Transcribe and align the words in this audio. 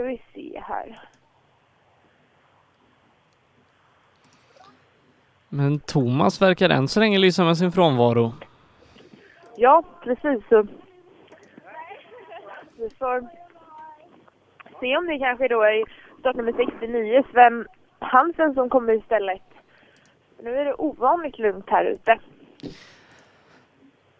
ska 0.00 0.08
vi 0.08 0.22
se 0.34 0.60
här. 0.60 1.00
Men 5.48 5.80
Thomas 5.80 6.42
verkar 6.42 6.70
än 6.70 6.88
så 6.88 7.00
länge 7.00 7.18
lysa 7.18 7.44
med 7.44 7.58
sin 7.58 7.72
frånvaro. 7.72 8.32
Ja, 9.56 9.82
precis. 10.02 10.48
Så. 10.48 10.66
Vi 12.76 12.90
får 12.98 13.28
se 14.80 14.96
om 14.96 15.06
det 15.06 15.18
kanske 15.18 15.48
då 15.48 15.62
är 15.62 15.84
startnummer 16.20 16.52
69, 16.52 17.22
Sven 17.32 17.66
Hansen, 17.98 18.54
som 18.54 18.68
kommer 18.70 18.92
istället. 18.92 19.42
Nu 20.42 20.56
är 20.56 20.64
det 20.64 20.74
ovanligt 20.74 21.38
lugnt 21.38 21.70
här 21.70 21.84
ute. 21.84 22.18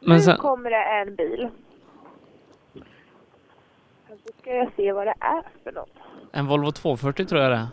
Men 0.01 0.17
nu 0.17 0.21
sen, 0.21 0.37
kommer 0.37 0.71
det 0.71 0.85
en 0.85 1.17
bil. 1.17 1.49
Så 4.11 4.33
ska 4.41 4.51
jag 4.55 4.73
se 4.77 4.93
vad 4.93 5.07
det 5.07 5.15
är 5.21 5.43
för 5.65 5.73
något. 5.73 5.91
en 6.33 6.47
Volvo 6.47 6.73
240 6.73 7.27
tror 7.27 7.41
jag 7.43 7.51
det 7.51 7.57
är. 7.57 7.67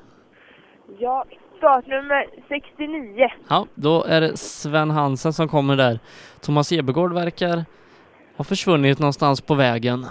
Ja, 1.00 1.26
startnummer 1.58 2.28
69. 2.48 3.30
Ja, 3.50 3.68
då 3.76 4.04
är 4.04 4.22
det 4.22 4.38
Sven 4.38 4.90
Hansen 4.92 5.34
som 5.34 5.48
kommer 5.48 5.76
där. 5.76 6.00
Thomas 6.42 6.72
Ebergård 6.72 7.14
verkar 7.14 7.66
ha 8.38 8.44
försvunnit 8.44 9.00
någonstans 9.00 9.42
på 9.42 9.56
vägen. 9.56 10.06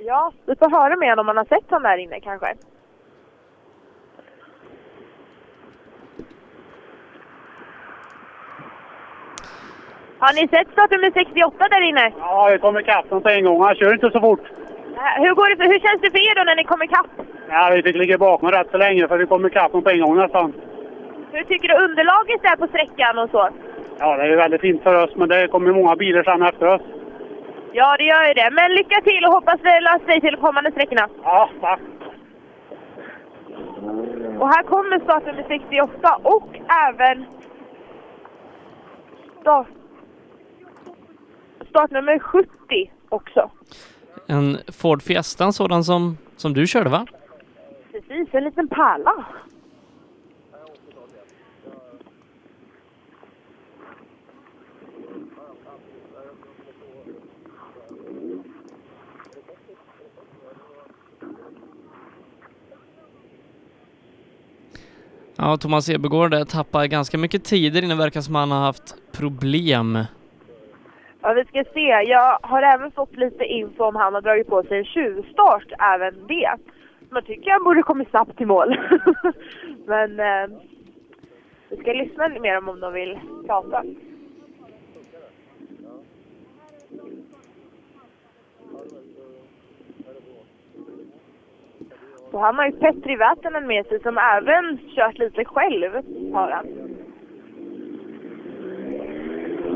Ja, 0.00 0.32
vi 0.46 0.56
får 0.56 0.70
höra 0.70 0.96
med 0.96 1.08
honom 1.08 1.20
om 1.20 1.26
man 1.26 1.36
har 1.36 1.44
sett 1.44 1.70
honom 1.70 1.82
där 1.82 1.98
inne 1.98 2.20
kanske. 2.20 2.54
Har 10.22 10.32
ni 10.34 10.48
sett 10.48 10.68
startnummer 10.72 11.10
68 11.10 11.68
där 11.70 11.80
inne? 11.88 12.12
Ja, 12.18 12.50
det 12.50 12.58
kommer 12.58 12.80
ikapp 12.80 13.08
på 13.08 13.28
en 13.28 13.44
gång. 13.44 13.62
Han 13.62 13.74
kör 13.74 13.92
inte 13.94 14.10
så 14.10 14.20
fort. 14.20 14.40
Äh, 14.96 15.22
Hur, 15.22 15.34
går 15.34 15.48
det 15.50 15.56
för, 15.56 15.64
hur 15.72 15.80
känns 15.86 16.00
det 16.02 16.10
för 16.10 16.18
er 16.30 16.34
då 16.34 16.44
när 16.44 16.56
ni 16.56 16.64
kommer 16.64 16.84
ikapp? 16.84 17.06
Ja, 17.48 17.70
vi 17.74 17.82
fick 17.82 17.96
ligga 17.96 18.18
bakom 18.18 18.50
rätt 18.50 18.70
så 18.70 18.76
länge 18.78 19.08
för 19.08 19.18
vi 19.18 19.26
kom 19.26 19.46
ikapp 19.46 19.72
på 19.72 19.90
en 19.90 20.00
gång 20.00 20.16
nästan. 20.16 20.52
Hur 21.32 21.44
tycker 21.44 21.68
du 21.68 21.84
underlaget 21.84 22.44
är 22.44 22.56
på 22.56 22.66
sträckan 22.66 23.18
och 23.18 23.30
så? 23.30 23.48
Ja, 23.98 24.16
det 24.16 24.22
är 24.22 24.36
väldigt 24.36 24.60
fint 24.60 24.82
för 24.82 25.04
oss, 25.04 25.16
men 25.16 25.28
det 25.28 25.48
kommer 25.48 25.72
många 25.72 25.96
bilar 25.96 26.22
sen 26.22 26.42
efter 26.42 26.66
oss. 26.66 26.82
Ja, 27.72 27.96
det 27.98 28.04
gör 28.04 28.24
ju 28.28 28.34
det. 28.34 28.50
Men 28.52 28.72
lycka 28.74 29.00
till 29.00 29.24
och 29.26 29.32
hoppas 29.32 29.60
det 29.62 29.80
löser 29.80 30.06
sig 30.10 30.20
till 30.20 30.32
de 30.34 30.40
kommande 30.40 30.70
sträckorna. 30.72 31.08
Ja, 31.24 31.50
tack. 31.60 31.80
Och 34.40 34.48
här 34.48 34.62
kommer 34.62 34.98
startnummer 35.00 35.44
68 35.48 36.16
och 36.22 36.48
även 36.88 37.26
start, 39.40 39.66
startnummer 41.70 42.18
70 42.18 42.48
också. 43.08 43.50
En 44.26 44.58
Ford 44.68 45.02
Fiesta, 45.02 45.44
en 45.44 45.52
sådan 45.52 45.84
som, 45.84 46.18
som 46.36 46.54
du 46.54 46.66
körde 46.66 46.90
va? 46.90 47.06
Precis, 47.92 48.34
en 48.34 48.44
liten 48.44 48.68
pärla. 48.68 49.26
Ja, 65.36 65.56
Thomas 65.56 65.88
Ebergård 65.88 66.30
där 66.30 66.44
tappar 66.44 66.86
ganska 66.86 67.18
mycket 67.18 67.44
tid 67.44 67.76
inne. 67.76 67.94
verkar 67.94 68.20
som 68.20 68.34
han 68.34 68.50
har 68.50 68.60
haft 68.60 68.94
problem. 69.12 69.98
Ja, 71.22 71.32
vi 71.32 71.44
ska 71.44 71.64
se. 71.74 71.86
Jag 72.06 72.38
har 72.42 72.62
även 72.62 72.90
fått 72.90 73.16
lite 73.16 73.44
info 73.44 73.84
om 73.84 73.96
han 73.96 74.14
har 74.14 74.20
dragit 74.20 74.46
på 74.46 74.62
sig 74.62 74.78
en 74.78 74.84
tjuvstart, 74.84 75.72
även 75.78 76.26
det. 76.26 76.50
Man 77.10 77.22
tycker 77.24 77.50
han 77.50 77.64
borde 77.64 77.82
kommit 77.82 78.10
snabbt 78.10 78.36
till 78.36 78.46
mål. 78.46 78.78
Men 79.86 80.20
eh, 80.20 80.58
vi 81.68 81.76
ska 81.76 81.92
lyssna 81.92 82.28
lite 82.28 82.40
mer 82.40 82.58
om, 82.58 82.68
om 82.68 82.80
de 82.80 82.92
vill 82.92 83.18
prata. 83.46 83.84
Och 92.32 92.40
han 92.40 92.58
har 92.58 92.66
ju 92.66 92.72
Petri 92.72 93.16
Vätänen 93.16 93.66
med 93.66 93.86
sig 93.86 94.00
som 94.00 94.18
även 94.18 94.78
kört 94.78 95.18
lite 95.18 95.44
själv, 95.44 95.92
har 96.32 96.50
han. 96.50 96.89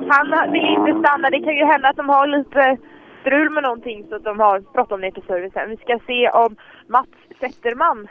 Han 0.09 0.53
vill 0.53 0.65
inte 0.65 1.01
stanna. 1.01 1.31
Det 1.31 1.41
kan 1.41 1.57
ju 1.57 1.65
hända 1.65 1.89
att 1.89 1.97
de 1.97 2.09
har 2.09 2.27
lite 2.27 2.77
strul 3.21 3.51
med 3.51 3.63
någonting 3.63 4.07
så 4.09 4.17
att 4.17 4.25
de 4.25 4.41
har 4.41 4.61
bråttom 4.61 5.01
ner 5.01 5.11
till 5.11 5.23
servicen. 5.23 5.71
Vi 5.71 5.77
ska 5.77 5.99
se 6.07 6.31
om 6.31 6.57
Mats 6.87 7.09
Zetterman 7.41 8.09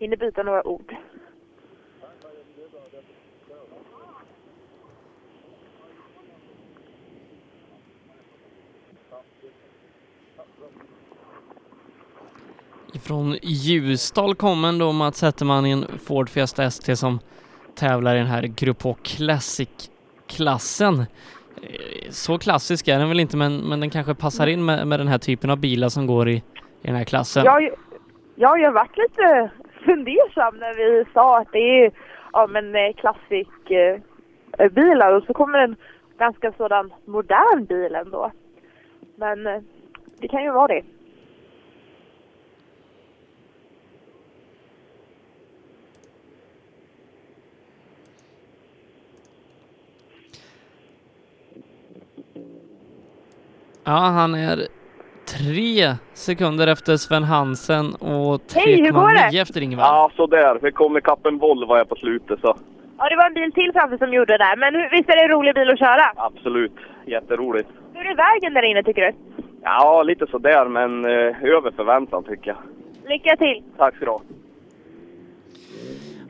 hinner 0.00 0.16
byta 0.16 0.42
några 0.42 0.66
ord. 0.66 0.96
Från 13.02 13.36
Ljusdal 13.42 14.34
kommer 14.34 14.78
då 14.78 14.92
Mats 14.92 15.18
Zetterman 15.18 15.66
i 15.66 15.70
en 15.70 15.84
Ford 15.98 16.30
Fiesta 16.30 16.64
ST 16.64 16.96
som 16.96 17.20
tävlar 17.74 18.14
i 18.14 18.18
den 18.18 18.26
här 18.26 18.42
Grupp 18.42 18.82
H 18.82 18.96
Classic 19.02 19.90
klassen. 20.28 21.00
Eh, 21.62 22.10
så 22.10 22.38
klassisk 22.38 22.88
är 22.88 22.98
den 22.98 23.08
väl 23.08 23.20
inte, 23.20 23.36
men, 23.36 23.68
men 23.68 23.80
den 23.80 23.90
kanske 23.90 24.14
passar 24.14 24.46
in 24.46 24.64
med, 24.64 24.86
med 24.86 25.00
den 25.00 25.08
här 25.08 25.18
typen 25.18 25.50
av 25.50 25.58
bilar 25.60 25.88
som 25.88 26.06
går 26.06 26.28
i, 26.28 26.36
i 26.82 26.86
den 26.86 26.96
här 26.96 27.04
klassen. 27.04 27.44
Jag, 27.44 27.70
ja, 28.34 28.58
jag 28.58 28.72
varit 28.72 28.96
lite 28.96 29.50
fundersam 29.84 30.56
när 30.56 30.74
vi 30.74 31.04
sa 31.14 31.38
att 31.38 31.52
det 31.52 31.84
är 31.84 31.92
ja, 32.32 32.46
men, 32.46 32.74
eh, 32.74 32.92
klassik 32.96 33.70
eh, 33.70 34.00
bilar 34.70 35.12
och 35.12 35.22
så 35.22 35.34
kommer 35.34 35.58
en 35.58 35.76
ganska 36.18 36.52
sådan 36.52 36.92
modern 37.04 37.64
bil 37.64 37.94
ändå. 37.94 38.32
Men 39.16 39.46
eh, 39.46 39.60
det 40.20 40.28
kan 40.28 40.42
ju 40.42 40.50
vara 40.50 40.68
det. 40.68 40.82
Ja, 53.90 53.98
han 54.20 54.34
är 54.34 54.58
tre 55.38 55.94
sekunder 56.14 56.66
efter 56.66 56.96
Sven 56.96 57.22
Hansen 57.24 57.94
och 57.94 58.40
Hej, 58.54 58.82
hur 58.82 58.92
går 58.92 59.00
3,9 59.08 59.30
det? 59.32 59.38
efter 59.38 59.60
Ingvar. 59.62 59.84
Ja, 59.84 60.10
sådär. 60.16 60.58
Vi 60.62 60.72
kom 60.72 60.96
ikapp 60.96 61.26
en 61.26 61.38
Volvo 61.38 61.74
här 61.74 61.84
på 61.84 61.96
slutet 61.96 62.40
så 62.40 62.56
Ja, 62.98 63.08
det 63.08 63.16
var 63.16 63.26
en 63.26 63.34
bil 63.34 63.52
till 63.52 63.70
framför 63.72 63.98
som 63.98 64.12
gjorde 64.12 64.32
det 64.32 64.38
där. 64.44 64.56
Men 64.56 64.72
visst 64.90 65.08
är 65.08 65.16
det 65.16 65.22
en 65.22 65.28
rolig 65.30 65.54
bil 65.54 65.70
att 65.70 65.78
köra? 65.78 66.12
absolut. 66.16 66.72
Jätteroligt. 67.06 67.68
Hur 67.94 68.06
är 68.06 68.16
vägen 68.16 68.54
där 68.54 68.62
inne 68.62 68.82
tycker 68.82 69.02
du? 69.02 69.12
Ja, 69.62 70.02
lite 70.02 70.26
sådär 70.26 70.64
men 70.68 71.04
eh, 71.04 71.54
över 71.56 71.70
förväntan 71.76 72.24
tycker 72.24 72.48
jag. 72.50 72.58
Lycka 73.10 73.36
till! 73.36 73.62
Tack 73.76 73.96
ska 73.96 74.04
du 74.04 74.10
ha. 74.10 74.20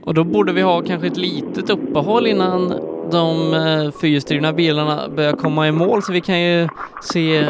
Och 0.02 0.14
då 0.14 0.24
borde 0.24 0.52
vi 0.52 0.62
ha 0.62 0.82
kanske 0.82 1.06
ett 1.06 1.16
litet 1.16 1.70
uppehåll 1.70 2.26
innan 2.26 2.72
de 3.12 3.54
eh, 3.54 3.90
fyrhjulsdrivna 4.00 4.52
bilarna 4.52 5.08
börjar 5.16 5.32
komma 5.32 5.68
i 5.68 5.72
mål 5.72 6.02
så 6.02 6.12
vi 6.12 6.20
kan 6.20 6.40
ju 6.42 6.68
se 7.02 7.46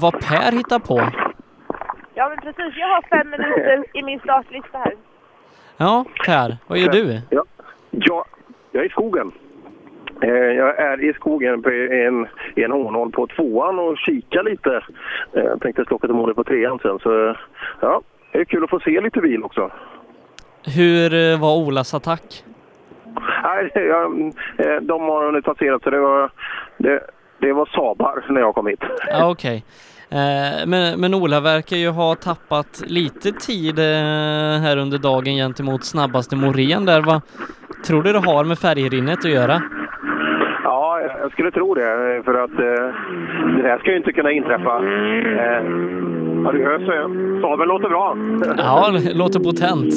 vad 0.00 0.12
Per 0.20 0.52
hittar 0.52 0.78
på. 0.78 1.08
Ja, 2.14 2.28
men 2.28 2.38
precis. 2.38 2.74
Jag 2.76 2.88
har 2.88 3.02
fem 3.18 3.30
minuter 3.30 3.84
i 3.98 4.02
min 4.02 4.18
startlista 4.20 4.78
här. 4.78 4.94
Ja, 5.76 6.04
Per, 6.26 6.56
vad 6.66 6.78
gör 6.78 6.92
du? 6.92 7.20
Ja, 7.30 7.44
ja 7.90 8.24
jag 8.72 8.82
är 8.82 8.86
i 8.86 8.90
skogen. 8.90 9.32
Eh, 10.22 10.28
Jag 10.30 10.78
är 10.78 11.04
i 11.10 11.12
skogen 11.12 11.62
på 11.62 11.70
en, 11.70 12.26
en 12.56 12.72
hårnål 12.72 13.10
på 13.12 13.26
tvåan 13.26 13.78
och 13.78 13.98
kikar 13.98 14.42
lite. 14.42 14.70
Eh, 15.32 15.42
Jag 15.44 15.60
tänkte 15.60 15.84
slå 15.84 15.98
till 15.98 16.08
målet 16.12 16.36
på 16.36 16.44
trean 16.44 16.78
sen. 16.82 16.98
Så, 16.98 17.36
ja, 17.80 18.00
det 18.32 18.38
är 18.38 18.44
kul 18.44 18.64
att 18.64 18.70
få 18.70 18.80
se 18.80 19.00
lite 19.00 19.20
bil 19.20 19.42
också. 19.44 19.70
Hur 20.76 21.36
var 21.38 21.56
Olas 21.56 21.94
attack? 21.94 22.44
Nej, 23.44 23.70
jag, 23.74 24.20
eh, 24.66 24.80
de 24.82 25.02
har 25.02 25.26
hunnit 25.26 25.44
passera 25.44 25.78
så 25.78 25.90
det 25.90 26.00
var, 26.00 26.30
det, 26.78 27.00
det 27.38 27.52
var 27.52 27.66
Sabar 27.66 28.24
när 28.28 28.40
jag 28.40 28.54
kom 28.54 28.66
hit. 28.66 28.80
Ja, 29.08 29.30
okej. 29.30 29.64
Eh, 30.10 30.66
Men, 30.66 31.00
men 31.00 31.14
Ola 31.14 31.40
verkar 31.40 31.76
ju 31.76 31.88
ha 31.88 32.14
tappat 32.14 32.82
lite 32.86 33.32
tid 33.32 33.78
eh, 33.78 33.84
här 34.64 34.76
under 34.76 34.98
dagen 34.98 35.34
gentemot 35.34 35.84
snabbaste 35.84 36.36
Morén 36.36 36.84
där. 36.86 37.00
Vad 37.02 37.20
tror 37.86 38.02
du 38.02 38.12
det 38.12 38.18
har 38.18 38.44
med 38.44 38.58
färgrinnet 38.58 39.18
att 39.18 39.30
göra? 39.30 39.62
Ja, 40.64 41.00
jag 41.20 41.32
skulle 41.32 41.50
tro 41.50 41.74
det. 41.74 42.22
För 42.24 42.34
att 42.44 42.56
det 43.62 43.68
här 43.68 43.78
ska 43.78 43.90
ju 43.90 43.96
inte 43.96 44.12
kunna 44.12 44.30
inträffa. 44.32 44.82
Ja, 46.44 46.52
du 46.52 46.64
hör 46.64 46.78
så. 46.78 47.40
Sabeln 47.40 47.68
låter 47.68 47.88
bra. 47.88 48.16
Ja, 48.56 48.90
låter 49.14 49.40
potent 49.40 49.94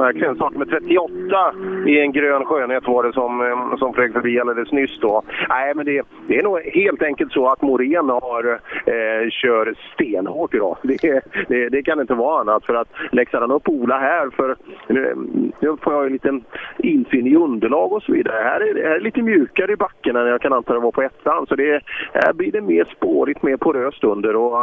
verkligen. 0.00 0.34
Start 0.34 0.54
med 0.54 0.68
38 0.68 1.54
i 1.86 2.00
en 2.00 2.12
grön 2.12 2.44
skönhet 2.44 2.86
var 2.86 3.02
det 3.02 3.12
som, 3.12 3.40
eh, 3.40 3.76
som 3.76 3.94
flög 3.94 4.12
förbi 4.12 4.40
alldeles 4.40 4.72
nyss 4.72 4.98
då. 5.00 5.22
Nej, 5.48 5.74
men 5.74 5.86
det, 5.86 6.06
det 6.26 6.38
är 6.38 6.42
nog 6.42 6.60
helt 6.60 7.02
enkelt 7.02 7.32
så 7.32 7.48
att 7.48 7.62
Morén 7.62 8.08
har, 8.08 8.60
eh, 8.86 9.30
kör 9.30 9.74
stenhårt 9.94 10.54
idag. 10.54 10.76
Det, 10.82 11.22
det, 11.48 11.68
det, 11.68 11.82
kan 11.82 12.00
inte 12.00 12.14
vara 12.14 12.40
annat. 12.40 12.64
För 12.64 12.74
att 12.74 12.88
läxar 13.12 13.40
han 13.40 13.50
upp 13.50 13.68
Ola 13.68 13.98
här, 13.98 14.30
för 14.30 14.56
nu, 14.88 15.14
nu 15.60 15.76
får 15.82 15.92
jag 15.92 16.06
en 16.06 16.12
liten 16.12 16.44
insyn 16.78 17.26
i 17.26 17.36
underlag 17.36 17.92
och 17.92 18.02
så 18.02 18.12
vidare. 18.12 18.42
Här 18.42 18.60
är 18.60 18.74
det 18.74 18.88
här 18.88 18.94
är 18.96 19.00
lite 19.00 19.22
mjukare 19.22 19.72
i 19.72 19.76
backen 19.76 20.16
än 20.16 20.26
jag 20.26 20.40
kan 20.40 20.52
anta 20.52 20.72
det 20.72 20.80
var 20.80 20.92
på 20.92 21.02
ettan. 21.02 21.46
Så 21.46 21.56
det, 21.56 21.82
här 22.12 22.32
blir 22.32 22.52
det 22.52 22.60
mer 22.60 22.84
spårigt, 22.96 23.42
mer 23.42 23.56
poröst 23.56 24.04
under. 24.04 24.36
Och, 24.36 24.56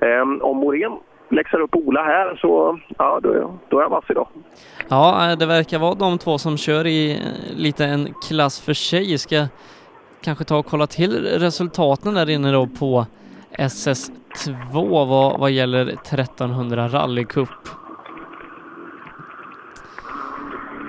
äh, 0.00 0.22
om 0.40 0.56
Morén 0.56 0.92
läxar 1.30 1.60
upp 1.60 1.74
Ola 1.74 2.02
här 2.02 2.38
så 2.40 2.78
ja, 2.98 3.20
då, 3.22 3.58
då 3.68 3.78
är 3.78 3.82
jag 3.82 3.90
vass 3.90 4.04
idag. 4.08 4.28
Ja, 4.88 5.30
eh, 5.30 5.38
det 5.38 5.46
verkar 5.46 5.78
vara 5.78 5.94
de 5.94 6.18
två 6.18 6.38
som 6.38 6.56
kör 6.56 6.86
i 6.86 7.10
eh, 7.12 7.56
lite 7.56 7.84
en 7.84 8.14
klass 8.28 8.60
för 8.60 8.74
sig. 8.74 9.18
Ska 9.18 9.46
kanske 10.20 10.44
ta 10.44 10.56
och 10.56 10.66
kolla 10.66 10.86
till 10.86 11.26
resultaten 11.38 12.14
där 12.14 12.30
inne 12.30 12.52
då 12.52 12.66
på 12.66 13.06
SS2 13.58 15.06
vad, 15.06 15.40
vad 15.40 15.50
gäller 15.50 15.86
1300 15.86 16.88
rallycup. 16.88 17.48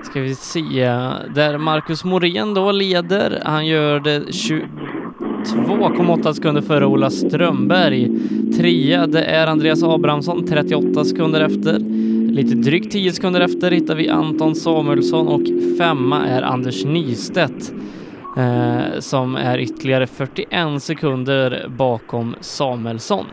Ska 0.02 0.20
vi 0.20 0.34
se, 0.34 0.84
där 1.34 1.58
Marcus 1.58 2.04
Morén 2.04 2.54
då 2.54 2.72
leder. 2.72 3.42
Han 3.44 3.66
gör 3.66 4.00
det 4.00 4.32
2,8 5.44 6.32
sekunder 6.32 6.62
före 6.62 6.86
Ola 6.86 7.10
Strömberg. 7.10 8.10
Trea, 8.56 9.06
det 9.06 9.24
är 9.24 9.46
Andreas 9.46 9.82
Abrahamsson 9.82 10.46
38 10.46 11.04
sekunder 11.04 11.40
efter. 11.40 11.78
Lite 12.30 12.54
drygt 12.54 12.92
10 12.92 13.12
sekunder 13.12 13.40
efter 13.40 13.70
hittar 13.70 13.94
vi 13.94 14.08
Anton 14.08 14.54
Samuelsson 14.54 15.28
och 15.28 15.42
femma 15.78 16.26
är 16.26 16.42
Anders 16.42 16.84
Nystedt 16.84 17.72
eh, 18.36 18.98
som 18.98 19.36
är 19.36 19.58
ytterligare 19.58 20.06
41 20.06 20.82
sekunder 20.82 21.66
bakom 21.68 22.34
Samuelsson. 22.40 23.26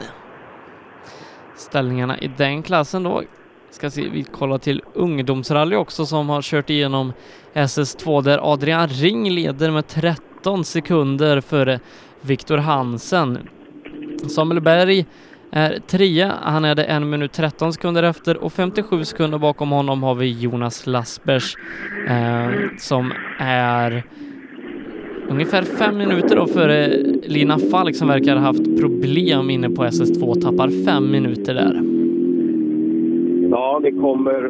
Ställningarna 1.56 2.20
i 2.20 2.32
den 2.38 2.64
klassen 2.64 3.04
då 3.04 3.24
ska 3.72 3.90
se, 3.90 4.10
vi 4.10 4.24
kollar 4.24 4.58
till 4.58 4.82
ungdomsrally 4.94 5.76
också 5.76 6.06
som 6.06 6.30
har 6.30 6.42
kört 6.42 6.70
igenom 6.70 7.14
SS2 7.54 8.22
där 8.22 8.54
Adrian 8.54 8.88
Ring 8.88 9.30
leder 9.30 9.72
med 9.72 9.88
13 10.38 10.64
sekunder 10.64 11.42
före 11.42 11.80
Viktor 12.22 12.58
Hansen. 12.58 13.38
Samuel 14.28 14.62
Berg 14.62 15.06
är 15.52 15.80
trea, 15.80 16.34
han 16.42 16.66
är 16.66 16.76
det 16.76 16.84
en 16.84 17.10
minut 17.10 17.32
13 17.32 17.74
sekunder 17.74 18.04
efter 18.04 18.44
och 18.44 18.54
57 18.54 19.04
sekunder 19.04 19.38
bakom 19.38 19.72
honom 19.72 20.04
har 20.04 20.16
vi 20.16 20.42
Jonas 20.42 20.88
Lassbergs 20.88 21.56
eh, 22.10 22.78
som 22.78 23.14
är 23.40 24.04
ungefär 25.30 25.62
fem 25.62 25.98
minuter 25.98 26.36
då 26.36 26.48
före 26.48 26.88
Lina 27.24 27.60
Falk 27.60 27.96
som 27.96 28.08
verkar 28.08 28.36
ha 28.36 28.42
haft 28.42 28.80
problem 28.80 29.50
inne 29.50 29.70
på 29.70 29.84
SS2 29.84 30.42
tappar 30.42 30.86
fem 30.86 31.12
minuter 31.12 31.54
där. 31.54 31.82
Ja, 33.52 33.80
det 33.84 33.92
kommer, 33.92 34.50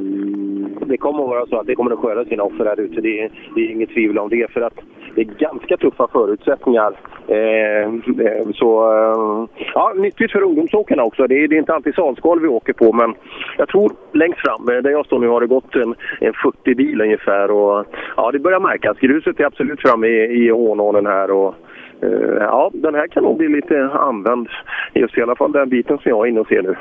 det 0.86 0.98
kommer 0.98 1.24
att 1.24 1.30
vara 1.30 1.46
så 1.46 1.60
att 1.60 1.68
det 1.68 1.76
kommer 1.76 1.92
att 1.92 2.00
skörda 2.00 2.26
sina 2.26 2.44
offer 2.44 2.66
här 2.66 2.80
ute. 2.80 3.02
Det 3.02 3.20
är, 3.20 3.32
det 3.56 3.62
är 3.62 3.72
inget 3.72 3.90
tvivel 3.90 4.18
om 4.18 4.30
det. 4.30 4.52
För 4.52 4.62
att 4.62 4.80
det 5.18 5.22
är 5.22 5.50
ganska 5.50 5.78
tuffa 5.78 6.08
förutsättningar. 6.08 6.94
Eh, 7.28 7.84
eh 8.28 8.48
så 8.54 8.70
eh, 8.94 9.64
ja, 9.74 9.94
nyttigt 9.96 10.32
för 10.32 10.42
ungdomsåkarna 10.42 11.04
också. 11.04 11.28
Det 11.28 11.44
är, 11.44 11.48
det 11.48 11.56
är 11.56 11.60
inte 11.60 11.74
alltid 11.74 11.96
salskal 11.96 12.40
vi 12.40 12.48
åker 12.48 12.74
på, 12.74 12.94
men 12.94 13.16
jag 13.58 13.68
tror 13.68 13.92
längst 14.12 14.40
fram, 14.40 14.70
eh, 14.70 14.82
där 14.82 14.90
jag 14.90 15.06
står 15.06 15.20
nu, 15.20 15.28
har 15.28 15.42
det 15.42 15.48
gått 15.48 15.76
en, 15.76 15.96
en 16.20 16.34
40 16.34 16.76
bil 16.76 17.02
ungefär. 17.02 17.52
Och, 17.52 17.86
ja, 18.18 18.32
det 18.32 18.40
börjar 18.40 18.60
märkas. 18.60 18.98
Gruset 18.98 19.40
är 19.40 19.46
absolut 19.46 19.82
framme 19.82 20.08
i, 20.08 20.46
i 20.46 20.52
Ånålen 20.52 21.06
här. 21.06 21.32
Och, 21.32 21.56
eh, 22.02 22.38
ja, 22.40 22.72
den 22.74 22.96
här 22.96 23.08
kan 23.08 23.24
nog 23.24 23.38
bli 23.38 23.48
lite 23.48 23.84
använd. 23.86 24.48
Just 24.94 25.18
i 25.18 25.22
alla 25.22 25.36
fall 25.36 25.52
den 25.52 25.70
biten 25.70 25.98
som 25.98 26.10
jag 26.10 26.26
är 26.26 26.30
inne 26.30 26.40
och 26.40 26.48
ser 26.48 26.64
nu. 26.64 26.76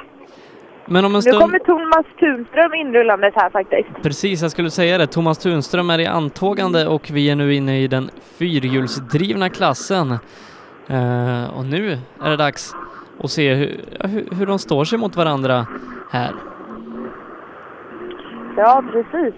Men 0.89 1.05
om 1.05 1.15
en 1.15 1.23
stund... 1.23 1.35
Nu 1.35 1.41
kommer 1.41 1.59
Thomas 1.59 2.07
Tunström 2.19 2.75
inrullandes 2.75 3.35
här 3.35 3.51
faktiskt. 3.51 4.03
Precis, 4.03 4.43
jag 4.43 4.51
skulle 4.51 4.71
säga 4.71 4.99
det. 4.99 5.07
Thomas 5.07 5.39
Tunström 5.39 5.91
är 5.91 5.99
i 5.99 6.07
antågande 6.07 6.87
och 6.87 7.11
vi 7.11 7.31
är 7.31 7.37
nu 7.37 7.55
inne 7.55 7.81
i 7.81 7.89
den 7.89 8.11
fyrhjulsdrivna 8.39 9.51
klassen. 9.51 10.11
Uh, 10.91 11.59
och 11.59 11.65
nu 11.65 11.99
är 12.23 12.31
det 12.31 12.37
dags 12.37 12.75
att 13.25 13.31
se 13.31 13.55
hur, 13.55 13.81
hur, 14.01 14.37
hur 14.37 14.47
de 14.47 14.59
står 14.59 14.85
sig 14.85 14.99
mot 14.99 15.17
varandra 15.17 15.67
här. 16.11 16.33
Ja, 18.57 18.85
precis. 18.93 19.35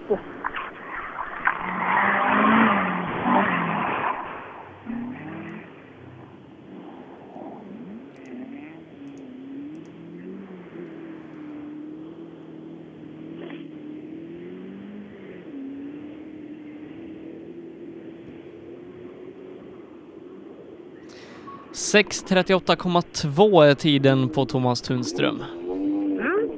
6.38,2 21.73 23.63
är 23.65 23.75
tiden 23.75 24.29
på 24.29 24.45
Thomas 24.45 24.81
Tunström. 24.81 25.35
Mm. 25.35 26.49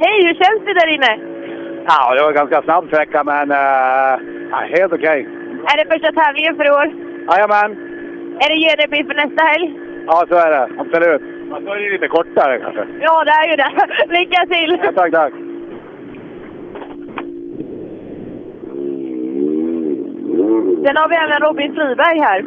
Hej, 0.00 0.26
hur 0.26 0.34
känns 0.34 0.64
det 0.64 0.74
där 0.74 0.94
inne? 0.94 1.18
Ja, 1.86 2.14
det 2.14 2.22
var 2.22 2.28
en 2.28 2.34
ganska 2.34 2.62
snabb 2.62 2.86
sträcka, 2.86 3.24
men 3.24 3.50
uh, 3.50 3.56
helt 4.76 4.92
okej. 4.92 5.20
Okay. 5.20 5.20
Är 5.70 5.76
det 5.76 5.90
första 5.92 6.12
tävlingen 6.12 6.56
för 6.56 6.66
i 6.66 6.70
år? 6.70 6.94
Jajamän. 7.30 7.70
Är 8.40 8.48
det 8.48 8.56
GDP 8.64 9.06
för 9.06 9.14
nästa 9.14 9.44
helg? 9.44 9.74
Ja, 10.06 10.24
så 10.28 10.34
är 10.34 10.50
det. 10.50 10.68
Absolut. 10.78 11.22
Ja, 11.50 11.60
så 11.64 11.72
är 11.72 11.80
det 11.80 11.92
lite 11.92 12.08
kortare 12.08 12.58
kanske. 12.58 12.86
Ja, 13.00 13.24
det 13.24 13.30
är 13.30 13.50
ju 13.50 13.56
det. 13.56 13.70
Lycka 14.18 14.46
till! 14.46 14.78
Ja, 14.84 14.92
tack, 14.92 15.12
tack. 15.12 15.32
Sen 20.86 20.96
har 20.96 21.08
vi 21.08 21.16
även 21.16 21.40
Robin 21.40 21.74
Friberg 21.74 22.18
här. 22.18 22.44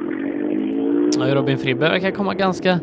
Ja, 1.19 1.35
Robin 1.35 1.57
Friberg 1.57 1.89
verkar 1.89 2.11
komma 2.11 2.33
ganska 2.33 2.79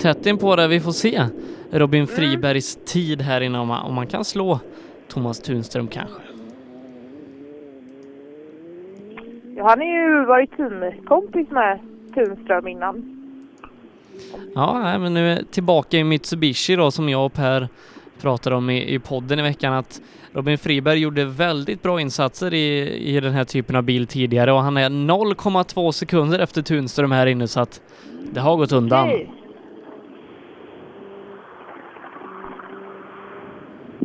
tätt 0.00 0.26
in 0.26 0.38
på 0.38 0.56
det. 0.56 0.68
Vi 0.68 0.80
får 0.80 0.92
se 0.92 1.22
Robin 1.70 2.02
mm. 2.02 2.16
Fribergs 2.16 2.76
mm. 2.76 2.86
tid 2.86 3.22
här 3.22 3.40
inne 3.40 3.58
om 3.58 3.68
man, 3.68 3.86
om 3.86 3.94
man 3.94 4.06
kan 4.06 4.24
slå 4.24 4.60
Thomas 5.08 5.40
Tunström 5.40 5.88
kanske. 5.88 6.20
Ja, 9.56 9.68
han 9.68 9.78
har 9.78 9.86
ju 9.86 10.24
varit 10.24 10.56
teamkompis 10.56 11.50
med 11.50 11.78
Tunström 12.14 12.68
innan. 12.68 13.16
Ja, 14.54 14.98
men 14.98 15.14
nu 15.14 15.32
är 15.32 15.42
tillbaka 15.50 15.96
i 15.96 16.04
Mitsubishi 16.04 16.76
då 16.76 16.90
som 16.90 17.08
jag 17.08 17.26
och 17.26 17.32
Per 17.32 17.68
pratade 18.20 18.56
om 18.56 18.70
i, 18.70 18.94
i 18.94 18.98
podden 18.98 19.38
i 19.38 19.42
veckan 19.42 19.72
att 19.72 20.00
Robin 20.32 20.58
Friberg 20.58 20.98
gjorde 20.98 21.24
väldigt 21.24 21.82
bra 21.82 22.00
insatser 22.00 22.54
i, 22.54 22.98
i 23.16 23.20
den 23.20 23.32
här 23.32 23.44
typen 23.44 23.76
av 23.76 23.82
bil 23.82 24.06
tidigare 24.06 24.52
och 24.52 24.58
han 24.58 24.76
är 24.76 24.88
0,2 24.88 25.90
sekunder 25.90 26.38
efter 26.38 26.62
Tunström 26.62 27.12
här 27.12 27.26
inne 27.26 27.48
så 27.48 27.60
att 27.60 27.80
det 28.32 28.40
har 28.40 28.56
gått 28.56 28.72
undan. 28.72 29.08
Hej! 29.08 29.30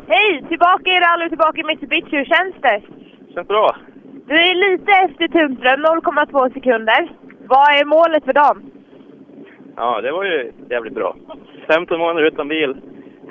Hej! 0.08 0.44
Tillbaka 0.48 0.90
i 0.90 1.00
rally, 1.00 1.28
tillbaka 1.28 1.60
i 1.60 1.64
Mitsubishi. 1.64 2.16
Hur 2.16 2.24
känns 2.24 2.54
det? 2.62 2.82
Känns 3.34 3.48
bra. 3.48 3.76
Du 4.26 4.34
är 4.34 4.70
lite 4.70 4.92
efter 4.92 5.28
Tunström, 5.28 5.80
0,2 5.80 6.52
sekunder. 6.52 7.12
Vad 7.46 7.68
är 7.80 7.84
målet 7.84 8.24
för 8.24 8.32
dagen? 8.32 8.70
Ja, 9.76 10.00
det 10.00 10.12
var 10.12 10.24
ju 10.24 10.52
jävligt 10.70 10.94
bra. 10.94 11.16
15 11.66 11.98
månader 11.98 12.26
utan 12.26 12.48
bil, 12.48 12.76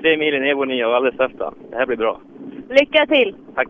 tre 0.06 0.18
mil 0.18 0.34
i 0.34 0.50
Evo 0.50 0.66
9 0.66 0.86
och 0.86 0.96
alldeles 0.96 1.20
efter. 1.20 1.52
Det 1.70 1.78
här 1.78 1.86
blir 1.86 1.98
bra. 1.98 2.22
Lycka 2.70 3.06
till! 3.06 3.36
Tack! 3.56 3.68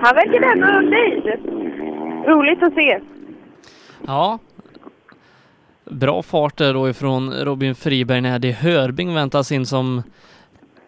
Han 0.00 0.14
verkar 0.14 0.42
ändå 0.52 0.90
nöjd. 0.90 1.26
Roligt 2.26 2.62
att 2.62 2.74
se. 2.74 3.00
Ja. 4.06 4.38
Bra 5.84 6.22
fart 6.22 6.56
där 6.56 6.74
då 6.74 6.88
ifrån 6.88 7.32
Robin 7.32 7.74
Friberg 7.74 8.20
när 8.20 8.38
det 8.38 8.52
Hörbing 8.52 9.14
väntas 9.14 9.52
in 9.52 9.66
som 9.66 10.02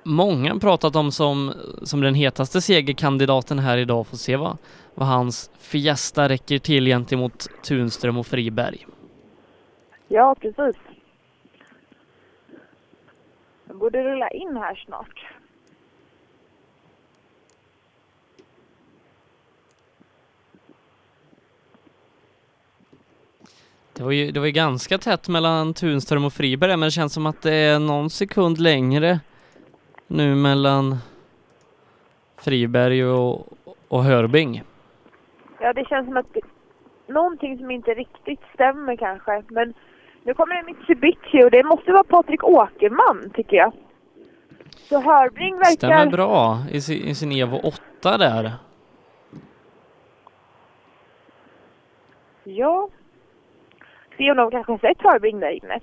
många 0.02 0.58
pratat 0.58 0.96
om 0.96 1.10
som, 1.12 1.52
som 1.82 2.00
den 2.00 2.14
hetaste 2.14 2.60
segerkandidaten 2.60 3.58
här 3.58 3.78
idag. 3.78 4.06
Får 4.06 4.16
se 4.16 4.36
vad, 4.36 4.56
vad 4.94 5.08
hans 5.08 5.50
Fiesta 5.58 6.28
räcker 6.28 6.58
till 6.58 6.86
gentemot 6.86 7.46
Tunström 7.62 8.18
och 8.18 8.26
Friberg. 8.26 8.86
Ja, 10.08 10.36
precis. 10.40 10.76
Borde 13.78 14.04
rulla 14.04 14.28
in 14.28 14.56
här 14.56 14.74
snart. 14.74 15.26
Det 23.92 24.04
var 24.04 24.10
ju, 24.10 24.30
det 24.30 24.40
var 24.40 24.46
ju 24.46 24.52
ganska 24.52 24.98
tätt 24.98 25.28
mellan 25.28 25.74
Tunström 25.74 26.24
och 26.24 26.32
Friberg 26.32 26.70
men 26.70 26.80
det 26.80 26.90
känns 26.90 27.12
som 27.12 27.26
att 27.26 27.42
det 27.42 27.54
är 27.54 27.78
någon 27.78 28.10
sekund 28.10 28.58
längre 28.58 29.20
nu 30.06 30.34
mellan 30.34 30.96
Friberg 32.36 33.04
och, 33.04 33.48
och 33.88 34.04
Hörbing. 34.04 34.62
Ja, 35.60 35.72
det 35.72 35.84
känns 35.88 36.06
som 36.06 36.16
att 36.16 36.34
det, 36.34 36.40
någonting 37.06 37.58
som 37.58 37.70
inte 37.70 37.90
riktigt 37.90 38.40
stämmer 38.54 38.96
kanske. 38.96 39.42
Men 39.48 39.74
nu 40.22 40.34
kommer 40.34 40.54
det 40.54 40.62
Mitsubishi 40.62 41.44
och 41.44 41.50
det 41.50 41.62
måste 41.62 41.92
vara 41.92 42.04
Patrik 42.04 42.44
Åkerman 42.44 43.30
tycker 43.34 43.56
jag. 43.56 43.72
Så 44.88 45.00
Hörbring 45.00 45.54
verkar... 45.56 45.74
Stämmer 45.74 46.06
bra 46.06 46.58
i 46.70 46.80
sin, 46.80 47.02
i 47.04 47.14
sin 47.14 47.32
Evo 47.32 47.60
8 48.02 48.18
där. 48.18 48.52
Ja. 52.44 52.88
Se 54.16 54.30
om 54.30 54.36
de 54.36 54.50
kanske 54.50 54.78
sett 54.78 55.02
Hörbring 55.02 55.40
där 55.40 55.50
inne. 55.50 55.80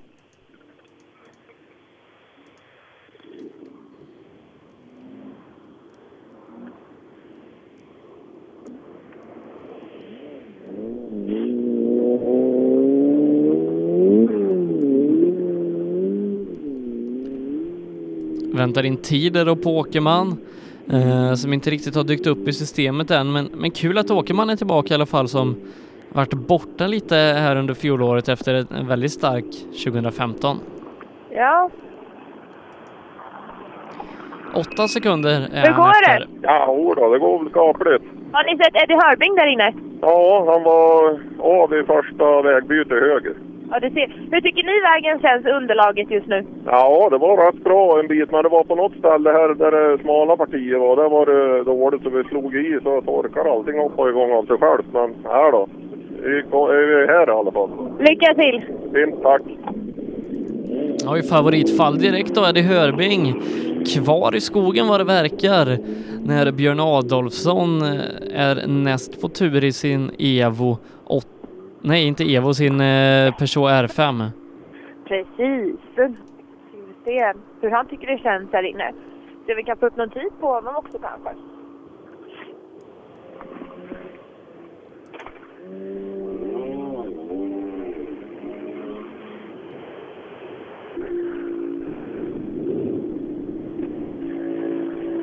Väntar 18.58 18.84
in 18.86 18.98
tider 18.98 19.46
då 19.46 19.56
på 19.56 19.78
Åkerman. 19.78 20.38
Eh, 20.92 21.34
som 21.34 21.54
inte 21.54 21.70
riktigt 21.70 21.96
har 21.96 22.04
dykt 22.04 22.28
upp 22.28 22.48
i 22.48 22.54
systemet 22.54 23.12
än 23.12 23.32
men, 23.32 23.50
men 23.54 23.72
kul 23.72 23.98
att 23.98 24.12
Åkerman 24.12 24.50
är 24.50 24.56
tillbaka 24.56 24.94
i 24.94 24.96
alla 24.96 25.06
fall 25.06 25.28
som 25.28 25.56
varit 26.10 26.34
borta 26.34 26.88
lite 26.88 27.16
här 27.16 27.56
under 27.56 27.74
fjolåret 27.74 28.30
efter 28.30 28.54
en 28.74 28.88
väldigt 28.88 29.12
stark 29.12 29.46
2015. 29.86 30.58
Ja. 31.32 31.70
Åtta 34.54 34.88
sekunder 34.88 35.30
är 35.54 35.68
Hur 35.68 35.74
går 35.74 35.90
efter. 35.90 36.20
det? 36.20 36.28
Ja, 36.42 36.66
då, 36.98 37.10
det 37.14 37.20
går 37.20 37.40
väl 37.44 37.50
skapligt. 37.52 38.04
Har 38.32 38.44
ni 38.44 38.58
sett 38.58 38.76
Eddie 38.84 38.94
Hörbring 38.94 39.36
där 39.36 39.48
inne? 39.48 39.74
Ja, 40.02 40.46
han 40.54 40.64
var 40.64 41.20
av 41.62 41.74
i 41.74 41.84
första 41.84 42.42
vägbytet 42.42 43.00
höger. 43.00 43.34
Ja, 43.72 43.80
det 43.80 43.92
ser. 43.92 44.08
Hur 44.32 44.42
tycker 44.42 44.64
ni 44.64 44.76
vägen 44.92 45.20
känns, 45.22 45.46
underlaget 45.46 46.12
just 46.12 46.28
nu? 46.28 46.46
Ja, 46.66 47.08
det 47.12 47.18
var 47.18 47.46
rätt 47.46 47.64
bra 47.64 48.00
en 48.00 48.08
bit, 48.08 48.32
men 48.32 48.44
det 48.44 48.50
var 48.50 48.64
på 48.64 48.76
något 48.76 48.98
ställe 49.00 49.30
här 49.32 49.54
där 49.54 49.72
det 49.72 50.04
smala 50.04 50.38
partier 50.38 50.78
var, 50.78 50.96
där 50.96 51.10
var 51.10 51.26
det 51.26 51.64
dåligt 51.64 52.04
så 52.04 52.10
vi 52.10 52.24
slog 52.24 52.56
i 52.56 52.80
så 52.84 53.02
torkade 53.02 53.52
allting 53.52 53.80
hoppade 53.80 54.10
igång 54.10 54.32
av 54.32 54.46
sig 54.46 54.58
självt. 54.58 54.86
Men 54.94 55.16
här 55.24 55.52
då, 55.52 55.68
vi 56.24 56.38
är 56.38 57.08
här 57.08 57.28
i 57.28 57.32
alla 57.32 57.52
fall. 57.52 57.70
Lycka 58.00 58.34
till! 58.34 58.62
Fint, 58.94 59.22
tack. 59.24 59.42
Har 61.06 61.16
ju 61.16 61.24
favoritfall 61.24 61.98
direkt 61.98 62.36
då, 62.36 62.46
Eddie 62.46 62.62
Hörbing. 62.62 63.42
Kvar 63.94 64.36
i 64.36 64.42
skogen 64.42 64.88
vad 64.88 65.00
det 65.00 65.04
verkar 65.04 65.78
när 66.26 66.52
Björn 66.52 66.80
Adolfsson 66.80 67.82
eh, 67.82 68.00
är 68.34 68.68
näst 68.68 69.22
på 69.22 69.30
tur 69.30 69.64
i 69.64 69.72
sin 69.72 70.12
Evo 70.20 70.72
8. 70.72 70.95
Nej, 71.88 72.08
inte 72.08 72.24
Evo, 72.24 72.54
sin 72.54 72.82
eh, 72.82 73.36
Peugeot 73.38 73.70
R5. 73.70 74.30
Precis. 75.08 75.76
Ska 75.94 76.08
vi 76.08 76.14
se 77.06 77.34
hur 77.62 77.72
han 77.72 77.88
tycker 77.88 78.08
det 78.08 78.18
känns 78.18 78.54
här 78.54 78.64
inne. 78.64 78.92
Så 79.48 79.56
vi 79.56 79.64
kan 79.64 79.78
få 79.78 79.86
upp 79.86 79.98
någon 79.98 80.10
tid 80.10 80.30
på 80.40 80.48
honom 80.48 80.76
också 80.76 81.00
kanske. 81.00 81.30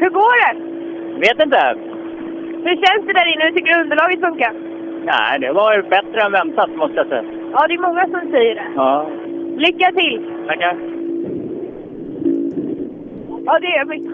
Hur 0.01 0.11
går 0.11 0.37
det? 0.43 0.53
Vet 1.21 1.45
inte. 1.47 1.75
Hur 2.65 2.87
känns 2.87 3.07
det 3.07 3.13
där 3.13 3.35
inne? 3.35 3.45
Hur 3.45 3.53
tycker 3.53 3.75
du 3.75 3.81
underlaget 3.81 4.21
funkar? 4.21 4.72
Nej, 5.05 5.41
det 5.41 5.53
var 5.53 5.83
bättre 5.83 6.21
än 6.21 6.33
väntat 6.33 6.71
måste 6.77 6.97
jag 6.97 7.07
säga. 7.07 7.25
Ja, 7.53 7.67
det 7.69 7.75
är 7.75 7.79
många 7.79 8.09
som 8.09 8.31
säger 8.31 8.55
det. 8.55 8.67
Ja, 8.77 9.07
Lycka 9.57 9.93
till! 9.93 10.21
tackar. 10.47 10.77
Ja, 13.45 13.59
det 13.61 13.67
är 13.67 13.85
mycket. 13.85 14.13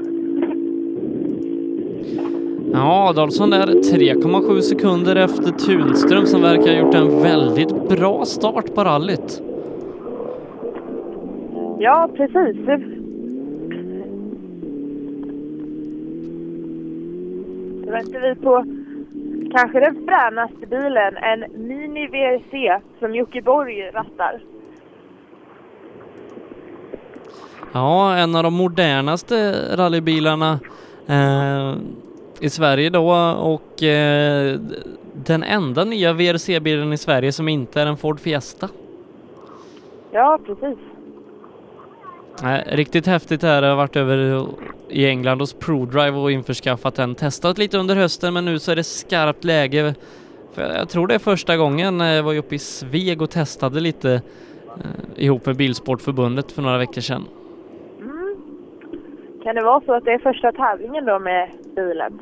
Ja, 2.73 3.09
Adolfsson 3.09 3.51
där 3.51 3.67
3,7 3.67 4.61
sekunder 4.61 5.17
efter 5.17 5.53
Tunström 5.53 6.27
som 6.27 6.43
verkar 6.43 6.63
ha 6.63 6.79
gjort 6.81 6.95
en 6.95 7.23
väldigt 7.23 7.89
bra 7.89 8.25
start 8.25 8.75
på 8.75 8.85
rallyt. 8.85 9.43
Ja, 11.79 12.09
precis. 12.17 12.57
Då 17.87 17.91
väntar 17.91 18.21
vi 18.21 18.35
på 18.35 18.65
kanske 19.51 19.81
den 19.81 20.07
fränaste 20.07 20.67
bilen, 20.67 21.17
en 21.17 21.69
Mini 21.69 22.07
VRC 22.07 22.81
som 22.99 23.15
Jocke 23.15 23.43
Borg 23.43 23.91
rattar. 23.91 24.41
Ja, 27.73 28.17
en 28.17 28.37
av 28.37 28.43
de 28.43 28.55
modernaste 28.55 29.53
rallybilarna 29.77 30.61
eh, 31.07 31.75
i 32.41 32.51
Sverige 32.51 32.91
då 32.91 33.13
och 33.39 33.83
eh, 33.83 34.61
den 35.15 35.43
enda 35.43 35.85
nya 35.85 36.13
VRC-bilen 36.13 36.93
i 36.93 36.99
Sverige 36.99 37.33
som 37.33 37.49
inte 37.49 37.81
är 37.81 37.87
en 37.87 37.97
Ford 37.97 38.21
Fiesta. 38.21 38.69
Ja, 40.11 40.39
precis. 40.47 40.79
Nej, 42.43 42.65
riktigt 42.67 43.07
häftigt 43.07 43.45
är 43.45 43.61
det. 43.61 43.67
Jag 43.67 43.73
har 43.75 43.77
varit 43.77 43.97
över 43.97 44.47
i 44.89 45.07
England 45.07 45.41
hos 45.41 45.55
ProDrive 45.55 46.17
och 46.17 46.33
införskaffat 46.33 46.95
den. 46.95 47.15
Testat 47.15 47.59
lite 47.59 47.79
under 47.79 47.97
hösten 47.97 48.35
men 48.35 48.45
nu 48.45 48.59
så 48.59 48.73
är 48.73 48.77
det 48.77 48.85
skarpt 48.85 49.45
läge. 49.45 49.95
För 50.53 50.63
jag 50.63 50.89
tror 50.89 51.07
det 51.07 51.15
är 51.15 51.19
första 51.19 51.57
gången 51.57 52.01
eh, 52.01 52.07
jag 52.07 52.23
var 52.23 52.37
uppe 52.37 52.55
i 52.55 52.59
Sveg 52.59 53.23
och 53.23 53.31
testade 53.31 53.81
lite 53.81 54.13
eh, 54.13 55.25
ihop 55.25 55.47
med 55.47 55.57
Bilsportförbundet 55.57 56.53
för 56.53 56.63
några 56.63 56.79
veckor 56.79 57.01
sedan. 57.01 57.25
Mm. 58.01 58.37
Kan 59.43 59.55
det 59.55 59.63
vara 59.63 59.81
så 59.81 59.93
att 59.95 60.05
det 60.05 60.13
är 60.13 60.19
första 60.19 60.53
tävlingen 60.53 61.05
då 61.05 61.19
med 61.19 61.51
bilen? 61.77 62.21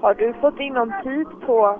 Har 0.00 0.14
du 0.14 0.34
fått 0.40 0.60
in 0.60 0.74
någon 0.74 0.92
tid 1.02 1.26
på 1.46 1.78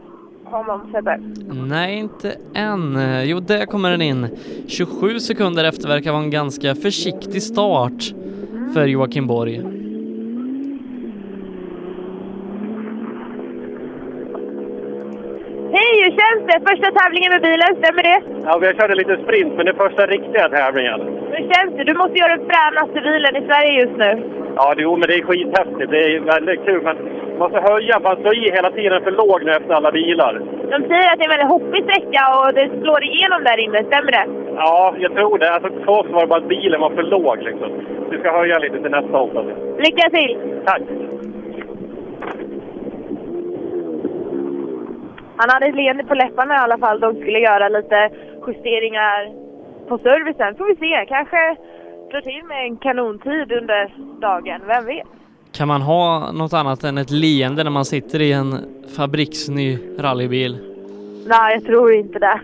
honom 0.50 0.80
Sebbe? 0.92 1.20
Nej, 1.68 1.98
inte 1.98 2.36
än. 2.54 2.98
Jo, 3.24 3.40
där 3.40 3.66
kommer 3.66 3.90
den 3.90 4.02
in. 4.02 4.28
27 4.66 5.20
sekunder 5.20 5.64
efter 5.64 5.88
verkar 5.88 6.12
vara 6.12 6.22
en 6.22 6.30
ganska 6.30 6.74
försiktig 6.74 7.42
start 7.42 8.14
för 8.74 8.86
Joakim 8.86 9.26
Borg. 9.26 9.62
Hej, 15.88 15.98
hur 16.04 16.14
känns 16.20 16.42
det? 16.48 16.58
Första 16.70 16.88
tävlingen 17.00 17.30
med 17.34 17.42
bilen, 17.48 17.70
stämmer 17.82 18.02
det? 18.10 18.18
Ja, 18.46 18.52
vi 18.62 18.66
körde 18.78 18.94
lite 18.94 19.16
sprint, 19.24 19.52
men 19.56 19.62
det 19.66 19.72
är 19.72 19.84
första 19.86 20.06
riktiga 20.06 20.48
tävlingen. 20.48 21.00
Hur 21.34 21.44
känns 21.52 21.70
det? 21.76 21.84
Du 21.90 21.94
måste 21.94 22.18
göra 22.18 22.36
den 22.36 22.46
fränaste 22.52 22.98
bilen 23.08 23.32
i 23.40 23.42
Sverige 23.48 23.72
just 23.82 23.96
nu. 24.04 24.10
Ja, 24.56 24.74
det, 24.74 24.82
jo, 24.82 24.92
men 24.96 25.06
det 25.08 25.14
är 25.18 25.22
skithäftigt. 25.28 25.90
Det 25.94 26.00
är 26.04 26.20
väldigt 26.34 26.64
kul, 26.68 26.82
men 26.88 26.96
man 27.38 27.38
måste 27.38 27.58
höja. 27.70 27.94
Man 28.08 28.16
står 28.20 28.34
i 28.36 28.50
hela 28.58 28.70
tiden 28.70 29.02
för 29.04 29.10
låg 29.10 29.38
nu 29.44 29.50
efter 29.52 29.74
alla 29.74 29.92
bilar. 29.92 30.32
De 30.74 30.78
säger 30.90 31.08
att 31.10 31.18
det 31.18 31.24
är 31.24 31.30
en 31.30 31.36
väldigt 31.36 31.54
hoppig 31.56 31.80
sträcka 31.84 32.22
och 32.38 32.48
det 32.58 32.66
slår 32.82 33.00
igenom 33.10 33.40
där 33.48 33.58
inne, 33.64 33.78
stämmer 33.90 34.12
det? 34.16 34.24
Ja, 34.62 34.94
jag 35.04 35.12
tror 35.14 35.38
det. 35.38 35.50
Alltså, 35.54 35.68
för 35.84 35.92
oss 35.98 36.08
var 36.14 36.20
det 36.20 36.32
bara 36.32 36.42
att 36.42 36.54
bilen 36.56 36.80
var 36.80 36.90
för 36.90 37.02
låg. 37.02 37.38
Liksom. 37.48 37.70
Vi 38.10 38.18
ska 38.18 38.28
höja 38.40 38.58
lite 38.58 38.78
till 38.82 38.90
nästa 38.98 39.16
hopp. 39.22 39.36
Alltså. 39.36 39.54
Lycka 39.84 40.10
till! 40.16 40.32
Tack! 40.68 40.82
Han 45.40 45.50
hade 45.50 45.66
ett 45.66 45.74
leende 45.74 46.04
på 46.04 46.14
läpparna 46.14 46.54
i 46.54 46.58
alla 46.58 46.78
fall. 46.78 47.00
De 47.00 47.14
skulle 47.14 47.38
göra 47.38 47.68
lite 47.68 48.10
justeringar 48.46 49.32
på 49.88 49.98
servicen. 49.98 50.54
Får 50.56 50.66
vi 50.66 50.76
se. 50.76 51.06
Kanske 51.08 51.56
dra 52.10 52.20
till 52.20 52.42
med 52.48 52.64
en 52.66 52.76
kanontid 52.76 53.52
under 53.52 53.94
dagen. 54.20 54.60
Vem 54.66 54.84
vet? 54.86 55.06
Kan 55.52 55.68
man 55.68 55.82
ha 55.82 56.32
något 56.32 56.52
annat 56.52 56.84
än 56.84 56.98
ett 56.98 57.10
leende 57.10 57.64
när 57.64 57.70
man 57.70 57.84
sitter 57.84 58.20
i 58.20 58.32
en 58.32 58.54
fabriksny 58.96 59.78
rallybil? 59.98 60.58
Nej, 61.26 61.54
jag 61.54 61.64
tror 61.64 61.92
inte 61.92 62.18
det. 62.18 62.40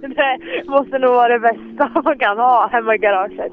det 0.00 0.38
måste 0.66 0.98
nog 0.98 1.10
vara 1.10 1.28
det 1.28 1.38
bästa 1.38 2.00
man 2.04 2.18
kan 2.18 2.38
ha 2.38 2.68
hemma 2.72 2.94
i 2.94 2.98
garaget. 2.98 3.52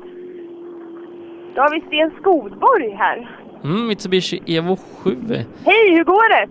Då 1.56 1.62
har 1.62 1.72
vi 1.72 1.82
Sten 1.82 2.12
Skodborg 2.22 2.90
här. 2.90 3.30
Mm, 3.64 3.88
Mitsubishi 3.88 4.58
Evo 4.58 4.78
7. 5.04 5.16
Hej, 5.66 5.96
hur 5.96 6.04
går 6.04 6.30
det? 6.30 6.50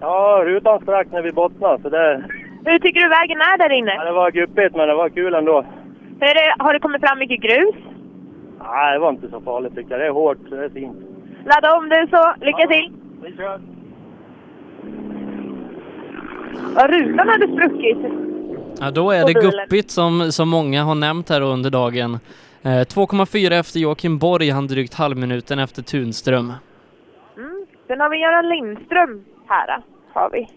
Ja, 0.00 0.42
rutan 0.44 0.80
sprack 0.80 1.06
när 1.12 1.22
vi 1.22 1.32
bottnade, 1.32 1.82
så 1.82 1.88
det, 1.88 2.24
Hur 2.64 2.78
tycker 2.78 3.00
du 3.00 3.08
vägen 3.08 3.40
är 3.40 3.58
där 3.58 3.72
inne? 3.72 3.94
ja, 3.94 4.04
det 4.04 4.12
var 4.12 4.30
guppigt, 4.30 4.76
men 4.76 4.88
det 4.88 4.94
var 4.94 5.08
kul 5.08 5.34
ändå. 5.34 5.64
Hur 6.20 6.28
är 6.28 6.34
det, 6.34 6.54
har 6.64 6.72
det 6.74 6.80
kommit 6.80 7.00
fram 7.08 7.18
mycket 7.18 7.40
grus? 7.40 7.74
Nej, 8.64 8.92
det 8.92 8.98
var 8.98 9.10
inte 9.10 9.28
så 9.28 9.40
farligt 9.40 9.74
tycker 9.74 9.90
jag. 9.90 10.00
Det 10.00 10.06
är 10.06 10.10
hårt, 10.10 10.38
så 10.48 10.54
det 10.54 10.64
är 10.64 10.68
fint. 10.68 10.96
Ladda 11.44 11.76
om 11.76 11.88
du 11.88 12.06
så. 12.10 12.34
Lycka 12.40 12.66
till! 12.66 12.92
Vi 13.22 13.36
kör! 13.36 13.60
Ja, 16.76 16.86
rutan 16.88 17.28
hade 17.28 17.46
spruckit. 17.52 17.98
Ja, 18.80 18.90
då 18.90 19.10
är 19.10 19.24
det 19.26 19.32
guppigt 19.32 19.90
som, 19.90 20.32
som 20.32 20.48
många 20.48 20.82
har 20.82 20.94
nämnt 20.94 21.28
här 21.28 21.40
under 21.40 21.70
dagen. 21.70 22.14
Eh, 22.62 22.68
2,4 22.68 23.60
efter 23.60 23.80
Joakim 23.80 24.18
Borg, 24.18 24.50
han 24.50 24.66
drygt 24.66 24.94
halvminuten 24.94 25.58
efter 25.58 25.82
Tunström. 25.82 26.52
Mm. 27.36 27.66
Sen 27.86 28.00
har 28.00 28.10
vi 28.10 28.16
Göran 28.20 28.48
Lindström 28.48 29.24
här. 29.50 29.82
Har 30.12 30.30
vi. 30.30 30.48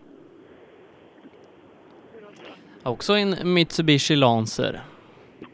Också 2.83 3.13
en 3.13 3.53
Mitsubishi 3.53 4.15
Lancer. 4.15 4.81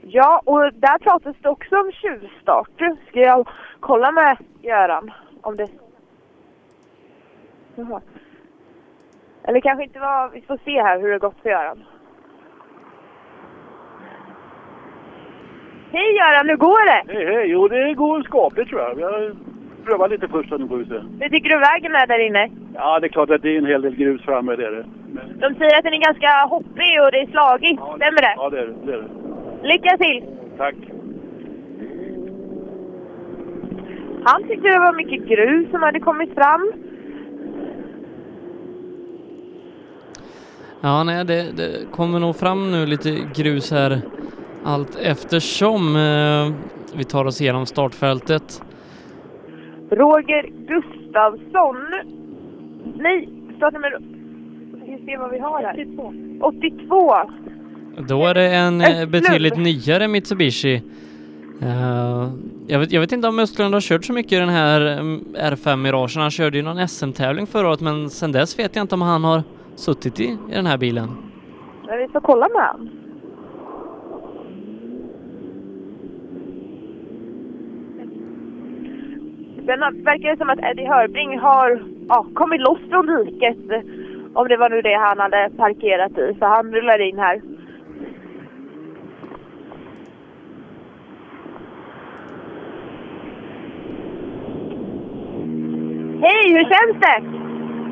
Ja, 0.01 0.41
och 0.45 0.73
där 0.73 0.97
pratas 0.97 1.35
det 1.41 1.49
också 1.49 1.75
om 1.75 1.91
tjuvstart. 1.91 2.69
Ska 3.07 3.19
jag 3.19 3.47
kolla 3.79 4.11
med 4.11 4.37
Göran 4.61 5.11
om 5.41 5.55
det... 5.55 5.67
Jaha. 7.75 8.01
Eller 9.43 9.59
kanske 9.59 9.83
inte 9.83 9.99
var... 9.99 10.29
Vi 10.29 10.41
får 10.41 10.59
se 10.65 10.81
här 10.81 10.99
hur 10.99 11.09
det 11.09 11.19
gått 11.19 11.41
för 11.41 11.49
Göran. 11.49 11.83
Hej 15.91 16.15
Göran, 16.15 16.49
hur 16.49 16.57
går 16.57 16.85
det? 16.85 17.13
Hej, 17.13 17.25
hej. 17.25 17.47
Jo, 17.47 17.67
det 17.67 17.93
går 17.93 18.23
skapligt 18.23 18.69
tror 18.69 18.81
jag. 18.81 18.95
Vi 18.95 19.03
har 19.03 19.35
prövat 19.85 20.11
lite 20.11 20.27
först 20.27 20.51
nu 20.51 20.67
får 20.67 20.77
vi 20.77 20.85
se. 20.85 20.99
Hur 21.19 21.29
tycker 21.29 21.49
du 21.49 21.59
vägen 21.59 21.95
är 21.95 22.07
där 22.07 22.27
inne? 22.27 22.49
Ja, 22.73 22.99
det 22.99 23.07
är 23.07 23.09
klart 23.09 23.29
att 23.29 23.41
det 23.41 23.49
är 23.55 23.57
en 23.57 23.65
hel 23.65 23.81
del 23.81 23.95
grus 23.95 24.21
framme, 24.21 24.55
det 24.55 24.65
är 24.65 24.71
det. 24.71 24.85
Men, 25.13 25.39
De 25.39 25.55
säger 25.55 25.77
att 25.77 25.83
den 25.83 25.93
är 25.93 26.03
ganska 26.09 26.31
hoppig 26.49 26.93
och 27.03 27.11
det 27.11 27.19
är 27.19 27.27
slagigt. 27.31 27.81
Stämmer 27.95 28.21
det? 28.21 28.33
ja, 28.35 28.49
det 28.49 28.59
är 28.59 28.65
det. 28.65 28.73
det, 28.85 28.93
är 28.93 28.97
det. 28.97 29.67
Lycka 29.67 29.97
till! 29.97 30.23
Tack. 30.57 30.75
Han 34.23 34.43
tyckte 34.43 34.67
det 34.67 34.79
var 34.79 34.93
mycket 34.93 35.27
grus 35.27 35.71
som 35.71 35.83
hade 35.83 35.99
kommit 35.99 36.33
fram. 36.33 36.71
Ja, 40.81 41.03
nej, 41.03 41.25
det, 41.25 41.51
det 41.57 41.91
kommer 41.91 42.19
nog 42.19 42.35
fram 42.35 42.71
nu 42.71 42.85
lite 42.85 43.17
grus 43.35 43.71
här 43.71 44.01
allt 44.63 44.97
eftersom 45.01 45.95
eh, 45.95 46.53
vi 46.97 47.03
tar 47.03 47.25
oss 47.25 47.41
igenom 47.41 47.65
startfältet. 47.65 48.61
Roger 49.91 50.49
Gustafsson. 50.67 51.77
Nej, 52.95 53.29
startnummer... 53.57 53.89
Ska 53.89 54.91
vi 54.91 55.05
se 55.05 55.17
vad 55.17 55.31
vi 55.31 55.39
har 55.39 55.61
här? 55.61 55.73
82. 55.73 56.13
82. 56.41 57.13
Då 58.07 58.25
är 58.25 58.33
det 58.33 58.55
en 58.55 58.81
eh, 58.81 58.87
Östlund. 58.87 59.11
betydligt 59.11 59.57
nyare 59.57 60.07
Mitsubishi. 60.07 60.81
Eh, 61.61 62.29
jag, 62.67 62.79
vet, 62.79 62.91
jag 62.91 63.01
vet 63.01 63.11
inte 63.11 63.27
om 63.27 63.39
Östlund 63.39 63.73
har 63.73 63.81
kört 63.81 64.05
så 64.05 64.13
mycket 64.13 64.31
i 64.31 64.35
den 64.35 64.49
här 64.49 64.81
mm, 64.81 65.23
R5 65.35 65.75
Miragen. 65.75 66.21
Han 66.21 66.31
körde 66.31 66.57
ju 66.57 66.63
någon 66.63 66.87
SM-tävling 66.87 67.47
förra 67.47 67.67
året 67.69 67.81
men 67.81 68.09
sen 68.09 68.31
dess 68.31 68.59
vet 68.59 68.75
jag 68.75 68.83
inte 68.83 68.95
om 68.95 69.01
han 69.01 69.23
har 69.23 69.43
suttit 69.75 70.19
i, 70.19 70.23
i 70.23 70.53
den 70.53 70.65
här 70.65 70.77
bilen. 70.77 71.09
Men 71.87 71.99
vi 71.99 72.07
får 72.07 72.19
kolla 72.21 72.47
med 72.49 72.61
han. 72.61 72.89
Sen 79.69 79.81
har- 79.81 80.03
verkar 80.03 80.29
det 80.29 80.37
som 80.37 80.49
att 80.49 80.59
Eddie 80.63 80.85
Hörbring 80.87 81.39
har 81.39 81.81
ja, 82.09 82.25
kommit 82.33 82.61
loss 82.61 82.79
från 82.89 83.05
diket. 83.05 83.57
Om 84.33 84.47
det 84.47 84.57
var 84.57 84.69
nu 84.69 84.81
det 84.81 84.95
han 84.95 85.19
hade 85.19 85.49
parkerat 85.57 86.17
i. 86.17 86.35
Så 86.39 86.45
han 86.45 86.73
rullar 86.73 86.99
in 87.01 87.19
här. 87.19 87.41
Hej, 96.25 96.41
hur 96.53 96.63
känns 96.73 96.95
det? 97.05 97.17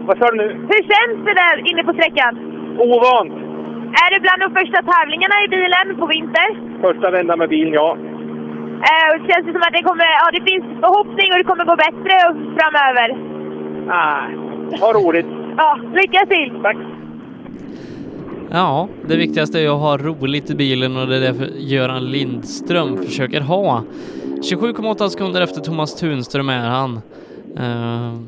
Vad 0.07 0.17
sa 0.17 0.31
du 0.31 0.37
nu? 0.37 0.49
Hur 0.53 0.81
känns 0.91 1.25
det 1.25 1.33
där 1.33 1.69
inne 1.71 1.83
på 1.83 1.93
sträckan? 1.93 2.33
Ovant. 2.79 3.33
Är 4.03 4.09
det 4.13 4.19
bland 4.19 4.41
de 4.41 4.59
första 4.59 4.81
tävlingarna 4.91 5.35
i 5.45 5.47
bilen 5.47 5.97
på 5.99 6.05
vinter? 6.07 6.49
Första 6.81 7.11
vända 7.11 7.35
med 7.35 7.49
bilen, 7.49 7.73
ja. 7.73 7.97
Eh, 8.89 9.07
och 9.13 9.19
känns 9.29 9.45
det 9.45 9.51
som 9.53 9.61
att 9.61 9.73
det 9.73 9.83
kommer, 9.83 10.05
ja 10.21 10.27
det 10.31 10.51
finns 10.51 10.65
förhoppning 10.81 11.27
och 11.31 11.37
det 11.37 11.43
kommer 11.43 11.65
gå 11.65 11.75
bättre 11.75 12.15
framöver? 12.57 13.07
Nej, 13.87 14.79
vad 14.81 14.95
roligt. 14.95 15.25
Ja, 15.59 15.79
lycka 15.93 16.25
till! 16.25 16.59
Tack. 16.63 16.77
Ja, 18.51 18.87
det 19.07 19.15
viktigaste 19.17 19.59
är 19.59 19.69
att 19.69 19.79
ha 19.81 19.97
roligt 19.97 20.49
i 20.49 20.55
bilen 20.55 20.97
och 20.97 21.07
det 21.07 21.15
är 21.15 21.19
därför 21.19 21.45
Göran 21.57 22.05
Lindström 22.05 22.97
försöker 22.97 23.41
ha. 23.41 23.83
27,8 24.51 25.07
sekunder 25.07 25.41
efter 25.41 25.61
Thomas 25.61 25.95
Tunström 25.95 26.49
är 26.49 26.69
han. 26.69 26.91
Uh, 27.59 28.19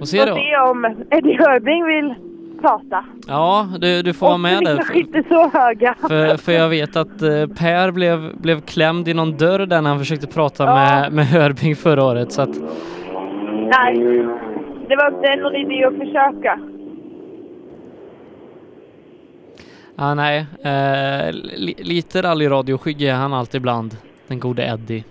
och 0.00 0.08
se 0.08 0.18
Får 0.18 0.26
då. 0.26 0.34
se 0.34 0.56
om 0.70 0.84
Eddie 1.10 1.36
Hörbring 1.38 1.84
vill 1.86 2.14
prata. 2.60 3.04
Ja, 3.28 3.68
du, 3.80 4.02
du 4.02 4.12
får 4.12 4.26
vara 4.26 4.38
med 4.38 4.62
där. 4.64 4.76
kanske 4.76 4.98
inte 4.98 5.22
så 5.28 5.48
höga. 5.48 5.94
För, 6.08 6.36
för 6.36 6.52
jag 6.52 6.68
vet 6.68 6.96
att 6.96 7.22
eh, 7.22 7.46
Per 7.58 7.90
blev, 7.90 8.36
blev 8.40 8.60
klämd 8.60 9.08
i 9.08 9.14
någon 9.14 9.36
dörr 9.36 9.66
där 9.66 9.82
när 9.82 9.90
han 9.90 9.98
försökte 9.98 10.26
prata 10.26 10.64
Ja. 10.64 10.74
med, 10.74 11.12
med 11.12 11.26
Hörbing 11.26 11.76
förra 11.76 12.04
året. 12.04 12.32
Så 12.32 12.42
att, 12.42 12.56
Nej, 13.78 13.96
det 14.88 14.96
var 14.96 15.08
inte 15.16 15.36
någon 15.36 15.54
idé 15.56 15.84
att 15.84 15.94
försöka. 15.94 16.58
ja, 19.96 20.14
nej, 20.14 20.46
eh, 20.64 21.32
li, 21.32 21.74
lite 21.78 22.22
rallyradioskygg 22.22 23.02
är 23.02 23.14
han 23.14 23.32
alltid 23.32 23.58
ibland, 23.58 23.96
den 24.26 24.40
gode 24.40 24.62
Eddie. 24.66 25.04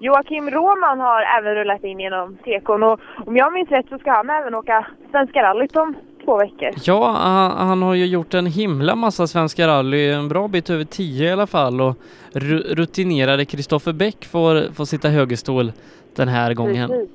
Joakim 0.00 0.50
Roman 0.50 1.00
har 1.00 1.22
även 1.38 1.54
rullat 1.54 1.84
in 1.84 2.00
genom 2.00 2.36
tekon 2.36 2.82
och 2.82 3.00
om 3.26 3.36
jag 3.36 3.52
minns 3.52 3.70
rätt 3.70 3.86
så 3.88 3.98
ska 3.98 4.10
han 4.12 4.30
även 4.30 4.54
åka 4.54 4.86
Svenska 5.10 5.42
rallyt 5.42 5.76
om 5.76 5.94
två 6.24 6.36
veckor. 6.38 6.70
Ja, 6.84 7.10
han, 7.58 7.82
har 7.82 7.94
ju 7.94 8.06
gjort 8.06 8.34
en 8.34 8.46
himla 8.46 8.96
massa 8.96 9.26
Svenska 9.26 9.68
rally, 9.68 10.10
en 10.10 10.28
bra 10.28 10.48
bit 10.48 10.70
över 10.70 10.84
10 10.84 11.28
i 11.28 11.32
alla 11.32 11.46
fall 11.46 11.80
och 11.80 11.96
ru, 12.32 12.58
rutinerade 12.58 13.44
Kristoffer 13.44 13.92
Bäck 13.92 14.24
får, 14.24 14.72
får 14.72 14.84
sitta 14.84 15.08
högerstol 15.08 15.72
den 16.14 16.28
här 16.28 16.54
gången. 16.54 16.88
Precis. 16.88 17.10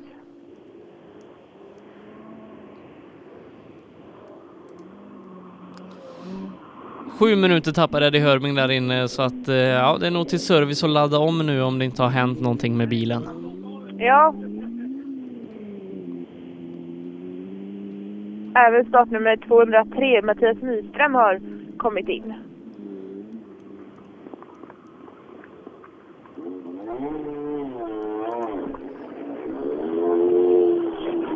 Sju 7.20 7.36
minuter 7.36 7.72
tappade 7.72 8.08
Eddie 8.08 8.20
Hörbing 8.20 8.56
där 8.56 8.72
inne 8.72 9.08
så 9.08 9.22
att 9.22 9.48
eh, 9.48 9.56
ja, 9.56 9.98
det 10.00 10.08
är 10.08 10.12
nog 10.12 10.30
till 10.30 10.40
service 10.40 10.84
att 10.84 10.90
ladda 10.90 11.18
om 11.18 11.46
nu 11.46 11.62
om 11.62 11.80
det 11.80 11.86
inte 11.86 12.04
har 12.04 12.10
hänt 12.10 12.42
någonting 12.42 12.78
med 12.78 12.90
bilen. 12.90 13.30
Ja. 13.98 14.34
Även 18.56 18.86
startnummer 18.86 19.38
203, 19.38 20.22
Mattias 20.22 20.58
Nyström, 20.62 21.14
har 21.16 21.40
kommit 21.78 22.10
in. 22.10 22.34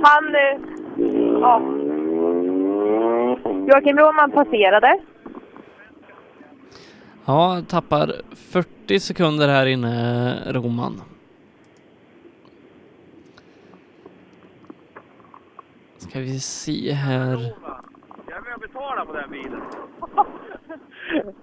Han... 0.04 0.36
Eh, 0.36 0.60
ja. 1.42 1.62
Joakim 3.68 3.98
Roman 3.98 4.32
passerade. 4.32 5.00
Ja, 7.26 7.62
tappar 7.68 8.12
40 8.52 9.00
sekunder 9.00 9.48
här 9.48 9.66
inne, 9.66 10.36
Roman. 10.52 11.02
Ska 16.14 16.20
vi 16.20 16.40
se 16.40 16.92
här. 16.94 17.54
Jag 18.30 18.44
och 18.56 18.60
betalar 18.62 19.06
på 19.06 19.14
den 19.14 19.30
bilen. 19.32 19.62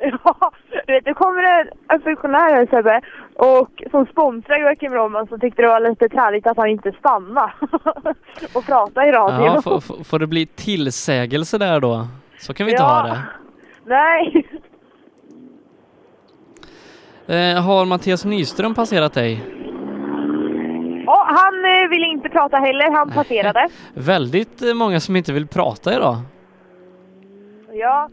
Ja, 0.00 0.52
du 0.86 0.92
vet, 0.92 1.04
det 1.04 1.14
kommer 1.14 1.42
en, 1.42 1.68
en 1.88 2.00
funktionär 2.00 2.54
här 2.54 2.66
Sebbe 2.66 3.00
och 3.34 3.82
som 3.90 4.06
sponsrar 4.06 4.58
Joakim 4.58 4.92
Roman 4.92 5.26
så 5.26 5.38
tyckte 5.38 5.62
det 5.62 5.68
var 5.68 5.80
lite 5.90 6.08
träligt 6.08 6.46
att 6.46 6.56
han 6.56 6.68
inte 6.68 6.92
stannade 6.92 7.52
och 8.54 8.66
pratade 8.66 9.08
i 9.08 9.12
radion. 9.12 9.44
Ja, 9.44 9.62
får, 9.62 9.80
får- 9.80 10.18
det 10.18 10.26
bli 10.26 10.46
tillsägelse 10.46 11.58
där 11.58 11.80
då? 11.80 12.06
Så 12.38 12.54
kan 12.54 12.66
vi 12.66 12.72
inte 12.72 12.82
ha 12.82 13.02
det. 13.02 13.18
Nej. 13.84 14.46
Eh, 17.26 17.62
har 17.62 17.84
Mattias 17.84 18.24
Nyström 18.24 18.74
passerat 18.74 19.12
dig? 19.12 19.44
Ja, 21.06 21.26
han 21.28 21.64
eh, 21.64 21.88
ville 21.88 22.06
inte 22.06 22.28
prata 22.28 22.56
heller, 22.56 22.90
han 22.90 23.10
passerade. 23.10 23.68
Väldigt 23.94 24.62
eh, 24.62 24.74
många 24.74 25.00
som 25.00 25.16
inte 25.16 25.32
vill 25.32 25.46
prata 25.46 25.94
idag. 25.94 26.16
Ja. 27.72 28.10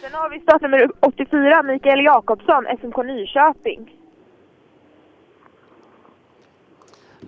Sen 0.00 0.10
har 0.12 0.30
vi 0.30 0.40
startnummer 0.40 0.90
84, 1.00 1.62
Mikael 1.62 2.04
Jakobsson, 2.04 2.64
SMK 2.80 2.96
Nyköping. 2.96 3.90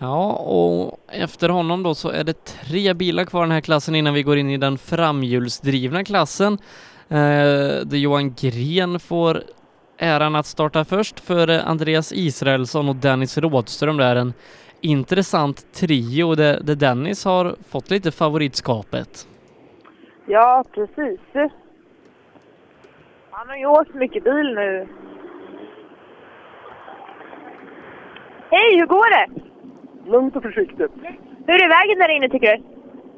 Ja, 0.01 0.33
och 0.33 0.99
efter 1.09 1.49
honom 1.49 1.83
då 1.83 1.95
så 1.95 2.09
är 2.09 2.25
det 2.25 2.45
tre 2.45 2.95
bilar 2.95 3.25
kvar 3.25 3.43
den 3.43 3.51
här 3.51 3.61
klassen 3.61 3.95
innan 3.95 4.15
vi 4.15 4.23
går 4.23 4.39
in 4.39 4.51
i 4.51 4.57
den 4.57 4.79
framhjulsdrivna 4.79 6.05
klassen. 6.05 6.53
Eh, 7.09 7.19
där 7.85 7.97
Johan 7.97 8.35
Gren 8.35 9.01
får 9.01 9.43
äran 10.01 10.37
att 10.37 10.47
starta 10.47 10.85
först 10.85 11.21
för 11.21 11.69
Andreas 11.69 12.13
Israelsson 12.13 12.89
och 12.89 12.97
Dennis 12.97 13.39
Rådström 13.39 13.97
där 13.97 14.17
en 14.17 14.33
intressant 14.81 15.73
trio 15.73 16.35
där, 16.35 16.61
där 16.61 16.75
Dennis 16.75 17.25
har 17.25 17.57
fått 17.71 17.91
lite 17.91 18.11
favoritskapet. 18.11 19.27
Ja, 20.27 20.65
precis. 20.75 21.21
Han 23.31 23.49
har 23.49 23.57
ju 23.57 23.67
åkt 23.67 23.95
mycket 23.95 24.25
bil 24.25 24.55
nu. 24.55 24.89
Hej, 28.51 28.79
hur 28.79 28.87
går 28.87 29.11
det? 29.11 29.43
Lugnt 30.11 30.37
och 30.37 30.43
försiktigt. 30.43 30.93
Hur 31.47 31.63
är 31.65 31.69
vägen 31.69 31.99
där 31.99 32.17
inne 32.17 32.29
tycker 32.29 32.57
du? 32.57 32.63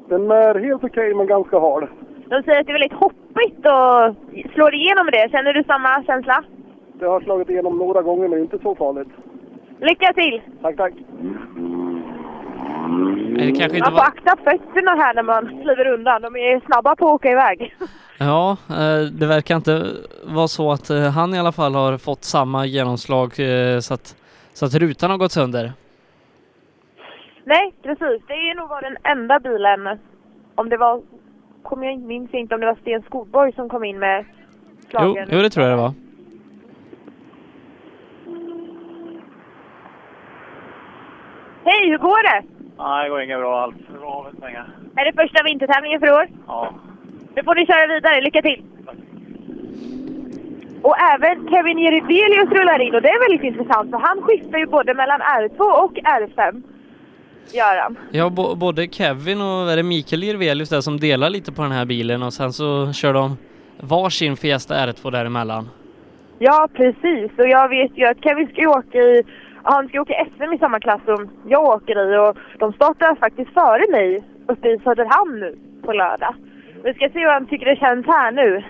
Den 0.09 0.31
är 0.31 0.55
helt 0.59 0.83
okej 0.83 1.13
men 1.13 1.27
ganska 1.27 1.59
hal. 1.59 1.87
De 2.29 2.43
säger 2.43 2.59
att 2.59 2.65
det 2.65 2.71
är 2.71 2.79
väldigt 2.79 2.99
hoppigt 2.99 3.65
och 3.65 4.15
slår 4.53 4.75
igenom 4.75 5.09
det. 5.11 5.31
Känner 5.31 5.53
du 5.53 5.63
samma 5.63 6.03
känsla? 6.03 6.43
Det 6.99 7.05
har 7.05 7.21
slagit 7.21 7.49
igenom 7.49 7.77
några 7.77 8.01
gånger 8.01 8.27
men 8.27 8.39
inte 8.39 8.59
så 8.59 8.75
farligt. 8.75 9.07
Lycka 9.79 10.13
till! 10.13 10.41
Tack, 10.61 10.77
tack. 10.77 10.93
Nej, 13.29 13.51
det 13.51 13.59
kanske 13.59 13.77
inte 13.77 13.79
Man 13.79 13.91
får 13.91 13.97
var... 13.97 14.07
akta 14.07 14.37
fötterna 14.43 14.91
här 14.91 15.13
när 15.13 15.23
man 15.23 15.47
kliver 15.47 15.87
undan. 15.87 16.21
De 16.21 16.35
är 16.35 16.59
snabba 16.65 16.95
på 16.95 17.05
att 17.07 17.13
åka 17.15 17.31
iväg. 17.31 17.75
Ja, 18.19 18.57
eh, 18.69 19.01
det 19.11 19.25
verkar 19.27 19.55
inte 19.55 19.85
vara 20.23 20.47
så 20.47 20.71
att 20.71 20.89
eh, 20.89 21.01
han 21.09 21.33
i 21.35 21.39
alla 21.39 21.51
fall 21.51 21.75
har 21.75 21.97
fått 21.97 22.23
samma 22.23 22.65
genomslag 22.65 23.39
eh, 23.39 23.79
så 23.79 23.93
att, 23.93 24.15
så 24.53 24.65
att 24.65 24.73
rutan 24.75 25.11
har 25.11 25.17
gått 25.17 25.31
sönder. 25.31 25.71
Nej, 27.43 27.73
precis. 27.83 28.21
Det 28.27 28.33
är 28.33 28.55
nog 28.55 28.69
var 28.69 28.81
den 28.81 28.97
enda 29.03 29.39
bilen. 29.39 29.99
Om 30.55 30.69
det 30.69 30.77
var... 30.77 31.01
Kom 31.63 31.83
jag 31.83 31.99
minns 31.99 32.33
inte 32.33 32.55
om 32.55 32.61
det 32.61 32.67
var 32.67 32.75
Sten 32.81 33.01
Skogborg 33.01 33.53
som 33.53 33.69
kom 33.69 33.83
in 33.83 33.99
med 33.99 34.25
Jo, 34.81 34.87
slagen. 34.89 35.27
jo, 35.31 35.39
det 35.41 35.49
tror 35.49 35.65
jag 35.67 35.77
det 35.77 35.81
var. 35.81 35.93
Hej, 41.65 41.89
hur 41.89 41.97
går 41.97 42.23
det? 42.29 42.41
Nej, 42.77 43.03
det 43.03 43.09
går 43.09 43.21
inget 43.21 43.39
bra 43.39 43.61
alls. 43.63 43.75
Bra 43.99 44.23
med 44.31 44.41
pengar. 44.41 44.65
Är 44.95 45.05
det 45.05 45.21
första 45.21 45.43
vintertävlingen 45.43 45.99
för 45.99 46.11
år? 46.11 46.27
Ja. 46.47 46.73
Nu 47.35 47.43
får 47.43 47.55
ni 47.55 47.65
köra 47.65 47.87
vidare. 47.93 48.21
Lycka 48.21 48.41
till! 48.41 48.63
Och 50.81 50.95
även 51.13 51.49
Kevin 51.49 51.79
Jerebelius 51.79 52.49
rullar 52.51 52.79
in 52.79 52.95
och 52.95 53.01
det 53.01 53.09
är 53.09 53.29
väldigt 53.29 53.47
intressant 53.47 53.91
för 53.91 53.97
han 53.97 54.21
skiftar 54.21 54.57
ju 54.57 54.65
både 54.65 54.93
mellan 54.93 55.21
R2 55.21 55.59
och 55.59 55.93
R5. 55.93 56.63
Gör 57.53 57.81
han. 57.81 57.97
Ja, 58.11 58.29
både 58.55 58.87
Kevin 58.87 59.41
och 59.41 59.71
är 59.71 59.75
det 59.75 59.83
Mikael 59.83 60.23
Jirvelius 60.23 60.69
där 60.69 60.81
som 60.81 60.99
delar 60.99 61.29
lite 61.29 61.51
på 61.51 61.61
den 61.61 61.71
här 61.71 61.85
bilen 61.85 62.23
och 62.23 62.33
sen 62.33 62.53
så 62.53 62.93
kör 62.93 63.13
de 63.13 63.37
varsin 63.79 64.37
Fiesta 64.37 64.75
R2 64.75 65.11
däremellan. 65.11 65.69
Ja, 66.39 66.67
precis. 66.73 67.31
Och 67.37 67.47
jag 67.47 67.69
vet 67.69 67.97
ju 67.97 68.05
att 68.05 68.23
Kevin 68.23 68.47
ska 68.47 68.69
åka 68.69 68.97
i... 68.97 69.23
Han 69.63 69.87
ska 69.87 70.01
åka 70.01 70.25
SM 70.37 70.53
i 70.53 70.57
samma 70.57 70.79
klass 70.79 71.01
som 71.05 71.29
jag 71.45 71.63
åker 71.63 72.13
i 72.13 72.17
och 72.17 72.37
de 72.59 72.73
startar 72.73 73.15
faktiskt 73.15 73.53
före 73.53 73.91
mig 73.91 74.23
uppe 74.47 74.67
i 74.69 74.79
Söderhamn 74.79 75.39
nu 75.39 75.57
på 75.85 75.93
lördag. 75.93 76.35
Vi 76.83 76.93
ska 76.93 77.09
se 77.09 77.19
hur 77.19 77.29
han 77.29 77.45
tycker 77.45 77.65
det 77.65 77.75
känns 77.75 78.05
här 78.07 78.31
nu. 78.31 78.63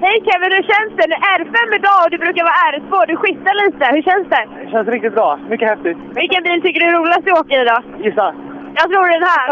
Hej 0.00 0.16
Kevin, 0.26 0.52
hur 0.56 0.66
känns 0.72 0.92
det? 0.98 1.06
Nu 1.08 1.16
är 1.30 1.38
R5 1.38 1.74
idag 1.78 2.00
och 2.04 2.10
du 2.10 2.18
brukar 2.18 2.44
vara 2.44 2.60
R2. 2.72 3.06
Du 3.06 3.16
skiftar 3.16 3.54
lite. 3.64 3.84
Hur 3.94 4.02
känns 4.02 4.28
det? 4.28 4.44
Det 4.64 4.70
känns 4.70 4.88
riktigt 4.88 5.14
bra. 5.14 5.38
Mycket 5.50 5.68
häftigt. 5.68 5.98
Vilken 6.14 6.42
bil 6.42 6.62
tycker 6.62 6.80
du 6.80 6.86
är 6.86 6.98
roligast 6.98 7.28
att 7.28 7.40
åka 7.40 7.62
i 7.62 7.64
då? 7.64 7.78
Gissa. 8.04 8.34
Jag 8.78 8.86
tror 8.90 9.06
den 9.16 9.28
här. 9.32 9.46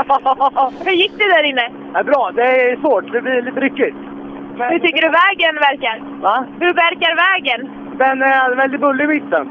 Hur 0.87 0.97
gick 1.03 1.13
det 1.19 1.29
där 1.35 1.43
inne? 1.43 1.67
Ja, 1.95 2.03
bra. 2.03 2.31
Det 2.35 2.43
är 2.43 2.77
svårt. 2.77 3.13
Det 3.13 3.21
blir 3.21 3.43
lite 3.43 3.61
ryckigt. 3.61 3.97
Hur 4.59 4.79
tycker 4.79 5.03
du 5.03 5.11
vägen 5.23 5.55
verkar? 5.69 6.21
Va? 6.23 6.47
Hur 6.61 6.75
verkar 6.75 7.13
vägen? 7.29 7.61
Den 7.99 8.23
är 8.23 8.57
väldigt 8.57 8.81
bullig 8.81 9.05
i 9.05 9.09
mitten. 9.09 9.49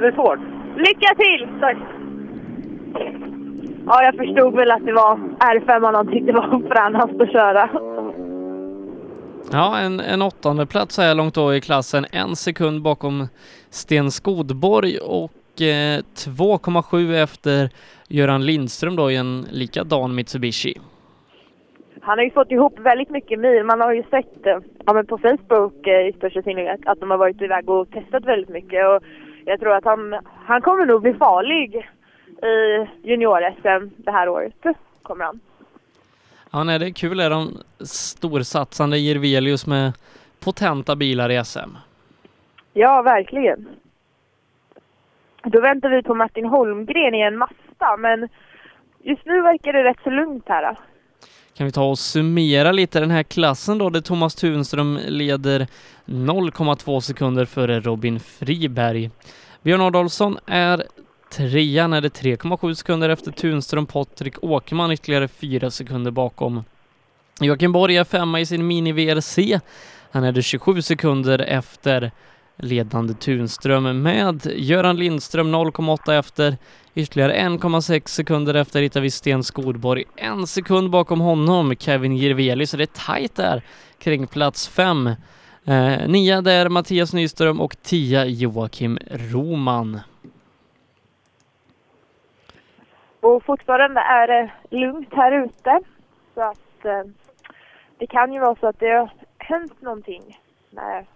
Det 0.00 0.06
är 0.06 0.12
svårt. 0.12 0.38
Lycka 0.76 1.14
till! 1.14 1.48
Tack! 1.60 1.76
Ja, 3.86 4.02
jag 4.02 4.14
förstod 4.16 4.54
väl 4.54 4.70
att 4.70 4.86
det 4.86 4.92
var 4.92 5.16
R5 5.38 5.94
han 5.94 6.08
tyckte 6.08 6.32
var 6.32 6.68
fränast 6.74 7.20
att 7.20 7.32
köra. 7.32 7.68
Ja, 9.52 9.78
en, 9.78 10.00
en 10.00 10.22
åttonde 10.22 10.66
plats 10.66 10.94
så 10.94 11.02
här 11.02 11.14
långt 11.14 11.34
då 11.34 11.54
i 11.54 11.60
klassen, 11.60 12.06
en 12.12 12.36
sekund 12.36 12.82
bakom 12.82 13.28
Sten 13.70 14.10
Skodborg 14.10 14.98
och 14.98 15.62
eh, 15.62 16.00
2,7 16.14 17.22
efter 17.22 17.70
Göran 18.08 18.46
Lindström 18.46 18.96
då 18.96 19.10
i 19.10 19.16
en 19.16 19.46
likadan 19.50 20.14
Mitsubishi. 20.14 20.74
Han 22.04 22.18
har 22.18 22.24
ju 22.24 22.30
fått 22.30 22.50
ihop 22.50 22.78
väldigt 22.78 23.10
mycket 23.10 23.40
mil. 23.40 23.64
Man 23.64 23.80
har 23.80 23.92
ju 23.92 24.02
sett 24.02 24.46
eh, 24.46 24.58
ja, 24.86 24.92
men 24.92 25.06
på 25.06 25.18
Facebook 25.18 25.86
eh, 25.86 26.06
i 26.08 26.12
största 26.16 26.42
synnerhet 26.42 26.80
att 26.86 27.00
de 27.00 27.10
har 27.10 27.18
varit 27.18 27.42
iväg 27.42 27.70
och 27.70 27.90
testat 27.90 28.24
väldigt 28.24 28.48
mycket. 28.48 28.88
Och 28.88 29.02
jag 29.44 29.60
tror 29.60 29.74
att 29.74 29.84
han, 29.84 30.16
han 30.46 30.62
kommer 30.62 30.86
nog 30.86 31.02
bli 31.02 31.14
farlig 31.14 31.90
i 32.42 32.88
junior-SM 33.02 33.90
det 33.96 34.10
här 34.10 34.28
året. 34.28 34.54
Kommer 35.02 35.24
han. 35.24 35.40
Ja, 36.52 36.64
nej, 36.64 36.78
det 36.78 36.86
är 36.86 36.90
kul 36.90 37.20
är 37.20 37.30
de 37.30 37.58
storsatsande 37.84 38.98
Jirvelius 38.98 39.66
med 39.66 39.92
potenta 40.40 40.96
bilar 40.96 41.30
i 41.30 41.44
SM. 41.44 41.70
Ja, 42.72 43.02
verkligen. 43.02 43.68
Då 45.42 45.60
väntar 45.60 45.88
vi 45.90 46.02
på 46.02 46.14
Martin 46.14 46.44
Holmgren 46.46 47.14
i 47.14 47.20
en 47.20 47.38
Mazda, 47.38 47.96
men 47.98 48.28
just 49.02 49.26
nu 49.26 49.42
verkar 49.42 49.72
det 49.72 49.84
rätt 49.84 50.00
så 50.04 50.10
lugnt 50.10 50.48
här. 50.48 50.76
Kan 51.56 51.66
vi 51.66 51.72
ta 51.72 51.84
och 51.84 51.98
summera 51.98 52.72
lite 52.72 53.00
den 53.00 53.10
här 53.10 53.22
klassen 53.22 53.78
då, 53.78 53.90
där 53.90 54.00
Thomas 54.00 54.34
Tunström 54.34 54.98
leder 55.06 55.66
0,2 56.06 57.00
sekunder 57.00 57.44
före 57.44 57.80
Robin 57.80 58.20
Friberg. 58.20 59.10
Björn 59.62 59.80
Adolfsson 59.80 60.38
är 60.46 60.84
trea 61.30 61.86
när 61.86 62.00
det 62.00 62.20
är 62.20 62.36
3,7 62.36 62.74
sekunder 62.74 63.08
efter 63.08 63.32
Tunström, 63.32 63.86
Patrik 63.86 64.44
Åkerman 64.44 64.92
ytterligare 64.92 65.28
4 65.28 65.70
sekunder 65.70 66.10
bakom. 66.10 66.64
Joakim 67.40 67.72
Borg 67.72 67.96
är 67.96 68.04
femma 68.04 68.40
i 68.40 68.46
sin 68.46 68.66
Mini 68.66 68.92
VRC. 68.92 69.60
Han 70.10 70.24
är 70.24 70.32
det 70.32 70.42
27 70.42 70.82
sekunder 70.82 71.38
efter 71.38 72.10
ledande 72.56 73.14
Tunström 73.14 74.02
med 74.02 74.46
Göran 74.56 74.96
Lindström 74.96 75.54
0,8 75.54 76.18
efter. 76.18 76.56
Ytterligare 76.96 77.32
1,6 77.32 78.08
sekunder 78.08 78.54
efter 78.54 78.82
hittar 78.82 79.00
vi 79.00 79.10
Sten 79.10 79.42
Skodborg. 79.42 80.04
En 80.16 80.46
sekund 80.46 80.90
bakom 80.90 81.20
honom 81.20 81.76
Kevin 81.76 82.16
Jirvelius, 82.16 82.70
så 82.70 82.76
det 82.76 82.84
är 82.84 83.06
tajt 83.06 83.36
där 83.36 83.62
kring 83.98 84.26
plats 84.26 84.68
fem. 84.68 85.06
Eh, 85.64 86.08
nia 86.08 86.40
där 86.40 86.68
Mattias 86.68 87.12
Nyström 87.12 87.60
och 87.60 87.82
tia 87.82 88.24
Joakim 88.24 88.98
Roman. 89.10 90.00
Och 93.20 93.44
fortfarande 93.44 94.00
är 94.00 94.28
det 94.28 94.52
lugnt 94.70 95.08
här 95.12 95.44
ute. 95.44 95.80
Så 96.34 96.40
att 96.40 96.84
eh, 96.84 97.02
det 97.98 98.06
kan 98.06 98.32
ju 98.32 98.40
vara 98.40 98.56
så 98.60 98.66
att 98.66 98.80
det 98.80 98.90
har 98.90 99.10
hänt 99.38 99.82
någonting 99.82 100.38
med 100.70 101.06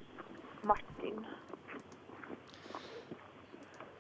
Martin. 0.62 1.26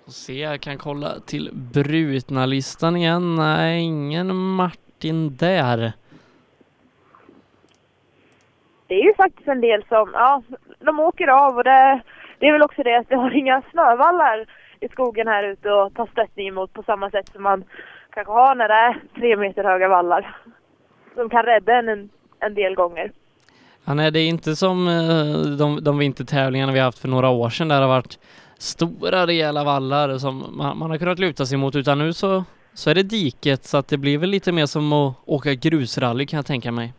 Och 0.08 0.14
se, 0.14 0.40
jag 0.40 0.60
kan 0.60 0.78
kolla 0.78 1.20
till 1.26 1.50
brutna 1.52 2.46
listan 2.46 2.96
igen. 2.96 3.34
Nej, 3.34 3.80
ingen 3.80 4.36
Martin 4.36 5.36
där. 5.36 5.92
Det 8.86 8.94
är 8.94 9.04
ju 9.04 9.14
faktiskt 9.14 9.48
en 9.48 9.60
del 9.60 9.84
som, 9.88 10.10
ja, 10.12 10.42
de 10.78 11.00
åker 11.00 11.28
av 11.28 11.56
och 11.56 11.64
det, 11.64 12.00
det 12.38 12.46
är 12.46 12.52
väl 12.52 12.62
också 12.62 12.82
det 12.82 12.98
att 12.98 13.08
det 13.08 13.16
har 13.16 13.36
inga 13.36 13.62
snövallar 13.70 14.46
i 14.80 14.88
skogen 14.88 15.28
här 15.28 15.44
ute 15.44 15.70
och 15.70 15.94
ta 15.94 16.06
stöttning 16.06 16.48
emot 16.48 16.72
på 16.72 16.82
samma 16.82 17.10
sätt 17.10 17.28
som 17.32 17.42
man 17.42 17.64
kanske 18.10 18.32
har 18.32 18.54
när 18.54 18.68
det 18.68 18.74
är 18.74 19.00
tre 19.14 19.36
meter 19.36 19.64
höga 19.64 19.88
vallar. 19.88 20.36
Som 21.14 21.30
kan 21.30 21.42
rädda 21.42 21.78
en 21.78 21.88
en, 21.88 22.08
en 22.40 22.54
del 22.54 22.74
gånger. 22.74 23.12
Ja, 23.84 23.94
nej, 23.94 24.10
det 24.10 24.20
är 24.20 24.28
inte 24.28 24.56
som 24.56 24.88
eh, 24.88 25.56
de, 25.58 25.84
de 25.84 25.98
vintertävlingarna 25.98 26.72
vi 26.72 26.80
haft 26.80 26.98
för 26.98 27.08
några 27.08 27.28
år 27.28 27.50
sedan 27.50 27.68
där 27.68 27.76
det 27.76 27.82
har 27.82 27.88
varit 27.88 28.18
stora 28.58 29.26
rejäla 29.26 29.64
vallar 29.64 30.18
som 30.18 30.56
man, 30.56 30.78
man 30.78 30.90
har 30.90 30.98
kunnat 30.98 31.18
luta 31.18 31.46
sig 31.46 31.58
mot 31.58 31.76
utan 31.76 31.98
nu 31.98 32.12
så, 32.12 32.44
så 32.74 32.90
är 32.90 32.94
det 32.94 33.02
diket 33.02 33.64
så 33.64 33.76
att 33.76 33.88
det 33.88 33.98
blir 33.98 34.18
väl 34.18 34.30
lite 34.30 34.52
mer 34.52 34.66
som 34.66 34.92
att 34.92 35.14
åka 35.26 35.54
grusrally 35.54 36.26
kan 36.26 36.36
jag 36.36 36.46
tänka 36.46 36.72
mig. 36.72 36.94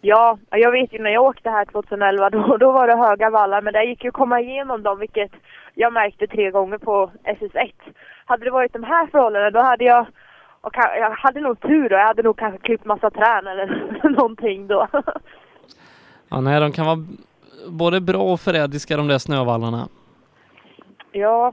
Ja, 0.00 0.38
jag 0.50 0.72
vet 0.72 0.92
ju 0.92 0.98
när 0.98 1.10
jag 1.10 1.24
åkte 1.24 1.50
här 1.50 1.64
2011 1.64 2.30
då, 2.30 2.56
då 2.56 2.72
var 2.72 2.86
det 2.86 2.96
höga 2.96 3.30
vallar 3.30 3.62
men 3.62 3.72
det 3.72 3.84
gick 3.84 4.04
ju 4.04 4.08
att 4.08 4.14
komma 4.14 4.40
igenom 4.40 4.82
dem 4.82 4.98
vilket 4.98 5.32
jag 5.74 5.92
märkte 5.92 6.26
tre 6.26 6.50
gånger 6.50 6.78
på 6.78 7.10
SS1. 7.24 7.72
Hade 8.24 8.44
det 8.44 8.50
varit 8.50 8.72
de 8.72 8.84
här 8.84 9.06
förhållandena 9.06 9.50
då 9.50 9.60
hade 9.60 9.84
jag, 9.84 10.06
och 10.60 10.72
jag 10.74 11.10
hade 11.10 11.40
nog 11.40 11.60
tur 11.60 11.88
då, 11.88 11.96
jag 11.96 12.06
hade 12.06 12.22
nog 12.22 12.38
kanske 12.38 12.58
klippt 12.58 12.84
massa 12.84 13.10
trän 13.10 13.46
eller 13.46 14.10
någonting 14.16 14.66
då. 14.66 14.88
Ja, 16.28 16.40
nej, 16.40 16.60
de 16.60 16.72
kan 16.72 16.86
vara 16.86 17.04
både 17.68 18.00
bra 18.00 18.22
och 18.22 18.40
förrädiska 18.40 18.96
de 18.96 19.08
där 19.08 19.18
snövallarna. 19.18 19.88
Ja. 21.12 21.52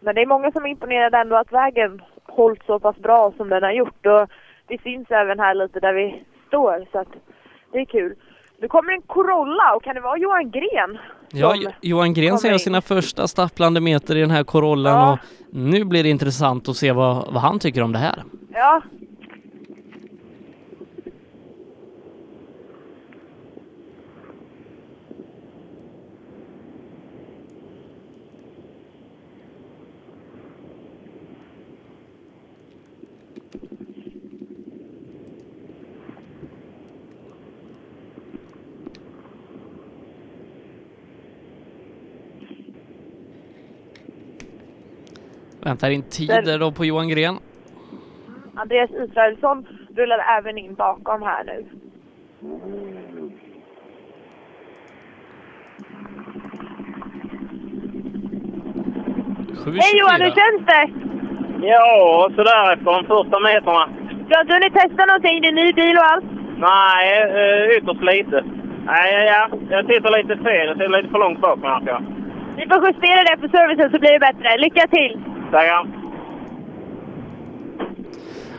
Men 0.00 0.14
det 0.14 0.20
är 0.22 0.26
många 0.26 0.52
som 0.52 0.64
är 0.64 0.68
imponerade 0.68 1.18
ändå 1.18 1.36
att 1.36 1.52
vägen 1.52 2.02
hållit 2.28 2.62
så 2.66 2.78
pass 2.78 2.96
bra 2.96 3.32
som 3.36 3.48
den 3.48 3.62
har 3.62 3.72
gjort. 3.72 4.06
Och 4.06 4.28
det 4.66 4.82
syns 4.82 5.10
även 5.10 5.38
här 5.38 5.54
lite 5.54 5.80
där 5.80 5.92
vi 5.92 6.24
står 6.48 6.86
så 6.92 6.98
att 6.98 7.08
det 7.72 7.78
är 7.78 7.84
kul. 7.84 8.14
Nu 8.58 8.68
kommer 8.68 8.92
en 8.92 9.02
Corolla 9.02 9.74
och 9.76 9.82
kan 9.84 9.94
det 9.94 10.00
vara 10.00 10.18
Johan 10.18 10.50
Gren 10.50 10.98
Ja, 11.32 11.54
Johan 11.80 12.14
Gren 12.14 12.38
ser 12.38 12.52
in. 12.52 12.58
sina 12.58 12.80
första 12.82 13.28
stapplande 13.28 13.80
meter 13.80 14.16
i 14.16 14.20
den 14.20 14.30
här 14.30 14.44
Corollan 14.44 14.92
Ja. 14.94 15.12
och 15.12 15.18
nu 15.56 15.84
blir 15.84 16.02
det 16.02 16.08
intressant 16.08 16.68
att 16.68 16.76
se 16.76 16.92
vad, 16.92 17.16
vad 17.32 17.42
han 17.42 17.58
tycker 17.58 17.82
om 17.82 17.92
det 17.92 17.98
här. 17.98 18.22
Ja. 18.52 18.82
Väntar 45.70 45.90
in 45.90 46.02
tider 46.02 46.58
då 46.58 46.72
på 46.72 46.84
Johan 46.84 47.08
Gren. 47.08 47.36
Andreas 48.54 48.90
Israelsson 48.90 49.66
rullade 49.96 50.22
även 50.38 50.58
in 50.58 50.74
bakom 50.74 51.22
här 51.22 51.44
nu. 51.44 51.64
Hej 59.82 59.92
Johan, 59.98 60.20
hur 60.20 60.30
7.24. 60.30 60.40
känns 60.40 60.66
det? 60.66 60.84
Ja, 61.66 62.30
sådär 62.36 62.72
efter 62.72 62.90
de 62.92 63.04
första 63.04 63.40
meterna. 63.40 63.88
Du 64.28 64.34
har 64.34 64.42
inte 64.42 64.54
hunnit 64.54 64.74
testa 64.74 65.06
någonting? 65.06 65.42
Det 65.42 65.48
är 65.48 65.52
ny 65.52 65.72
bil 65.72 65.96
och 65.96 66.08
allt? 66.12 66.24
Nej, 66.70 67.04
eh, 67.38 67.76
ytterst 67.76 68.02
lite. 68.12 68.44
Nej, 68.86 69.06
ja, 69.14 69.22
ja. 69.32 69.42
jag 69.70 69.86
sitter 69.86 70.10
lite 70.18 70.36
fel. 70.44 70.66
Jag 70.66 70.76
sitter 70.76 70.96
lite 70.96 71.08
för 71.12 71.18
långt 71.18 71.40
bak 71.40 71.58
märker 71.58 71.88
jag. 71.88 72.02
Vi 72.56 72.64
får 72.70 72.86
justera 72.86 73.20
det 73.28 73.36
på 73.42 73.48
servicen 73.56 73.90
så 73.92 73.98
blir 73.98 74.12
det 74.12 74.26
bättre. 74.28 74.58
Lycka 74.58 74.86
till! 74.86 75.29
Tackar. 75.50 75.86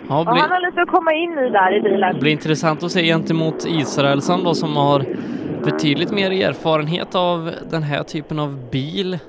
Ja, 0.10 0.24
blir, 0.24 0.42
han 0.42 0.52
har 0.52 0.70
lite 0.70 0.82
att 0.82 0.90
komma 0.90 1.14
in 1.14 1.32
i 1.32 1.50
där 1.50 1.78
i 1.78 1.82
bilen. 1.82 2.14
det 2.14 2.20
blir 2.20 2.32
intressant 2.32 2.84
att 2.84 2.92
se 2.92 3.04
gentemot 3.04 3.66
Israelsson 3.66 4.44
då 4.44 4.54
som 4.54 4.76
har 4.76 5.06
betydligt 5.64 6.12
mer 6.12 6.32
erfarenhet 6.50 7.16
av 7.16 7.52
den 7.72 7.84
här 7.84 8.04
typen 8.04 8.40
av 8.40 8.70
bil. 8.72 9.20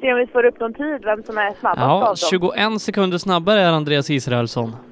Se 0.00 0.12
om 0.12 0.18
vi 0.18 0.26
får 0.26 0.44
upp 0.46 0.60
någon 0.60 0.74
tid, 0.74 1.00
vem 1.04 1.22
som 1.22 1.38
är 1.38 1.52
snabbast 1.60 1.80
Ja, 1.80 2.06
dem. 2.06 2.16
21 2.70 2.80
sekunder 2.82 3.18
snabbare 3.18 3.60
är 3.60 3.72
Andreas 3.72 4.10
Israelsson.— 4.10 4.76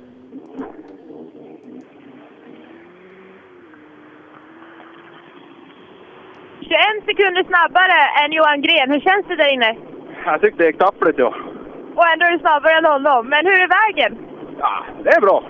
21 6.69 7.05
sekunder 7.07 7.45
snabbare 7.45 7.99
än 8.25 8.33
Johan 8.33 8.61
Gren. 8.63 8.91
Hur 8.91 9.01
känns 9.01 9.27
det 9.27 9.37
där 9.37 9.53
inne? 9.53 9.77
Jag 10.25 10.41
tyckte 10.41 10.63
det 10.63 10.67
gick 10.67 10.79
tappligt, 10.79 11.19
ja. 11.19 11.35
Och 11.95 12.07
ändå 12.13 12.25
är 12.27 12.33
du 12.33 12.39
snabbare 12.39 12.73
än 12.79 12.85
honom. 12.85 13.29
Men 13.29 13.47
hur 13.47 13.63
är 13.63 13.69
vägen? 13.69 14.19
Ja, 14.59 14.85
det 15.05 15.11
är 15.11 15.21
bra. 15.21 15.45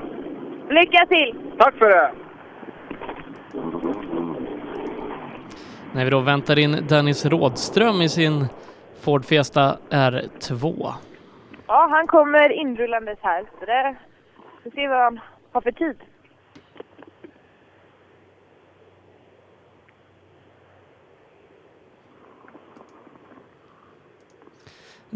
Lycka 0.71 1.07
till! 1.07 1.35
Tack 1.59 1.75
för 1.79 1.89
det. 1.89 2.11
När 5.93 6.05
vi 6.05 6.11
då 6.11 6.21
väntar 6.21 6.59
in 6.59 6.87
Dennis 6.89 7.27
Rådström 7.27 8.03
i 8.03 8.09
sin 8.09 8.47
Ford 9.05 9.25
Fiesta 9.25 9.77
R2. 9.91 10.93
Ja, 11.67 11.89
han 11.91 12.07
kommer 12.07 12.53
inrullandes 12.53 13.19
här. 13.23 13.45
Så 13.61 13.67
det... 13.67 13.97
Vi 14.65 14.71
får 14.71 14.77
se 14.77 14.89
vad 14.89 14.99
han 14.99 15.21
har 15.53 15.61
för 15.61 15.73
tid. 15.73 15.97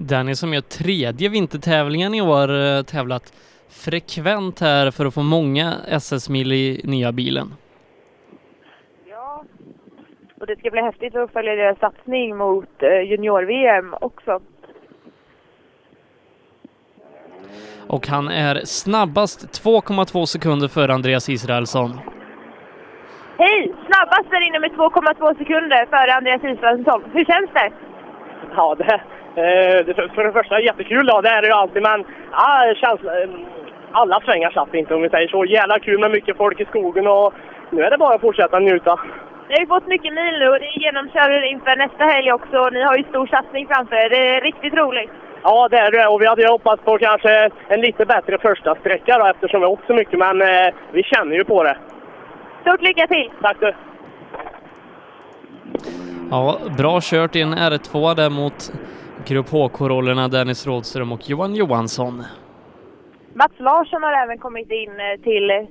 Dennis 0.08 0.38
som 0.38 0.54
gör 0.54 0.60
tredje 0.60 1.28
vintertävlingen 1.28 2.14
i 2.14 2.20
år 2.20 2.54
eh, 2.54 2.82
tävlat 2.82 3.32
frekvent 3.68 4.60
här 4.60 4.90
för 4.90 5.06
att 5.06 5.14
få 5.14 5.22
många 5.22 5.74
SS-mil 5.88 6.52
i 6.52 6.80
nya 6.84 7.12
bilen. 7.12 7.54
Ja. 9.10 9.44
Och 10.40 10.46
det 10.46 10.58
ska 10.58 10.70
bli 10.70 10.80
häftigt 10.80 11.16
att 11.16 11.32
följa 11.32 11.54
deras 11.54 11.78
satsning 11.78 12.36
mot 12.36 12.82
eh, 12.82 13.10
junior-VM 13.10 13.94
också. 14.00 14.40
Och 17.86 18.06
han 18.06 18.28
är 18.28 18.60
snabbast 18.64 19.64
2,2 19.64 20.26
sekunder 20.26 20.68
före 20.68 20.94
Andreas 20.94 21.28
Israelsson. 21.28 22.00
Hej! 23.38 23.74
Snabbast 23.86 24.30
där 24.30 24.48
inne 24.48 24.58
med 24.58 24.70
2,2 24.70 25.38
sekunder 25.38 25.86
före 25.86 26.14
Andreas 26.14 26.44
Israelsson. 26.44 27.02
Hur 27.12 27.24
känns 27.24 27.50
det? 27.52 27.72
Ja, 28.56 28.74
det, 28.74 29.00
för- 29.34 30.14
för 30.14 30.24
det 30.24 30.32
första 30.32 30.60
jättekul, 30.60 31.06
ja, 31.12 31.20
det 31.20 31.28
är 31.28 31.42
det 31.42 31.48
ju 31.48 31.54
alltid, 31.54 31.82
men 31.82 32.04
ja, 32.32 32.74
känns, 32.76 33.00
eh, 33.04 33.30
alla 33.92 34.20
svängar 34.20 34.50
satt 34.50 34.74
inte 34.74 34.94
om 34.94 35.02
vi 35.02 35.08
säger 35.08 35.28
så. 35.28 35.44
Jävla 35.44 35.78
kul 35.78 35.98
med 36.00 36.10
mycket 36.10 36.36
folk 36.36 36.60
i 36.60 36.64
skogen 36.64 37.06
och 37.06 37.34
nu 37.70 37.82
är 37.82 37.90
det 37.90 37.98
bara 37.98 38.14
att 38.14 38.20
fortsätta 38.20 38.58
njuta. 38.58 38.98
Ni 39.48 39.54
har 39.54 39.60
ju 39.60 39.66
fått 39.66 39.86
mycket 39.86 40.12
mil 40.14 40.38
nu 40.38 40.48
och 40.48 40.60
ni 40.60 40.82
genomkör 40.84 41.42
inför 41.52 41.76
nästa 41.76 42.04
helg 42.04 42.32
också. 42.32 42.68
Ni 42.68 42.82
har 42.82 42.96
ju 42.96 43.04
stor 43.04 43.26
satsning 43.26 43.66
framför 43.66 43.96
er. 43.96 44.10
Det 44.10 44.28
är 44.36 44.40
riktigt 44.40 44.74
roligt. 44.74 45.10
Ja, 45.42 45.68
det 45.70 45.76
är 45.78 45.90
det 45.90 46.06
och 46.06 46.22
vi 46.22 46.26
hade 46.26 46.42
ju 46.42 46.48
hoppats 46.48 46.82
på 46.84 46.98
kanske 46.98 47.50
en 47.68 47.80
lite 47.80 48.04
bättre 48.06 48.38
första 48.38 48.74
sträcka 48.74 49.18
då, 49.18 49.26
eftersom 49.26 49.60
vi 49.60 49.66
åkt 49.66 49.86
så 49.86 49.94
mycket, 49.94 50.18
men 50.18 50.42
eh, 50.42 50.74
vi 50.92 51.02
känner 51.02 51.36
ju 51.36 51.44
på 51.44 51.62
det. 51.62 51.76
Stort 52.60 52.82
lycka 52.82 53.06
till! 53.06 53.30
Tack 53.42 53.56
du! 53.60 53.72
Ja, 56.30 56.58
bra 56.78 56.98
kört 57.02 57.36
i 57.36 57.40
en 57.42 57.54
R2 57.54 58.14
där 58.14 58.30
mot 58.30 58.72
Grupp 59.26 59.48
H-korollerna 59.50 60.28
Dennis 60.28 60.66
Rådström 60.66 61.12
och 61.12 61.30
Johan 61.30 61.54
Johansson. 61.54 62.24
Mats 63.34 63.52
Larsson 63.58 64.02
har 64.02 64.12
även 64.24 64.38
kommit 64.38 64.70
in 64.70 64.90
eh, 64.90 65.22
till 65.22 65.66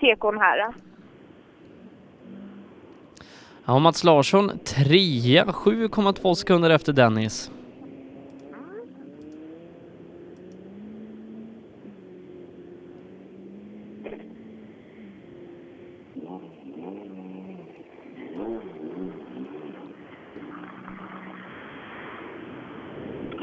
tekon 0.00 0.38
här. 0.38 0.74
Ja, 3.64 3.78
Mats 3.78 4.04
Larsson 4.04 4.58
trea, 4.58 5.44
7,2 5.44 6.34
sekunder 6.34 6.70
efter 6.70 6.92
Dennis. 6.92 7.50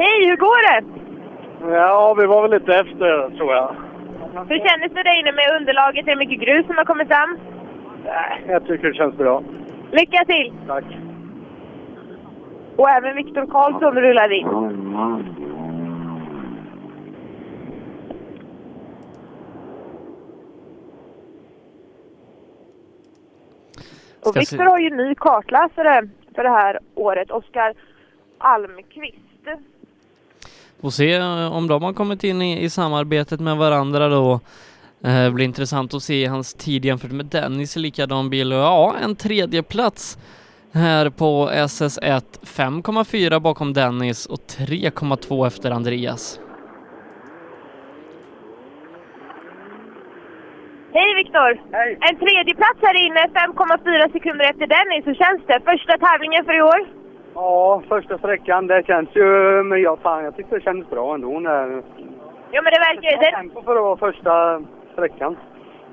Hej, 0.02 0.30
hur 0.30 0.38
går 0.38 0.62
det? 0.68 0.80
Ja, 1.76 2.16
vi 2.20 2.26
var 2.26 2.42
väl 2.42 2.52
lite 2.52 2.76
efter, 2.76 3.38
tror 3.38 3.54
jag. 3.54 3.76
Hur 4.50 4.60
kändes 4.68 4.92
det 4.94 5.04
där 5.04 5.20
inne 5.20 5.32
med 5.32 5.58
underlaget? 5.60 6.08
Är 6.08 6.12
det 6.12 6.16
mycket 6.16 6.40
grus 6.40 6.66
som 6.66 6.78
har 6.78 6.86
kommit 6.86 7.08
fram? 7.08 7.40
Nej, 8.06 8.44
jag 8.48 8.68
tycker 8.68 8.88
det 8.88 8.94
känns 8.94 9.18
bra. 9.18 9.44
Lycka 9.92 10.26
till! 10.26 10.54
Tack. 10.68 10.84
Och 12.76 12.90
även 12.90 13.16
Viktor 13.16 13.46
Karlsson 13.46 13.96
rullar 13.96 14.32
in. 14.32 14.48
Och 24.26 24.36
Viktor 24.36 24.66
har 24.66 24.80
ju 24.80 24.90
ny 24.90 25.16
kartläsare 25.16 26.10
för 26.36 26.44
det 26.44 26.50
här 26.50 26.80
året, 26.96 27.32
Oskar 27.32 27.74
Almqvist. 28.38 29.18
Får 30.82 30.90
se 30.90 31.14
eh, 31.14 31.54
om 31.54 31.68
de 31.68 31.84
har 31.84 31.94
kommit 31.94 32.24
in 32.24 32.42
i, 32.42 32.64
i 32.64 32.70
samarbetet 32.70 33.40
med 33.40 33.58
varandra 33.58 34.10
då. 34.10 34.40
Eh, 35.04 35.30
blir 35.30 35.46
intressant 35.46 35.94
att 35.94 36.04
se 36.04 36.26
hans 36.26 36.54
tid 36.54 36.86
jämfört 36.86 37.12
med 37.12 37.26
Dennis 37.26 37.78
i 37.78 37.80
likadan 37.80 38.30
bil. 38.30 38.54
Och 38.54 38.60
ja, 38.60 38.96
en 39.04 39.16
tredje 39.16 39.64
plats 39.64 40.18
här 40.74 41.10
på 41.10 41.50
SS1. 41.50 42.24
5,4 42.42 43.40
bakom 43.40 43.74
Dennis 43.74 44.26
och 44.26 44.40
3,2 44.40 45.48
efter 45.48 45.72
Andreas. 45.72 46.40
Hej 50.94 51.16
Viktor! 51.16 51.62
Hej. 51.72 51.98
En 52.10 52.16
tredje 52.16 52.56
plats 52.56 52.80
här 52.82 53.06
inne, 53.06 53.20
5,4 53.20 54.12
sekunder 54.12 54.50
efter 54.50 54.68
Dennis. 54.68 55.08
Hur 55.08 55.16
känns 55.16 55.42
det? 55.48 55.60
Första 55.72 55.98
tävlingen 55.98 56.46
för 56.46 56.58
i 56.58 56.62
år? 56.62 57.01
Ja, 57.36 57.82
första 57.88 58.18
sträckan, 58.18 58.68
det 58.68 58.84
känns 58.88 59.10
ju... 59.16 59.26
Men 59.64 59.82
ja, 59.82 59.98
fan, 60.02 60.24
jag 60.24 60.36
tyckte 60.36 60.56
det 60.56 60.62
kändes 60.62 60.90
bra 60.90 61.14
ändå. 61.14 61.40
När... 61.40 61.84
Ja 62.52 62.62
men 62.62 62.74
det 62.74 62.80
verkar 62.80 63.12
ju... 63.12 63.18
Det, 63.18 63.32
Tempo 63.32 63.62
för 63.62 63.76
att 63.76 63.84
vara 63.84 63.98
första 63.98 64.62
sträckan. 64.94 65.38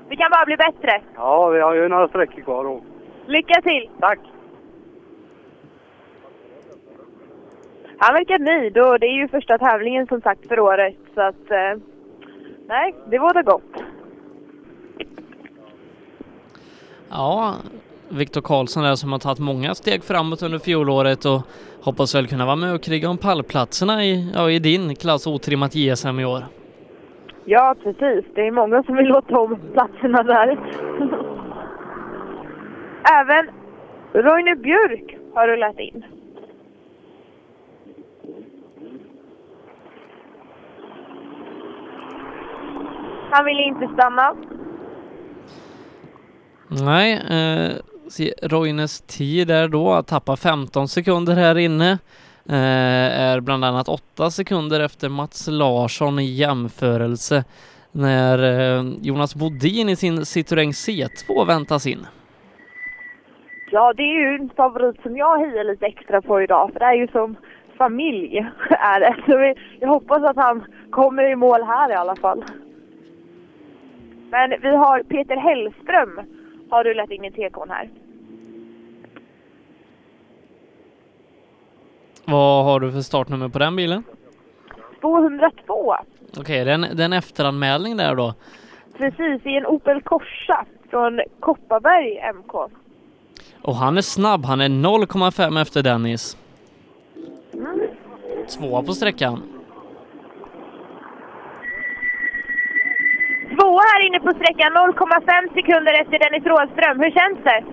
det 0.09 0.15
kan 0.15 0.31
bara 0.31 0.45
bli 0.45 0.57
bättre. 0.57 1.01
Ja, 1.15 1.47
vi 1.47 1.59
har 1.59 1.73
ju 1.73 1.87
några 1.87 2.07
sträckor 2.07 2.41
kvar. 2.41 2.65
Och... 2.65 2.83
Lycka 3.25 3.61
till! 3.61 3.89
Tack! 3.99 4.19
Han 7.97 8.13
verkar 8.13 8.39
nöjd 8.39 8.77
och 8.77 8.99
det 8.99 9.07
är 9.07 9.13
ju 9.13 9.27
första 9.27 9.57
tävlingen 9.57 10.07
som 10.07 10.21
sagt 10.21 10.47
för 10.47 10.59
året. 10.59 10.95
Så 11.15 11.21
att... 11.21 11.51
Eh, 11.51 11.81
nej, 12.67 12.95
det 13.07 13.19
bådar 13.19 13.43
gott. 13.43 13.83
Ja, 17.09 17.55
Viktor 18.09 18.41
Karlsson 18.41 18.83
där 18.83 18.95
som 18.95 19.11
har 19.11 19.19
tagit 19.19 19.39
många 19.39 19.75
steg 19.75 20.03
framåt 20.03 20.41
under 20.41 20.59
fjolåret 20.59 21.25
och 21.25 21.41
hoppas 21.81 22.15
väl 22.15 22.27
kunna 22.27 22.45
vara 22.45 22.55
med 22.55 22.73
och 22.73 22.83
kriga 22.83 23.09
om 23.09 23.17
pallplatserna 23.17 24.05
i, 24.05 24.31
ja, 24.35 24.51
i 24.51 24.59
din 24.59 24.95
klass 24.95 25.27
otrimmat 25.27 25.75
JSM 25.75 26.19
i 26.19 26.25
år. 26.25 26.43
Ja, 27.45 27.75
precis. 27.83 28.25
Det 28.35 28.47
är 28.47 28.51
många 28.51 28.83
som 28.83 28.95
vill 28.95 29.05
låta 29.05 29.39
om 29.39 29.59
platserna 29.73 30.23
där. 30.23 30.47
Även 33.21 33.49
Roine 34.13 34.61
Björk 34.61 35.17
har 35.33 35.47
rullat 35.47 35.79
in. 35.79 36.05
Han 43.31 43.45
vill 43.45 43.59
inte 43.59 43.87
stanna. 43.93 44.35
Nej, 46.67 47.13
eh, 47.13 47.71
se 48.09 48.33
Roines 48.41 49.01
tid 49.01 49.47
där 49.47 49.67
då, 49.67 49.91
att 49.91 50.07
tappa 50.07 50.35
15 50.35 50.87
sekunder 50.87 51.35
här 51.35 51.57
inne. 51.57 51.97
Eh, 52.49 53.21
är 53.21 53.39
bland 53.39 53.65
annat 53.65 53.87
8 53.87 54.31
sekunder 54.31 54.79
efter 54.79 55.09
Mats 55.09 55.47
Larsson 55.51 56.19
i 56.19 56.25
jämförelse 56.25 57.43
när 57.91 58.43
eh, 58.43 58.83
Jonas 59.01 59.35
Bodin 59.35 59.89
i 59.89 59.95
sin 59.95 60.19
Citroën 60.19 60.71
C2 60.71 61.47
väntas 61.47 61.87
in. 61.87 62.07
Ja, 63.71 63.93
det 63.93 64.03
är 64.03 64.19
ju 64.19 64.35
en 64.35 64.49
favorit 64.49 65.01
som 65.01 65.17
jag 65.17 65.39
hejar 65.39 65.63
lite 65.63 65.85
extra 65.85 66.21
på 66.21 66.41
idag, 66.41 66.69
för 66.73 66.79
det 66.79 66.85
är 66.85 66.93
ju 66.93 67.07
som 67.07 67.35
familj 67.77 68.37
är 68.69 68.99
det. 68.99 69.15
Så 69.25 69.37
vi, 69.37 69.53
jag 69.79 69.89
hoppas 69.89 70.23
att 70.23 70.37
han 70.37 70.63
kommer 70.89 71.31
i 71.31 71.35
mål 71.35 71.63
här 71.63 71.91
i 71.91 71.95
alla 71.95 72.15
fall. 72.15 72.43
Men 74.31 74.49
vi 74.61 74.75
har 74.75 75.03
Peter 75.03 75.35
Hellström 75.35 76.19
har 76.69 76.83
rullat 76.83 77.11
in 77.11 77.25
i 77.25 77.31
tekon 77.31 77.69
här. 77.69 77.89
Vad 82.25 82.65
har 82.65 82.79
du 82.79 82.91
för 82.91 83.01
startnummer 83.01 83.49
på 83.49 83.59
den 83.59 83.75
bilen? 83.75 84.03
202. 85.01 85.95
Okej, 86.39 86.65
det, 86.65 86.71
är 86.71 87.01
en- 87.01 87.13
efteranmälning 87.13 87.97
där 87.97 88.15
då. 88.15 88.33
Precis, 88.97 89.45
i 89.45 89.55
en 89.57 89.65
Opel 89.65 90.01
Corsa 90.01 90.65
från 90.89 91.21
Kopparberg 91.39 92.33
MK. 92.33 92.53
Och 93.61 93.75
han 93.75 93.97
är 93.97 94.01
snabb, 94.01 94.45
han 94.45 94.61
är 94.61 94.69
0,5 94.69 95.61
efter 95.61 95.83
Dennis. 95.83 96.37
Tvåa 98.57 98.83
på 98.83 98.93
sträckan. 98.93 99.41
Tvåa 103.55 103.83
här 103.91 104.07
inne 104.07 104.19
på 104.19 104.31
sträckan, 104.33 104.71
0,5 104.73 105.53
sekunder 105.53 105.93
efter 106.01 106.19
Dennis 106.19 106.45
Rådström. 106.45 106.99
Hur 106.99 107.11
känns 107.11 107.43
det? 107.43 107.63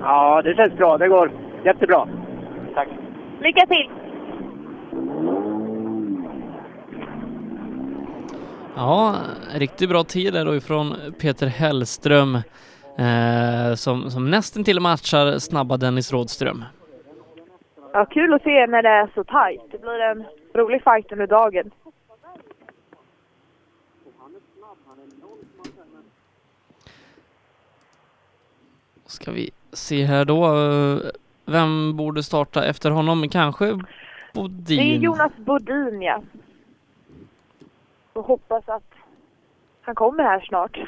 Ja, 0.00 0.42
det 0.42 0.54
känns 0.54 0.72
bra. 0.72 0.98
Det 0.98 1.08
går 1.08 1.32
jättebra. 1.64 2.08
Tack. 2.74 2.88
Lycka 3.40 3.66
till! 3.66 3.90
Ja, 8.76 9.16
riktigt 9.54 9.88
bra 9.88 10.04
tid 10.04 10.32
där 10.32 10.44
då 10.44 10.56
ifrån 10.56 10.94
Peter 11.20 11.46
Hellström 11.46 12.34
eh, 12.98 13.74
som, 13.74 14.10
som 14.10 14.30
nästan 14.30 14.64
till 14.64 14.80
matchar 14.80 15.38
snabba 15.38 15.76
Dennis 15.76 16.12
Rådström. 16.12 16.64
Ja, 17.92 18.04
kul 18.04 18.34
att 18.34 18.42
se 18.42 18.66
när 18.66 18.82
det 18.82 18.88
är 18.88 19.10
så 19.14 19.24
tajt. 19.24 19.60
Det 19.70 19.80
blir 19.80 20.00
en 20.00 20.24
rolig 20.54 20.82
fight 20.84 21.12
under 21.12 21.26
dagen. 21.26 21.70
Ska 29.12 29.30
vi 29.32 29.50
se 29.72 30.04
här 30.04 30.24
då. 30.24 30.44
eh, 30.44 31.10
Vem 31.44 31.96
borde 31.96 32.22
starta 32.22 32.64
efter 32.64 32.90
honom? 32.90 33.28
Kanske 33.28 33.78
Bodin? 34.34 34.76
Det 34.78 34.94
är 34.94 34.98
Jonas 34.98 35.32
Bodin, 35.36 36.02
ja. 36.02 36.22
Och 38.12 38.24
hoppas 38.24 38.68
att 38.68 38.82
han 39.82 39.94
kommer 39.94 40.22
här 40.22 40.40
snart. 40.40 40.78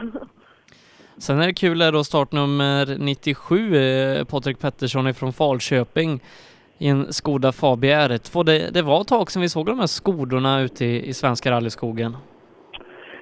Sen 1.19 1.41
är 1.41 1.47
det 1.47 1.55
kul 1.55 1.83
är 1.83 1.93
då 1.93 2.05
startnummer 2.05 2.97
97, 2.99 3.77
eh, 3.77 4.25
Patrik 4.25 4.59
Pettersson 4.59 5.09
ifrån 5.09 5.33
Falköping 5.33 6.21
i 6.79 6.89
en 6.89 7.13
Skoda 7.13 7.53
Fabia 7.53 8.09
R2. 8.09 8.45
Det, 8.45 8.71
det 8.71 8.83
var 8.83 9.01
ett 9.01 9.09
tag 9.09 9.31
sedan 9.31 9.43
vi 9.43 9.49
såg 9.49 9.67
de 9.67 9.79
här 9.79 9.87
skodorna 9.87 10.61
ute 10.61 10.85
i, 10.85 11.09
i 11.09 11.15
svenska 11.15 11.51
rallyskogen. 11.51 12.17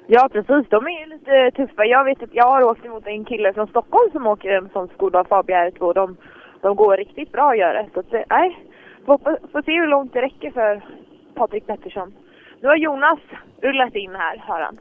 Ja, 0.06 0.28
precis. 0.32 0.68
De 0.68 0.86
är 0.86 1.00
ju 1.00 1.06
lite 1.06 1.50
tuffa. 1.50 1.84
Jag 1.84 2.04
vet 2.04 2.22
att 2.22 2.34
jag 2.34 2.48
har 2.48 2.62
åkt 2.62 2.84
emot 2.84 3.06
en 3.06 3.24
kille 3.24 3.52
från 3.52 3.66
Stockholm 3.66 4.10
som 4.12 4.26
åker 4.26 4.50
en 4.50 4.68
sån 4.68 4.88
Skoda 4.88 5.24
Fabia 5.24 5.70
R2. 5.70 5.94
De, 5.94 6.16
de 6.60 6.76
går 6.76 6.96
riktigt 6.96 7.32
bra 7.32 7.50
att 7.50 7.58
göra. 7.58 7.86
Så 7.94 8.00
att, 8.00 8.12
nej, 8.30 8.58
får, 9.06 9.18
får 9.52 9.62
se 9.62 9.72
hur 9.72 9.86
långt 9.86 10.12
det 10.12 10.22
räcker 10.22 10.50
för 10.50 10.82
Patrik 11.34 11.66
Pettersson. 11.66 12.14
Nu 12.60 12.68
har 12.68 12.76
Jonas 12.76 13.18
rullat 13.62 13.94
in 13.94 14.14
här, 14.14 14.42
hör 14.46 14.60
han. 14.60 14.78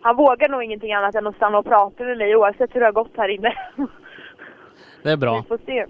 Han 0.00 0.16
vågar 0.16 0.48
nog 0.48 0.62
ingenting 0.62 0.92
annat 0.92 1.14
än 1.14 1.26
att 1.26 1.36
stanna 1.36 1.58
och 1.58 1.66
prata 1.66 2.04
med 2.04 2.18
mig 2.18 2.36
oavsett 2.36 2.74
hur 2.74 2.80
det 2.80 2.86
har 2.86 2.92
gått 2.92 3.16
här 3.16 3.28
inne. 3.28 3.54
Det 5.02 5.10
är 5.10 5.16
bra. 5.16 5.36
Vi 5.36 5.48
får 5.48 5.58
se. 5.66 5.86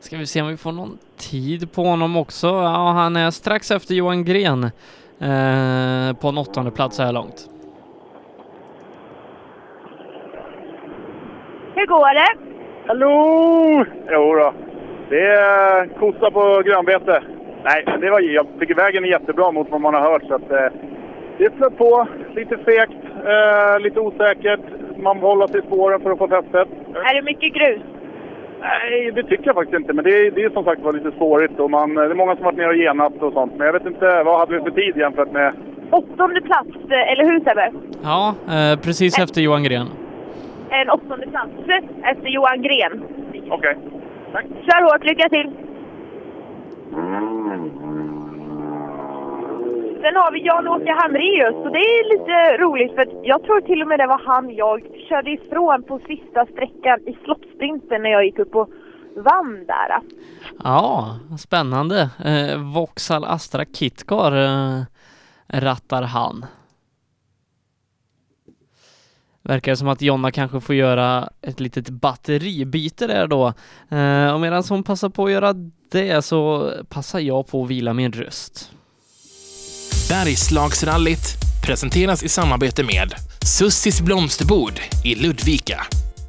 Ska 0.00 0.16
vi 0.16 0.26
se 0.26 0.42
om 0.42 0.48
vi 0.48 0.56
får 0.56 0.72
någon 0.72 0.98
tid 1.16 1.72
på 1.72 1.82
honom 1.82 2.16
också. 2.16 2.46
Ja, 2.46 2.92
han 2.94 3.16
är 3.16 3.30
strax 3.30 3.70
efter 3.70 3.94
Johan 3.94 4.24
Gren 4.24 4.64
eh, 4.64 6.16
på 6.20 6.28
en 6.28 6.38
åttonde 6.38 6.70
plats 6.70 6.96
så 6.96 7.02
här 7.02 7.12
långt. 7.12 7.50
Hur 11.74 11.86
går 11.86 12.14
det? 12.14 12.50
Hallå! 12.86 13.84
Jo 14.10 14.34
då. 14.34 14.54
Det 15.08 15.26
är 15.26 15.86
kossa 15.98 16.30
på 16.30 16.62
grönbete. 16.64 17.22
Nej, 17.64 17.84
men 17.86 18.00
det 18.00 18.10
var, 18.10 18.20
jag 18.20 18.46
tycker 18.60 18.74
vägen 18.74 19.04
är 19.04 19.08
jättebra 19.08 19.52
mot 19.52 19.70
vad 19.70 19.80
man 19.80 19.94
har 19.94 20.00
hört. 20.00 20.22
Så 20.28 20.34
att, 20.34 20.50
eh, 20.50 20.72
det 21.38 21.56
flöt 21.56 21.78
på, 21.78 22.06
lite 22.34 22.56
fegt, 22.56 23.04
eh, 23.26 23.80
lite 23.80 24.00
osäkert. 24.00 24.60
Man 24.96 25.18
håller 25.18 25.46
sig 25.46 25.60
i 25.60 25.62
spåren 25.62 26.00
för 26.00 26.10
att 26.10 26.18
få 26.18 26.28
fästet. 26.28 26.68
Är 26.94 27.14
det 27.14 27.22
mycket 27.22 27.54
grus? 27.54 27.82
Nej, 28.60 29.10
det 29.14 29.22
tycker 29.22 29.46
jag 29.46 29.54
faktiskt 29.54 29.80
inte. 29.80 29.92
Men 29.92 30.04
det 30.04 30.10
är, 30.10 30.30
det 30.30 30.42
är 30.42 30.50
som 30.50 30.64
sagt 30.64 30.82
var 30.82 30.92
lite 30.92 31.10
spårigt. 31.10 31.60
Och 31.60 31.70
man, 31.70 31.94
det 31.94 32.04
är 32.04 32.14
många 32.14 32.34
som 32.36 32.44
varit 32.44 32.56
nere 32.56 32.68
och 32.68 32.76
genat 32.76 33.22
och 33.22 33.32
sånt. 33.32 33.52
Men 33.56 33.66
jag 33.66 33.72
vet 33.72 33.86
inte, 33.86 34.22
vad 34.22 34.38
hade 34.38 34.54
vi 34.54 34.60
för 34.60 34.70
tid 34.70 34.96
jämfört 34.96 35.32
med... 35.32 35.52
Åttonde 35.90 36.40
plats, 36.40 36.68
eh, 36.90 37.12
eller 37.12 37.24
hur 37.24 37.40
Sebbe? 37.40 37.72
Ja, 38.02 38.34
eh, 38.48 38.80
precis 38.80 39.18
efter 39.18 39.40
Johan 39.40 39.62
Gren. 39.62 39.86
En 40.70 40.90
åttonde 40.90 41.26
plats 41.26 41.52
efter 42.02 42.28
Johan 42.28 42.62
Gren. 42.62 43.04
Okej. 43.50 43.76
Kör 44.66 44.92
hårt, 44.92 45.04
lycka 45.04 45.28
till! 45.28 45.50
Sen 50.02 50.16
har 50.16 50.32
vi 50.32 50.40
Jan-Åke 50.46 50.92
Hamreus 51.02 51.56
och 51.64 51.72
det 51.72 51.78
är 51.78 52.18
lite 52.18 52.62
roligt 52.62 52.94
för 52.94 53.02
att 53.02 53.14
jag 53.22 53.42
tror 53.42 53.60
till 53.60 53.82
och 53.82 53.88
med 53.88 53.98
det 53.98 54.06
var 54.06 54.22
han 54.26 54.54
jag 54.54 54.80
körde 55.08 55.30
ifrån 55.30 55.82
på 55.82 56.00
sista 56.06 56.46
sträckan 56.46 56.98
i 57.08 57.16
slottsprinten 57.24 58.02
när 58.02 58.10
jag 58.10 58.24
gick 58.24 58.38
upp 58.38 58.54
och 58.54 58.70
vann 59.16 59.66
där. 59.66 60.00
Ja, 60.64 61.18
spännande. 61.38 62.10
Eh, 62.24 62.72
Vauxhall 62.74 63.24
Astra 63.24 63.64
Kitcar 63.64 64.32
eh, 64.32 64.82
rattar 65.48 66.02
han. 66.02 66.46
Verkar 69.42 69.74
som 69.74 69.88
att 69.88 70.02
Jonna 70.02 70.30
kanske 70.30 70.60
får 70.60 70.74
göra 70.74 71.28
ett 71.40 71.60
litet 71.60 71.88
batteribyte 71.88 73.06
där 73.06 73.26
då. 73.26 73.46
Eh, 73.96 74.34
och 74.34 74.40
medan 74.40 74.62
hon 74.68 74.82
passar 74.82 75.08
på 75.08 75.24
att 75.24 75.32
göra 75.32 75.52
det 75.90 76.22
så 76.22 76.72
passar 76.88 77.20
jag 77.20 77.46
på 77.46 77.62
att 77.62 77.70
vila 77.70 77.92
min 77.92 78.12
röst. 78.12 78.72
Bergslagsrallyt 80.10 81.36
presenteras 81.62 82.22
i 82.22 82.28
samarbete 82.28 82.84
med 82.84 83.14
Sussis 83.44 84.00
blomsterbord 84.00 84.80
i 85.04 85.14
Ludvika, 85.14 85.86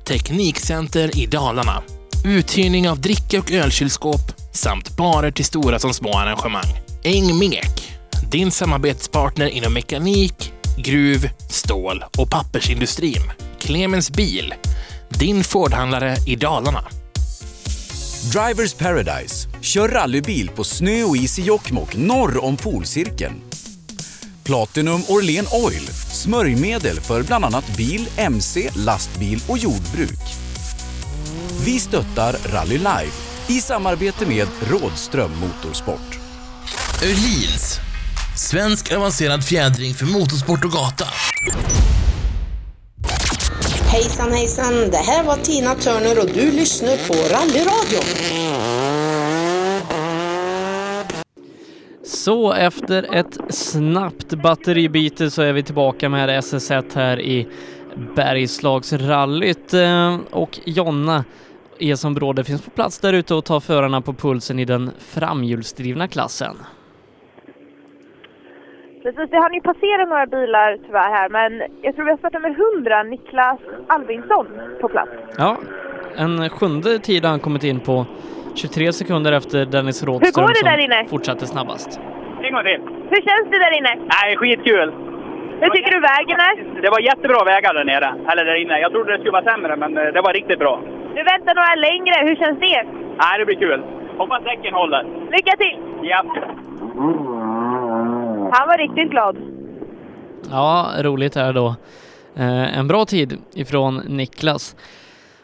Teknikcenter 0.08 1.20
i 1.20 1.26
Dalarna, 1.26 1.84
uthyrning 2.26 2.90
av 2.90 3.02
dricka 3.02 3.40
och 3.40 3.52
ölkylskåp 3.52 4.22
samt 4.54 4.98
barer 4.98 5.32
till 5.32 5.46
stora 5.46 5.80
som 5.80 5.94
små 5.94 6.18
arrangemang. 6.18 6.82
Engmek, 7.04 7.92
din 8.32 8.52
samarbetspartner 8.52 9.48
inom 9.48 9.74
mekanik, 9.74 10.54
gruv, 10.78 11.30
stål 11.50 12.04
och 12.18 12.30
pappersindustrin. 12.30 13.32
Clemens 13.60 14.12
Bil, 14.12 14.54
din 15.10 15.44
Fordhandlare 15.44 16.16
i 16.28 16.36
Dalarna. 16.36 16.84
Drivers 18.32 18.74
Paradise. 18.74 19.48
Kör 19.62 19.90
rallybil 19.90 20.50
på 20.50 20.64
snö 20.64 21.04
och 21.04 21.18
is 21.18 21.40
i 21.40 21.42
Jokkmokk 21.42 21.96
norr 21.96 22.44
om 22.44 22.58
polcirkeln. 22.58 23.51
Platinum 24.52 25.04
Orlen 25.08 25.48
Oil. 25.52 25.88
Smörjmedel 26.12 27.02
för 27.02 27.24
bland 27.24 27.46
annat 27.46 27.78
bil, 27.78 28.10
mc, 28.18 28.70
lastbil 28.76 29.44
och 29.48 29.58
jordbruk. 29.58 30.20
Vi 31.66 31.80
stöttar 31.80 32.36
Rally 32.46 32.78
Live 32.78 33.12
i 33.48 33.62
samarbete 33.62 34.26
med 34.26 34.48
Rådström 34.70 35.32
Motorsport. 35.40 36.20
Öhlins. 37.04 37.80
Svensk 38.38 38.92
avancerad 38.92 39.44
fjädring 39.44 39.94
för 39.94 40.06
motorsport 40.06 40.66
och 40.66 40.72
gata. 40.72 41.08
Hejsan 43.92 44.34
hejsan, 44.34 44.74
det 44.74 44.98
här 44.98 45.24
var 45.24 45.38
Tina 45.38 45.76
Turner 45.76 46.20
och 46.20 46.30
du 46.34 46.52
lyssnar 46.52 46.98
på 47.08 47.14
Rallyradion. 47.14 48.61
Så 52.04 52.54
efter 52.54 53.16
ett 53.16 53.54
snabbt 53.54 54.34
batteribyte 54.34 55.30
så 55.30 55.42
är 55.42 55.54
vi 55.54 55.64
tillbaka 55.64 56.10
med 56.10 56.30
SS1 56.30 56.96
här 56.96 57.20
i 57.20 57.48
Bergslagsrallyt 58.16 59.74
eh, 59.74 60.18
och 60.32 60.60
Jonna 60.66 61.24
som 61.96 62.14
Bråde 62.14 62.44
finns 62.44 62.62
på 62.62 62.72
plats 62.72 63.00
där 63.00 63.14
ute 63.14 63.36
och 63.36 63.46
tar 63.46 63.60
förarna 63.60 64.02
på 64.02 64.14
pulsen 64.14 64.60
i 64.60 64.66
den 64.66 64.92
framhjulsdrivna 65.00 66.08
klassen. 66.08 66.56
Precis, 69.04 69.30
det 69.30 69.38
hann 69.38 69.54
ju 69.54 69.62
passera 69.62 70.06
några 70.06 70.26
bilar 70.26 70.78
tyvärr 70.86 71.10
här, 71.10 71.30
men 71.30 71.64
jag 71.82 71.96
tror 71.96 72.06
vi 72.06 72.12
har 72.12 72.18
startat 72.18 72.42
med 72.42 72.56
100, 72.76 73.04
Niklas 73.04 73.60
Albinsson 73.88 74.48
på 74.82 74.88
plats. 74.88 75.12
Ja, 75.38 75.58
en 76.16 76.50
sjunde 76.50 77.00
tid 77.00 77.24
har 77.24 77.30
han 77.30 77.40
kommit 77.40 77.64
in 77.64 77.80
på 77.80 78.06
23 78.56 78.94
sekunder 78.94 79.32
efter 79.32 79.66
Dennis 79.66 80.02
Hur 80.02 80.08
Rådström 80.08 80.46
går 80.46 80.54
det 80.54 80.70
där 80.70 80.78
som 80.78 80.80
inne? 80.86 81.06
fortsatte 81.10 81.48
snabbast. 81.48 82.00
En 82.44 82.54
gång 82.54 82.64
till. 82.64 82.82
Hur 83.10 83.22
känns 83.28 83.46
det 83.52 83.60
där 83.66 83.78
inne? 83.78 83.94
Nej, 84.16 84.38
skitkul. 84.38 84.94
Hur 85.62 85.70
tycker 85.70 85.92
du 85.92 86.00
vägen 86.00 86.40
är? 86.50 86.82
Det 86.82 86.90
var 86.90 87.00
jättebra 87.00 87.44
vägar 87.44 87.74
där 87.74 87.84
nere, 87.86 88.10
eller 88.32 88.46
där 88.46 88.56
inne. 88.64 88.80
Jag 88.80 88.92
trodde 88.92 89.12
det 89.12 89.18
skulle 89.20 89.32
vara 89.32 89.44
sämre, 89.44 89.76
men 89.76 89.98
eh, 89.98 90.04
det 90.04 90.22
var 90.22 90.34
riktigt 90.34 90.60
bra. 90.60 90.82
Du 91.16 91.24
väntar 91.24 91.56
några 91.56 91.76
längre, 91.88 92.16
hur 92.28 92.36
känns 92.36 92.60
det? 92.60 92.84
Nej, 93.22 93.40
det 93.40 93.46
blir 93.46 93.56
kul. 93.56 93.82
Hoppas 94.18 94.44
däcken 94.44 94.74
håller. 94.74 95.04
Lycka 95.32 95.54
till! 95.58 95.78
Ja. 96.02 96.24
Han 98.54 98.68
var 98.68 98.78
riktigt 98.78 99.12
glad. 99.12 99.38
Ja, 100.52 100.88
roligt 101.00 101.36
här 101.36 101.54
då. 101.54 101.76
Eh, 102.36 102.78
en 102.80 102.88
bra 102.88 103.06
tid 103.06 103.42
ifrån 103.54 103.96
Niklas. 104.08 104.76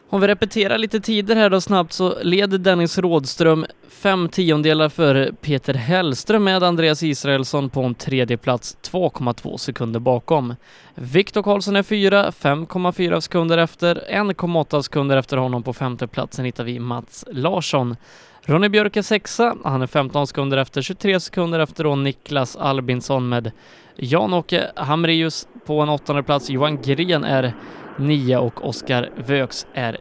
Om 0.09 0.21
vi 0.21 0.27
repeterar 0.27 0.77
lite 0.77 0.99
tider 0.99 1.35
här 1.35 1.49
då 1.49 1.61
snabbt 1.61 1.93
så 1.93 2.23
leder 2.23 2.57
Dennis 2.57 2.97
Rådström 2.97 3.65
fem 3.89 4.29
tiondelar 4.29 4.89
före 4.89 5.33
Peter 5.41 5.73
Hellström 5.73 6.43
med 6.43 6.63
Andreas 6.63 7.03
Israelsson 7.03 7.69
på 7.69 7.81
en 7.81 7.95
tredje 7.95 8.37
plats 8.37 8.77
2,2 8.91 9.57
sekunder 9.57 9.99
bakom. 9.99 10.55
Viktor 10.95 11.43
Karlsson 11.43 11.75
är 11.75 11.83
fyra, 11.83 12.31
5,4 12.31 13.19
sekunder 13.19 13.57
efter, 13.57 14.03
1,8 14.11 14.81
sekunder 14.81 15.17
efter 15.17 15.37
honom 15.37 15.63
på 15.63 15.73
femte 15.73 16.07
platsen 16.07 16.45
hittar 16.45 16.63
vi 16.63 16.79
Mats 16.79 17.25
Larsson. 17.31 17.95
Ronny 18.41 18.69
Björk 18.69 18.97
är 18.97 19.01
sexa, 19.01 19.55
han 19.63 19.81
är 19.81 19.87
15 19.87 20.27
sekunder 20.27 20.57
efter, 20.57 20.81
23 20.81 21.19
sekunder 21.19 21.59
efter 21.59 21.83
då 21.83 21.95
Niklas 21.95 22.55
Albinsson 22.55 23.29
med 23.29 23.51
Jan-Åke 23.95 24.71
Hamreus 24.75 25.47
på 25.65 25.81
en 25.81 25.89
åttonde 25.89 26.23
plats, 26.23 26.49
Johan 26.49 26.81
Gren 26.81 27.23
är 27.23 27.53
nio 27.97 28.37
och 28.37 28.65
Oskar 28.67 29.09
Vöks 29.15 29.67
är 29.73 29.97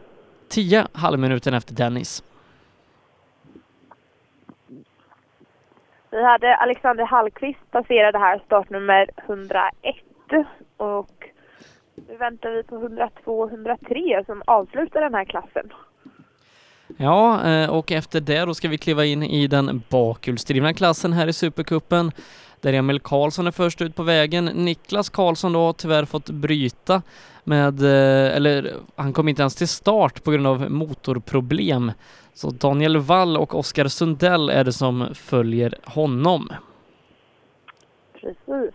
tio 0.49 0.86
halvminuten 0.92 1.55
efter 1.55 1.74
Dennis. 1.74 2.22
Vi 6.11 6.22
hade 6.22 6.57
Alexander 6.57 7.05
Hallqvist 7.05 7.70
passerade 7.70 8.18
här 8.18 8.42
startnummer 8.47 9.11
101 9.16 9.97
och 10.76 11.30
nu 12.09 12.16
väntar 12.16 12.51
vi 12.51 12.62
på 12.62 12.76
102 12.76 13.40
och 13.40 13.51
103 13.51 14.24
som 14.26 14.42
avslutar 14.47 15.01
den 15.01 15.14
här 15.14 15.24
klassen. 15.24 15.72
Ja, 16.97 17.44
eh, 17.49 17.70
och 17.70 17.92
efter 17.92 18.20
det 18.20 18.44
då 18.44 18.55
ska 18.55 18.68
vi 18.68 18.78
kliva 18.78 19.05
in 19.05 19.22
i 19.22 19.47
den 19.47 19.82
bakhjulsdrivna 19.88 20.74
klassen 20.74 21.12
här 21.12 21.26
i 21.26 21.32
Supercupen 21.32 22.12
där 22.61 22.72
Emil 22.72 23.01
Karlsson 23.01 23.47
är 23.47 23.51
först 23.51 23.82
ut 23.82 23.97
på 23.97 24.03
vägen. 24.03 24.44
Niklas 24.44 25.09
Karlsson 25.09 25.53
då 25.53 25.61
har 25.61 25.72
tyvärr 25.72 26.05
fått 26.05 26.30
bryta 26.30 27.03
med, 27.47 27.82
eh, 27.82 28.36
eller 28.36 28.72
han 28.97 29.12
kom 29.12 29.28
inte 29.28 29.42
ens 29.42 29.57
till 29.57 29.68
start 29.68 30.24
på 30.24 30.30
grund 30.30 30.47
av 30.47 30.70
motorproblem. 30.70 31.92
Så 32.32 32.51
Daniel 32.51 32.97
Wall 32.97 33.36
och 33.36 33.55
Oskar 33.55 33.84
Sundell 33.84 34.51
är 34.51 34.64
det 34.64 34.72
som 34.72 35.14
följer 35.14 35.74
honom. 35.84 36.49
Precis. 38.20 38.74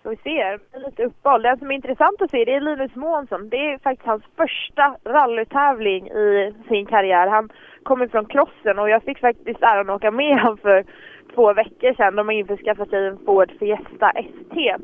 Ska 0.00 0.10
vi 0.10 0.16
se, 0.16 0.58
lite 0.78 1.04
uppehåll. 1.04 1.42
Den 1.42 1.58
som 1.58 1.70
är 1.70 1.74
intressant 1.74 2.22
att 2.22 2.30
se 2.30 2.44
det 2.44 2.54
är 2.54 2.60
Linus 2.60 2.94
Månsson. 2.94 3.48
Det 3.48 3.56
är 3.72 3.78
faktiskt 3.78 4.06
hans 4.06 4.22
första 4.36 4.96
rallytävling 5.04 6.08
i 6.08 6.54
sin 6.68 6.86
karriär. 6.86 7.26
Han 7.26 7.50
kommer 7.82 8.08
från 8.08 8.26
crossen 8.26 8.78
och 8.78 8.90
jag 8.90 9.02
fick 9.02 9.18
faktiskt 9.18 9.62
äran 9.62 9.90
att 9.90 9.96
åka 9.96 10.10
med 10.10 10.40
honom 10.40 10.58
för 10.58 10.84
två 11.34 11.52
veckor 11.52 11.94
sedan. 11.94 12.16
De 12.16 12.26
har 12.26 12.32
införskaffat 12.32 12.88
sig 12.88 13.06
en 13.06 13.18
Ford 13.26 13.52
Fiesta 13.58 14.10
ST. 14.10 14.76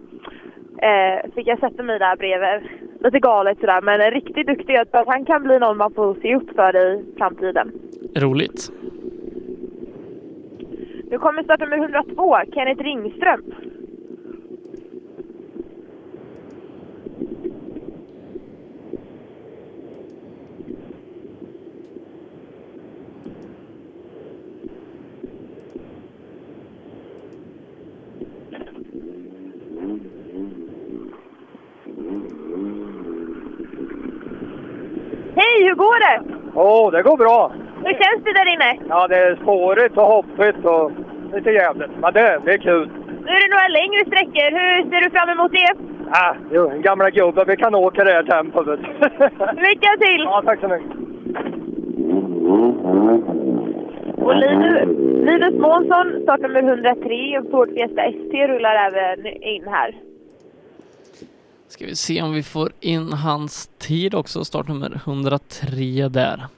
Eh, 0.83 1.31
fick 1.35 1.47
jag 1.47 1.59
sätta 1.59 1.83
mig 1.83 1.99
där 1.99 2.17
bredvid. 2.17 2.71
Lite 3.01 3.19
galet 3.19 3.59
sådär, 3.61 3.81
men 3.83 4.11
riktigt 4.11 4.47
duktig. 4.47 4.75
Jag 4.75 4.91
tror 4.91 5.01
att 5.01 5.07
han 5.07 5.25
kan 5.25 5.43
bli 5.43 5.59
någon 5.59 5.77
man 5.77 5.93
får 5.93 6.15
se 6.15 6.37
upp 6.37 6.51
för 6.57 6.77
i 6.77 7.05
framtiden. 7.19 7.73
Roligt. 8.17 8.71
Nu 11.11 11.19
kommer 11.19 11.43
startnummer 11.43 11.77
102, 11.79 12.37
Kenneth 12.55 12.83
Ringström. 12.83 13.43
Hej, 35.43 35.65
hur 35.67 35.75
går 35.75 35.99
det? 36.07 36.17
Åh, 36.55 36.91
det 36.93 37.03
går 37.03 37.17
bra. 37.17 37.53
Hur 37.85 37.95
känns 38.03 38.25
det 38.25 38.33
där 38.33 38.53
inne? 38.55 38.71
Ja, 38.89 39.09
det 39.09 39.17
är 39.17 39.37
spårigt 39.37 39.97
och 39.97 40.13
hoppigt 40.15 40.65
och 40.65 40.93
lite 41.35 41.51
jävligt. 41.51 41.91
Men 42.01 42.13
det, 42.13 42.41
det 42.45 42.53
är 42.53 42.59
kul. 42.59 42.91
Nu 43.25 43.31
är 43.37 43.43
det 43.45 43.55
några 43.55 43.69
längre 43.81 44.01
sträckor. 44.07 44.49
Hur 44.59 44.91
ser 44.91 45.01
du 45.05 45.11
fram 45.11 45.29
emot 45.29 45.53
det? 45.53 45.73
Ah, 46.11 46.35
jo, 46.51 46.73
gamla 46.89 47.11
gubbar, 47.11 47.45
vi 47.45 47.57
kan 47.57 47.75
åka 47.75 48.05
det 48.05 48.13
här 48.13 48.23
tempot. 48.23 48.67
Lycka 49.67 49.91
till! 50.01 50.23
ja, 50.25 50.43
tack 50.45 50.61
så 50.61 50.69
mycket. 50.69 50.91
Och 54.25 54.37
Linus, 54.37 54.75
Linus 55.29 55.61
Månsson, 55.61 56.23
startnummer 56.23 56.63
103, 56.63 57.35
en 57.37 57.51
Ford 57.51 57.69
Fiesta 57.69 58.03
ST, 58.03 58.47
rullar 58.49 58.75
även 58.75 59.27
in 59.27 59.65
här. 59.67 59.95
Ska 61.73 61.87
vi 61.87 61.97
se 61.97 62.23
om 62.23 62.33
vi 62.33 62.43
får 62.43 62.73
in 62.81 63.13
hans 63.13 63.71
tid 63.79 64.15
också, 64.15 64.45
startnummer 64.45 65.01
103 65.05 66.09
där. 66.09 66.49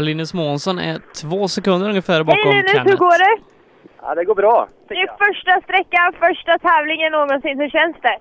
Linus 0.00 0.34
Månsson 0.34 0.78
är 0.78 0.98
två 1.22 1.48
sekunder 1.48 1.88
ungefär 1.88 2.24
bakom 2.24 2.50
Hej 2.52 2.54
Linus, 2.54 2.70
hur 2.70 2.78
Kenneth. 2.78 2.98
går 2.98 3.18
det? 3.24 3.42
Ja, 4.02 4.14
det 4.14 4.24
går 4.24 4.34
bra. 4.34 4.68
Det 4.88 4.94
är 4.94 5.08
första 5.26 5.60
sträckan, 5.60 6.12
första 6.20 6.58
tävlingen 6.58 7.12
någonsin. 7.12 7.60
Hur 7.60 7.70
känns 7.70 7.96
det? 8.02 8.18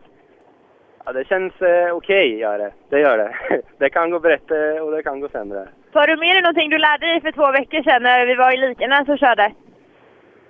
Ja, 1.06 1.12
det 1.14 1.28
känns 1.28 1.62
eh, 1.62 1.96
okej, 1.96 2.38
gör 2.40 2.58
det. 2.58 2.72
Det 2.90 3.00
gör 3.00 3.18
det. 3.18 3.36
Det 3.78 3.90
kan 3.90 4.10
gå 4.10 4.20
bättre 4.20 4.82
och 4.82 4.92
det 4.92 5.04
kan 5.04 5.20
gå 5.20 5.30
sämre. 5.30 5.68
Tar 5.94 6.08
du 6.08 6.16
med 6.18 6.36
dig 6.36 6.42
någonting 6.42 6.70
du 6.70 6.78
lärde 6.78 7.06
dig 7.08 7.22
för 7.22 7.32
två 7.32 7.52
veckor 7.52 7.84
sedan 7.84 8.04
när 8.04 8.26
vi 8.26 8.36
var 8.36 8.54
i 8.54 8.58
Likenäs 8.58 9.10
och 9.10 9.20
körde? 9.20 9.52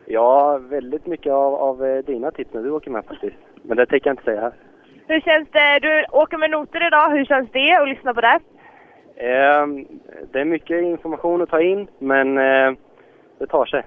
Ja, 0.05 0.57
väldigt 0.57 1.05
mycket 1.05 1.34
av, 1.34 1.55
av 1.55 1.86
eh, 1.86 1.97
dina 2.05 2.32
tips 2.32 2.53
när 2.53 2.61
du 2.61 2.71
åker 2.71 2.91
med 2.91 3.05
faktiskt. 3.05 3.36
Men 3.63 3.78
det 3.78 3.86
tänker 3.86 4.07
jag 4.07 4.13
inte 4.13 4.23
säga 4.23 4.41
här. 4.41 4.53
Hur 5.07 5.19
känns 5.21 5.49
det? 5.51 5.80
Du 5.82 6.05
åker 6.11 6.38
med 6.38 6.49
noter 6.51 6.88
idag. 6.88 7.09
Hur 7.11 7.26
känns 7.26 7.49
det 7.51 7.71
att 7.82 7.88
lyssna 7.89 8.13
på 8.13 8.21
det? 8.21 8.39
Ehm, 9.18 9.88
det 10.32 10.39
är 10.39 10.45
mycket 10.45 10.84
information 10.84 11.41
att 11.41 11.49
ta 11.49 11.61
in, 11.61 11.88
men 11.99 12.38
eh, 12.38 12.74
det 13.39 13.47
tar 13.47 13.66
sig. 13.66 13.86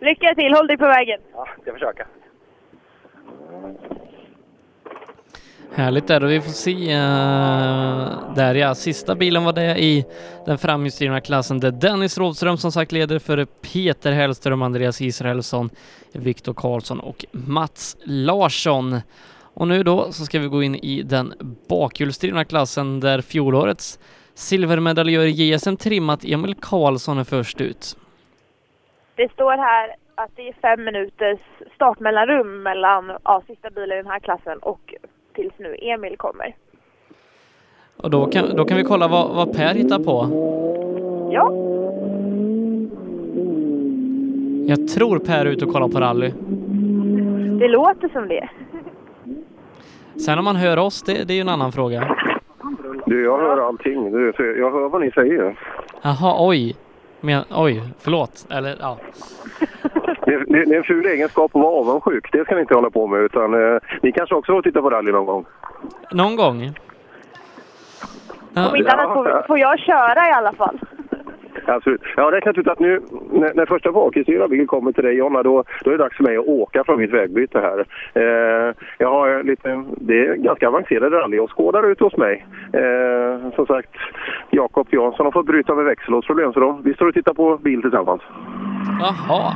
Lycka 0.00 0.34
till, 0.34 0.54
håll 0.54 0.66
dig 0.66 0.76
på 0.76 0.86
vägen. 0.86 1.20
Ja, 1.32 1.46
jag 1.54 1.62
ska 1.62 1.72
försöka. 1.72 2.06
Härligt 5.74 6.06
där 6.06 6.24
och 6.24 6.30
vi 6.30 6.40
får 6.40 6.50
se 6.50 6.72
uh, 6.72 8.34
där 8.34 8.54
ja, 8.54 8.74
sista 8.74 9.14
bilen 9.14 9.44
var 9.44 9.52
det 9.52 9.82
i 9.82 10.04
den 10.46 10.58
framhjulsdrivna 10.58 11.20
klassen 11.20 11.60
där 11.60 11.70
Dennis 11.70 12.18
Rådström 12.18 12.56
som 12.56 12.72
sagt 12.72 12.92
leder 12.92 13.18
före 13.18 13.46
Peter 13.46 14.12
Hellström, 14.12 14.62
Andreas 14.62 15.00
Israelsson, 15.00 15.70
Viktor 16.12 16.54
Karlsson 16.54 17.00
och 17.00 17.24
Mats 17.32 17.96
Larsson. 18.04 19.00
Och 19.54 19.68
nu 19.68 19.82
då 19.82 20.12
så 20.12 20.24
ska 20.24 20.38
vi 20.38 20.46
gå 20.46 20.62
in 20.62 20.74
i 20.74 21.02
den 21.02 21.34
bakhjulsdrivna 21.68 22.44
klassen 22.44 23.00
där 23.00 23.20
fjolårets 23.20 23.98
silvermedaljör 24.34 25.24
i 25.24 25.30
JSM 25.30 25.76
trimmat 25.76 26.24
Emil 26.24 26.54
Karlsson 26.54 27.18
är 27.18 27.24
först 27.24 27.60
ut. 27.60 27.96
Det 29.14 29.32
står 29.32 29.52
här 29.52 29.94
att 30.14 30.30
det 30.36 30.48
är 30.48 30.52
fem 30.52 30.84
minuters 30.84 31.40
startmellanrum 31.74 32.62
mellan 32.62 33.12
ja, 33.24 33.42
sista 33.46 33.70
bilen 33.70 33.98
i 33.98 34.02
den 34.02 34.10
här 34.12 34.20
klassen 34.20 34.58
och 34.58 34.94
tills 35.34 35.52
nu 35.58 35.76
Emil 35.82 36.16
kommer. 36.16 36.54
Och 37.96 38.10
då 38.10 38.26
kan, 38.26 38.56
då 38.56 38.64
kan 38.64 38.76
vi 38.76 38.84
kolla 38.84 39.08
vad, 39.08 39.34
vad 39.34 39.56
Per 39.56 39.74
hittar 39.74 39.98
på. 39.98 40.28
Ja, 41.32 41.52
Jag 44.66 44.88
tror 44.88 45.18
Per 45.18 45.46
är 45.46 45.50
ute 45.50 45.64
och 45.64 45.72
kollar 45.72 45.88
på 45.88 46.00
rally. 46.00 46.32
det 47.58 47.68
låter 47.68 48.08
som 48.08 48.28
det. 48.28 48.48
Sen 50.20 50.38
om 50.38 50.44
man 50.44 50.56
hör 50.56 50.76
oss, 50.76 51.02
det, 51.02 51.24
det 51.24 51.32
är 51.32 51.34
ju 51.34 51.40
en 51.40 51.48
annan 51.48 51.72
fråga. 51.72 52.16
Du, 53.12 53.24
jag 53.24 53.38
hör 53.38 53.68
allting. 53.68 54.12
Du, 54.12 54.32
jag 54.38 54.70
hör 54.70 54.88
vad 54.88 55.00
ni 55.00 55.10
säger. 55.10 55.56
Jaha, 56.02 56.36
oj. 56.38 56.76
Men, 57.20 57.44
oj, 57.50 57.82
förlåt. 57.98 58.46
Eller 58.50 58.76
ja. 58.80 58.98
Det, 60.26 60.38
det, 60.38 60.64
det 60.64 60.74
är 60.74 60.76
en 60.76 60.84
ful 60.84 61.06
egenskap 61.06 61.56
att 61.56 61.62
vara 61.62 61.74
avundsjuk. 61.74 62.32
Det 62.32 62.44
ska 62.44 62.54
ni 62.54 62.60
inte 62.60 62.74
hålla 62.74 62.90
på 62.90 63.06
med. 63.06 63.20
Utan, 63.20 63.54
eh, 63.54 63.80
ni 64.02 64.12
kanske 64.12 64.34
också 64.34 64.52
får 64.52 64.62
titta 64.62 64.82
på 64.82 64.90
rally 64.90 65.12
någon 65.12 65.26
gång. 65.26 65.44
Någon 66.10 66.36
gång. 66.36 66.72
Om 68.54 68.76
inte 68.76 68.92
annat 68.92 69.12
får, 69.14 69.46
får 69.46 69.58
jag 69.58 69.78
köra 69.78 70.28
i 70.28 70.32
alla 70.32 70.52
fall. 70.52 70.78
Absolut. 71.66 72.00
Jag 72.16 72.24
har 72.24 72.32
räknat 72.32 72.58
ut 72.58 72.68
att 72.68 72.80
nu 72.80 73.00
när, 73.32 73.54
när 73.54 73.66
första 73.66 73.92
bakhjulsdrivna 73.92 74.48
bil 74.48 74.66
kommer 74.66 74.92
till 74.92 75.04
dig 75.04 75.14
Jonna, 75.14 75.42
då, 75.42 75.64
då 75.84 75.90
är 75.90 75.92
det 75.92 76.04
dags 76.04 76.16
för 76.16 76.24
mig 76.24 76.36
att 76.36 76.46
åka 76.46 76.84
från 76.84 76.98
mitt 77.00 77.12
vägbyte 77.12 77.60
här. 77.60 77.86
Eh, 78.14 78.74
jag 78.98 79.10
har 79.10 79.42
lite, 79.42 79.84
det 79.96 80.26
är 80.26 80.34
ganska 80.34 80.68
avancerade 80.68 81.16
rallyåskådare 81.16 81.86
ute 81.86 82.04
hos 82.04 82.16
mig. 82.16 82.46
Eh, 82.72 83.54
som 83.54 83.66
sagt, 83.66 83.90
Jakob 84.50 84.88
Jansson 84.90 85.26
har 85.26 85.32
fått 85.32 85.46
bryta 85.46 85.74
med 85.74 85.84
växellådsproblem 85.84 86.52
så 86.52 86.60
då, 86.60 86.80
vi 86.84 86.94
står 86.94 87.06
och 87.06 87.14
tittar 87.14 87.34
på 87.34 87.56
bil 87.56 87.82
tillsammans. 87.82 88.22
Jaha. 89.00 89.54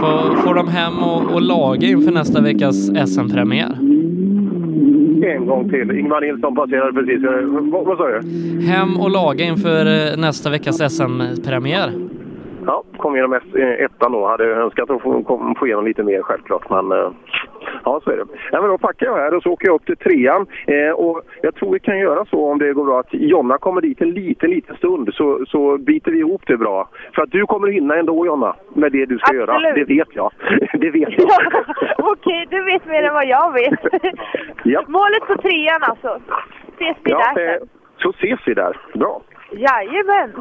Får, 0.00 0.36
får 0.36 0.54
de 0.54 0.68
hem 0.68 0.98
och, 0.98 1.34
och 1.34 1.42
laga 1.42 1.88
inför 1.88 2.12
nästa 2.12 2.40
veckas 2.40 2.76
SM-premiär? 3.06 3.76
En 5.36 5.46
gång 5.46 5.68
till. 5.70 5.90
Ingvar 5.90 6.20
Nilsson 6.20 6.54
passerade 6.54 6.92
precis. 6.92 7.24
Eh, 7.24 7.30
Vad, 7.72 7.84
vad 7.86 7.98
sa 7.98 8.04
du? 8.08 8.20
Hem 8.66 8.96
och 9.00 9.10
laga 9.10 9.44
inför 9.44 9.86
eh, 9.86 10.16
nästa 10.20 10.50
veckas 10.50 10.92
SM-premiär? 10.96 11.90
Ja, 12.66 12.82
kom 12.96 13.16
igenom 13.16 13.32
eh, 13.32 13.68
ettan 13.84 14.12
då. 14.12 14.26
Hade 14.26 14.44
önskat 14.44 14.90
att 14.90 15.02
få, 15.02 15.54
få 15.58 15.66
igenom 15.66 15.84
lite 15.84 16.02
mer 16.02 16.22
självklart. 16.22 16.70
Men 16.70 16.92
eh, 16.92 17.10
ja, 17.84 18.00
så 18.04 18.10
är 18.10 18.16
det. 18.16 18.24
Ja, 18.52 18.60
men 18.60 18.70
då 18.70 18.78
packar 18.78 19.06
jag 19.06 19.16
här 19.16 19.34
och 19.34 19.42
så 19.42 19.50
åker 19.50 19.66
jag 19.66 19.74
upp 19.74 19.86
till 19.86 19.96
trean. 19.96 20.46
Eh, 20.66 20.90
och 20.90 21.22
jag 21.42 21.54
tror 21.54 21.72
vi 21.72 21.78
kan 21.80 21.98
göra 21.98 22.24
så 22.24 22.50
om 22.50 22.58
det 22.58 22.72
går 22.72 22.84
bra 22.84 23.00
att 23.00 23.14
Jonna 23.14 23.58
kommer 23.58 23.80
dit 23.80 24.00
en 24.00 24.10
liten, 24.10 24.50
liten 24.50 24.76
stund 24.76 25.14
så, 25.14 25.44
så 25.48 25.78
biter 25.78 26.10
vi 26.12 26.18
ihop 26.18 26.42
det 26.46 26.56
bra. 26.56 26.88
För 27.14 27.22
att 27.22 27.30
du 27.30 27.46
kommer 27.46 27.68
hinna 27.68 27.96
ändå 27.96 28.26
Jonna 28.26 28.56
med 28.74 28.92
det 28.92 29.06
du 29.06 29.18
ska 29.18 29.34
göra. 29.34 29.54
Absolut. 29.54 29.74
Det 29.88 29.94
vet 29.94 30.08
jag. 30.12 30.30
det 30.72 30.90
vet 30.90 31.18
jag. 31.18 31.28
Okej, 31.98 32.46
du 32.50 32.62
vet 32.64 32.86
mer 32.86 33.02
än 33.02 33.14
vad 33.14 33.26
jag 33.26 33.52
vet. 33.52 33.80
Ja. 34.64 34.82
Målet 34.88 35.26
på 35.26 35.34
trean 35.36 35.82
alltså. 35.82 36.20
Ses 36.76 36.96
vi 37.02 37.10
Ja, 37.10 37.32
där 37.34 37.52
eh, 37.52 37.58
sen? 37.58 37.68
så 37.96 38.10
ses 38.10 38.40
vi 38.46 38.54
där. 38.54 38.76
Bra. 38.94 39.22
Jajamän. 39.50 40.32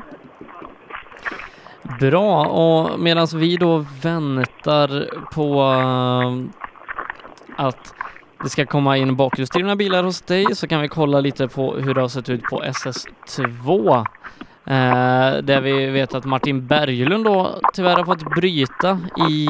Bra, 2.00 2.46
och 2.46 3.00
medan 3.00 3.28
vi 3.36 3.58
då 3.58 3.86
väntar 4.02 5.10
på 5.34 5.62
um, 5.62 6.52
att 7.56 7.94
det 8.44 8.50
ska 8.50 8.66
komma 8.66 8.98
in 8.98 9.16
bakhjulsdrivna 9.16 9.76
bilar 9.76 10.04
hos 10.04 10.22
dig 10.22 10.56
så 10.56 10.68
kan 10.68 10.82
vi 10.82 10.88
kolla 10.88 11.20
lite 11.20 11.48
på 11.48 11.76
hur 11.76 11.94
det 11.94 12.02
har 12.02 12.08
sett 12.08 12.30
ut 12.30 12.44
på 12.44 12.64
SS2. 12.64 14.06
Eh, 14.66 15.38
där 15.44 15.62
vi 15.62 15.86
vet 15.86 16.14
att 16.14 16.26
Martin 16.26 16.68
Berglund 16.68 17.26
då 17.26 17.60
tyvärr 17.74 17.96
har 17.96 18.06
fått 18.06 18.36
bryta 18.36 19.00
i 19.30 19.48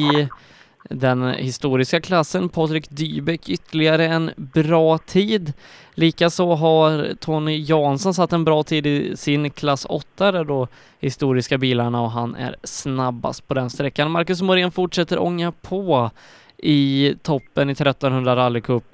den 0.90 1.22
historiska 1.22 2.00
klassen. 2.00 2.48
Patrik 2.48 2.90
Dybeck 2.90 3.48
ytterligare 3.48 4.06
en 4.06 4.30
bra 4.36 4.98
tid. 4.98 5.52
Likaså 5.94 6.54
har 6.54 7.14
Tony 7.14 7.58
Jansson 7.58 8.14
satt 8.14 8.32
en 8.32 8.44
bra 8.44 8.62
tid 8.62 8.86
i 8.86 9.16
sin 9.16 9.50
klass 9.50 9.86
8 9.88 10.32
där 10.32 10.44
då 10.44 10.68
historiska 11.00 11.58
bilarna 11.58 12.02
och 12.02 12.10
han 12.10 12.34
är 12.34 12.56
snabbast 12.62 13.48
på 13.48 13.54
den 13.54 13.70
sträckan. 13.70 14.10
Marcus 14.10 14.42
Morén 14.42 14.70
fortsätter 14.70 15.18
ånga 15.18 15.52
på 15.52 16.10
i 16.56 17.14
toppen 17.22 17.68
i 17.70 17.72
1300 17.72 18.36
rallycup 18.36 18.84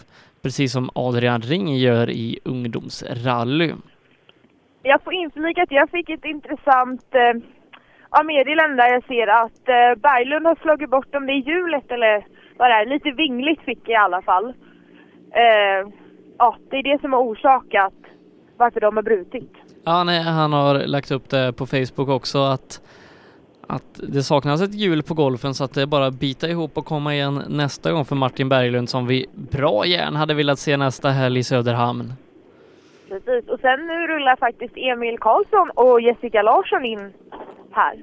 precis 0.43 0.73
som 0.73 0.91
Adrian 0.95 1.41
Ring 1.41 1.77
gör 1.77 2.11
i 2.11 2.39
ungdomsrally. 2.45 3.73
Jag 4.83 5.03
får 5.03 5.13
inflika 5.13 5.63
att 5.63 5.71
jag 5.71 5.91
fick 5.91 6.11
ett 6.11 6.25
intressant 6.25 7.05
eh, 7.15 7.58
ja, 8.11 8.23
meddelande 8.23 8.77
där 8.77 8.93
jag 8.93 9.05
ser 9.05 9.27
att 9.27 9.69
eh, 9.69 10.01
Berglund 10.03 10.47
har 10.47 10.55
slagit 10.55 10.91
bort 10.91 11.15
om 11.15 11.27
det 11.27 11.33
är 11.33 11.49
hjulet 11.51 11.91
eller 11.91 12.27
vad 12.57 12.71
det 12.71 12.75
är. 12.75 12.87
Lite 12.87 13.11
vingligt 13.11 13.61
fick 13.61 13.81
jag 13.85 13.93
i 13.93 14.05
alla 14.05 14.23
fall. 14.23 14.47
Eh, 15.31 15.89
ja, 16.39 16.57
det 16.71 16.77
är 16.77 16.83
det 16.83 17.01
som 17.01 17.13
har 17.13 17.21
orsakat 17.21 17.95
varför 18.57 18.81
de 18.81 18.97
har 18.97 19.03
brutit. 19.03 19.53
Ja, 19.85 20.05
nej, 20.05 20.23
han 20.23 20.53
har 20.53 20.75
lagt 20.75 21.11
upp 21.11 21.31
det 21.31 21.53
på 21.53 21.67
Facebook 21.67 22.09
också 22.09 22.39
att, 22.39 22.81
att 23.67 24.01
det 24.13 24.23
saknas 24.23 24.63
ett 24.63 24.75
hjul 24.75 25.03
på 25.03 25.15
golfen 25.15 25.55
så 25.55 25.65
att 25.65 25.75
det 25.75 25.83
är 25.83 25.87
bara 25.87 26.11
bita 26.11 26.49
ihop 26.49 26.79
och 26.79 26.85
komma 26.85 27.15
igen 27.15 27.43
nästa 27.49 27.93
gång 27.93 28.05
för 28.05 28.17
Martin 28.17 28.49
Berglund 28.49 28.89
som 28.89 29.07
vi 29.07 29.27
bra 29.33 29.87
gärna 29.87 30.19
hade 30.19 30.35
velat 30.35 30.59
se 30.59 30.77
nästa 30.77 31.09
helg 31.09 31.39
i 31.39 31.45
Söderhamn. 31.45 32.13
Precis. 33.09 33.49
Och 33.49 33.61
sen 33.61 33.87
nu 33.87 34.07
rullar 34.07 34.37
faktiskt 34.37 34.77
Emil 34.77 35.19
Karlsson 35.19 35.71
och 35.75 36.01
Jessica 36.01 36.43
Larsson 36.43 36.85
in 36.85 37.13
här. 37.83 37.95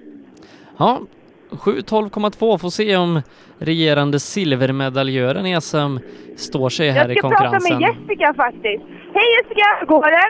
Ja, 0.78 1.02
7.12,2 1.50 2.58
får 2.58 2.70
se 2.70 2.98
om 2.98 3.22
regerande 3.60 4.20
silvermedaljören 4.20 5.46
i 5.46 5.62
SM 5.62 5.94
står 6.36 6.70
sig 6.70 6.90
här 6.90 7.10
i 7.10 7.14
Jag 7.14 7.18
ska 7.20 7.30
prata 7.30 7.44
konkurrensen. 7.44 7.80
med 7.82 7.90
Jessica 7.90 8.34
faktiskt. 8.34 8.84
Hej 9.16 9.28
Jessica, 9.36 9.68
hur 9.80 9.88
går 9.88 10.12
det? 10.18 10.30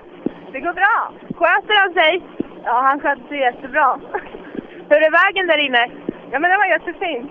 Det 0.53 0.59
går 0.59 0.73
bra. 0.73 0.97
Sköter 1.39 1.75
han 1.81 1.93
sig? 1.93 2.13
Ja, 2.63 2.81
han 2.89 2.99
sköter 2.99 3.27
sig 3.27 3.39
jättebra. 3.39 3.99
Hur 4.89 4.99
är 5.07 5.11
vägen 5.23 5.47
där 5.47 5.57
inne? 5.67 5.83
Ja, 6.31 6.39
men 6.39 6.49
den 6.51 6.59
var 6.59 6.65
jättefin. 6.75 7.29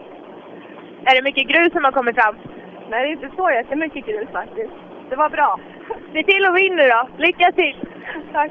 Är 1.04 1.14
det 1.16 1.22
mycket 1.22 1.48
grus 1.48 1.72
som 1.72 1.84
har 1.84 1.92
kommit 1.92 2.14
fram? 2.16 2.34
Nej, 2.90 2.98
det 3.02 3.08
är 3.08 3.12
inte 3.12 3.36
så 3.36 3.50
jättemycket 3.50 4.06
grus 4.06 4.28
faktiskt. 4.32 4.72
Det 5.10 5.16
var 5.16 5.28
bra. 5.30 5.60
Se 6.12 6.22
till 6.22 6.44
att 6.46 6.56
vinna 6.56 6.76
nu 6.76 6.88
då. 6.88 7.08
Lycka 7.18 7.52
till! 7.52 7.76
Tack! 8.32 8.50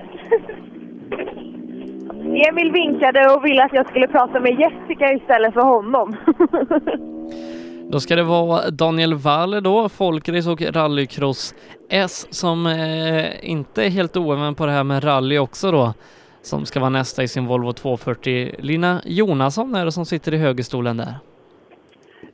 Emil 2.36 2.72
vinkade 2.72 3.34
och 3.34 3.46
ville 3.46 3.64
att 3.64 3.74
jag 3.74 3.90
skulle 3.90 4.08
prata 4.08 4.40
med 4.40 4.60
Jessica 4.60 5.14
istället 5.14 5.54
för 5.54 5.62
honom. 5.62 6.16
Då 7.92 8.00
ska 8.00 8.16
det 8.16 8.24
vara 8.24 8.70
Daniel 8.70 9.14
Waller 9.14 9.62
då, 9.62 9.90
folkrace 9.90 10.50
och 10.50 10.62
rallycross 10.62 11.56
S 11.90 12.28
som 12.30 12.66
eh, 12.66 13.50
inte 13.50 13.84
är 13.84 13.90
helt 13.90 14.18
oäven 14.18 14.56
på 14.56 14.66
det 14.66 14.72
här 14.72 14.84
med 14.84 15.04
rally 15.04 15.38
också 15.38 15.72
då. 15.72 15.94
Som 16.42 16.66
ska 16.66 16.80
vara 16.80 16.90
nästa 16.90 17.24
i 17.24 17.28
sin 17.28 17.46
Volvo 17.46 17.74
240. 17.74 18.56
Lina 18.60 19.02
Jonasson 19.06 19.76
är 19.76 19.86
det 19.86 19.92
som 19.92 20.06
sitter 20.06 20.34
i 20.34 20.38
högerstolen 20.38 20.98
där. 20.98 21.14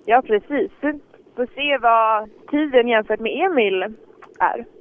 Ja, 0.05 0.21
precis. 0.21 0.71
Får 1.35 1.47
se 1.55 1.77
vad 1.77 2.29
tiden 2.51 2.87
jämfört 2.87 3.19
med 3.19 3.31
Emil 3.31 3.83
är. 4.39 4.78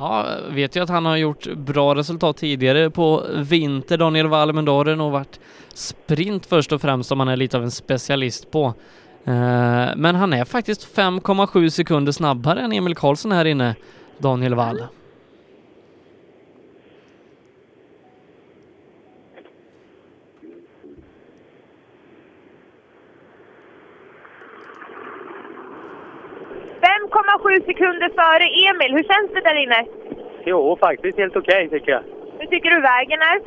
Ja, 0.00 0.26
vet 0.50 0.76
ju 0.76 0.82
att 0.82 0.88
han 0.88 1.06
har 1.06 1.16
gjort 1.16 1.46
bra 1.46 1.94
resultat 1.94 2.36
tidigare 2.36 2.90
på 2.90 3.26
vinter, 3.34 3.98
Daniel 3.98 4.26
Wall, 4.26 4.52
men 4.52 4.64
då 4.64 4.72
har 4.72 4.84
det 4.84 4.96
nog 4.96 5.12
varit 5.12 5.40
sprint 5.74 6.46
först 6.46 6.72
och 6.72 6.80
främst 6.80 7.08
som 7.08 7.20
han 7.20 7.28
är 7.28 7.36
lite 7.36 7.56
av 7.56 7.62
en 7.62 7.70
specialist 7.70 8.50
på. 8.50 8.66
Eh, 9.24 9.88
men 9.96 10.14
han 10.14 10.32
är 10.32 10.44
faktiskt 10.44 10.96
5,7 10.96 11.68
sekunder 11.68 12.12
snabbare 12.12 12.60
än 12.60 12.72
Emil 12.72 12.94
Karlsson 12.94 13.32
här 13.32 13.44
inne, 13.44 13.74
Daniel 14.18 14.54
Wall. 14.54 14.82
sju 27.42 27.49
sekunder 27.66 28.08
före 28.20 28.46
Emil. 28.68 28.92
Hur 28.96 29.02
känns 29.12 29.30
det 29.34 29.40
där 29.40 29.54
inne? 29.64 29.84
Jo, 30.44 30.76
faktiskt 30.80 31.18
helt 31.18 31.36
okej 31.36 31.68
tycker 31.68 31.92
jag. 31.92 32.02
Hur 32.38 32.46
tycker 32.46 32.70
du 32.70 32.80
vägen 32.80 33.20
är? 33.20 33.40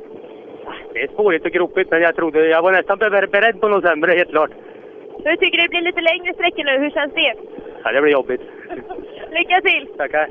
Det 0.94 1.02
är 1.04 1.08
spårigt 1.08 1.46
och 1.46 1.52
gropigt, 1.52 1.92
men 1.92 2.02
jag 2.02 2.16
trodde, 2.16 2.48
jag 2.48 2.62
var 2.62 2.72
nästan 2.72 2.98
ber- 2.98 3.28
beredd 3.28 3.62
på 3.62 3.68
något 3.68 3.84
sämre, 3.84 4.12
helt 4.12 4.30
klart. 4.30 4.52
Hur 5.26 5.36
tycker 5.36 5.58
du 5.58 5.64
det 5.64 5.70
blir 5.70 5.82
lite 5.82 6.02
längre 6.02 6.34
sträckor 6.34 6.64
nu? 6.64 6.80
Hur 6.80 6.90
känns 6.90 7.14
det? 7.14 7.34
Ja, 7.84 7.92
det 7.92 8.02
blir 8.02 8.12
jobbigt. 8.12 8.42
Lycka 9.32 9.62
till! 9.62 9.88
Tackar. 9.98 10.30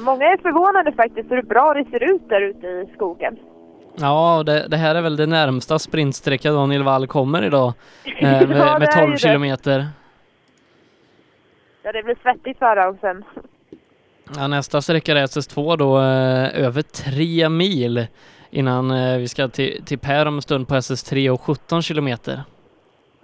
Många 0.00 0.24
är 0.26 0.36
förvånade 0.36 0.92
faktiskt 0.92 1.30
hur 1.32 1.42
bra 1.42 1.74
det 1.74 1.84
ser 1.84 2.14
ut 2.14 2.28
där 2.28 2.40
ute 2.40 2.66
i 2.66 2.88
skogen. 2.94 3.36
Ja, 4.00 4.42
det, 4.46 4.66
det 4.68 4.76
här 4.76 4.94
är 4.94 5.02
väl 5.02 5.16
det 5.16 5.26
närmsta 5.26 5.78
sprintsträcka 5.78 6.52
Daniel 6.52 6.82
Wall 6.82 7.06
kommer 7.06 7.42
idag. 7.44 7.72
Eh, 8.04 8.32
Ja, 8.32 8.46
med, 8.46 8.48
med 8.48 8.80
det 8.80 8.86
är 8.86 9.00
ju 9.00 9.06
12 9.06 9.12
det. 9.12 9.18
kilometer. 9.18 9.86
Ja, 11.82 11.92
det 11.92 12.02
blir 12.02 12.16
svettigt 12.22 12.58
för 12.58 12.76
honom 12.76 12.98
sen. 13.00 13.24
Ja, 14.36 14.46
nästa 14.46 14.82
sträcka 14.82 15.12
är 15.12 15.16
SS2 15.26 15.76
då, 15.76 15.98
eh, 15.98 16.64
över 16.66 16.82
tre 16.82 17.48
mil 17.48 18.06
innan 18.50 18.90
eh, 18.90 19.18
vi 19.18 19.28
ska 19.28 19.48
till, 19.48 19.84
till 19.84 19.98
Per 19.98 20.26
om 20.26 20.34
en 20.36 20.42
stund 20.42 20.68
på 20.68 20.74
SS3 20.74 21.30
och 21.30 21.40
17 21.40 21.82
kilometer. 21.82 22.42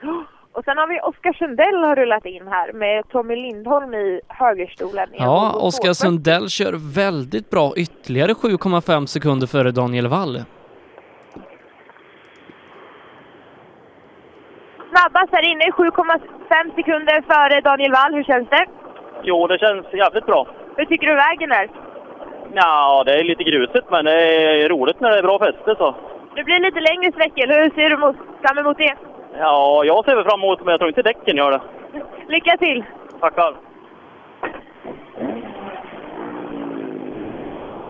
Och 0.55 0.65
sen 0.65 0.77
har 0.79 0.89
vi 0.89 1.01
Oskar 1.01 1.33
Sundell 1.33 1.75
har 1.85 1.97
rullat 1.97 2.27
in 2.27 2.47
här 2.47 2.73
med 2.73 3.09
Tommy 3.09 3.37
Lindholm 3.37 3.95
i 3.95 4.21
högerstolen. 4.29 5.09
Ja, 5.13 5.51
Oskar 5.51 5.83
240. 5.83 5.95
Sundell 5.95 6.49
kör 6.49 6.73
väldigt 6.95 7.51
bra, 7.51 7.73
ytterligare 7.77 8.33
7,5 8.33 9.07
sekunder 9.07 9.47
före 9.47 9.71
Daniel 9.71 10.07
Wall. 10.09 10.43
Snabbast 14.93 15.33
här 15.33 15.45
inne, 15.53 15.65
7,5 15.65 16.75
sekunder 16.75 17.23
före 17.33 17.61
Daniel 17.61 17.93
Wall. 17.93 18.15
Hur 18.15 18.25
känns 18.25 18.49
det? 18.49 18.67
Jo, 19.23 19.47
det 19.47 19.59
känns 19.59 19.87
jävligt 19.93 20.27
bra. 20.27 20.47
Hur 20.77 20.85
tycker 20.85 21.07
du 21.07 21.15
vägen 21.15 21.53
är? 21.53 21.71
Ja, 22.55 23.03
det 23.07 23.13
är 23.21 23.25
lite 23.25 23.45
grusigt, 23.45 23.91
men 23.91 24.05
det 24.05 24.13
är 24.13 24.69
roligt 24.69 25.01
när 25.01 25.11
det 25.11 25.19
är 25.19 25.23
bra 25.23 25.39
fäste 25.39 25.75
så. 25.79 25.95
Det 26.35 26.45
blir 26.45 26.61
lite 26.61 26.81
längre 26.81 27.13
sträckor. 27.13 27.47
Hur 27.47 27.71
ser 27.71 27.91
du 27.91 27.97
mot, 27.97 28.17
fram 28.43 28.59
emot 28.59 28.79
det? 28.79 28.95
Ja, 29.39 29.85
jag 29.85 30.05
ser 30.05 30.17
väl 30.17 30.25
fram 30.25 30.43
emot 30.43 30.61
men 30.61 30.71
jag 30.71 30.81
tror 30.81 30.89
inte 30.89 31.03
däcken 31.03 31.37
gör 31.37 31.51
det. 31.51 31.61
Lycka 32.29 32.57
till! 32.57 32.85
Tackar. 33.21 33.55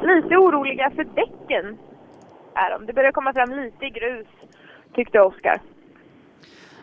Lite 0.02 0.36
oroliga 0.36 0.90
för 0.90 1.04
däcken 1.04 1.78
är 2.54 2.70
de. 2.70 2.86
Det 2.86 2.92
börjar 2.92 3.12
komma 3.12 3.32
fram 3.32 3.50
lite 3.50 3.88
grus, 3.88 4.26
tyckte 4.94 5.20
Oskar. 5.20 5.60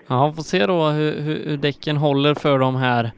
Ja, 0.10 0.34
får 0.34 0.44
se 0.44 0.66
då 0.66 0.88
hur, 0.88 1.22
hur, 1.22 1.46
hur 1.46 1.58
däcken 1.58 1.98
håller 1.98 2.34
för 2.34 2.60
dem 2.60 2.76
här 2.76 3.12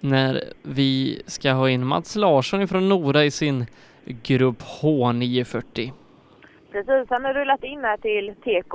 när 0.00 0.44
vi 0.62 1.22
ska 1.26 1.52
ha 1.52 1.70
in 1.70 1.86
Mats 1.86 2.16
Larsson 2.16 2.62
ifrån 2.62 2.88
Nora 2.88 3.24
i 3.24 3.30
sin 3.30 3.66
grupp 4.04 4.62
H940. 4.82 5.92
Precis, 6.72 7.06
han 7.08 7.24
har 7.24 7.34
rullat 7.34 7.64
in 7.64 7.80
här 7.80 7.96
till 7.96 8.34
TK. 8.34 8.74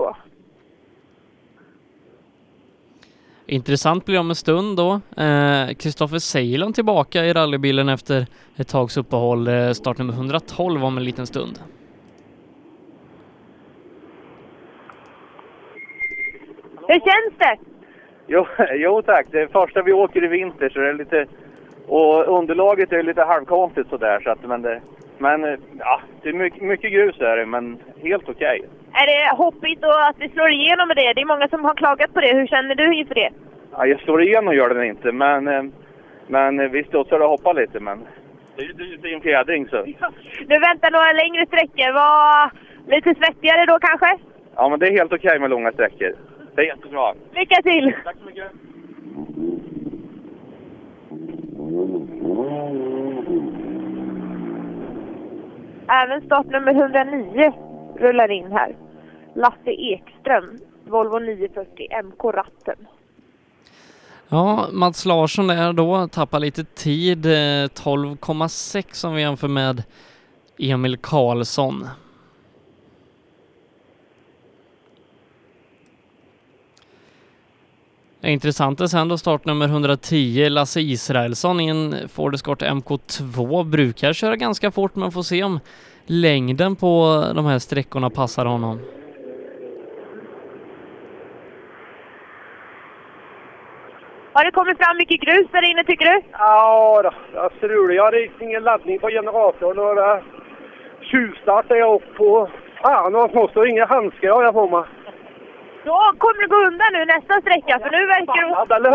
Intressant 3.46 4.06
blir 4.06 4.14
det 4.14 4.20
om 4.20 4.30
en 4.30 4.36
stund 4.36 4.78
då. 4.78 5.02
Eh, 5.24 5.68
Kristoffer 5.68 6.20
Ceylon 6.20 6.74
tillbaka 6.74 7.26
i 7.26 7.34
rallybilen 7.34 7.90
efter 7.90 8.28
ett 8.56 8.68
tags 8.68 8.98
uppehåll. 8.98 9.48
Eh, 9.48 9.72
startnummer 9.72 10.14
112 10.14 10.86
om 10.86 10.98
en 10.98 11.04
liten 11.04 11.28
stund. 11.28 11.60
Hur 16.88 17.00
känns 17.00 17.38
det? 17.38 17.58
Jo, 18.28 18.46
jo 18.74 19.02
tack, 19.02 19.28
det 19.32 19.42
är 19.42 19.48
första 19.48 19.82
vi 19.82 19.94
åker 19.94 20.24
i 20.24 20.28
vinter 20.28 20.70
så 20.70 20.80
det 20.80 20.90
är 20.90 20.94
lite... 20.94 21.26
Och 21.88 22.38
underlaget 22.38 22.92
är 22.92 23.04
lite 23.04 23.24
halvkonstigt 23.24 23.90
sådär 23.90 24.20
så 24.24 24.30
att 24.30 24.44
men 24.46 24.62
det... 24.62 24.82
Men 25.18 25.58
ja, 25.80 26.02
det 26.22 26.30
är 26.30 26.34
mycket, 26.34 26.62
mycket 26.62 26.92
grus 26.92 27.22
är 27.22 27.38
det 27.38 27.46
men 27.46 27.78
helt 28.04 28.30
okej. 28.30 28.62
Är 28.94 29.06
det 29.08 29.36
hoppigt 29.38 29.84
och 29.86 30.06
att 30.08 30.16
vi 30.20 30.30
slår 30.30 30.50
igenom 30.52 30.88
med 30.88 30.98
det? 30.98 31.14
Det 31.14 31.22
är 31.22 31.26
många 31.26 31.48
som 31.48 31.66
har 31.66 31.74
klagat 31.76 32.14
på 32.14 32.22
det. 32.22 32.34
Hur 32.34 32.48
känner 32.48 32.76
du 32.76 32.94
inför 32.96 33.16
det? 33.16 33.30
Ja, 33.72 33.86
jag 33.86 34.00
slår 34.00 34.22
igenom 34.24 34.56
gör 34.56 34.70
den 34.74 34.84
inte 34.84 35.12
men... 35.12 35.48
eh, 35.48 35.64
Men 36.28 36.72
visst 36.72 36.90
studsar 36.90 37.20
och 37.20 37.30
hoppar 37.30 37.54
lite 37.54 37.80
men... 37.80 38.00
Det 38.56 38.62
är 38.62 38.66
ju 38.66 38.98
det 38.98 39.10
är 39.12 39.16
en 39.16 39.22
fjädring 39.22 39.68
så... 39.68 39.78
Nu 40.48 40.60
väntar 40.60 40.92
några 40.92 41.12
längre 41.12 41.46
sträckor. 41.46 41.94
Var 41.94 42.52
lite 42.96 43.16
svettigare 43.16 43.66
då 43.66 43.80
kanske? 43.80 44.18
Ja 44.56 44.70
men 44.70 44.80
det 44.80 44.88
är 44.88 44.92
helt 44.92 45.14
okej 45.14 45.40
med 45.40 45.50
långa 45.50 45.72
sträckor. 45.72 46.12
Det 46.58 46.62
är 46.62 46.66
jättebra. 46.66 47.14
Lycka 47.34 47.62
till! 47.62 47.94
Tack 48.04 48.16
så 48.20 48.26
mycket. 48.26 48.52
Även 55.90 56.22
startnummer 56.26 56.72
109 56.76 57.54
rullar 58.00 58.32
in 58.32 58.52
här. 58.52 58.76
Lasse 59.36 59.72
Ekström, 59.72 60.58
Volvo 60.90 61.20
940 61.20 61.88
MK 62.04 62.24
ratten. 62.34 62.76
Ja, 64.30 64.68
Mats 64.72 65.06
Larsson 65.06 65.48
där 65.48 65.74
då 65.74 66.08
tappar 66.08 66.40
lite 66.40 66.64
tid. 66.64 67.26
eh, 67.26 67.30
12,6 67.30 69.06
om 69.08 69.14
vi 69.14 69.22
jämför 69.22 69.48
med 69.48 69.84
Emil 70.60 70.98
Karlsson. 70.98 71.88
Det 78.22 78.32
intressanta 78.32 78.84
är 78.84 78.88
sen 78.88 79.08
då 79.08 79.18
startnummer 79.18 79.66
110, 79.66 80.50
Lasse 80.50 80.82
Israelsson 80.82 81.60
i 81.60 81.68
en 81.68 81.96
Ford 82.10 82.36
Escort 82.36 82.62
MK2 82.62 83.64
brukar 83.64 84.14
köra 84.14 84.36
ganska 84.36 84.72
fort 84.72 84.96
men 84.96 85.12
får 85.12 85.22
se 85.22 85.44
om 85.44 85.60
längden 86.06 86.76
på 86.76 87.24
de 87.36 87.46
här 87.46 87.60
sträckorna 87.60 88.10
passar 88.10 88.46
honom. 88.46 88.80
Har 94.34 94.46
det 94.46 94.52
kommit 94.52 94.78
fram 94.78 94.98
mycket 94.98 95.22
grus 95.22 95.48
där 95.52 95.72
inne 95.72 95.84
tycker 95.84 96.06
du? 96.06 96.22
Ja, 96.32 97.02
då, 97.04 97.12
jag 97.34 97.52
strular. 97.58 97.96
Jag 97.96 98.04
hade 98.04 98.28
ingen 98.42 98.64
laddning 98.64 99.00
på 99.00 99.10
generatorn 99.10 99.80
och 99.80 99.96
det 99.96 100.24
tjuvstartade 101.02 101.80
jag 101.80 101.96
upp 101.96 102.16
på... 102.18 102.50
Fan, 102.82 103.14
vad 103.14 103.36
måste 103.36 103.60
inga 103.60 103.86
handskar 103.86 104.30
har 104.30 104.44
jag 104.44 104.54
på 104.54 104.68
mig. 104.70 104.84
Då 105.90 106.00
kommer 106.18 106.42
det 106.42 106.48
gå 106.56 106.60
undan 106.70 106.90
nu 106.94 107.06
nästa 107.06 107.34
sträcka 107.42 107.80
för 107.80 107.90
nu 107.98 108.02
verkar 108.16 108.44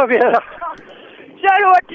det... 0.01 0.07
Vi 0.07 0.14
göra. 0.16 0.40
Kör 1.43 1.61
hårt! 1.68 1.90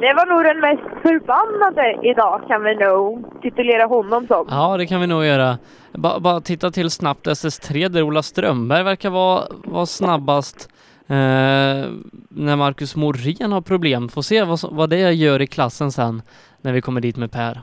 Det 0.00 0.14
var 0.14 0.26
nog 0.26 0.44
den 0.44 0.60
mest 0.60 1.02
förbannade 1.02 1.98
idag 2.02 2.42
kan 2.48 2.62
vi 2.62 2.74
nog 2.74 3.42
titulera 3.42 3.86
honom 3.86 4.26
som. 4.26 4.46
Ja, 4.50 4.76
det 4.76 4.86
kan 4.86 5.00
vi 5.00 5.06
nog 5.06 5.24
göra. 5.24 5.58
Ba, 5.92 6.20
bara 6.20 6.40
titta 6.40 6.70
till 6.70 6.90
snabbt 6.90 7.26
SS3 7.26 7.88
där 7.88 8.02
Ola 8.02 8.22
Strömberg 8.22 8.82
verkar 8.82 9.10
vara, 9.10 9.44
vara 9.64 9.86
snabbast 9.86 10.68
eh, 11.06 11.14
när 12.28 12.56
Marcus 12.56 12.96
Morén 12.96 13.52
har 13.52 13.60
problem. 13.60 14.08
Får 14.08 14.22
se 14.22 14.44
vad, 14.44 14.58
vad 14.70 14.90
det 14.90 15.12
gör 15.12 15.42
i 15.42 15.46
klassen 15.46 15.92
sen 15.92 16.22
när 16.60 16.72
vi 16.72 16.80
kommer 16.80 17.00
dit 17.00 17.16
med 17.16 17.32
Per. 17.32 17.60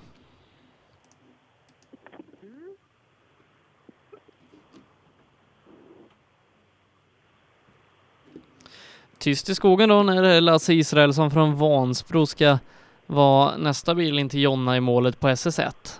Tyst 9.27 9.49
i 9.49 9.55
skogen 9.55 9.89
då 9.89 10.03
när 10.03 10.41
Lasse 10.41 10.73
Israelsson 10.73 11.31
från 11.31 11.55
Vansbro 11.55 12.25
ska 12.25 12.57
vara 13.05 13.57
nästa 13.57 13.95
bil 13.95 14.19
in 14.19 14.29
till 14.29 14.41
Jonna 14.41 14.77
i 14.77 14.79
målet 14.79 15.19
på 15.19 15.27
SS1. 15.27 15.99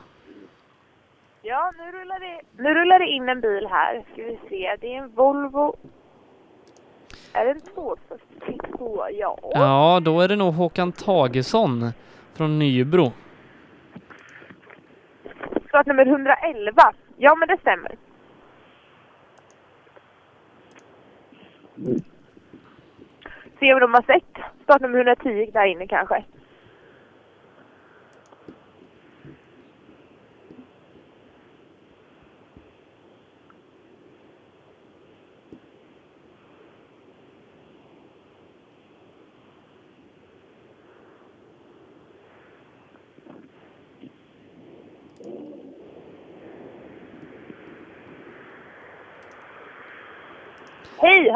Ja, 1.41 1.73
nu 1.77 1.91
rullar, 1.91 2.19
det, 2.19 2.63
nu 2.63 2.73
rullar 2.73 2.99
det 2.99 3.05
in 3.05 3.29
en 3.29 3.41
bil 3.41 3.67
här. 3.69 4.03
Ska 4.13 4.23
vi 4.23 4.39
se, 4.49 4.75
det 4.81 4.93
är 4.93 4.97
en 4.97 5.09
Volvo. 5.15 5.75
Är 7.33 7.45
det 7.45 7.51
en 7.51 7.61
242? 7.61 9.05
Ja. 9.11 9.39
Ja, 9.53 9.99
då 10.03 10.21
är 10.21 10.27
det 10.27 10.35
nog 10.35 10.53
Håkan 10.53 10.91
Tagesson 10.91 11.91
från 12.33 12.59
Nybro. 12.59 13.11
Startnummer 15.67 16.05
111. 16.05 16.93
Ja, 17.17 17.35
men 17.35 17.47
det 17.47 17.57
stämmer. 17.61 17.95
Se 23.59 23.73
vad 23.73 23.81
de 23.81 23.93
har 23.93 24.01
sett 24.01 24.45
startnummer 24.63 24.97
110 24.97 25.51
där 25.53 25.65
inne 25.65 25.87
kanske. 25.87 26.23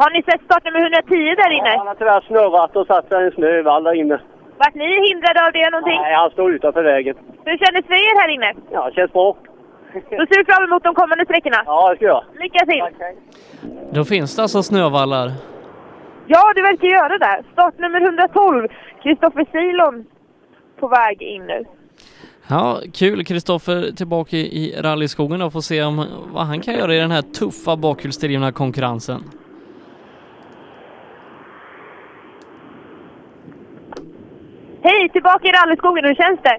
Har 0.00 0.10
ni 0.10 0.22
sett 0.22 0.42
startnummer 0.44 0.80
110 0.80 1.34
där 1.42 1.50
inne? 1.58 1.74
Han 1.78 1.86
har 1.86 1.94
tyvärr 1.94 2.20
snurrat 2.20 2.76
och 2.76 2.86
satt 2.86 3.08
sig 3.08 3.22
i 3.22 3.26
en 3.26 3.32
snövall 3.32 3.84
där 3.84 3.94
inne. 4.02 4.20
Vart 4.58 4.74
ni 4.74 5.08
hindrade 5.08 5.46
av 5.46 5.52
det 5.52 5.70
någonting? 5.70 6.00
Nej, 6.00 6.14
han 6.14 6.30
står 6.30 6.52
utanför 6.54 6.82
vägen. 6.82 7.16
Hur 7.44 7.58
kändes 7.58 7.86
för 7.86 7.94
er 7.94 8.20
här 8.20 8.28
inne? 8.28 8.52
Ja, 8.70 8.88
det 8.88 8.94
känns 8.94 9.12
bra. 9.12 9.36
Då 9.92 10.26
ser 10.26 10.38
vi 10.38 10.44
fram 10.44 10.64
emot 10.64 10.82
de 10.82 10.94
kommande 10.94 11.24
sträckorna. 11.24 11.62
Ja, 11.66 11.90
det 11.90 11.96
ska 11.96 12.04
jag. 12.06 12.24
Lycka 12.40 12.66
till! 12.66 12.82
Då 13.90 14.04
finns 14.04 14.36
det 14.36 14.42
alltså 14.42 14.62
snövallar. 14.62 15.30
Ja, 16.26 16.52
det 16.54 16.62
verkar 16.62 16.88
göra 16.88 17.18
det. 17.18 17.42
Startnummer 17.52 18.00
112, 18.00 18.68
Kristoffer 19.02 19.46
Silon, 19.52 20.04
på 20.80 20.88
väg 20.88 21.22
in 21.22 21.46
nu. 21.46 21.64
Ja, 22.48 22.78
kul. 22.94 23.24
Kristoffer 23.24 23.96
tillbaka 23.96 24.36
i 24.36 24.40
i 24.40 24.74
rallyskogen 24.82 25.42
och 25.42 25.52
får 25.52 25.60
se 25.60 25.82
om, 25.84 26.06
vad 26.32 26.44
han 26.46 26.60
kan 26.60 26.74
göra 26.74 26.94
i 26.94 26.98
den 26.98 27.10
här 27.10 27.22
tuffa 27.22 27.76
bakhjulsdrivna 27.76 28.52
konkurrensen. 28.52 29.20
Hej, 34.82 35.08
tillbaka 35.08 35.48
i 35.48 35.52
rallyskogen. 35.52 36.04
Hur 36.04 36.14
känns 36.14 36.40
det? 36.42 36.56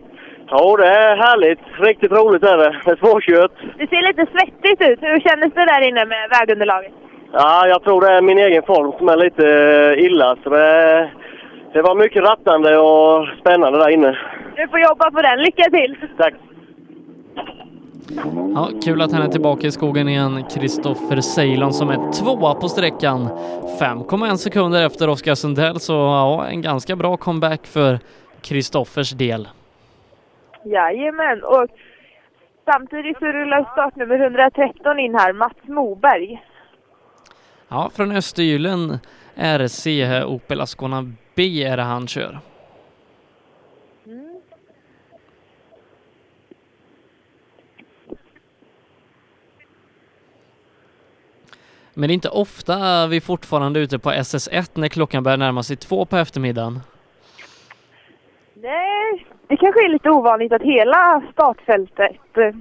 Ja, 0.50 0.78
det 0.78 0.88
är 0.88 1.16
härligt. 1.16 1.60
Riktigt 1.78 2.12
roligt 2.12 2.44
är 2.44 2.58
det. 2.58 2.82
Det 2.86 2.92
är 2.92 2.96
svårkört. 2.96 3.52
Det 3.78 3.88
ser 3.88 4.02
lite 4.08 4.26
svettigt 4.32 4.82
ut. 4.90 5.00
Hur 5.02 5.20
kändes 5.20 5.54
det 5.54 5.66
där 5.66 5.82
inne 5.88 6.06
med 6.06 6.30
vägunderlaget? 6.30 6.94
Ja, 7.32 7.68
jag 7.68 7.84
tror 7.84 8.02
det 8.02 8.12
är 8.14 8.22
min 8.22 8.38
egen 8.38 8.64
form 8.64 8.92
som 8.98 9.10
är 9.10 9.18
lite 9.18 9.46
eh, 9.98 10.06
illa. 10.06 10.36
Så 10.44 10.50
det, 10.50 11.12
det 11.74 11.82
var 11.82 11.96
mycket 11.96 12.24
rattande 12.24 12.78
och 12.78 13.28
spännande 13.42 13.80
där 13.80 13.90
inne. 13.90 14.18
Du 14.56 14.68
får 14.68 14.80
jobba 14.80 15.12
på 15.12 15.22
den. 15.22 15.40
Lycka 15.40 15.64
till! 15.64 15.98
Tack! 16.18 16.34
Ja, 18.56 18.70
kul 18.84 19.02
att 19.02 19.12
han 19.12 19.22
är 19.22 19.28
tillbaka 19.28 19.68
i 19.68 19.72
skogen 19.72 20.10
igen. 20.10 20.44
Kristoffer 20.44 21.22
Ceylon 21.22 21.74
som 21.74 21.90
är 21.90 22.12
tvåa 22.12 22.56
på 22.56 22.70
sträckan. 22.70 23.30
5,1 23.80 24.36
sekunder 24.36 24.86
efter 24.86 25.10
Oskar 25.10 25.36
Sundell, 25.36 25.80
så 25.80 25.94
ja, 25.94 26.48
en 26.48 26.62
ganska 26.62 26.96
bra 26.96 27.18
comeback 27.18 27.68
för 27.68 28.00
Kristoffers 28.42 29.12
del. 29.12 29.48
Jajamän, 30.66 31.44
och 31.44 31.68
samtidigt 32.66 33.18
så 33.20 33.26
rullar 33.26 33.72
startnummer 33.72 34.20
113 34.20 35.00
in 35.00 35.16
här, 35.16 35.34
Mats 35.34 35.58
Moberg. 35.62 36.44
Ja, 37.68 37.90
från 37.96 38.12
Östergylen 38.12 39.00
RC 39.36 39.88
Opel 40.26 40.62
Ascona 40.62 41.14
B 41.36 41.64
är 41.64 41.78
det 41.78 41.84
han 41.84 42.08
kör. 42.08 42.40
Men 51.94 52.08
det 52.08 52.12
är 52.12 52.14
inte 52.14 52.30
ofta 52.30 53.08
vi 53.08 53.22
fortfarande 53.22 53.80
är 53.80 53.82
ute 53.82 54.00
på 54.00 54.12
SS1 54.12 54.70
när 54.74 54.88
klockan 54.88 55.24
börjar 55.24 55.38
närma 55.38 55.64
sig 55.64 55.76
två 55.78 56.06
på 56.06 56.18
eftermiddagen. 56.18 56.80
Nej, 58.54 59.26
det 59.48 59.58
kanske 59.58 59.86
är 59.86 59.90
lite 59.90 60.10
ovanligt 60.10 60.54
att 60.54 60.62
hela 60.62 61.22
startfältet 61.32 62.38
eh, 62.38 62.56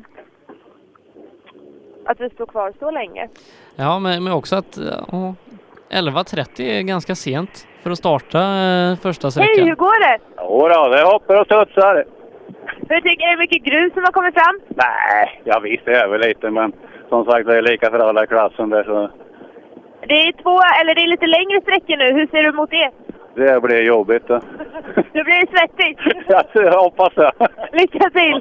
att 2.05 2.21
vi 2.21 2.31
står 2.31 2.47
kvar 2.47 2.73
så 2.79 2.91
länge. 2.91 3.29
Ja, 3.77 3.99
men, 3.99 4.25
men 4.25 4.33
också 4.33 4.57
att 4.57 4.79
ja, 5.13 5.35
11.30 5.91 6.63
är 6.63 6.83
ganska 6.83 7.15
sent 7.15 7.67
för 7.83 7.91
att 7.91 7.99
starta 7.99 8.39
eh, 8.39 8.97
första 8.97 9.27
Hej, 9.27 9.33
sträckan. 9.33 9.69
hur 9.69 9.75
går 9.75 10.01
det? 10.09 10.19
Jodå, 10.37 10.89
det 10.89 11.03
hoppar 11.03 11.41
och 11.41 11.47
studsar. 11.47 12.05
Hur 12.89 13.01
tycker 13.01 13.33
du? 13.33 13.39
mycket 13.39 13.65
grus 13.65 13.93
som 13.93 14.03
har 14.03 14.13
kommit 14.13 14.35
fram? 14.35 14.61
Nej, 14.69 15.43
ja 15.45 15.61
visst 15.61 15.85
det 15.85 15.97
är 15.97 16.09
väl 16.09 16.21
lite, 16.21 16.51
men 16.51 16.73
som 17.09 17.25
sagt 17.25 17.47
det 17.47 17.57
är 17.59 17.63
lika 17.63 17.91
för 17.91 17.99
alla 17.99 18.25
i 18.25 18.27
klassen 18.27 18.71
där 18.71 18.85
så 18.85 19.11
Det 20.09 20.15
är 20.15 20.33
två, 20.43 20.61
eller 20.81 20.95
det 20.95 21.03
är 21.03 21.07
lite 21.07 21.27
längre 21.27 21.61
sträckor 21.61 21.97
nu. 21.97 22.13
Hur 22.19 22.27
ser 22.27 22.43
du 22.43 22.53
mot 22.53 22.71
det? 22.71 22.91
det 23.35 23.61
blir 23.61 23.83
jobbigt. 23.83 24.29
Då. 24.29 24.41
Nu 25.13 25.25
blir 25.25 25.41
det 25.47 25.59
svettigt. 25.59 26.01
jag 26.55 26.83
hoppas 26.83 27.15
det. 27.15 27.33
Lycka 27.73 28.11
till! 28.11 28.41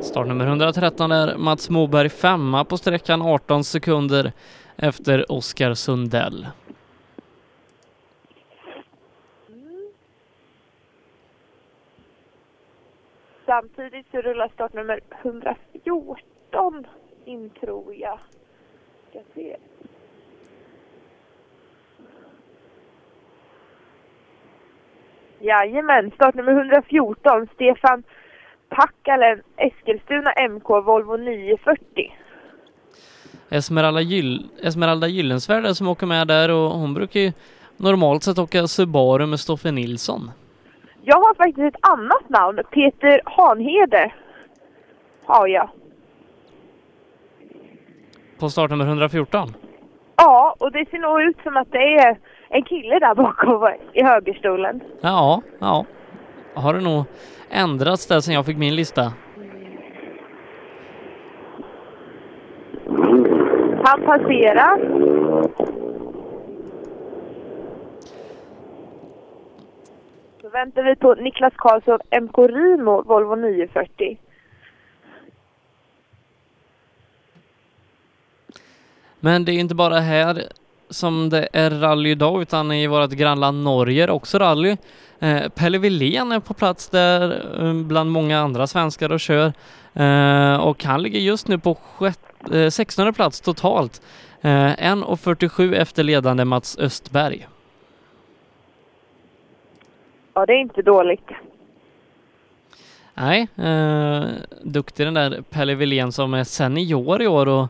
Startnummer 0.00 0.46
113 0.46 1.12
är 1.12 1.36
Mats 1.36 1.70
Moberg 1.70 2.08
femma 2.08 2.64
på 2.64 2.76
sträckan 2.76 3.22
18 3.22 3.64
sekunder 3.64 4.32
efter 4.76 5.32
Oskar 5.32 5.74
Sundell. 5.74 6.46
Samtidigt 13.52 14.06
så 14.10 14.20
rullar 14.20 14.48
startnummer 14.54 15.00
114 15.22 16.86
in, 17.24 17.50
tror 17.60 17.94
jag. 17.94 18.18
Ska 19.10 19.20
se. 19.34 19.56
Jajamän, 25.40 26.10
startnummer 26.14 26.52
114, 26.52 27.48
Stefan 27.54 28.02
Packalen, 28.68 29.42
Eskilstuna 29.56 30.32
MK, 30.50 30.68
Volvo 30.68 31.16
940. 31.16 32.12
Esmeralda, 33.48 34.00
Gyll 34.00 34.48
Esmeralda 34.62 35.08
Gyllensvärd 35.08 35.76
som 35.76 35.88
åker 35.88 36.06
med 36.06 36.26
där 36.26 36.50
och 36.50 36.70
hon 36.70 36.94
brukar 36.94 37.20
ju 37.20 37.32
normalt 37.76 38.22
sett 38.22 38.38
åka 38.38 38.66
Subaru 38.66 39.26
med 39.26 39.40
Stoffe 39.40 39.70
Nilsson. 39.70 40.30
Jag 41.04 41.16
har 41.16 41.34
faktiskt 41.34 41.74
ett 41.74 41.88
annat 41.90 42.28
namn, 42.28 42.58
Peter 42.70 43.20
Hanhede. 43.24 44.12
Har 45.24 45.46
jag. 45.46 45.70
På 48.38 48.48
startnummer 48.48 48.84
114. 48.84 49.48
Ja, 50.16 50.56
och 50.58 50.72
det 50.72 50.90
ser 50.90 50.98
nog 50.98 51.22
ut 51.22 51.36
som 51.42 51.56
att 51.56 51.72
det 51.72 51.94
är 51.94 52.18
en 52.48 52.62
kille 52.62 52.98
där 52.98 53.14
bakom 53.14 53.68
i 53.92 54.02
högerstolen. 54.02 54.80
Ja, 55.00 55.42
ja. 55.58 55.84
Har 56.54 56.74
det 56.74 56.80
nog 56.80 57.04
ändrats 57.50 58.06
där 58.06 58.20
sen 58.20 58.34
jag 58.34 58.46
fick 58.46 58.56
min 58.56 58.76
lista. 58.76 59.12
Han 63.84 64.02
passerar. 64.06 64.78
Väntar 70.52 70.82
vi 70.82 70.96
på 70.96 71.14
Niklas 71.14 71.52
Karlsson, 71.56 71.98
MK 72.22 72.38
Rimo, 72.38 73.02
Volvo 73.02 73.34
940. 73.34 74.18
Men 79.20 79.44
det 79.44 79.52
är 79.52 79.58
inte 79.58 79.74
bara 79.74 80.00
här 80.00 80.42
som 80.90 81.28
det 81.28 81.48
är 81.52 81.70
rally 81.70 82.10
idag 82.10 82.42
utan 82.42 82.72
i 82.72 82.86
vårt 82.86 83.10
grannland 83.10 83.62
Norge 83.62 84.02
är 84.02 84.06
det 84.06 84.12
också 84.12 84.38
rally. 84.38 84.76
Eh, 85.18 85.48
Pelle 85.48 85.78
Wilén 85.78 86.32
är 86.32 86.40
på 86.40 86.54
plats 86.54 86.88
där 86.88 87.42
eh, 87.60 87.74
bland 87.74 88.10
många 88.10 88.38
andra 88.38 88.66
svenskar 88.66 89.12
och 89.12 89.20
kör. 89.20 89.52
Eh, 89.94 90.56
och 90.56 90.84
han 90.84 91.02
ligger 91.02 91.20
just 91.20 91.48
nu 91.48 91.58
på 91.58 91.74
sjätte, 91.74 92.60
eh, 92.60 92.70
16 92.70 93.14
plats 93.14 93.40
totalt. 93.40 94.02
Eh, 94.40 94.50
1.47 94.50 95.74
efter 95.74 96.02
ledande 96.02 96.44
Mats 96.44 96.78
Östberg. 96.78 97.46
Ja, 100.34 100.46
det 100.46 100.52
är 100.52 100.60
inte 100.60 100.82
dåligt. 100.82 101.30
Nej, 103.14 103.48
eh, 103.58 104.24
duktig 104.62 105.06
den 105.06 105.14
där 105.14 105.42
Pelle 105.50 105.74
Wilén 105.74 106.12
som 106.12 106.34
är 106.34 106.44
senior 106.44 107.22
i 107.22 107.26
år 107.26 107.48
och 107.48 107.68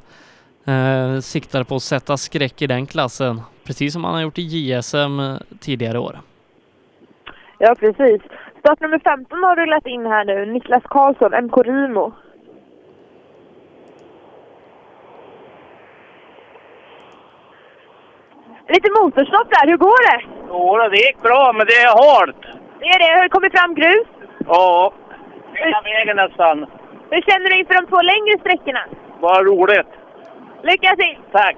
eh, 0.73 1.21
siktar 1.21 1.65
på 1.65 1.75
att 1.77 1.83
sätta 1.83 2.17
skräck 2.17 2.63
i 2.63 2.67
den 2.67 2.87
klassen. 2.87 3.41
Precis 3.65 3.93
som 3.93 4.05
han 4.05 4.15
har 4.15 4.21
gjort 4.21 4.39
i 4.39 4.43
JSM 4.43 5.21
eh, 5.21 5.37
tidigare 5.61 5.99
år. 5.99 6.17
Ja, 7.59 7.75
precis. 7.75 8.23
Startnummer 8.59 8.99
15 8.99 9.43
har 9.43 9.57
rullat 9.57 9.87
in 9.87 10.07
här 10.07 10.25
nu, 10.25 10.53
Niklas 10.53 10.83
Karlsson, 10.85 11.45
MK 11.45 11.57
Rimo. 11.57 12.13
Lite 18.73 18.91
motorstopp 18.91 19.49
där, 19.51 19.67
hur 19.71 19.77
går 19.77 20.03
det? 20.11 20.21
Jo, 20.49 20.89
det 20.91 20.97
gick 20.97 21.23
bra, 21.23 21.53
men 21.53 21.67
det 21.67 21.73
är 21.73 21.89
halt. 21.89 22.43
Det 22.81 22.87
är 22.87 22.99
det, 22.99 23.17
har 23.17 23.23
det 23.23 23.29
kommit 23.29 23.59
fram 23.59 23.75
grus? 23.75 24.07
Ja, 24.47 24.93
hela 25.55 25.81
vägen 25.83 26.17
nästan. 26.17 26.67
Hur 27.11 27.23
känner 27.23 27.51
du 27.51 27.59
inför 27.59 27.75
de 27.75 27.87
två 27.87 28.01
längre 28.03 28.39
sträckorna? 28.41 28.85
Vad 29.21 29.47
roligt. 29.47 29.87
Lycka 30.63 30.97
till! 30.97 31.19
Tack! 31.33 31.57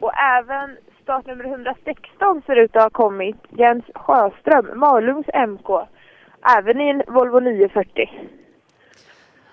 Och 0.00 0.12
även 0.14 0.76
startnummer 1.02 1.44
116 1.44 2.42
ser 2.46 2.56
ut 2.56 2.76
att 2.76 2.82
ha 2.82 2.90
kommit. 2.90 3.36
Jens 3.50 3.84
Sjöström, 3.94 4.78
Malungs 4.78 5.26
MK. 5.48 5.68
Även 6.58 6.80
i 6.80 6.88
en 6.88 7.02
Volvo 7.06 7.40
940. 7.40 8.10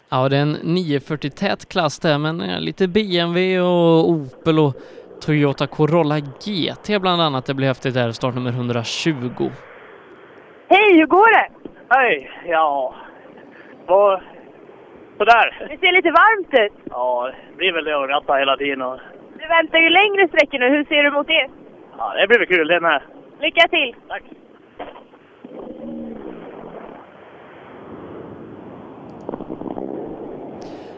Ja, 0.10 0.30
det 0.30 0.38
är 0.38 0.42
en 0.42 0.58
940 0.64 1.30
tät 1.30 1.70
klass 1.70 2.00
där, 2.00 2.18
men 2.18 2.42
eh, 2.42 2.60
lite 2.60 2.88
BMW 2.88 3.60
och 3.60 4.10
Opel 4.10 4.60
och 4.60 4.74
Toyota 5.22 5.68
Corolla 5.68 6.20
GT 6.20 7.02
bland 7.02 7.22
annat. 7.22 7.46
Det 7.46 7.54
blir 7.54 7.68
häftigt 7.68 7.94
där, 7.94 8.12
startnummer 8.12 8.52
120. 8.52 9.52
Hej, 10.68 10.98
hur 10.98 11.06
går 11.06 11.34
det? 11.34 11.50
Hej! 11.90 12.32
Ja... 12.46 12.96
Vad... 13.86 14.22
Sådär. 15.18 15.68
Det 15.70 15.78
ser 15.78 15.92
lite 15.92 16.12
varmt 16.12 16.54
ut. 16.54 16.84
Ja, 16.90 17.32
det 17.50 17.58
blir 17.58 17.74
väl 17.74 17.86
det 17.86 18.04
att 18.04 18.10
ratta 18.10 18.34
hela 18.34 18.58
tiden. 18.58 18.82
Och... 18.82 19.00
Väntar 19.50 19.80
ju 19.80 19.90
längre 19.90 20.28
sträckor 20.28 20.60
nu. 20.60 20.70
Hur 20.70 20.84
ser 20.84 21.04
du 21.04 21.12
mot 21.12 21.28
det? 21.28 21.50
Ja, 21.98 22.14
det 22.14 22.28
blir 22.28 22.40
väl 22.40 22.48
kul 22.48 22.68
det 22.68 22.80
med. 22.80 23.02
Lycka 23.42 23.68
till! 23.68 23.96
Tack! 24.08 24.24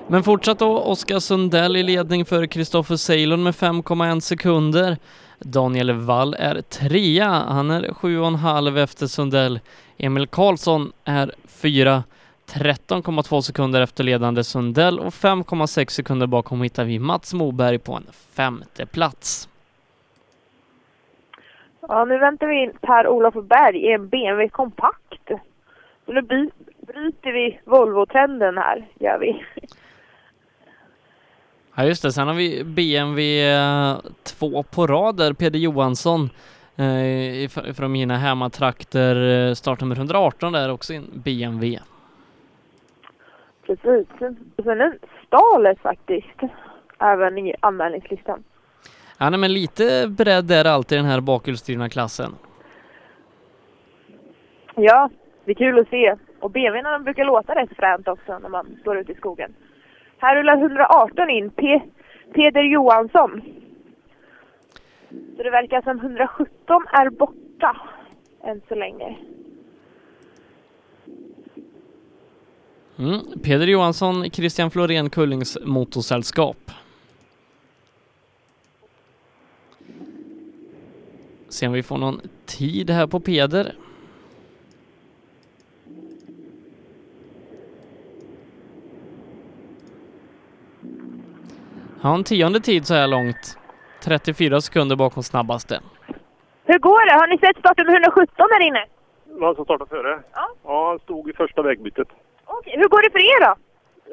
Men 0.07 0.23
fortsatt 0.23 0.59
då 0.59 0.79
Oskar 0.79 1.19
Sundell 1.19 1.75
i 1.75 1.83
ledning 1.83 2.25
för 2.25 2.45
Kristoffer 2.45 2.95
Ceylon 2.95 3.43
med 3.43 3.53
5,1 3.53 4.19
sekunder. 4.19 4.97
Daniel 5.39 5.91
Wall 5.91 6.33
är 6.33 6.61
trea, 6.61 7.29
han 7.29 7.71
är 7.71 7.81
7,5 7.81 8.83
efter 8.83 9.07
Sundell. 9.07 9.59
Emil 9.97 10.27
Karlsson 10.27 10.91
är 11.05 11.31
fyra, 11.61 12.03
13,2 12.53 13.41
sekunder 13.41 13.81
efter 13.81 14.03
ledande 14.03 14.43
Sundell 14.43 14.99
och 14.99 15.13
5,6 15.13 15.89
sekunder 15.89 16.27
bakom 16.27 16.61
hittar 16.61 16.85
vi 16.85 16.99
Mats 16.99 17.33
Moberg 17.33 17.79
på 17.79 17.93
en 17.93 18.07
femte 18.35 18.85
plats. 18.85 19.49
Ja, 21.87 22.05
nu 22.05 22.17
väntar 22.17 22.47
vi 22.47 22.63
in 22.63 22.71
Per-Olof 22.81 23.33
Berg 23.33 23.77
i 23.77 23.91
en 23.91 24.09
BMW 24.09 24.49
kompakt. 24.49 25.31
Så 26.05 26.11
nu 26.11 26.21
bryter 26.21 27.31
vi 27.31 27.59
Volvo-trenden 27.65 28.57
här, 28.57 28.87
gör 28.99 29.19
vi. 29.19 29.45
Ja 31.75 31.85
just 31.85 32.03
det, 32.03 32.11
sen 32.11 32.27
har 32.27 32.35
vi 32.35 32.63
BMW 32.63 33.51
eh, 33.53 33.97
två 34.23 34.63
på 34.63 34.87
rad 34.87 35.17
där, 35.17 35.33
Peder 35.33 35.59
Johansson 35.59 36.29
eh, 36.75 37.73
från 37.73 37.91
mina 37.91 38.17
hemmatrakter, 38.17 39.47
eh, 39.49 39.53
startnummer 39.53 39.95
118 39.95 40.53
där 40.53 40.71
också 40.71 40.93
i 40.93 40.95
en 40.95 41.09
BMW. 41.13 41.79
Precis. 43.71 44.07
Sen 44.63 44.81
en 44.81 44.99
Stalet 45.27 45.79
faktiskt, 45.79 46.39
även 46.99 47.37
i 47.37 47.55
anmälningslistan. 47.59 48.43
Ja 49.17 49.29
nej, 49.29 49.39
men 49.39 49.53
lite 49.53 50.07
bredd 50.07 50.51
är 50.51 50.63
det 50.63 50.71
alltid 50.71 50.95
i 50.95 51.01
den 51.01 51.11
här 51.11 51.21
bakhjulsdrivna 51.21 51.89
klassen. 51.89 52.35
Ja, 54.75 55.09
det 55.45 55.51
är 55.51 55.55
kul 55.55 55.79
att 55.79 55.89
se. 55.89 56.15
Och 56.39 56.51
de 56.51 57.03
brukar 57.03 57.25
låta 57.25 57.55
rätt 57.55 57.75
fränt 57.75 58.07
också 58.07 58.39
när 58.39 58.49
man 58.49 58.77
står 58.81 58.97
ute 58.97 59.11
i 59.11 59.15
skogen. 59.15 59.53
Här 60.17 60.35
rullar 60.35 60.57
118 60.57 61.29
in, 61.29 61.49
P 61.49 61.81
Peder 62.33 62.63
Johansson. 62.63 63.41
Så 65.37 65.43
det 65.43 65.49
verkar 65.49 65.81
som 65.81 65.99
117 65.99 66.83
är 66.91 67.09
borta 67.09 67.77
än 68.43 68.61
så 68.67 68.75
länge. 68.75 69.17
Mm. 73.01 73.19
Peder 73.43 73.67
Johansson, 73.67 74.31
Christian 74.31 74.71
Florén 74.71 75.09
Kullings 75.09 75.57
motorsällskap. 75.65 76.71
Se 81.49 81.67
om 81.67 81.73
vi 81.73 81.83
får 81.83 81.97
någon 81.97 82.21
tid 82.45 82.89
här 82.89 83.07
på 83.07 83.19
Peder. 83.19 83.75
Ja, 92.01 92.15
en 92.15 92.23
tionde 92.23 92.59
tid 92.59 92.87
så 92.87 92.93
här 92.93 93.07
långt. 93.07 93.57
34 94.03 94.61
sekunder 94.61 94.95
bakom 94.95 95.23
snabbaste. 95.23 95.79
Hur 96.63 96.79
går 96.79 97.05
det? 97.05 97.13
Har 97.19 97.27
ni 97.27 97.37
sett 97.37 97.57
starten 97.59 97.89
117 97.89 98.25
där 98.37 98.67
inne? 98.67 98.85
Vad 99.25 99.55
som 99.55 99.65
startade 99.65 99.89
före? 99.89 100.23
Ja. 100.33 100.49
Ja, 100.63 100.89
han 100.89 100.99
stod 100.99 101.29
i 101.29 101.33
första 101.33 101.61
vägbytet. 101.61 102.07
Okej, 102.57 102.73
hur 102.79 102.87
går 102.93 103.01
det 103.05 103.11
för 103.15 103.19
er 103.33 103.39
då? 103.47 103.53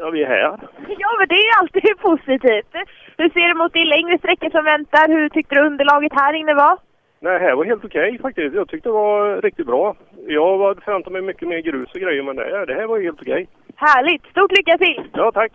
Ja, 0.01 0.11
vi 0.11 0.22
är 0.22 0.28
här. 0.28 0.59
Ja, 1.03 1.09
men 1.18 1.28
det 1.28 1.34
är 1.34 1.47
ju 1.51 1.55
alltid 1.61 1.99
positivt. 2.09 2.72
Hur 3.18 3.28
ser 3.34 3.49
du 3.49 3.55
mot 3.55 3.72
de 3.72 3.84
längre 3.84 4.18
sträckor 4.18 4.51
som 4.51 4.64
väntar? 4.64 5.09
Hur 5.09 5.28
tyckte 5.28 5.55
du 5.55 5.66
underlaget 5.66 6.12
här 6.14 6.32
inne 6.32 6.55
var? 6.55 6.78
Nej, 7.20 7.39
här 7.39 7.55
var 7.55 7.64
helt 7.64 7.84
okej 7.84 8.18
faktiskt. 8.22 8.55
Jag 8.55 8.68
tyckte 8.68 8.89
det 8.89 8.93
var 8.93 9.41
riktigt 9.43 9.66
bra. 9.66 9.97
Jag 10.26 10.59
hade 10.59 10.80
förväntat 10.80 11.12
mig 11.12 11.22
mycket 11.22 11.49
mer 11.49 11.59
grus 11.59 11.91
och 11.95 12.01
grejer, 12.01 12.22
men 12.22 12.36
det 12.36 12.43
här, 12.45 12.66
det 12.66 12.74
här 12.74 12.86
var 12.86 13.01
helt 13.01 13.20
okej. 13.22 13.49
Härligt! 13.76 14.26
Stort 14.26 14.53
lycka 14.57 14.78
till! 14.78 15.11
Ja, 15.12 15.32
tack. 15.32 15.53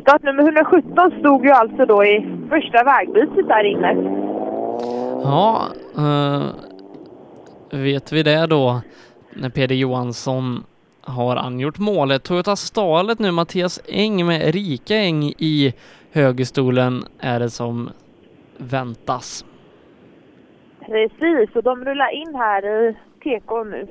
Startnummer 0.00 0.42
117 0.42 1.10
stod 1.20 1.44
ju 1.44 1.50
alltså 1.50 1.86
då 1.86 2.04
i 2.04 2.26
första 2.50 2.84
vägbytet 2.84 3.48
där 3.48 3.64
inne. 3.64 3.92
Ja, 5.22 5.68
eh, 5.96 6.46
vet 7.70 8.12
vi 8.12 8.22
det 8.22 8.46
då 8.46 8.80
när 9.34 9.50
Peder 9.50 9.74
Johansson 9.74 10.64
har 11.00 11.36
angjort 11.36 11.78
målet. 11.78 12.22
Toyota 12.22 12.56
Stalet 12.56 13.18
nu, 13.18 13.30
Mattias 13.30 13.80
Eng 13.88 14.26
med 14.26 14.48
Erika 14.48 14.96
Eng 14.96 15.24
i 15.24 15.74
högerstolen 16.12 17.04
är 17.20 17.40
det 17.40 17.50
som 17.50 17.90
väntas. 18.56 19.44
Precis, 20.86 21.56
och 21.56 21.62
de 21.62 21.84
rullar 21.84 22.10
in 22.10 22.34
här 22.34 22.88
i 22.88 22.96
TK 23.18 23.64
nu. 23.64 23.88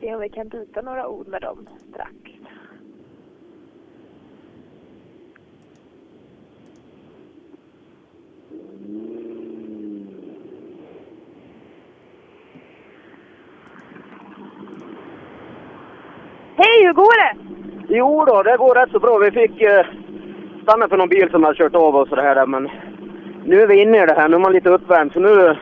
Se 0.00 0.14
om 0.14 0.20
vi 0.20 0.28
kan 0.28 0.48
byta 0.48 0.82
några 0.82 1.08
ord 1.08 1.28
med 1.28 1.42
dem 1.42 1.68
strax. 1.90 2.12
Hej, 16.56 16.86
hur 16.86 16.92
går 16.92 17.16
det? 17.22 17.38
Jo 17.88 18.24
då, 18.24 18.42
det 18.42 18.56
går 18.56 18.74
rätt 18.74 18.90
så 18.90 18.98
bra. 18.98 19.18
Vi 19.18 19.30
fick 19.30 19.62
eh, 19.62 19.86
stanna 20.62 20.88
för 20.88 20.96
någon 20.96 21.08
bil 21.08 21.30
som 21.30 21.44
hade 21.44 21.56
kört 21.56 21.74
av 21.74 21.96
oss 21.96 22.10
och 22.10 22.16
det 22.16 22.22
här 22.22 22.34
där, 22.34 22.46
men 22.46 22.68
nu 23.44 23.60
är 23.60 23.66
vi 23.66 23.82
inne 23.82 24.02
i 24.02 24.06
det 24.06 24.14
här. 24.14 24.28
Nu 24.28 24.34
är 24.36 24.40
man 24.40 24.52
lite 24.52 24.70
uppvärmd, 24.70 25.12
så 25.12 25.20
nu, 25.20 25.56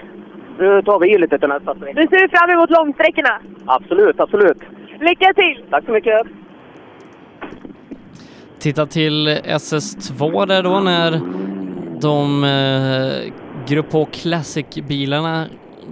nu 0.58 0.82
tar 0.82 0.98
vi 0.98 1.14
i 1.14 1.18
lite 1.18 1.38
till 1.38 1.48
nästa 1.48 1.74
sträcka. 1.74 2.00
Nu 2.00 2.06
ser 2.06 2.22
vi 2.22 2.28
fram 2.28 2.50
emot 2.50 2.70
långsträckorna. 2.70 3.40
Absolut, 3.66 4.20
absolut. 4.20 4.58
Lycka 5.00 5.32
till! 5.34 5.64
Tack 5.70 5.84
så 5.84 5.92
mycket. 5.92 6.26
Titta 8.58 8.86
till 8.86 9.28
SS2 9.28 10.46
där 10.46 10.62
då 10.62 10.80
när 10.80 11.20
de 12.00 12.44
eh, 12.44 13.32
Grupp 13.68 13.92
H 13.92 14.06
Classic-bilarna 14.12 15.44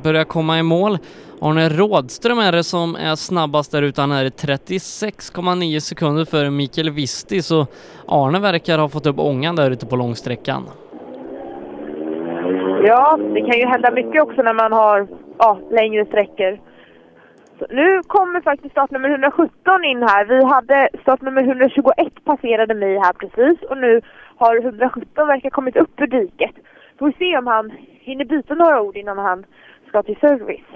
börjar 0.03 0.25
komma 0.25 0.59
i 0.59 0.63
mål. 0.63 0.99
Arne 1.41 1.69
Rådström 1.69 2.39
är 2.39 2.53
det 2.53 2.65
som 2.65 2.97
är 2.97 3.15
snabbast 3.15 3.73
där 3.73 3.83
ute. 3.83 4.01
Han 4.01 4.13
är 4.13 4.25
36,9 4.25 5.81
sekunder 5.81 6.25
för 6.25 6.51
Mikael 6.51 6.91
Visti 6.91 7.43
så 7.43 7.67
Arne 8.09 8.41
verkar 8.41 8.79
ha 8.79 8.89
fått 8.89 9.07
upp 9.07 9.19
ångan 9.19 9.57
där 9.57 9.71
ute 9.71 9.87
på 9.87 9.97
långsträckan. 9.97 10.63
Ja, 12.87 13.19
det 13.35 13.41
kan 13.41 13.59
ju 13.59 13.67
hända 13.67 13.91
mycket 13.91 14.23
också 14.23 14.43
när 14.43 14.55
man 14.55 14.73
har 14.73 15.09
ja, 15.39 15.59
längre 15.71 16.05
sträckor. 16.05 16.59
Nu 17.71 18.03
kommer 18.03 18.41
faktiskt 18.41 18.73
startnummer 18.73 19.11
117 19.11 19.85
in 19.85 20.03
här. 20.03 20.25
Vi 20.25 20.45
hade 20.45 20.89
startnummer 21.03 21.43
121 21.43 22.25
passerade 22.25 22.75
mig 22.75 22.99
här 22.99 23.13
precis 23.13 23.63
och 23.63 23.79
nu 23.79 24.01
har 24.37 24.57
117 24.57 25.27
verkar 25.27 25.51
kommit 25.51 25.77
upp 25.77 26.01
ur 26.01 26.07
diket. 26.07 26.55
Får 26.99 27.07
vi 27.07 27.13
se 27.13 27.39
om 27.39 27.47
han 27.47 27.73
hinner 28.01 28.25
byta 28.25 28.55
några 28.55 28.83
ord 28.83 28.97
innan 28.97 29.19
han 29.19 29.45
ska 29.89 30.03
till 30.03 30.17
service. 30.17 30.71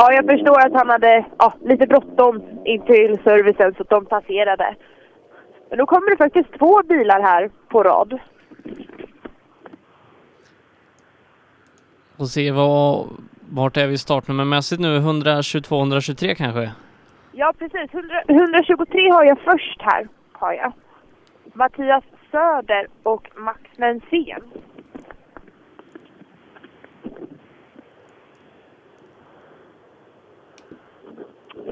Ja, 0.00 0.12
jag 0.12 0.26
förstår 0.26 0.66
att 0.66 0.72
han 0.72 0.88
hade 0.88 1.24
ja, 1.38 1.54
lite 1.64 1.86
bråttom 1.86 2.42
in 2.64 2.82
till 2.82 3.18
servicen 3.24 3.74
så 3.74 3.82
att 3.82 3.88
de 3.88 4.06
passerade. 4.06 4.74
Men 5.68 5.78
då 5.78 5.86
kommer 5.86 6.10
det 6.10 6.16
faktiskt 6.16 6.58
två 6.58 6.82
bilar 6.82 7.20
här 7.22 7.50
på 7.68 7.82
rad. 7.82 8.18
Och 12.16 12.28
se 12.28 12.50
vad, 12.50 13.08
vart 13.40 13.76
är 13.76 13.86
vi 13.86 13.98
startnummermässigt 13.98 14.80
nu? 14.80 14.98
122-123 14.98 16.34
kanske? 16.34 16.70
Ja, 17.32 17.52
precis. 17.58 17.94
100, 17.94 18.22
123 18.28 19.10
har 19.10 19.24
jag 19.24 19.38
först 19.38 19.82
här. 19.82 20.08
Har 20.32 20.52
jag. 20.52 20.72
Mattias 21.54 22.04
Söder 22.30 22.86
och 23.02 23.30
Max 23.36 23.60
Nensén. 23.76 24.42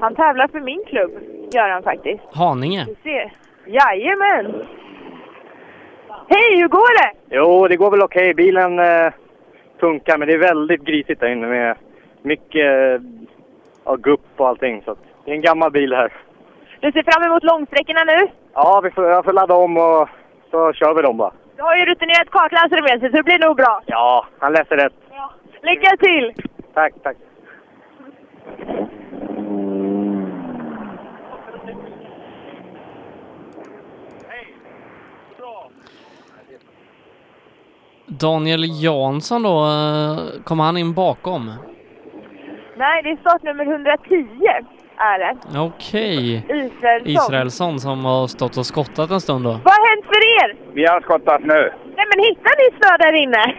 Han 0.00 0.14
tävlar 0.14 0.48
för 0.48 0.60
min 0.60 0.84
klubb, 0.86 1.10
gör 1.52 1.68
han 1.68 1.82
faktiskt. 1.82 2.22
Haninge. 2.34 2.86
Jajamän! 3.66 4.66
Hej, 6.28 6.60
hur 6.60 6.68
går 6.68 7.02
det? 7.02 7.36
Jo, 7.36 7.68
det 7.68 7.76
går 7.76 7.90
väl 7.90 8.02
okej. 8.02 8.34
Bilen 8.34 8.78
eh, 8.78 9.12
funkar, 9.80 10.18
men 10.18 10.28
det 10.28 10.34
är 10.34 10.38
väldigt 10.38 10.84
grisigt 10.84 11.20
där 11.20 11.28
inne 11.28 11.46
med 11.46 11.76
mycket 12.22 12.66
eh, 12.66 13.00
ja, 13.84 13.96
gupp 13.96 14.26
och 14.36 14.48
allting. 14.48 14.82
Så 14.84 14.90
att 14.90 14.98
det 15.24 15.30
är 15.30 15.34
en 15.34 15.40
gammal 15.40 15.70
bil 15.70 15.92
här. 15.92 16.12
Du 16.80 16.92
ser 16.92 17.02
fram 17.02 17.22
emot 17.22 17.44
långsträckorna 17.44 18.04
nu? 18.04 18.28
Ja, 18.54 18.80
vi 18.84 18.90
får, 18.90 19.04
jag 19.04 19.24
får 19.24 19.32
ladda 19.32 19.54
om 19.54 19.76
och 19.76 20.08
så 20.50 20.72
kör 20.72 20.94
vi 20.94 21.02
dem 21.02 21.16
bara. 21.16 21.32
Du 21.56 21.62
har 21.62 21.76
ju 21.76 21.84
rutinerad 21.84 22.30
kartläsare 22.30 22.82
med 22.82 23.00
sig 23.00 23.10
så 23.10 23.16
det 23.16 23.22
blir 23.22 23.38
nog 23.38 23.56
bra. 23.56 23.82
Ja, 23.86 24.26
han 24.38 24.52
läser 24.52 24.76
rätt. 24.76 24.92
Lycka 25.62 25.96
till! 25.96 26.34
Tack, 26.74 26.92
tack. 27.02 27.16
Daniel 38.20 38.64
Jansson 38.82 39.42
då, 39.42 39.64
eh, 39.64 40.42
kom 40.44 40.60
han 40.60 40.76
in 40.76 40.94
bakom? 40.94 41.52
Nej, 42.76 43.02
det 43.02 43.10
är 43.10 43.16
startnummer 43.16 43.64
110 43.64 44.28
är 44.98 45.18
det. 45.18 45.58
Okej. 45.58 46.36
Israelsson. 46.36 47.06
Israelsson 47.06 47.80
som 47.80 48.04
har 48.04 48.26
stått 48.26 48.56
och 48.56 48.66
skottat 48.66 49.10
en 49.10 49.20
stund 49.20 49.44
då. 49.44 49.50
Vad 49.50 49.74
har 49.74 49.88
hänt 49.90 50.06
för 50.06 50.22
er? 50.44 50.56
Vi 50.74 50.86
har 50.86 51.00
skottat 51.00 51.40
nu. 51.40 51.72
Nej 51.96 52.06
men 52.10 52.24
hittar 52.24 52.54
ni 52.60 52.78
snö 52.78 52.96
där 52.96 53.12
inne? 53.22 53.54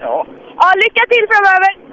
Ja. 0.00 0.26
Ja, 0.56 0.72
lycka 0.76 1.02
till 1.08 1.26
framöver! 1.30 1.90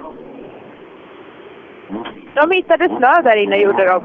De 2.34 2.50
hittade 2.50 2.88
snö 2.88 3.22
där 3.22 3.36
inne 3.36 3.56
gjorde 3.56 3.84
de. 3.84 4.02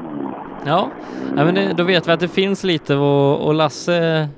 Ja, 0.66 0.88
ja 1.36 1.44
men 1.44 1.54
det, 1.54 1.72
då 1.72 1.84
vet 1.84 2.08
vi 2.08 2.12
att 2.12 2.20
det 2.20 2.28
finns 2.28 2.64
lite 2.64 2.94
och, 2.94 3.46
och 3.46 3.54
Lasse 3.54 4.28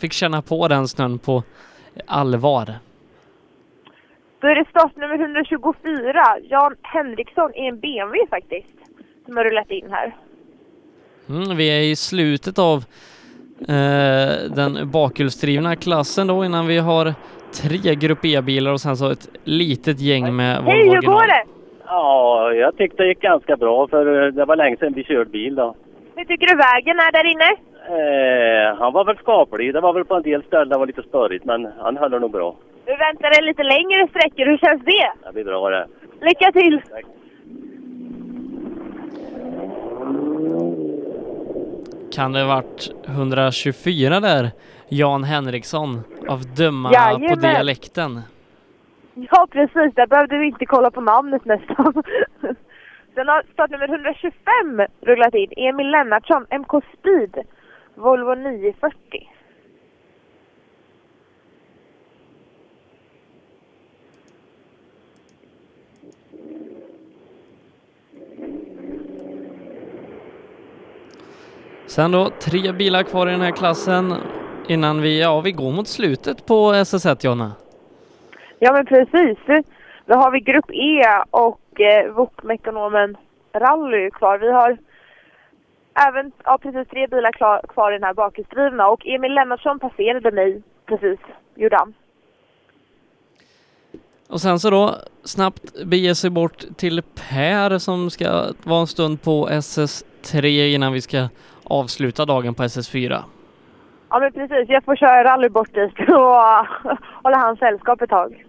fick 0.00 0.12
känna 0.12 0.42
på 0.42 0.68
den 0.68 0.88
snön 0.88 1.18
på 1.18 1.42
allvar. 2.06 2.66
Då 4.40 4.48
är 4.48 4.54
det 4.54 4.64
startnummer 4.70 5.14
124, 5.14 6.22
Jan 6.42 6.74
Henriksson 6.82 7.54
i 7.54 7.66
en 7.66 7.80
BMW 7.80 8.26
faktiskt, 8.30 8.76
som 9.26 9.36
har 9.36 9.44
rullat 9.44 9.70
in 9.70 9.90
här. 9.90 10.16
Mm, 11.28 11.56
vi 11.56 11.78
är 11.78 11.82
i 11.82 11.96
slutet 11.96 12.58
av 12.58 12.84
eh, 13.68 14.50
den 14.56 14.90
bakhjulsdrivna 14.90 15.76
klassen 15.76 16.26
då 16.26 16.44
innan 16.44 16.66
vi 16.66 16.78
har 16.78 17.14
tre 17.62 17.94
Grupp 17.94 18.24
E-bilar 18.24 18.72
och 18.72 18.80
sen 18.80 18.96
så 18.96 19.10
ett 19.10 19.28
litet 19.44 20.00
gäng 20.00 20.36
med 20.36 20.56
Volvo 20.56 20.70
Hej, 20.70 20.88
hur 20.88 21.02
går 21.02 21.26
det? 21.26 21.44
Ja, 21.86 22.52
jag 22.52 22.76
tyckte 22.76 23.02
det 23.02 23.08
gick 23.08 23.20
ganska 23.20 23.56
bra 23.56 23.88
för 23.88 24.26
eh, 24.26 24.32
det 24.32 24.44
var 24.44 24.56
länge 24.56 24.76
sedan 24.76 24.92
vi 24.92 25.04
körde 25.04 25.30
bil 25.30 25.54
då. 25.54 25.74
Hur 26.16 26.24
tycker 26.24 26.46
du 26.46 26.56
vägen 26.56 26.98
är 26.98 27.12
där 27.12 27.26
inne? 27.26 27.69
Eh, 27.90 28.76
han 28.78 28.92
var 28.92 29.04
väl 29.04 29.16
skaplig. 29.16 29.74
Det 29.74 29.80
var 29.80 29.92
väl 29.92 30.04
på 30.04 30.14
en 30.14 30.22
del 30.22 30.42
ställen 30.42 30.68
det 30.68 30.78
var 30.78 30.86
lite 30.86 31.02
störigt 31.02 31.44
men 31.44 31.68
han 31.78 31.96
höll 31.96 32.20
nog 32.20 32.30
bra. 32.32 32.56
Du 32.86 32.96
väntar 32.96 33.30
dig 33.30 33.42
lite 33.42 33.62
längre 33.62 34.08
sträckor, 34.08 34.46
hur 34.46 34.58
känns 34.58 34.82
det? 34.84 35.12
Det 35.26 35.32
blir 35.32 35.44
bra 35.44 35.70
det. 35.70 35.86
Lycka 36.20 36.52
till! 36.52 36.82
Kan 42.12 42.32
det 42.32 42.44
varit 42.44 42.90
124 43.06 44.20
där? 44.20 44.50
Jan 44.88 45.24
Henriksson 45.24 46.00
av 46.28 46.40
döma 46.56 46.88
på 46.88 46.94
Jajamän. 46.94 47.38
dialekten. 47.40 48.20
Ja, 49.14 49.46
precis. 49.50 49.94
Där 49.94 50.06
behövde 50.06 50.38
vi 50.38 50.46
inte 50.46 50.66
kolla 50.66 50.90
på 50.90 51.00
namnet 51.00 51.44
nästan. 51.44 51.92
Sen 53.14 53.28
har 53.28 53.42
startnummer 53.52 53.88
125 53.88 54.32
rullat 55.00 55.34
in. 55.34 55.52
Emil 55.56 55.90
Lennartsson, 55.90 56.46
MK 56.50 56.70
Speed, 56.98 57.44
Volvo 58.00 58.34
940. 58.34 59.28
Sen 71.86 72.10
då 72.12 72.30
tre 72.30 72.72
bilar 72.72 73.02
kvar 73.02 73.28
i 73.28 73.30
den 73.30 73.40
här 73.40 73.50
klassen 73.50 74.14
innan 74.68 75.00
vi, 75.00 75.20
ja 75.20 75.40
vi 75.40 75.52
går 75.52 75.72
mot 75.72 75.88
slutet 75.88 76.46
på 76.46 76.72
SS1 76.72 77.26
Jonna. 77.26 77.52
Ja, 78.58 78.72
men 78.72 78.86
precis. 78.86 79.38
Då 80.06 80.14
har 80.14 80.30
vi 80.30 80.40
Grupp 80.40 80.70
E 80.70 81.02
och 81.30 81.80
eh, 81.80 82.12
VOK-mekonomen 82.12 83.16
Rally 83.54 84.10
kvar. 84.10 84.38
Vi 84.38 84.52
har 84.52 84.78
även, 85.94 86.32
ja 86.44 86.58
precis, 86.62 86.88
tre 86.88 87.06
bilar 87.06 87.32
klar, 87.32 87.60
kvar 87.68 87.92
i 87.92 87.94
den 87.94 88.04
här 88.04 88.14
bakhjulsdrivna 88.14 88.88
och 88.88 89.06
Emil 89.06 89.34
Lennartsson 89.34 89.78
passerade 89.78 90.30
mig 90.30 90.62
precis, 90.86 91.18
gjorde 91.54 91.76
han. 91.76 91.94
Och 94.28 94.40
sen 94.40 94.58
så 94.60 94.70
då 94.70 94.94
snabbt 95.24 95.84
bege 95.86 96.14
sig 96.14 96.30
bort 96.30 96.64
till 96.76 97.02
Per 97.02 97.78
som 97.78 98.10
ska 98.10 98.44
vara 98.62 98.80
en 98.80 98.86
stund 98.86 99.22
på 99.22 99.48
SS3 99.48 100.74
innan 100.74 100.92
vi 100.92 101.00
ska 101.00 101.28
avsluta 101.64 102.24
dagen 102.24 102.54
på 102.54 102.62
SS4. 102.62 103.22
Ja, 104.10 104.20
men 104.20 104.32
precis. 104.32 104.68
Jag 104.68 104.84
får 104.84 104.96
köra 104.96 105.24
rally 105.24 105.48
bort 105.48 105.74
dit 105.74 105.98
och 106.08 106.66
hålla 107.22 107.38
hans 107.38 107.58
sällskap 107.58 108.02
ett 108.02 108.10
tag. 108.10 108.44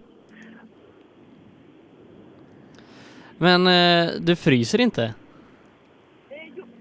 Men 3.38 3.66
eh, 3.66 4.10
du 4.20 4.36
fryser 4.36 4.80
inte? 4.80 5.14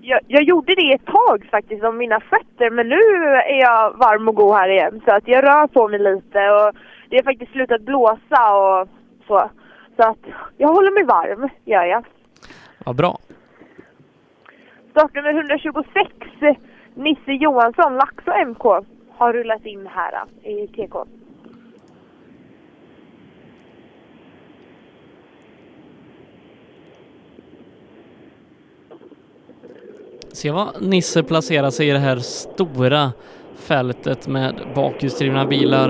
Jag, 0.04 0.20
jag 0.28 0.43
gjorde 0.43 0.76
det 0.76 0.93
ett 0.93 1.06
tag 1.06 1.47
faktiskt 1.52 1.84
om 1.84 1.97
mina 1.97 2.20
fötter 2.20 2.70
men 2.70 2.89
nu 2.89 3.02
är 3.36 3.60
jag 3.60 3.97
varm 3.97 4.28
och 4.28 4.36
god 4.36 4.56
här 4.56 4.70
igen 4.70 5.02
så 5.06 5.16
att 5.16 5.28
jag 5.28 5.43
rör 5.43 5.68
på 5.68 5.88
mig 5.88 5.99
lite 5.99 6.39
och 6.49 6.76
det 7.10 7.16
har 7.16 7.24
faktiskt 7.24 7.52
slutat 7.52 7.82
blåsa 7.82 8.56
och 8.56 8.88
så. 9.28 9.49
Så 9.95 10.10
att 10.10 10.26
jag 10.58 10.68
håller 10.68 10.91
mig 10.91 11.04
varm, 11.04 11.49
gör 11.66 11.84
jag. 11.84 12.06
Vad 12.86 12.95
bra. 12.95 13.18
Startnummer 14.91 15.34
126, 15.34 16.12
Nisse 16.93 17.32
Johansson, 17.32 17.95
Laxå 17.95 18.32
MK, 18.45 18.64
har 19.18 19.34
rullat 19.34 19.66
in 19.66 19.88
här 19.88 20.24
eh, 20.43 20.52
i 20.52 20.68
TK. 20.68 20.95
Se 30.34 30.52
vad 30.52 30.82
Nisse 30.82 31.24
placerar 31.24 31.70
sig 31.70 31.88
i 31.90 31.92
det 31.92 32.00
här 32.00 32.18
stora 32.20 33.12
fältet 33.56 34.28
med 34.28 34.56
bakhjulsdrivna 34.76 35.46
bilar. 35.46 35.90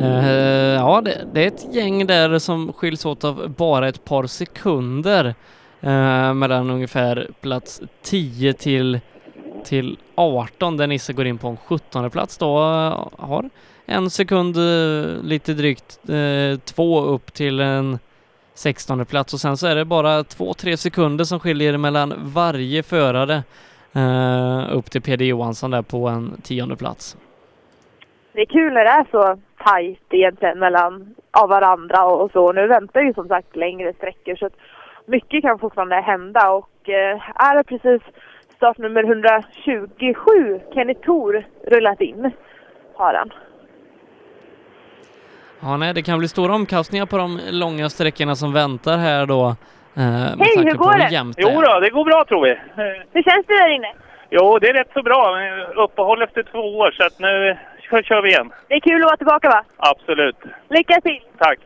Eh, 0.00 0.74
ja, 0.74 1.00
det, 1.04 1.24
det 1.32 1.42
är 1.44 1.46
ett 1.48 1.74
gäng 1.74 2.06
där 2.06 2.38
som 2.38 2.72
skiljs 2.72 3.06
åt 3.06 3.24
av 3.24 3.54
bara 3.56 3.88
ett 3.88 4.04
par 4.04 4.26
sekunder 4.26 5.34
eh, 5.80 6.34
mellan 6.34 6.70
ungefär 6.70 7.28
plats 7.40 7.82
10 8.02 8.52
till, 8.52 9.00
till 9.64 9.96
18 10.14 10.76
där 10.76 10.86
Nisse 10.86 11.12
går 11.12 11.26
in 11.26 11.38
på 11.38 11.48
en 11.48 11.56
17 11.56 12.10
plats 12.10 12.38
då. 12.38 12.58
eh, 12.58 13.24
Har 13.26 13.50
en 13.86 14.10
sekund 14.10 14.56
eh, 14.56 15.22
lite 15.22 15.54
drygt, 15.54 15.98
två 16.64 17.00
upp 17.00 17.34
till 17.34 17.60
en 17.60 17.98
16 18.54 19.06
plats 19.06 19.34
och 19.34 19.40
sen 19.40 19.56
så 19.56 19.66
är 19.66 19.74
det 19.74 19.84
bara 19.84 20.22
2-3 20.22 20.76
sekunder 20.76 21.24
som 21.24 21.40
skiljer 21.40 21.78
mellan 21.78 22.14
varje 22.18 22.82
förare 22.82 23.42
eh, 23.94 24.76
upp 24.76 24.90
till 24.90 25.02
Peder 25.02 25.24
Johansson 25.24 25.70
där 25.70 25.82
på 25.82 26.08
en 26.08 26.40
tionde 26.42 26.76
plats. 26.76 27.16
Det 28.32 28.40
är 28.40 28.46
kul 28.46 28.72
när 28.72 28.84
det 28.84 28.90
är 28.90 29.06
så 29.10 29.38
tajt 29.64 30.06
egentligen 30.10 30.58
mellan 30.58 31.14
av 31.30 31.48
varandra 31.48 32.04
och, 32.04 32.22
och 32.24 32.30
så. 32.30 32.52
Nu 32.52 32.66
väntar 32.66 33.00
ju 33.00 33.14
som 33.14 33.28
sagt 33.28 33.56
längre 33.56 33.92
sträckor 33.92 34.36
så 34.36 34.46
att 34.46 34.56
mycket 35.06 35.42
kan 35.42 35.58
fortfarande 35.58 35.96
hända 36.00 36.50
och 36.50 36.88
eh, 36.88 37.44
är 37.48 37.56
det 37.56 37.64
precis 37.64 38.02
startnummer 38.56 39.04
127, 39.04 40.60
Kenny 40.74 40.94
Thor, 40.94 41.44
rullat 41.66 42.00
in. 42.00 42.30
Har 42.94 43.14
han. 43.14 43.30
Ja, 45.64 45.76
nej, 45.76 45.94
det 45.94 46.02
kan 46.02 46.18
bli 46.18 46.28
stora 46.28 46.54
omkastningar 46.54 47.06
på 47.06 47.16
de 47.16 47.40
långa 47.50 47.88
sträckorna 47.88 48.34
som 48.34 48.52
väntar 48.52 48.98
här 48.98 49.26
då. 49.26 49.46
Eh, 49.96 50.02
Hej, 50.38 50.54
hur 50.56 50.74
på 50.74 50.84
går 50.84 50.98
det? 50.98 51.08
jämnt 51.12 51.36
Jo 51.38 51.60
då, 51.60 51.80
det 51.80 51.90
går 51.90 52.04
bra 52.04 52.24
tror 52.28 52.42
vi. 52.44 52.58
Hur 53.12 53.22
känns 53.22 53.46
det 53.46 53.54
där 53.54 53.68
inne? 53.76 53.92
Jo, 54.30 54.58
det 54.58 54.68
är 54.68 54.74
rätt 54.74 54.92
så 54.94 55.02
bra. 55.02 55.36
Uppehåll 55.84 56.22
efter 56.22 56.42
två 56.42 56.78
år 56.78 56.90
så 56.90 57.06
att 57.06 57.18
nu 57.18 57.56
kör, 57.90 58.02
kör 58.02 58.22
vi 58.22 58.28
igen. 58.28 58.52
Det 58.68 58.74
är 58.74 58.80
kul 58.80 59.02
att 59.02 59.06
vara 59.06 59.16
tillbaka 59.16 59.48
va? 59.48 59.64
Absolut. 59.76 60.36
Lycka 60.68 61.00
till! 61.00 61.20
Tack. 61.38 61.58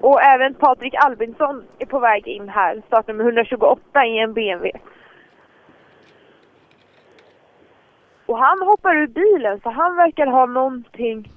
Och 0.00 0.22
även 0.22 0.54
Patrik 0.54 0.94
Albinsson 1.04 1.64
är 1.78 1.86
på 1.86 1.98
väg 1.98 2.26
in 2.26 2.48
här, 2.48 2.82
startnummer 2.86 3.24
128 3.24 4.06
i 4.06 4.18
en 4.18 4.34
BMW. 4.34 4.72
Och 8.28 8.38
han 8.38 8.62
hoppar 8.62 8.96
ur 8.96 9.06
bilen 9.06 9.60
så 9.60 9.70
han 9.70 9.96
verkar 9.96 10.26
ha 10.26 10.46
någonting 10.46 11.32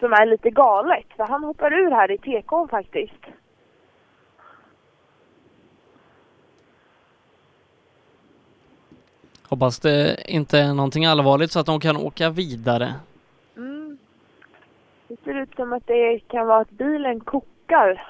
som 0.00 0.12
är 0.12 0.26
lite 0.26 0.50
galet. 0.50 1.06
Så 1.16 1.24
han 1.24 1.44
hoppar 1.44 1.72
ur 1.72 1.90
här 1.90 2.10
i 2.10 2.18
TK 2.18 2.70
faktiskt. 2.70 3.24
Hoppas 9.48 9.80
det 9.80 10.16
inte 10.26 10.58
är 10.58 10.74
någonting 10.74 11.06
allvarligt 11.06 11.52
så 11.52 11.60
att 11.60 11.66
de 11.66 11.80
kan 11.80 11.96
åka 11.96 12.30
vidare. 12.30 12.94
Mm. 13.56 13.98
Det 15.08 15.16
ser 15.24 15.34
ut 15.34 15.54
som 15.56 15.72
att 15.72 15.86
det 15.86 16.18
kan 16.18 16.46
vara 16.46 16.60
att 16.60 16.70
bilen 16.70 17.20
kokar. 17.20 18.06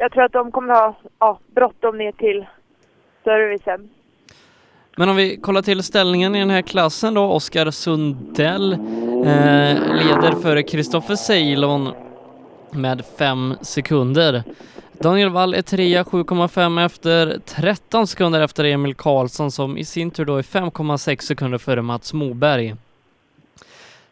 Jag 0.00 0.12
tror 0.12 0.24
att 0.24 0.32
de 0.32 0.52
kommer 0.52 0.74
ha 0.74 0.96
ja, 1.18 1.38
bråttom 1.54 1.98
ner 1.98 2.12
till 2.12 2.46
servicen. 3.24 3.88
Men 4.96 5.08
om 5.08 5.16
vi 5.16 5.36
kollar 5.36 5.62
till 5.62 5.82
ställningen 5.82 6.34
i 6.34 6.38
den 6.38 6.50
här 6.50 6.62
klassen 6.62 7.14
då, 7.14 7.24
Oskar 7.24 7.70
Sundell 7.70 8.72
eh, 8.72 8.78
leder 9.92 10.42
före 10.42 10.62
Kristoffer 10.62 11.14
Ceylon 11.14 11.88
med 12.70 13.02
fem 13.18 13.54
sekunder. 13.60 14.42
Daniel 14.92 15.30
Wall 15.30 15.54
är 15.54 15.62
trea, 15.62 16.02
7,5 16.02 16.86
efter, 16.86 17.38
13 17.44 18.06
sekunder 18.06 18.40
efter 18.40 18.64
Emil 18.64 18.94
Karlsson 18.94 19.50
som 19.50 19.78
i 19.78 19.84
sin 19.84 20.10
tur 20.10 20.24
då 20.24 20.36
är 20.36 20.42
5,6 20.42 21.20
sekunder 21.20 21.58
före 21.58 21.82
Mats 21.82 22.12
Moberg. 22.12 22.74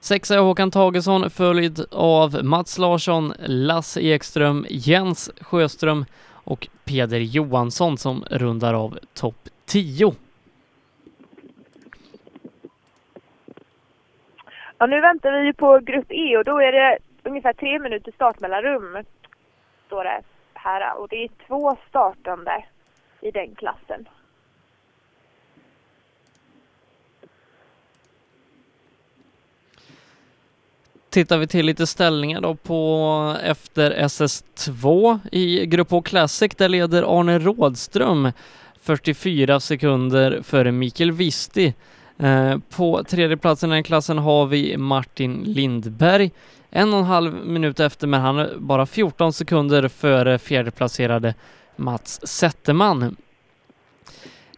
Sexa 0.01 0.35
är 0.35 0.39
Håkan 0.39 0.71
Tagesson 0.71 1.31
följd 1.31 1.87
av 1.91 2.45
Mats 2.45 2.79
Larsson, 2.79 3.33
Lasse 3.39 4.01
Ekström, 4.01 4.67
Jens 4.69 5.31
Sjöström 5.41 6.05
och 6.33 6.69
Peder 6.85 7.21
Johansson 7.21 7.99
som 7.99 8.25
rundar 8.31 8.75
av 8.75 8.99
topp 9.15 9.49
10. 9.65 10.15
Ja, 14.79 14.87
nu 14.87 15.01
väntar 15.01 15.33
vi 15.33 15.47
ju 15.47 15.53
på 15.53 15.79
grupp 15.79 16.07
E 16.09 16.37
och 16.37 16.45
då 16.45 16.61
är 16.61 16.73
det 16.73 16.99
ungefär 17.23 17.53
tre 17.53 17.79
minuter 17.79 18.13
startmellanrum. 18.13 19.05
Står 19.87 20.05
det 20.05 20.23
här 20.55 20.99
och 20.99 21.09
det 21.09 21.25
är 21.25 21.31
två 21.47 21.77
startande 21.89 22.65
i 23.21 23.31
den 23.31 23.55
klassen. 23.55 24.09
Tittar 31.17 31.39
vi 31.39 31.47
till 31.47 31.67
lite 31.67 31.87
ställningar 31.87 32.41
då 32.41 32.55
på 32.55 33.37
efter 33.43 33.91
SS2 33.91 35.19
i 35.33 35.67
Grupp 35.67 35.91
H 35.91 36.03
Classic, 36.03 36.53
där 36.57 36.69
leder 36.69 37.21
Arne 37.21 37.39
Rådström 37.39 38.33
44 38.81 39.61
sekunder 39.61 40.41
före 40.43 40.73
Mikael 40.73 41.13
Visti. 41.13 41.75
Eh, 42.19 42.59
på 42.71 43.05
tredjeplatsen 43.05 43.73
i 43.73 43.75
den 43.75 43.85
klassen 43.85 44.19
har 44.19 44.47
vi 44.47 44.77
Martin 44.77 45.43
Lindberg, 45.47 46.31
en 46.71 46.93
och 46.93 46.99
en 46.99 47.05
halv 47.05 47.47
minut 47.47 47.81
efter, 47.81 48.07
men 48.07 48.21
han 48.21 48.39
är 48.39 48.55
bara 48.59 48.87
14 48.87 49.33
sekunder 49.33 49.89
före 49.89 50.39
fjärdeplacerade 50.39 51.35
Mats 51.77 52.27
Zetterman. 52.27 53.17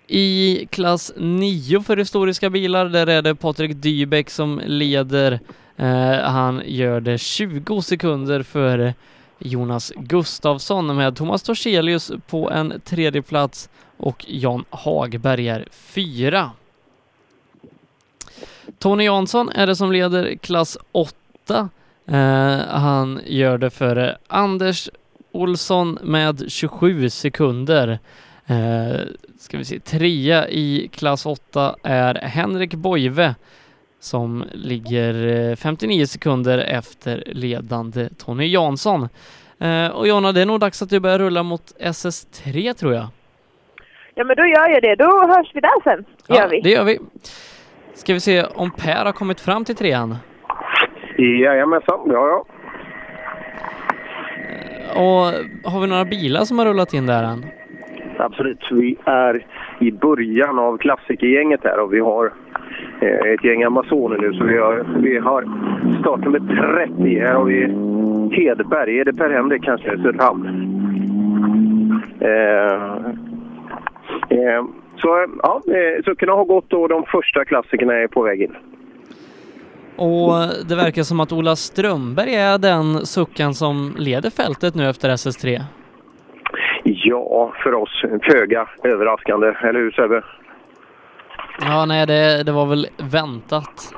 I 0.06 0.66
klass 0.70 1.12
9 1.16 1.82
för 1.82 1.96
historiska 1.96 2.50
bilar, 2.50 2.88
där 2.88 3.06
är 3.06 3.22
det 3.22 3.34
Patrik 3.34 3.72
Dybeck 3.74 4.30
som 4.30 4.60
leder. 4.66 5.40
Eh, 5.78 6.20
han 6.20 6.62
gör 6.64 7.00
det 7.00 7.18
20 7.18 7.82
sekunder 7.82 8.42
före 8.42 8.94
Jonas 9.38 9.92
Gustafsson 9.96 10.96
med 10.96 11.16
Thomas 11.16 11.42
Torselius 11.42 12.12
på 12.26 12.50
en 12.50 12.80
tredje 12.84 13.22
plats 13.22 13.68
och 13.96 14.24
Jan 14.28 14.64
Hagberg 14.70 15.48
är 15.48 15.68
fyra. 15.70 16.50
Tony 18.78 19.04
Jansson 19.04 19.48
är 19.48 19.66
det 19.66 19.76
som 19.76 19.92
leder 19.92 20.36
klass 20.36 20.78
8. 20.92 21.68
Eh, 22.06 22.58
han 22.68 23.20
gör 23.26 23.58
det 23.58 23.70
före 23.70 24.18
Anders 24.26 24.88
Olsson 25.32 25.98
med 26.02 26.44
27 26.48 27.10
sekunder. 27.10 27.98
Eh, 28.46 29.00
ska 29.38 29.58
vi 29.58 29.64
se, 29.64 29.80
trea 29.80 30.48
i 30.48 30.90
klass 30.92 31.26
8 31.26 31.76
är 31.82 32.14
Henrik 32.14 32.74
Boive 32.74 33.34
som 34.00 34.44
ligger 34.52 35.56
59 35.56 36.06
sekunder 36.06 36.58
efter 36.58 37.22
ledande 37.26 38.08
Tony 38.08 38.46
Jansson. 38.46 39.08
Eh, 39.60 39.88
och 39.88 40.08
Jonna, 40.08 40.32
det 40.32 40.42
är 40.42 40.46
nog 40.46 40.60
dags 40.60 40.82
att 40.82 40.90
du 40.90 41.00
börjar 41.00 41.18
rulla 41.18 41.42
mot 41.42 41.62
SS3 41.80 42.74
tror 42.74 42.94
jag. 42.94 43.06
Ja, 44.14 44.24
men 44.24 44.36
då 44.36 44.42
gör 44.46 44.68
jag 44.68 44.82
det. 44.82 44.94
Då 44.94 45.26
hörs 45.26 45.50
vi 45.54 45.60
där 45.60 45.82
sen. 45.84 46.04
Ja, 46.26 46.34
Gör 46.36 46.48
vi. 46.48 46.60
det 46.60 46.70
gör 46.70 46.84
vi. 46.84 46.98
Ska 47.94 48.12
vi 48.14 48.20
se 48.20 48.44
om 48.44 48.70
Per 48.70 49.04
har 49.04 49.12
kommit 49.12 49.40
fram 49.40 49.64
till 49.64 49.76
trean? 49.76 50.16
Jajamensan, 51.18 52.00
ja 52.06 52.28
ja. 52.28 52.44
Och 54.94 55.32
har 55.72 55.80
vi 55.80 55.86
några 55.86 56.04
bilar 56.04 56.44
som 56.44 56.58
har 56.58 56.66
rullat 56.66 56.94
in 56.94 57.06
där 57.06 57.22
än? 57.24 57.46
Absolut. 58.18 58.58
Vi 58.70 58.96
är 59.04 59.46
i 59.80 59.90
början 59.92 60.58
av 60.58 60.78
klassikergänget 60.78 61.60
här 61.64 61.78
och 61.80 61.92
vi 61.94 62.00
har 62.00 62.26
eh, 62.26 62.32
ett 63.00 63.44
gäng 63.44 63.62
Amazoner 63.62 64.18
nu. 64.18 64.32
Så 64.32 64.44
vi 64.44 64.58
har, 64.58 64.86
vi 64.96 65.18
har 65.18 65.44
startnummer 66.00 66.38
30. 66.98 67.20
Här 67.20 67.34
har 67.34 67.44
vi 67.44 67.60
Hedberg. 68.36 68.98
Är 68.98 69.04
det 69.04 69.12
Per 69.12 69.30
Henrik 69.30 69.64
kanske? 69.64 69.98
Söderhamn. 69.98 70.46
Eh, 72.20 72.94
eh, 74.38 74.64
så 74.96 75.26
ja, 75.42 75.62
eh, 75.66 76.04
så 76.04 76.14
kunna 76.14 76.32
ha 76.32 76.44
gått 76.44 76.72
och 76.72 76.88
de 76.88 77.04
första 77.04 77.44
klassikerna 77.44 77.94
är 77.94 78.06
på 78.06 78.22
väg 78.22 78.42
in. 78.42 78.56
Och 79.96 80.32
det 80.68 80.76
verkar 80.76 81.02
som 81.02 81.20
att 81.20 81.32
Ola 81.32 81.56
Strömberg 81.56 82.34
är 82.34 82.58
den 82.58 83.06
suckan 83.06 83.54
som 83.54 83.94
leder 83.98 84.30
fältet 84.30 84.74
nu 84.74 84.88
efter 84.88 85.08
SS3. 85.08 85.60
Ja, 86.84 87.52
för 87.62 87.74
oss 87.74 88.04
föga 88.22 88.68
överraskande. 88.84 89.46
Eller 89.46 89.80
hur 89.80 89.90
Sebbe? 89.90 90.22
Ja, 91.60 91.84
nej, 91.86 92.06
det, 92.06 92.42
det 92.42 92.52
var 92.52 92.66
väl 92.66 92.86
väntat. 92.96 93.94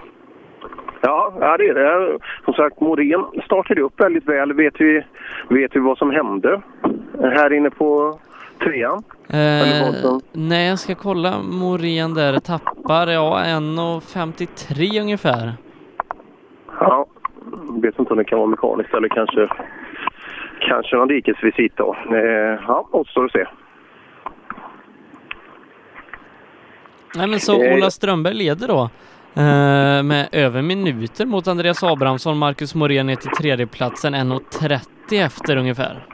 Ja, 1.00 1.32
ja, 1.40 1.56
det 1.56 1.68
är 1.68 1.74
det. 1.74 2.18
Som 2.44 2.54
sagt, 2.54 2.80
Morén 2.80 3.24
startade 3.44 3.80
upp 3.80 4.00
väldigt 4.00 4.28
väl. 4.28 4.52
Vet 4.52 4.74
vi, 4.78 5.04
vet 5.48 5.76
vi 5.76 5.80
vad 5.80 5.98
som 5.98 6.10
hände 6.10 6.60
här 7.20 7.52
inne 7.52 7.70
på 7.70 8.18
trean? 8.58 9.02
Eh, 9.28 10.18
nej, 10.32 10.68
jag 10.68 10.78
ska 10.78 10.94
kolla. 10.94 11.38
Morén 11.42 12.14
där 12.14 12.38
tappar, 12.38 13.06
ja, 13.06 13.42
1.53 13.44 15.00
ungefär. 15.00 15.52
Ja, 16.80 17.06
vet 17.82 17.98
inte 17.98 18.12
om 18.12 18.18
det 18.18 18.24
kan 18.24 18.38
vara 18.38 18.48
mekaniskt 18.48 18.94
eller 18.94 19.08
kanske, 19.08 19.48
kanske 20.60 20.96
någon 20.96 21.08
dikesvisit 21.08 21.76
då. 21.76 21.96
Eh, 22.10 22.58
ja, 22.68 22.88
återstår 22.92 23.24
att 23.24 23.32
se. 23.32 23.46
Nej, 27.16 27.28
men 27.28 27.40
så 27.40 27.64
Eh. 27.64 27.74
Ola 27.74 27.90
Strömberg 27.90 28.34
leder 28.34 28.68
då 28.68 28.82
eh, 29.42 30.02
med 30.02 30.28
över 30.32 30.62
minuter 30.62 31.26
mot 31.26 31.48
Andreas 31.48 31.82
Abrahamsson. 31.82 32.38
Marcus 32.38 32.74
Morén 32.74 33.08
är 33.08 33.16
till 33.16 33.30
tredjeplatsen, 33.30 34.14
1.30 34.14 35.26
efter 35.26 35.56
ungefär. 35.56 36.06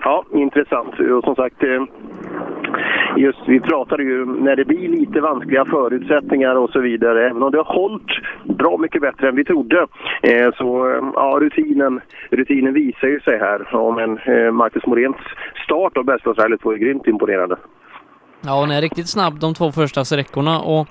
Ja, 0.00 0.24
intressant. 0.32 1.00
Och 1.00 1.24
som 1.24 1.34
sagt, 1.34 1.62
eh, 1.62 1.82
just 3.16 3.38
vi 3.46 3.60
pratade 3.60 4.02
ju 4.02 4.26
när 4.26 4.56
det 4.56 4.64
blir 4.64 4.88
lite 4.88 5.20
vanskliga 5.20 5.64
förutsättningar 5.64 6.54
och 6.54 6.70
så 6.70 6.80
vidare. 6.80 7.30
Även 7.30 7.42
om 7.42 7.50
det 7.50 7.58
har 7.58 7.74
hållit 7.74 8.10
bra 8.44 8.76
mycket 8.78 9.02
bättre 9.02 9.28
än 9.28 9.36
vi 9.36 9.44
trodde. 9.44 9.86
Eh, 10.22 10.50
så 10.56 11.00
ja, 11.14 11.38
rutinen, 11.40 12.00
rutinen 12.30 12.74
visar 12.74 13.08
ju 13.08 13.20
sig 13.20 13.38
här. 13.38 13.74
Om 13.74 13.98
en 13.98 14.18
eh, 14.18 14.52
Marcus 14.52 14.86
Moréns 14.86 15.16
start 15.64 15.96
av 15.96 16.04
Bergslagsrallyt 16.04 16.64
var 16.64 16.72
ju 16.72 16.78
grymt 16.78 17.06
imponerande. 17.06 17.56
Ja, 18.46 18.60
hon 18.60 18.70
är 18.70 18.80
riktigt 18.80 19.08
snabb 19.08 19.40
de 19.40 19.54
två 19.54 19.72
första 19.72 20.04
sträckorna 20.04 20.60
och 20.60 20.88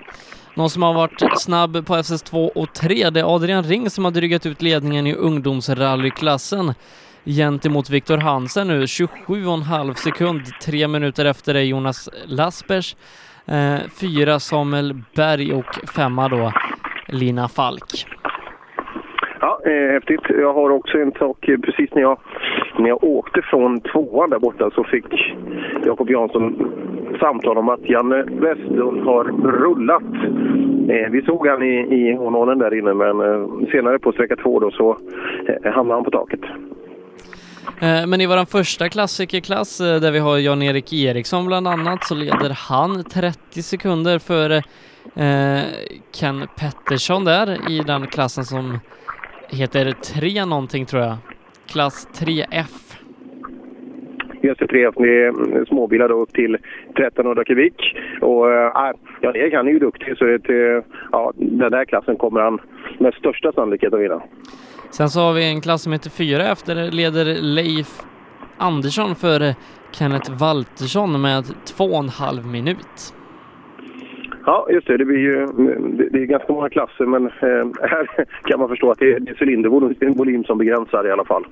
någon 0.55 0.69
som 0.69 0.83
har 0.83 0.93
varit 0.93 1.41
snabb 1.41 1.85
på 1.85 1.95
SS2 1.95 2.47
och 2.47 2.73
3 2.73 3.09
det 3.09 3.19
är 3.19 3.35
Adrian 3.35 3.63
Ring 3.63 3.89
som 3.89 4.05
har 4.05 4.11
drygat 4.11 4.45
ut 4.45 4.61
ledningen 4.61 5.07
i 5.07 5.13
ungdomsrallyklassen 5.13 6.73
gentemot 7.25 7.89
Viktor 7.89 8.17
Hansen 8.17 8.67
nu. 8.67 8.85
27,5 8.85 9.93
sekund, 9.93 10.41
tre 10.61 10.87
minuter 10.87 11.25
efter 11.25 11.53
det 11.53 11.63
Jonas 11.63 12.09
Laspers, 12.25 12.95
eh, 13.45 13.77
fyra 13.99 14.39
Samuel 14.39 15.01
Berg 15.15 15.53
och 15.53 15.89
femma 15.95 16.29
då 16.29 16.53
Lina 17.07 17.49
Falk. 17.49 18.05
Ja, 19.43 19.59
eh, 19.65 19.91
häftigt. 19.93 20.21
Jag 20.29 20.53
har 20.53 20.69
också 20.69 20.97
en 20.97 21.11
sak. 21.11 21.37
Precis 21.63 21.89
när 21.93 22.01
jag, 22.01 22.19
när 22.79 22.89
jag 22.89 23.03
åkte 23.03 23.41
från 23.41 23.81
tvåan 23.81 24.29
där 24.29 24.39
borta 24.39 24.71
så 24.75 24.83
fick 24.83 25.05
Jakob 25.85 26.09
Jansson 26.09 26.73
samtal 27.19 27.57
om 27.57 27.69
att 27.69 27.89
Janne 27.89 28.23
Westlund 28.23 29.01
har 29.03 29.23
rullat. 29.63 30.13
Eh, 30.89 31.11
vi 31.11 31.21
såg 31.25 31.47
han 31.47 31.63
i, 31.63 31.75
i 31.75 32.13
hårnålen 32.13 32.59
där 32.59 32.73
inne 32.79 32.93
men 32.93 33.19
eh, 33.21 33.69
senare 33.71 33.99
på 33.99 34.11
sträcka 34.11 34.35
två 34.35 34.59
då 34.59 34.71
så 34.71 34.97
eh, 35.47 35.71
hamnade 35.71 35.97
han 35.97 36.03
på 36.03 36.11
taket. 36.11 36.41
Eh, 37.81 38.07
men 38.07 38.21
i 38.21 38.27
vår 38.27 38.45
första 38.45 38.89
klassikerklass 38.89 39.81
eh, 39.81 40.01
där 40.01 40.11
vi 40.11 40.19
har 40.19 40.37
Jan-Erik 40.37 40.93
Eriksson 40.93 41.45
bland 41.45 41.67
annat 41.67 42.03
så 42.03 42.15
leder 42.15 42.69
han 42.69 43.03
30 43.03 43.63
sekunder 43.63 44.19
före 44.19 44.57
eh, 45.15 45.63
Ken 46.11 46.47
Pettersson 46.59 47.25
där 47.25 47.71
i 47.71 47.79
den 47.79 48.07
klassen 48.07 48.43
som 48.43 48.79
heter 49.53 49.91
3 49.91 50.45
någonting 50.45 50.85
tror 50.85 51.01
jag. 51.03 51.17
Klass 51.67 52.07
3F. 52.13 52.83
Just 54.41 54.59
det, 54.59 54.67
tre 54.67 54.89
det 54.95 55.23
är 55.23 55.29
mm, 55.29 55.65
småbilar 55.65 56.09
då 56.09 56.15
upp 56.21 56.33
till 56.33 56.55
1300 56.55 57.43
kubik. 57.43 57.95
Och 58.21 58.51
äh, 58.51 58.93
Jan-Erik 59.21 59.53
han 59.53 59.67
är 59.67 59.71
ju 59.71 59.79
duktig 59.79 60.17
så 60.17 60.25
det, 60.25 60.49
eh, 60.49 60.83
ja, 61.11 61.33
den 61.35 61.71
där 61.71 61.85
klassen 61.85 62.17
kommer 62.17 62.41
han 62.41 62.59
med 62.99 63.13
största 63.13 63.51
sannolikhet 63.51 63.93
att 63.93 63.99
vinna. 63.99 64.21
Sen 64.89 65.09
så 65.09 65.19
har 65.19 65.33
vi 65.33 65.49
en 65.49 65.61
klass 65.61 65.81
som 65.83 65.91
heter 65.91 66.09
4 66.09 66.51
efter 66.51 66.91
leder 66.91 67.25
Leif 67.41 68.01
Andersson 68.57 69.15
före 69.15 69.55
Kenneth 69.91 70.31
Waltersson 70.31 71.21
med 71.21 71.43
två 71.65 71.83
och 71.83 72.03
en 72.03 72.09
halv 72.09 72.45
minut. 72.45 73.13
Ja, 74.45 74.67
just 74.69 74.87
det. 74.87 74.97
Det, 74.97 75.05
blir 75.05 75.17
ju, 75.17 75.45
det, 75.97 76.09
det 76.09 76.21
är 76.21 76.25
ganska 76.25 76.53
många 76.53 76.69
klasser, 76.69 77.05
men 77.05 77.25
eh, 77.25 77.87
här 77.89 78.25
kan 78.43 78.59
man 78.59 78.69
förstå 78.69 78.91
att 78.91 78.99
det 78.99 79.13
är, 79.13 79.19
det 79.19 79.31
är 79.31 79.35
cylindervolym 79.35 80.43
som 80.43 80.57
begränsar 80.57 81.07
i 81.07 81.11
alla 81.11 81.25
fall. 81.25 81.45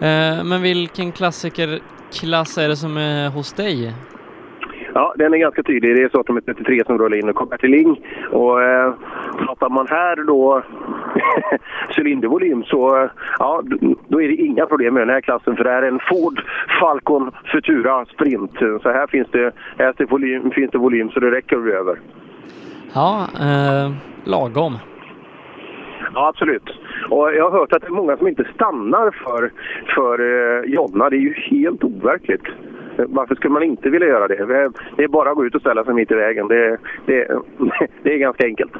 Eh, 0.00 0.44
men 0.44 0.62
vilken 0.62 1.12
klassikerklass 1.12 2.58
är 2.58 2.68
det 2.68 2.76
som 2.76 2.96
är 2.96 3.30
hos 3.30 3.52
dig? 3.52 3.92
Ja, 4.94 5.14
den 5.18 5.34
är 5.34 5.38
ganska 5.38 5.62
tydlig. 5.62 5.96
Det 5.96 6.02
är 6.02 6.08
startnummer 6.08 6.40
33 6.40 6.84
som 6.86 6.98
rullar 6.98 7.16
in 7.16 7.28
och 7.28 7.34
kommer 7.34 7.56
till 7.56 7.70
Ling. 7.70 8.00
Och 8.30 8.62
eh, 8.62 8.94
pratar 9.46 9.68
man 9.68 9.86
här 9.86 10.16
då 10.26 10.62
cylindervolym 11.96 12.64
så 12.64 13.02
eh, 13.02 13.10
ja, 13.38 13.62
då 14.08 14.22
är 14.22 14.28
det 14.28 14.34
inga 14.34 14.66
problem 14.66 14.94
med 14.94 15.02
den 15.02 15.14
här 15.14 15.20
klassen 15.20 15.56
för 15.56 15.64
det 15.64 15.70
här 15.70 15.82
är 15.82 15.88
en 15.88 16.00
Ford 16.08 16.42
Falcon 16.80 17.30
Futura 17.52 18.04
Sprint. 18.04 18.58
Så 18.82 18.92
här 18.92 19.06
finns 19.06 19.28
det, 19.30 19.52
här 19.78 19.94
det, 19.96 20.04
volym, 20.04 20.50
finns 20.50 20.70
det 20.70 20.78
volym 20.78 21.10
så 21.10 21.20
det 21.20 21.30
räcker 21.30 21.56
över. 21.56 21.98
Ja, 22.94 23.28
eh, 23.40 23.92
lagom. 24.24 24.78
Ja, 26.14 26.28
absolut. 26.28 26.70
Och 27.10 27.34
jag 27.34 27.50
har 27.50 27.58
hört 27.58 27.72
att 27.72 27.82
det 27.82 27.88
är 27.88 27.90
många 27.90 28.16
som 28.16 28.28
inte 28.28 28.44
stannar 28.54 29.10
för, 29.10 29.52
för 29.94 30.18
eh, 30.20 30.72
Jonna. 30.72 31.10
Det 31.10 31.16
är 31.16 31.20
ju 31.20 31.34
helt 31.34 31.84
overkligt. 31.84 32.46
Varför 32.96 33.34
skulle 33.34 33.52
man 33.54 33.62
inte 33.62 33.90
vilja 33.90 34.08
göra 34.08 34.28
det? 34.28 34.46
Det 34.46 34.56
är- 34.56 34.72
Det 34.96 35.04
är 35.04 35.08
bara 35.08 35.30
att 35.30 35.36
gå 35.36 35.46
ut 35.46 35.54
och 35.54 35.60
ställa 35.60 35.84
sig 35.84 35.94
mitt 35.94 36.10
i 36.10 36.14
vägen. 36.14 36.48
Det, 36.48 36.78
det, 37.06 37.28
det 38.02 38.14
är 38.14 38.18
ganska 38.18 38.44
enkelt. 38.46 38.72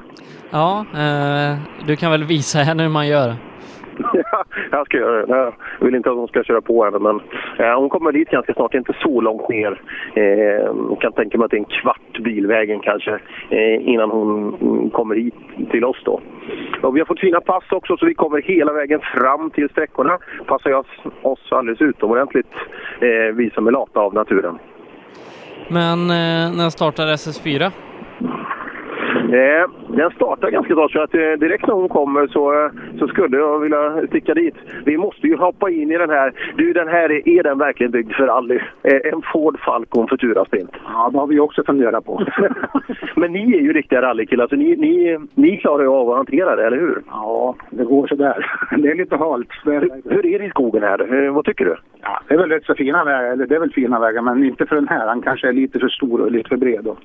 Ja, 0.51 0.86
eh, 0.95 1.59
du 1.86 1.97
kan 1.97 2.11
väl 2.11 2.24
visa 2.24 2.59
henne 2.59 2.82
hur 2.82 2.91
man 2.91 3.09
gör. 3.09 3.35
Ja, 4.33 4.45
jag 4.71 4.87
ska 4.87 4.97
göra 4.97 5.27
det. 5.27 5.33
Jag 5.33 5.55
vill 5.87 5.95
inte 5.95 6.11
att 6.11 6.16
hon 6.16 6.29
ska 6.29 6.45
köra 6.45 6.61
på 6.61 6.85
henne, 6.85 6.99
men 6.99 7.21
eh, 7.59 7.79
hon 7.79 7.89
kommer 7.89 8.12
dit 8.12 8.31
ganska 8.31 8.55
snart. 8.55 8.73
Det 8.73 8.77
är 8.77 8.79
inte 8.79 8.97
så 9.03 9.21
långt 9.21 9.49
ner. 9.49 9.81
Eh, 10.15 10.25
jag 10.91 10.99
kan 11.01 11.12
tänka 11.12 11.39
mig 11.39 11.45
att 11.45 11.51
det 11.51 11.57
är 11.57 11.59
en 11.59 11.65
kvart 11.83 12.19
bilvägen 12.21 12.81
kanske 12.81 13.12
eh, 13.51 13.89
innan 13.89 14.11
hon 14.11 14.91
kommer 14.91 15.15
hit 15.15 15.35
till 15.71 15.85
oss 15.85 16.03
då. 16.05 16.21
Och 16.83 16.97
vi 16.97 17.01
har 17.01 17.07
fått 17.07 17.21
fina 17.21 17.41
pass 17.41 17.65
också, 17.71 17.97
så 17.97 18.07
vi 18.07 18.15
kommer 18.15 18.43
hela 18.43 18.73
vägen 18.73 19.01
fram 19.01 19.51
till 19.51 19.69
sträckorna. 19.69 20.19
Passar 20.47 20.71
jag 20.71 20.85
oss 21.23 21.53
alldeles 21.53 21.81
utomordentligt, 21.81 22.53
eh, 23.01 23.35
vi 23.35 23.51
som 23.51 23.66
är 23.66 23.71
lata 23.71 24.01
av 24.01 24.15
naturen. 24.15 24.59
Men 25.69 26.01
eh, 26.11 26.57
när 26.57 26.71
startar 26.71 27.07
SS4? 27.07 27.71
Eh, 29.35 29.65
den 29.89 30.11
startar 30.11 30.51
ganska 30.51 30.74
bra, 30.74 30.89
så 30.89 31.01
att 31.01 31.15
eh, 31.15 31.20
direkt 31.20 31.66
när 31.66 31.74
hon 31.74 31.89
kommer 31.89 32.27
så, 32.27 32.52
eh, 32.52 32.70
så 32.98 33.09
skulle 33.09 33.36
jag 33.36 33.59
vilja 33.59 34.06
sticka 34.06 34.35
dit. 34.35 34.55
Vi 34.85 34.97
måste 34.97 35.27
ju 35.27 35.36
hoppa 35.36 35.70
in 35.70 35.90
i 35.93 35.98
den 35.98 36.11
här. 36.11 36.32
Du, 36.56 36.73
den 36.73 36.89
här 36.89 37.12
är, 37.12 37.28
är 37.28 37.43
den 37.43 37.59
verkligen 37.59 37.93
byggd 37.93 38.12
för 38.12 38.27
rally? 38.27 38.59
Eh, 38.82 39.12
en 39.12 39.23
Ford 39.32 39.61
Falcon 39.61 40.09
Futura 40.09 40.44
Sprint. 40.44 40.70
Ja, 40.86 41.11
det 41.12 41.19
har 41.19 41.27
vi 41.27 41.40
också 41.40 41.62
funderat 41.65 42.05
på. 42.05 42.27
Men 43.16 43.32
ni 43.32 43.56
är 43.56 43.61
ju 43.61 43.73
riktiga 43.73 44.02
rallykillar, 44.02 44.47
så 44.48 44.56
ni, 44.56 44.77
ni, 44.77 45.19
ni 45.35 45.56
klarar 45.56 45.82
ju 45.82 45.89
av 45.89 46.11
att 46.11 46.16
hantera 46.16 46.56
det, 46.56 46.66
eller 46.66 46.78
hur? 46.78 47.02
Ja, 47.11 47.56
det 47.70 47.85
går 47.85 48.06
sådär. 48.06 48.51
Det 48.78 48.90
är 48.90 48.94
lite 48.94 49.16
halt. 49.16 49.48
Är, 49.66 50.11
Hur 50.11 50.27
är 50.27 50.39
det 50.39 50.44
i 50.44 50.51
skogen 50.51 50.82
här? 50.82 51.24
Eh, 51.24 51.35
vad 51.35 51.44
tycker 51.44 51.65
du? 51.65 51.77
ja, 52.05 52.20
det 52.28 52.35
är 52.35 52.39
väl 52.39 52.51
rätt 52.51 52.65
så 52.65 52.74
fina 52.74 53.05
vägar, 53.05 53.32
eller 53.32 53.47
det 53.47 53.55
är 53.55 53.61
väl 53.61 53.73
fina 53.73 54.01
vägar, 54.01 54.23
men 54.23 54.44
inte 54.44 54.66
för 54.66 54.77
den 54.77 54.89
här. 54.89 55.06
Han 55.06 55.23
kanske 55.23 55.48
är 55.48 55.52
lite 55.52 55.78
för 55.78 55.89
stor 55.89 56.20
och 56.20 56.31
lite 56.31 56.48
för 56.48 56.56
bred 56.56 56.86
och 56.86 56.98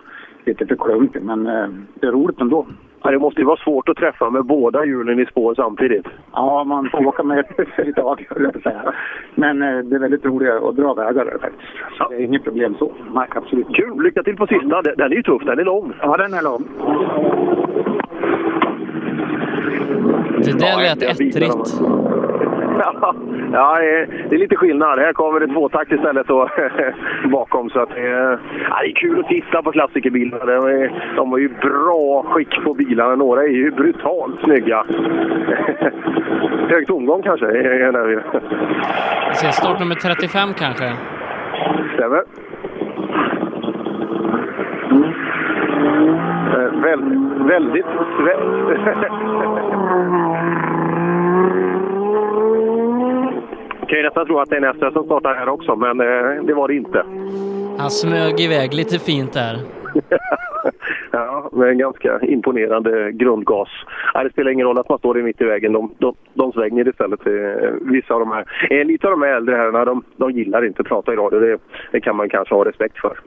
lite 0.45 0.65
för 0.65 0.75
klumpig, 0.75 1.21
men 1.23 1.47
eh, 1.47 1.67
det 1.99 2.07
är 2.07 2.11
roligt 2.11 2.41
ändå. 2.41 2.65
Ja, 3.03 3.11
det 3.11 3.19
måste 3.19 3.41
ju 3.41 3.45
vara 3.47 3.57
svårt 3.57 3.89
att 3.89 3.97
träffa 3.97 4.29
med 4.29 4.45
båda 4.45 4.85
hjulen 4.85 5.19
i 5.19 5.25
spår 5.25 5.55
samtidigt. 5.55 6.05
Ja, 6.33 6.63
man 6.63 6.89
får 6.89 7.07
åka 7.07 7.23
med 7.23 7.39
ett 7.57 7.87
idag, 7.87 8.25
höll 8.29 8.43
jag 8.43 8.53
på 8.53 8.57
att 8.57 8.63
säga. 8.63 8.93
Men 9.35 9.61
eh, 9.61 9.77
det 9.77 9.95
är 9.95 9.99
väldigt 9.99 10.25
roligt 10.25 10.49
att 10.49 10.75
dra 10.75 10.93
vägar 10.93 11.37
faktiskt. 11.41 11.71
Så 11.97 12.09
Det 12.09 12.15
är 12.15 12.19
inget 12.19 12.43
problem 12.43 12.75
så. 12.79 12.91
Nej, 13.13 13.27
absolut. 13.35 13.67
Kul! 13.75 14.03
Lycka 14.03 14.23
till 14.23 14.35
på 14.35 14.47
sista. 14.47 14.81
Den, 14.81 15.11
är 15.11 15.15
ju 15.15 15.23
tuff, 15.23 15.41
den 15.45 15.59
är 15.59 15.63
lång. 15.65 15.93
Ja, 16.01 16.17
den 16.17 16.33
är 16.33 16.41
lång. 16.43 16.63
Det 20.43 20.59
där 20.59 20.67
Ja, 20.67 20.79
lät 20.79 21.03
ettrigt. 21.03 21.81
Ja, 22.93 23.13
ja, 23.53 23.77
det 24.29 24.35
är- 24.35 24.39
lite 24.39 24.55
skillnad. 24.55 24.99
Här 24.99 25.13
kommer 25.13 25.39
det 25.39 25.47
tvåtakt 25.47 25.91
istället 25.91 26.29
och 26.29 26.49
bakom. 27.31 27.69
Så 27.69 27.79
att, 27.79 27.89
ja, 27.95 28.01
det 28.81 28.89
är 28.89 28.95
kul 28.95 29.19
att 29.19 29.27
titta 29.27 29.61
på 29.61 29.71
klassikerbilarna. 29.71 30.45
De, 30.45 30.65
är, 30.67 30.91
de 31.15 31.31
har 31.31 31.37
ju 31.39 31.49
bra 31.61 32.23
skick 32.23 32.63
på 32.63 32.73
bilarna. 32.73 33.15
Några 33.15 33.41
är 33.43 33.47
ju 33.47 33.71
brutalt 33.71 34.39
snygga. 34.43 34.83
Hög 36.69 36.87
tomgång 36.87 37.21
kanske? 37.23 37.45
Jag 39.27 39.35
ser 39.35 39.47
startnummer 39.51 39.95
35 39.95 40.49
kanske. 40.57 40.93
Stämmer. 41.93 42.23
Eh, 46.53 46.81
Väl, 46.81 46.99
väldigt... 47.47 47.85
Vä 48.25 48.33
kan 53.89 53.97
ju 53.97 54.03
nästan 54.03 54.25
tro 54.25 54.39
att 54.39 54.49
det 54.49 54.55
är 54.55 54.61
nästa 54.61 54.91
som 54.91 55.03
startar 55.03 55.35
här 55.35 55.49
också, 55.49 55.75
men 55.75 55.99
eh, 55.99 56.43
det 56.43 56.53
var 56.53 56.67
det 56.67 56.75
inte. 56.75 57.03
Han 57.77 57.91
smög 57.91 58.39
iväg 58.39 58.73
lite 58.73 58.99
fint 58.99 59.33
där. 59.33 59.57
ja, 61.11 61.49
med 61.51 61.69
en 61.69 61.77
ganska 61.77 62.19
imponerande 62.21 63.11
grundgas. 63.11 63.69
Nej, 64.15 64.23
det 64.23 64.31
spelar 64.31 64.51
ingen 64.51 64.67
roll 64.67 64.77
att 64.77 64.89
man 64.89 64.97
står 64.97 65.19
i 65.19 65.23
mitt 65.23 65.41
i 65.41 65.45
vägen. 65.45 65.73
De, 65.73 65.95
de, 65.97 66.15
de 66.33 66.51
svänger 66.51 66.87
istället. 66.87 67.27
Eh, 67.27 67.69
Vissa 67.81 68.13
av 68.13 68.19
de 68.19 68.31
här, 68.31 68.45
eh, 68.69 68.85
lite 68.85 69.07
av 69.07 69.11
de 69.11 69.21
här 69.21 69.35
äldre 69.35 69.55
herrarna, 69.55 69.85
de, 69.85 70.03
de 70.17 70.31
gillar 70.31 70.65
inte 70.65 70.81
att 70.81 70.87
prata 70.87 71.13
i 71.13 71.15
radio. 71.15 71.39
Det, 71.39 71.57
det 71.91 72.01
kan 72.01 72.15
man 72.15 72.29
kanske 72.29 72.55
ha 72.55 72.65
respekt 72.65 72.97
för. 72.97 73.19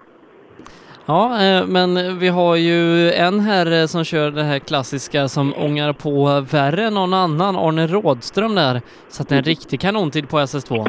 Ja, 1.07 1.24
eh, 1.43 1.66
men 1.66 2.19
vi 2.19 2.29
har 2.29 2.57
ju 2.57 3.11
en 3.12 3.41
herre 3.41 3.89
som 3.89 4.05
kör 4.05 4.31
det 4.31 4.43
här 4.43 4.59
klassiska 4.59 5.29
som 5.29 5.55
ångar 5.57 5.93
på 5.93 6.41
värre 6.53 6.83
än 6.87 6.95
någon 6.95 7.15
annan, 7.15 7.57
Arne 7.57 7.87
Rådström 7.87 8.55
där. 8.55 8.81
Så 9.09 9.23
att 9.23 9.29
det 9.29 9.35
är 9.35 9.39
en 9.39 9.45
riktig 9.45 9.81
kanontid 9.81 10.29
på 10.29 10.37
SS2. 10.37 10.89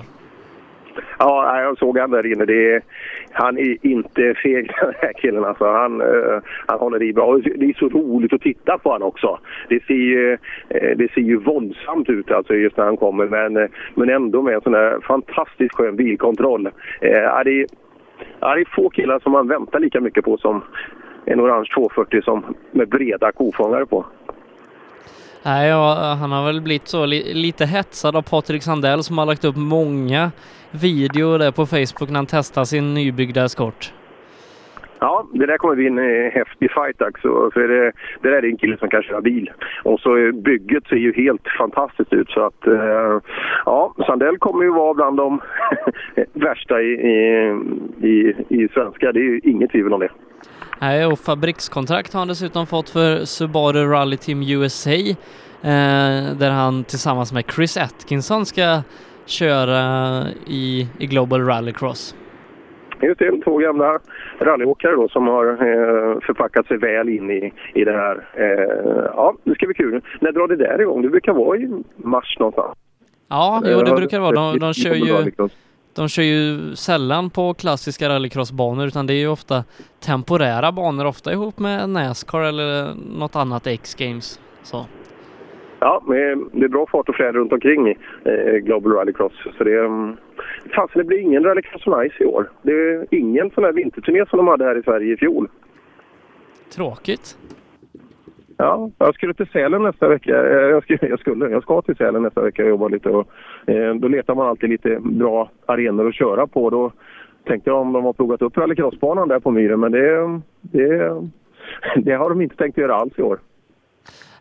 Ja, 1.19 1.61
jag 1.61 1.77
såg 1.77 1.97
han 1.97 2.11
där 2.11 2.31
inne. 2.31 2.45
Det 2.45 2.73
är, 2.73 2.81
han 3.31 3.57
är 3.57 3.77
inte 3.81 4.33
feg 4.43 4.71
den 4.81 4.93
här 5.01 5.13
killen 5.13 5.45
alltså. 5.45 5.65
Han, 5.65 6.01
eh, 6.01 6.39
han 6.67 6.79
håller 6.79 7.03
i 7.03 7.13
bra. 7.13 7.37
Det 7.37 7.65
är 7.65 7.79
så 7.79 7.89
roligt 7.89 8.33
att 8.33 8.41
titta 8.41 8.77
på 8.77 8.89
honom 8.89 9.07
också. 9.07 9.39
Det 9.69 9.83
ser 9.83 9.93
ju, 9.93 10.37
eh, 10.69 10.97
det 10.97 11.11
ser 11.13 11.21
ju 11.21 11.37
våldsamt 11.37 12.09
ut 12.09 12.31
alltså 12.31 12.53
just 12.53 12.77
när 12.77 12.85
han 12.85 12.97
kommer 12.97 13.25
men, 13.25 13.69
men 13.95 14.09
ändå 14.09 14.41
med 14.41 14.53
en 14.53 14.61
sån 14.61 14.73
här 14.73 14.99
fantastiskt 15.07 15.75
skön 15.75 15.95
bilkontroll. 15.95 16.69
Ja, 17.01 17.43
det, 17.43 17.61
är, 17.61 17.65
ja, 18.39 18.55
det 18.55 18.61
är 18.61 18.75
få 18.75 18.89
killar 18.89 19.19
som 19.19 19.31
man 19.31 19.47
väntar 19.47 19.79
lika 19.79 20.01
mycket 20.01 20.25
på 20.25 20.37
som 20.37 20.63
en 21.25 21.41
orange 21.41 21.69
240 21.75 22.21
som 22.23 22.55
med 22.71 22.89
breda 22.89 23.31
kofångare 23.31 23.85
på. 23.85 24.05
Nej, 25.45 25.69
ja, 25.69 26.17
han 26.19 26.31
har 26.31 26.45
väl 26.45 26.61
blivit 26.61 26.87
så 26.87 27.05
li 27.05 27.33
lite 27.33 27.65
hetsad 27.65 28.15
av 28.15 28.21
Patrik 28.21 28.63
Sandell 28.63 29.03
som 29.03 29.17
har 29.17 29.25
lagt 29.25 29.45
upp 29.45 29.55
många 29.55 30.31
videor 30.71 31.39
där 31.39 31.51
på 31.51 31.65
Facebook 31.65 32.09
när 32.09 32.15
han 32.15 32.25
testar 32.25 32.63
sin 32.63 32.93
nybyggda 32.93 33.43
eskort. 33.45 33.93
Ja, 35.03 35.27
det 35.33 35.45
där 35.45 35.57
kommer 35.57 35.75
bli 35.75 35.87
en 35.87 36.31
häftig 36.31 36.71
fight 36.71 37.01
också. 37.01 37.51
För 37.53 37.67
det, 37.67 37.91
det 38.21 38.29
där 38.29 38.37
är 38.37 38.49
en 38.49 38.57
kille 38.57 38.77
som 38.77 38.89
kan 38.89 39.03
köra 39.03 39.21
bil. 39.21 39.51
Och 39.83 39.99
så 39.99 40.31
bygget 40.33 40.87
ser 40.87 40.95
ju 40.95 41.13
helt 41.13 41.47
fantastiskt 41.57 42.13
ut 42.13 42.29
så 42.29 42.45
att 42.45 42.67
eh, 42.67 43.19
ja, 43.65 43.93
Sandell 44.07 44.37
kommer 44.37 44.63
ju 44.63 44.71
vara 44.71 44.93
bland 44.93 45.17
de 45.17 45.41
värsta 46.33 46.81
i, 46.81 46.91
i, 46.91 47.17
i, 48.01 48.35
i 48.49 48.67
svenska. 48.73 49.11
Det 49.11 49.19
är 49.19 49.23
ju 49.23 49.39
inget 49.43 49.71
tvivel 49.71 49.93
om 49.93 49.99
det. 49.99 50.11
Nej, 50.81 51.05
och 51.05 51.19
fabrikskontrakt 51.19 52.13
har 52.13 52.19
han 52.19 52.27
dessutom 52.27 52.67
fått 52.67 52.89
för 52.89 53.25
Subaru 53.25 53.85
Rally 53.85 54.17
Team 54.17 54.41
USA 54.41 54.91
eh, 54.91 56.37
där 56.39 56.51
han 56.51 56.83
tillsammans 56.83 57.33
med 57.33 57.43
Chris 57.55 57.77
Atkinson 57.77 58.45
ska 58.45 58.81
köra 59.25 60.23
i, 60.47 60.87
i 60.99 61.05
Global 61.07 61.45
Rallycross. 61.45 62.15
Just 63.03 63.19
det, 63.19 63.41
två 63.43 63.57
gamla 63.57 63.99
rallyåkare 64.39 64.95
då 64.95 65.09
som 65.09 65.27
har 65.27 65.47
eh, 65.47 66.19
förpackat 66.19 66.67
sig 66.67 66.77
väl 66.77 67.09
in 67.09 67.31
i, 67.31 67.53
i 67.73 67.83
det 67.83 67.91
här. 67.91 68.27
Eh, 68.33 69.05
ja, 69.15 69.35
det 69.43 69.55
ska 69.55 69.65
bli 69.65 69.75
kul. 69.75 70.01
När 70.19 70.31
drar 70.31 70.47
det 70.47 70.55
där 70.55 70.81
igång? 70.81 71.01
Det 71.01 71.09
brukar 71.09 71.33
vara 71.33 71.57
i 71.57 71.83
mars 71.95 72.35
någonstans. 72.39 72.77
Ja, 73.29 73.61
jo, 73.65 73.81
det 73.81 73.95
brukar 73.95 74.17
det 74.17 74.23
vara. 74.23 74.35
De, 74.35 74.59
de, 74.59 74.73
kör 74.73 74.95
ju, 74.95 75.31
de 75.95 76.09
kör 76.09 76.23
ju 76.23 76.75
sällan 76.75 77.29
på 77.29 77.53
klassiska 77.53 78.09
rallycrossbanor 78.09 78.87
utan 78.87 79.07
det 79.07 79.13
är 79.13 79.19
ju 79.19 79.27
ofta 79.27 79.63
temporära 79.99 80.71
banor, 80.71 81.05
ofta 81.05 81.31
ihop 81.31 81.59
med 81.59 81.89
Nascar 81.89 82.41
eller 82.41 82.93
något 83.19 83.35
annat 83.35 83.67
X-Games. 83.67 84.39
Så. 84.63 84.85
Ja, 85.83 86.03
men 86.07 86.49
det 86.51 86.65
är 86.65 86.69
bra 86.69 86.85
fart 86.91 87.09
och 87.09 87.15
fläder 87.15 87.33
runt 87.33 87.53
omkring 87.53 87.87
eh, 88.23 88.55
Global 88.55 88.91
Rallycross. 88.93 89.33
Så 89.57 89.63
det, 89.63 89.79
um, 89.79 90.17
fasen, 90.75 91.01
det 91.01 91.03
blir 91.03 91.17
ingen 91.17 91.43
Rallycross 91.43 91.87
on 91.87 92.09
Ice 92.09 92.21
i 92.21 92.25
år. 92.25 92.49
Det 92.61 92.71
är 92.71 93.05
ingen 93.09 93.51
sån 93.51 93.63
här 93.63 93.71
vinterturné 93.71 94.25
som 94.25 94.37
de 94.37 94.47
hade 94.47 94.65
här 94.65 94.77
i 94.77 94.83
Sverige 94.83 95.13
i 95.13 95.17
fjol. 95.17 95.47
Tråkigt. 96.75 97.37
Ja, 98.57 98.91
jag 98.97 99.15
skulle 99.15 99.33
till 99.33 99.47
Sälen 99.47 99.83
nästa 99.83 100.07
vecka. 100.07 100.31
Eh, 100.31 100.69
Jag, 100.69 100.83
skulle, 100.83 100.99
jag, 101.01 101.19
skulle, 101.19 101.49
jag 101.49 101.63
ska 101.63 101.81
till 101.81 101.95
Sälen 101.95 102.21
nästa 102.23 102.41
vecka 102.41 102.63
och 102.63 102.69
jobba 102.69 102.87
lite. 102.87 103.09
Och, 103.09 103.27
eh, 103.69 103.95
då 103.95 104.07
letar 104.07 104.35
man 104.35 104.47
alltid 104.47 104.69
lite 104.69 104.99
bra 104.99 105.49
arenor 105.65 106.07
att 106.07 106.15
köra 106.15 106.47
på. 106.47 106.69
Då 106.69 106.91
tänkte 107.47 107.69
jag 107.69 107.79
om 107.81 107.93
de 107.93 108.05
har 108.05 108.13
plogat 108.13 108.41
upp 108.41 108.57
rallycrossbanan 108.57 109.27
där 109.27 109.39
på 109.39 109.51
Myren, 109.51 109.79
men 109.79 109.91
det, 109.91 110.39
det, 110.61 111.21
det 111.95 112.13
har 112.13 112.29
de 112.29 112.41
inte 112.41 112.55
tänkt 112.55 112.77
göra 112.77 112.95
alls 112.95 113.13
i 113.19 113.21
år. 113.21 113.39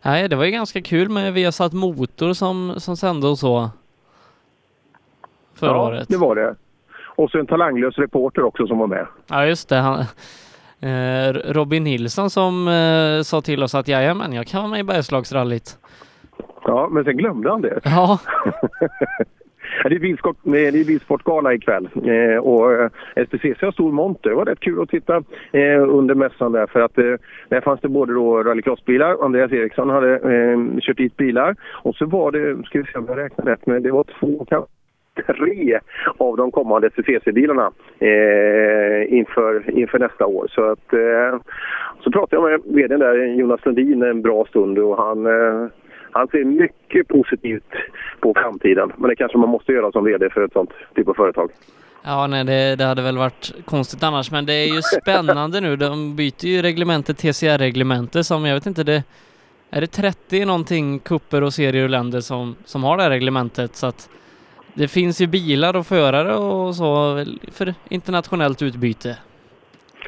Nej, 0.05 0.29
det 0.29 0.35
var 0.35 0.45
ju 0.45 0.51
ganska 0.51 0.81
kul 0.81 1.09
med 1.09 1.33
Viasat 1.33 1.73
Motor 1.73 2.33
som, 2.33 2.73
som 2.77 2.97
sände 2.97 3.27
och 3.27 3.37
så. 3.37 3.69
Förra 5.55 5.71
ja, 5.71 5.87
året. 5.87 6.07
det 6.09 6.17
var 6.17 6.35
det. 6.35 6.55
Och 7.15 7.29
så 7.29 7.39
en 7.39 7.47
talanglös 7.47 7.97
reporter 7.97 8.43
också 8.43 8.67
som 8.67 8.77
var 8.77 8.87
med. 8.87 9.07
Ja, 9.27 9.45
just 9.45 9.69
det. 9.69 9.75
Han, 9.75 9.99
eh, 10.79 11.33
Robin 11.33 11.83
Nilsson 11.83 12.29
som 12.29 12.67
eh, 12.67 13.21
sa 13.21 13.41
till 13.41 13.63
oss 13.63 13.75
att 13.75 13.87
jajamän, 13.87 14.33
jag 14.33 14.47
kan 14.47 14.61
vara 14.61 14.71
med 14.71 14.79
i 14.79 14.83
Bergslagsrallyt. 14.83 15.77
Ja, 16.65 16.87
men 16.91 17.03
sen 17.03 17.17
glömde 17.17 17.49
han 17.49 17.61
det. 17.61 17.79
Ja. 17.83 18.19
Det 19.83 19.95
är, 19.95 19.99
bilsport, 19.99 20.37
det 20.43 20.67
är 20.67 20.71
bilsportgala 20.71 21.53
ikväll. 21.53 21.89
Eh, 21.95 22.37
och 22.37 22.73
eh, 22.73 22.89
SPCC 23.25 23.61
har 23.61 23.71
stor 23.71 23.91
monter. 23.91 24.29
Det 24.29 24.35
var 24.35 24.45
rätt 24.45 24.59
kul 24.59 24.81
att 24.81 24.89
titta 24.89 25.23
eh, 25.51 25.89
under 25.89 26.15
mässan 26.15 26.51
där. 26.51 26.67
För 26.67 26.81
att 26.81 26.97
eh, 26.97 27.13
där 27.49 27.61
fanns 27.61 27.81
det 27.81 27.87
både 27.87 28.13
då 28.13 28.43
rallycrossbilar, 28.43 29.25
Andreas 29.25 29.51
Eriksson 29.51 29.89
hade 29.89 30.13
eh, 30.13 30.79
kört 30.81 30.97
dit 30.97 31.17
bilar. 31.17 31.55
Och 31.83 31.95
så 31.95 32.05
var 32.05 32.31
det, 32.31 32.63
ska 32.65 32.79
vi 32.79 32.85
se 32.85 32.97
om 32.97 33.05
jag 33.07 33.17
räknar 33.17 33.45
rätt, 33.45 33.65
men 33.65 33.83
det 33.83 33.91
var 33.91 34.05
två, 34.19 34.45
kanske 34.49 34.71
tre 35.21 35.79
av 36.17 36.37
de 36.37 36.51
kommande 36.51 36.89
SPCC-bilarna 36.89 37.71
eh, 37.99 39.13
inför, 39.13 39.79
inför 39.79 39.99
nästa 39.99 40.25
år. 40.25 40.47
Så, 40.49 40.71
att, 40.71 40.93
eh, 40.93 41.39
så 42.03 42.11
pratade 42.11 42.35
jag 42.35 42.51
med 42.51 42.75
vdn 42.75 42.99
där, 42.99 43.25
Jonas 43.25 43.65
Lundin, 43.65 44.03
en 44.03 44.21
bra 44.21 44.45
stund. 44.45 44.79
Och 44.79 44.97
han 44.97 45.25
eh, 45.25 45.67
han 46.13 46.27
ser 46.27 46.43
mycket 46.43 47.07
positivt 47.07 47.73
på 48.19 48.33
framtiden. 48.33 48.91
Men 48.97 49.09
det 49.09 49.15
kanske 49.15 49.37
man 49.37 49.49
måste 49.49 49.71
göra 49.71 49.91
som 49.91 50.03
VD 50.05 50.29
för 50.29 50.45
ett 50.45 50.53
sånt 50.53 50.71
typ 50.95 51.07
av 51.07 51.13
företag. 51.13 51.51
Ja, 52.03 52.27
nej, 52.27 52.43
det, 52.43 52.75
det 52.75 52.85
hade 52.85 53.01
väl 53.01 53.17
varit 53.17 53.53
konstigt 53.65 54.03
annars, 54.03 54.31
men 54.31 54.45
det 54.45 54.53
är 54.53 54.75
ju 54.75 54.81
spännande 54.81 55.61
nu. 55.61 55.75
De 55.75 56.15
byter 56.15 56.45
ju 56.45 56.61
reglementet 56.61 57.17
TCR-reglementet 57.17 58.25
som, 58.25 58.45
jag 58.45 58.53
vet 58.53 58.65
inte, 58.65 58.83
det 58.83 59.03
är 59.69 59.81
det 59.81 59.87
30 59.87 60.45
någonting 60.45 60.99
kupper 60.99 61.43
och 61.43 61.53
serier 61.53 61.83
och 61.83 61.89
länder 61.89 62.21
som, 62.21 62.55
som 62.65 62.83
har 62.83 62.97
det 62.97 63.03
här 63.03 63.09
reglementet 63.09 63.75
så 63.75 63.87
att 63.87 64.09
det 64.73 64.87
finns 64.87 65.21
ju 65.21 65.27
bilar 65.27 65.75
och 65.75 65.87
förare 65.87 66.35
och 66.35 66.75
så 66.75 67.25
för 67.51 67.73
internationellt 67.89 68.61
utbyte. 68.61 69.17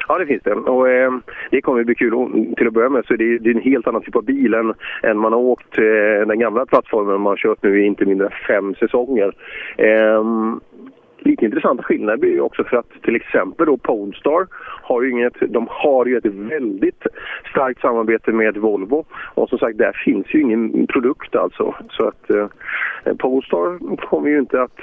Ja, 0.08 0.18
det 0.18 0.26
finns 0.26 0.42
det. 0.42 0.54
Och 0.54 0.88
eh, 0.88 1.12
det 1.50 1.60
kommer 1.60 1.80
att 1.80 1.86
bli 1.86 1.94
kul. 1.94 2.14
Och 2.14 2.30
till 2.56 2.66
att 2.66 2.72
börja 2.72 2.88
med 2.88 3.04
så 3.06 3.12
är 3.12 3.18
det, 3.18 3.38
det 3.38 3.50
är 3.50 3.54
en 3.54 3.60
helt 3.60 3.86
annan 3.86 4.02
typ 4.02 4.16
av 4.16 4.24
bil 4.24 4.54
än, 4.54 4.74
än 5.02 5.18
man 5.18 5.32
har 5.32 5.40
åkt 5.40 5.78
eh, 5.78 6.26
den 6.26 6.38
gamla 6.38 6.66
plattformen 6.66 7.20
man 7.20 7.30
har 7.30 7.36
kört 7.36 7.62
nu 7.62 7.80
i 7.82 7.86
inte 7.86 8.06
mindre 8.06 8.26
än 8.26 8.32
fem 8.48 8.74
säsonger. 8.74 9.32
Eh, 9.76 10.24
lite 11.18 11.44
intressanta 11.44 11.82
skillnader 11.82 12.18
blir 12.18 12.32
ju 12.32 12.40
också 12.40 12.64
för 12.64 12.76
att 12.76 13.02
till 13.02 13.16
exempel 13.16 13.66
då 13.66 13.76
Polestar 13.76 14.46
har 14.82 15.02
ju 15.02 15.10
inget, 15.10 15.34
de 15.48 15.66
har 15.70 16.06
ju 16.06 16.16
ett 16.16 16.26
väldigt 16.26 17.06
starkt 17.50 17.80
samarbete 17.80 18.32
med 18.32 18.56
Volvo 18.56 19.04
och 19.34 19.48
som 19.48 19.58
sagt 19.58 19.78
där 19.78 20.02
finns 20.04 20.26
ju 20.34 20.40
ingen 20.40 20.86
produkt 20.86 21.36
alltså. 21.36 21.74
Så 21.90 22.08
att 22.08 22.30
eh, 22.30 22.46
Polestar 23.18 23.96
kommer 23.96 24.28
ju 24.28 24.38
inte 24.38 24.62
att 24.62 24.80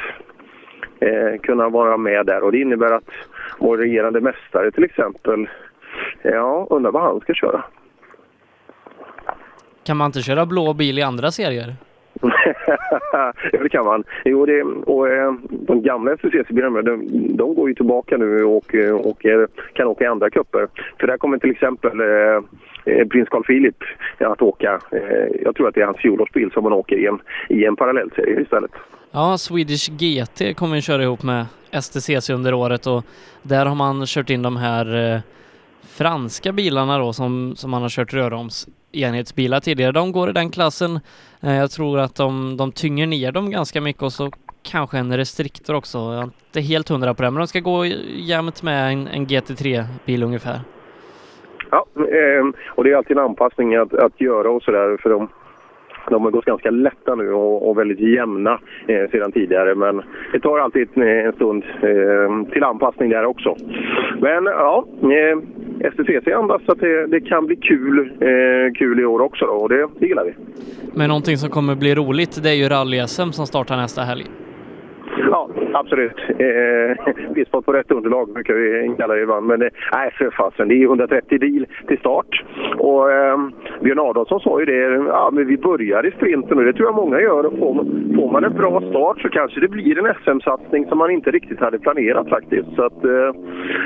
eh, 1.03 1.39
kunna 1.41 1.69
vara 1.69 1.97
med 1.97 2.25
där 2.25 2.43
och 2.43 2.51
det 2.51 2.59
innebär 2.59 2.91
att 2.91 3.09
vår 3.59 3.77
regerande 3.77 4.21
mästare 4.21 4.71
till 4.71 4.83
exempel, 4.83 5.49
ja, 6.21 6.67
undrar 6.69 6.91
vad 6.91 7.03
han 7.03 7.19
ska 7.19 7.33
köra. 7.33 7.63
Kan 9.83 9.97
man 9.97 10.05
inte 10.05 10.21
köra 10.21 10.45
blå 10.45 10.73
bil 10.73 10.99
i 10.99 11.01
andra 11.01 11.31
serier? 11.31 11.75
ja, 13.11 13.33
det 13.51 13.69
kan 13.69 13.85
man. 13.85 14.03
Jo, 14.25 14.45
det, 14.45 14.63
och, 14.63 15.09
eh, 15.09 15.33
de 15.49 15.81
gamla 15.81 16.17
STCC-bilarna 16.17 16.81
de, 16.81 17.07
de 17.37 17.55
går 17.55 17.69
ju 17.69 17.75
tillbaka 17.75 18.17
nu 18.17 18.43
och, 18.43 18.75
eh, 18.75 18.95
och 18.95 19.25
kan 19.73 19.87
åka 19.87 20.03
i 20.03 20.07
andra 20.07 20.29
kupper. 20.29 20.67
För 20.99 21.07
där 21.07 21.17
kommer 21.17 21.37
till 21.37 21.51
exempel 21.51 21.99
eh, 21.99 22.43
eh, 22.85 23.07
prins 23.07 23.29
Carl 23.29 23.43
Philip 23.43 23.83
att 24.19 24.41
åka, 24.41 24.79
eh, 24.91 25.41
jag 25.43 25.55
tror 25.55 25.67
att 25.67 25.75
det 25.75 25.81
är 25.81 25.85
hans 25.85 25.97
fjolårsbil 25.97 26.51
som 26.51 26.63
han 26.63 26.73
åker 26.73 26.95
i 26.95 27.05
en, 27.05 27.19
i 27.49 27.65
en 27.65 27.75
parallellserie 27.75 28.41
istället. 28.41 28.71
Ja, 29.15 29.37
Swedish 29.37 29.89
GT 29.91 30.57
kommer 30.57 30.75
vi 30.75 30.81
köra 30.81 31.03
ihop 31.03 31.23
med 31.23 31.45
STCC 31.81 32.29
under 32.29 32.53
året 32.53 32.87
och 32.87 33.05
där 33.41 33.65
har 33.65 33.75
man 33.75 34.05
kört 34.05 34.29
in 34.29 34.41
de 34.41 34.57
här 34.57 35.13
eh, 35.13 35.19
franska 35.97 36.51
bilarna 36.51 36.97
då 36.97 37.13
som, 37.13 37.55
som 37.55 37.71
man 37.71 37.81
har 37.81 37.89
kört 37.89 38.13
röroms 38.13 38.67
enhetsbilar 38.91 39.59
tidigare. 39.59 39.91
De 39.91 40.11
går 40.11 40.29
i 40.29 40.33
den 40.33 40.49
klassen. 40.49 40.99
Eh, 41.41 41.55
jag 41.55 41.71
tror 41.71 41.99
att 41.99 42.15
de, 42.15 42.57
de 42.57 42.71
tynger 42.71 43.07
ner 43.07 43.31
dem 43.31 43.51
ganska 43.51 43.81
mycket 43.81 44.03
och 44.03 44.13
så 44.13 44.31
kanske 44.63 44.97
en 44.97 45.17
restriktor 45.17 45.75
också. 45.75 45.97
Jag 45.97 46.17
är 46.19 46.23
inte 46.23 46.61
helt 46.61 46.89
hundra 46.89 47.13
på 47.13 47.23
det, 47.23 47.31
men 47.31 47.39
de 47.39 47.47
ska 47.47 47.59
gå 47.59 47.85
jämnt 48.15 48.63
med 48.63 48.93
en, 48.93 49.07
en 49.07 49.27
GT3-bil 49.27 50.23
ungefär. 50.23 50.59
Ja, 51.71 51.85
ehm, 51.95 52.53
och 52.75 52.83
det 52.83 52.91
är 52.91 52.95
alltid 52.95 53.17
en 53.17 53.23
anpassning 53.23 53.75
att, 53.75 53.93
att 53.93 54.21
göra 54.21 54.51
och 54.51 54.63
sådär 54.63 54.97
för 55.01 55.09
de, 55.09 55.29
de 56.09 56.23
har 56.23 56.31
gått 56.31 56.45
ganska 56.45 56.71
lätta 56.71 57.15
nu 57.15 57.33
och, 57.33 57.69
och 57.69 57.77
väldigt 57.77 57.99
jämna 57.99 58.59
eh, 58.87 59.09
sedan 59.11 59.31
tidigare. 59.31 59.75
Men 59.75 60.01
det 60.33 60.39
tar 60.39 60.59
alltid 60.59 60.87
en, 60.93 61.03
eh, 61.03 61.25
en 61.25 61.33
stund 61.33 61.63
eh, 61.81 62.51
till 62.53 62.63
anpassning 62.63 63.09
där 63.09 63.25
också. 63.25 63.55
Men 64.19 64.45
ja, 64.45 64.85
eh, 65.01 65.39
STCC 65.91 66.27
andas 66.27 66.61
att 66.65 66.79
det, 66.79 67.07
det 67.07 67.21
kan 67.21 67.45
bli 67.45 67.55
kul, 67.55 67.99
eh, 67.99 68.73
kul 68.73 68.99
i 68.99 69.05
år 69.05 69.19
också 69.19 69.45
då, 69.45 69.51
och 69.51 69.69
det, 69.69 69.87
det 69.99 70.07
gillar 70.07 70.25
vi. 70.25 70.33
Men 70.93 71.07
någonting 71.07 71.37
som 71.37 71.49
kommer 71.49 71.75
bli 71.75 71.95
roligt 71.95 72.43
det 72.43 72.49
är 72.49 72.53
ju 72.53 72.69
rally-SM 72.69 73.31
som 73.31 73.47
startar 73.47 73.77
nästa 73.77 74.01
helg. 74.01 74.25
Ja, 75.17 75.49
absolut. 75.73 76.19
Eh, 76.29 77.13
Bilsport 77.33 77.65
på 77.65 77.73
rätt 77.73 77.91
underlag 77.91 78.33
brukar 78.33 78.53
vi 78.53 78.95
kalla 78.97 79.13
det 79.13 79.21
ibland. 79.21 79.47
Men 79.47 79.61
eh, 79.61 79.67
nej, 79.93 80.11
för 80.17 80.31
fasen. 80.31 80.67
Det 80.67 80.75
är 80.75 80.83
130 80.83 81.39
bil 81.39 81.65
till 81.87 81.97
start. 81.99 82.43
Och 82.77 83.11
eh, 83.11 83.37
Björn 83.81 83.99
Adolfsson 83.99 84.39
sa 84.39 84.59
ju 84.59 84.65
det. 84.65 85.05
Ja, 85.07 85.29
men 85.33 85.47
vi 85.47 85.57
börjar 85.57 86.05
i 86.05 86.11
sprinten 86.11 86.57
och 86.57 86.63
det 86.63 86.73
tror 86.73 86.87
jag 86.87 86.95
många 86.95 87.19
gör. 87.19 87.45
Och 87.45 87.59
får, 87.59 87.73
får 88.15 88.31
man 88.31 88.43
en 88.43 88.53
bra 88.53 88.81
start 88.89 89.21
så 89.21 89.29
kanske 89.29 89.59
det 89.59 89.67
blir 89.67 89.99
en 89.99 90.13
SM-satsning 90.23 90.85
som 90.85 90.97
man 90.97 91.11
inte 91.11 91.31
riktigt 91.31 91.59
hade 91.59 91.79
planerat 91.79 92.29
faktiskt. 92.29 92.75
Så 92.75 92.85
att 92.85 93.05
eh, 93.05 93.31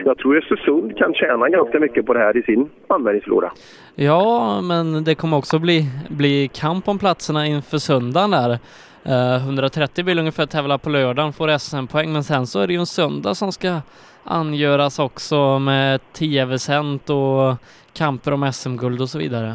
jag 0.05 0.17
tror 0.17 0.37
Östersund 0.37 0.97
kan 0.97 1.13
tjäna 1.13 1.49
ganska 1.49 1.79
mycket 1.79 2.05
på 2.05 2.13
det 2.13 2.19
här 2.19 2.37
i 2.37 2.43
sin 2.43 2.69
användningsflora. 2.87 3.51
Ja, 3.95 4.61
men 4.61 5.03
det 5.03 5.15
kommer 5.15 5.37
också 5.37 5.59
bli, 5.59 5.85
bli 6.09 6.49
kamp 6.53 6.87
om 6.87 6.99
platserna 6.99 7.47
inför 7.47 7.77
söndagen 7.77 8.31
där. 8.31 8.59
Eh, 9.07 9.45
130 9.45 10.05
vill 10.05 10.19
ungefär 10.19 10.45
tävla 10.45 10.77
på 10.77 10.89
lördagen, 10.89 11.33
får 11.33 11.57
SM-poäng, 11.57 12.13
men 12.13 12.23
sen 12.23 12.47
så 12.47 12.59
är 12.59 12.67
det 12.67 12.73
ju 12.73 12.79
en 12.79 12.85
söndag 12.85 13.35
som 13.35 13.51
ska 13.51 13.81
angöras 14.23 14.99
också 14.99 15.59
med 15.59 16.13
tv-sänt 16.13 17.09
och 17.09 17.55
kamper 17.97 18.33
om 18.33 18.51
SM-guld 18.53 19.01
och 19.01 19.09
så 19.09 19.19
vidare. 19.19 19.53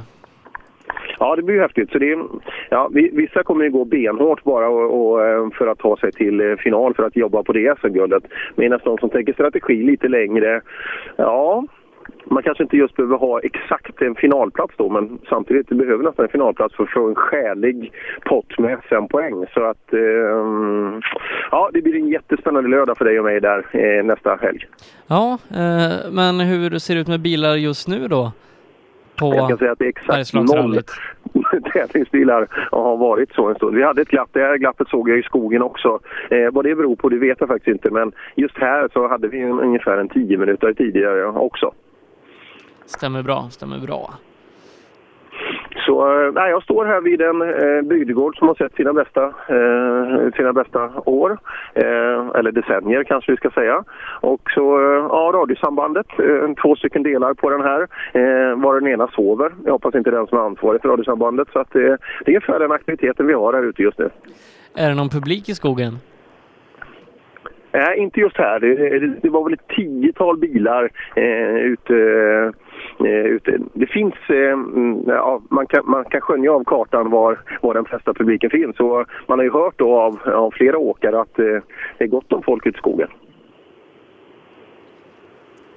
Ja, 1.19 1.37
det 1.37 1.43
blir 1.43 1.55
ju 1.55 1.61
häftigt. 1.61 1.91
Så 1.91 1.99
det, 1.99 2.19
ja, 2.71 2.91
vissa 2.93 3.43
kommer 3.43 3.65
ju 3.65 3.71
gå 3.71 3.85
benhårt 3.85 4.45
bara 4.45 4.69
och, 4.69 5.13
och, 5.13 5.27
eh, 5.27 5.51
för 5.59 5.67
att 5.67 5.79
ta 5.79 5.97
sig 5.97 6.13
till 6.13 6.41
eh, 6.41 6.57
final 6.57 6.95
för 6.95 7.03
att 7.03 7.17
jobba 7.17 7.43
på 7.43 7.53
det 7.53 7.79
SM-guldet. 7.81 8.23
Medan 8.55 8.81
de 8.85 8.99
som 8.99 9.11
tänker 9.11 9.33
strategi 9.33 9.83
lite 9.83 10.09
längre, 10.09 10.61
ja, 11.17 11.65
man 12.25 12.43
kanske 12.43 12.63
inte 12.63 12.77
just 12.77 12.97
behöver 12.97 13.17
ha 13.17 13.41
exakt 13.41 14.03
en 14.03 14.15
finalplats 14.15 14.75
då, 14.77 14.89
men 14.89 15.19
samtidigt 15.29 15.69
behöver 15.69 16.05
nästan 16.05 16.25
en 16.25 16.31
finalplats 16.31 16.77
för 16.77 16.85
att 16.85 16.91
få 16.91 17.09
en 17.09 17.15
skälig 17.15 17.93
pott 18.25 18.59
med 18.59 18.79
SM-poäng. 18.89 19.47
Så 19.55 19.65
att, 19.65 19.93
eh, 19.93 20.01
ja, 21.51 21.71
det 21.73 21.83
blir 21.83 21.97
en 21.97 22.09
jättespännande 22.09 22.71
lördag 22.71 22.99
för 22.99 23.05
dig 23.05 23.19
och 23.19 23.25
mig 23.25 23.41
där 23.41 23.67
eh, 23.73 24.05
nästa 24.05 24.39
helg. 24.43 24.67
Ja, 25.07 25.39
eh, 25.51 26.13
men 26.13 26.41
hur 26.41 26.79
ser 26.79 26.95
det 26.95 27.01
ut 27.01 27.09
med 27.09 27.21
bilar 27.21 27.55
just 27.55 27.89
nu 27.89 28.09
då? 28.09 28.33
På 29.19 29.35
Jag 29.35 29.49
kan 29.49 29.59
säga 29.59 29.73
att 29.73 29.79
det 29.79 29.85
är 29.85 29.89
exakt 29.89 30.35
noll 30.35 30.81
tävlingsbilar 31.73 32.49
och 32.71 32.83
har 32.83 32.97
varit 32.97 33.33
så 33.33 33.49
en 33.49 33.55
stund. 33.55 33.77
Vi 33.77 33.83
hade 33.83 34.03
ett 34.03 34.09
glapp, 34.09 34.29
det 34.33 34.41
här 34.41 34.57
glappet 34.57 34.89
såg 34.89 35.09
jag 35.09 35.19
i 35.19 35.23
skogen 35.23 35.63
också. 35.63 35.99
Eh, 36.31 36.51
vad 36.53 36.65
det 36.65 36.75
beror 36.75 36.97
på 36.97 37.09
det 37.09 37.19
vet 37.19 37.41
jag 37.41 37.49
faktiskt 37.49 37.75
inte, 37.75 37.91
men 37.91 38.13
just 38.35 38.59
här 38.59 38.89
så 38.93 39.09
hade 39.09 39.29
vi 39.29 39.41
en, 39.41 39.61
ungefär 39.61 39.99
en 39.99 40.09
10 40.09 40.39
minuter 40.39 40.73
tidigare 40.73 41.27
också. 41.27 41.73
Stämmer 42.99 43.23
bra, 43.23 43.49
stämmer 43.51 43.79
bra. 43.79 44.15
Så 45.87 46.31
nej, 46.35 46.51
jag 46.51 46.63
står 46.63 46.85
här 46.85 47.01
vid 47.01 47.21
en 47.21 47.43
eh, 47.43 47.83
bygdegård 47.83 48.39
som 48.39 48.49
har 48.49 48.55
sett 48.55 48.75
sina 48.75 48.93
bästa, 48.93 49.25
eh, 49.25 50.33
sina 50.37 50.53
bästa 50.53 50.91
år, 51.05 51.39
eh, 51.75 52.39
eller 52.39 52.53
decennier 52.53 53.05
kanske 53.05 53.33
vi 53.33 53.37
ska 53.37 53.51
säga. 53.51 53.85
Och 54.21 54.51
så, 54.55 54.79
eh, 54.79 55.07
ja, 55.09 55.31
radiosambandet, 55.35 56.07
eh, 56.19 56.55
två 56.63 56.77
stycken 56.77 57.03
delar 57.03 57.35
på 57.35 57.51
den 57.51 57.61
här, 57.61 57.81
eh, 58.13 58.57
var 58.57 58.81
den 58.81 58.89
ena 58.89 59.09
sover. 59.09 59.53
Jag 59.65 59.73
hoppas 59.73 59.95
inte 59.95 60.11
den 60.11 60.27
som 60.27 60.39
är 60.39 60.43
ansvarig 60.43 60.83
för 60.83 60.89
radiosambandet, 60.89 61.49
så 61.53 61.59
att, 61.59 61.75
eh, 61.75 61.81
det 61.81 61.89
är 62.25 62.29
ungefär 62.29 62.59
den 62.59 62.73
aktiviteten 62.73 63.27
vi 63.27 63.33
har 63.33 63.53
här 63.53 63.63
ute 63.63 63.83
just 63.83 63.99
nu. 63.99 64.11
Är 64.75 64.89
det 64.89 64.95
någon 64.95 65.09
publik 65.09 65.49
i 65.49 65.55
skogen? 65.55 65.99
Nej, 67.73 67.99
inte 67.99 68.21
just 68.21 68.37
här. 68.37 68.61
Det, 68.61 68.99
det, 68.99 69.07
det 69.23 69.29
var 69.29 69.45
väl 69.45 69.53
ett 69.53 69.69
tiotal 69.69 70.39
bilar 70.39 70.91
eh, 71.17 71.25
eh, 71.25 71.57
ute. 71.57 71.95
Det 73.73 73.87
finns, 73.87 74.15
eh, 74.29 74.53
mm, 74.53 75.03
ja, 75.07 75.43
man, 75.51 75.67
kan, 75.67 75.83
man 75.87 76.05
kan 76.05 76.21
skönja 76.21 76.53
av 76.53 76.65
kartan 76.65 77.11
var, 77.11 77.39
var 77.63 77.75
den 77.75 77.85
flesta 77.85 78.15
publiken 78.15 78.51
finns. 78.51 78.81
Och 78.81 79.07
man 79.27 79.39
har 79.39 79.45
ju 79.45 79.53
hört 79.53 79.75
då 79.79 80.01
av, 80.01 80.19
av 80.27 80.51
flera 80.51 80.79
åkare 80.79 81.21
att 81.21 81.39
eh, 81.39 81.45
det 81.99 82.05
är 82.05 82.07
gott 82.07 82.33
om 82.33 82.43
folk 82.43 82.67
ute 82.67 82.77
i 82.77 82.79
skogen. 82.79 83.09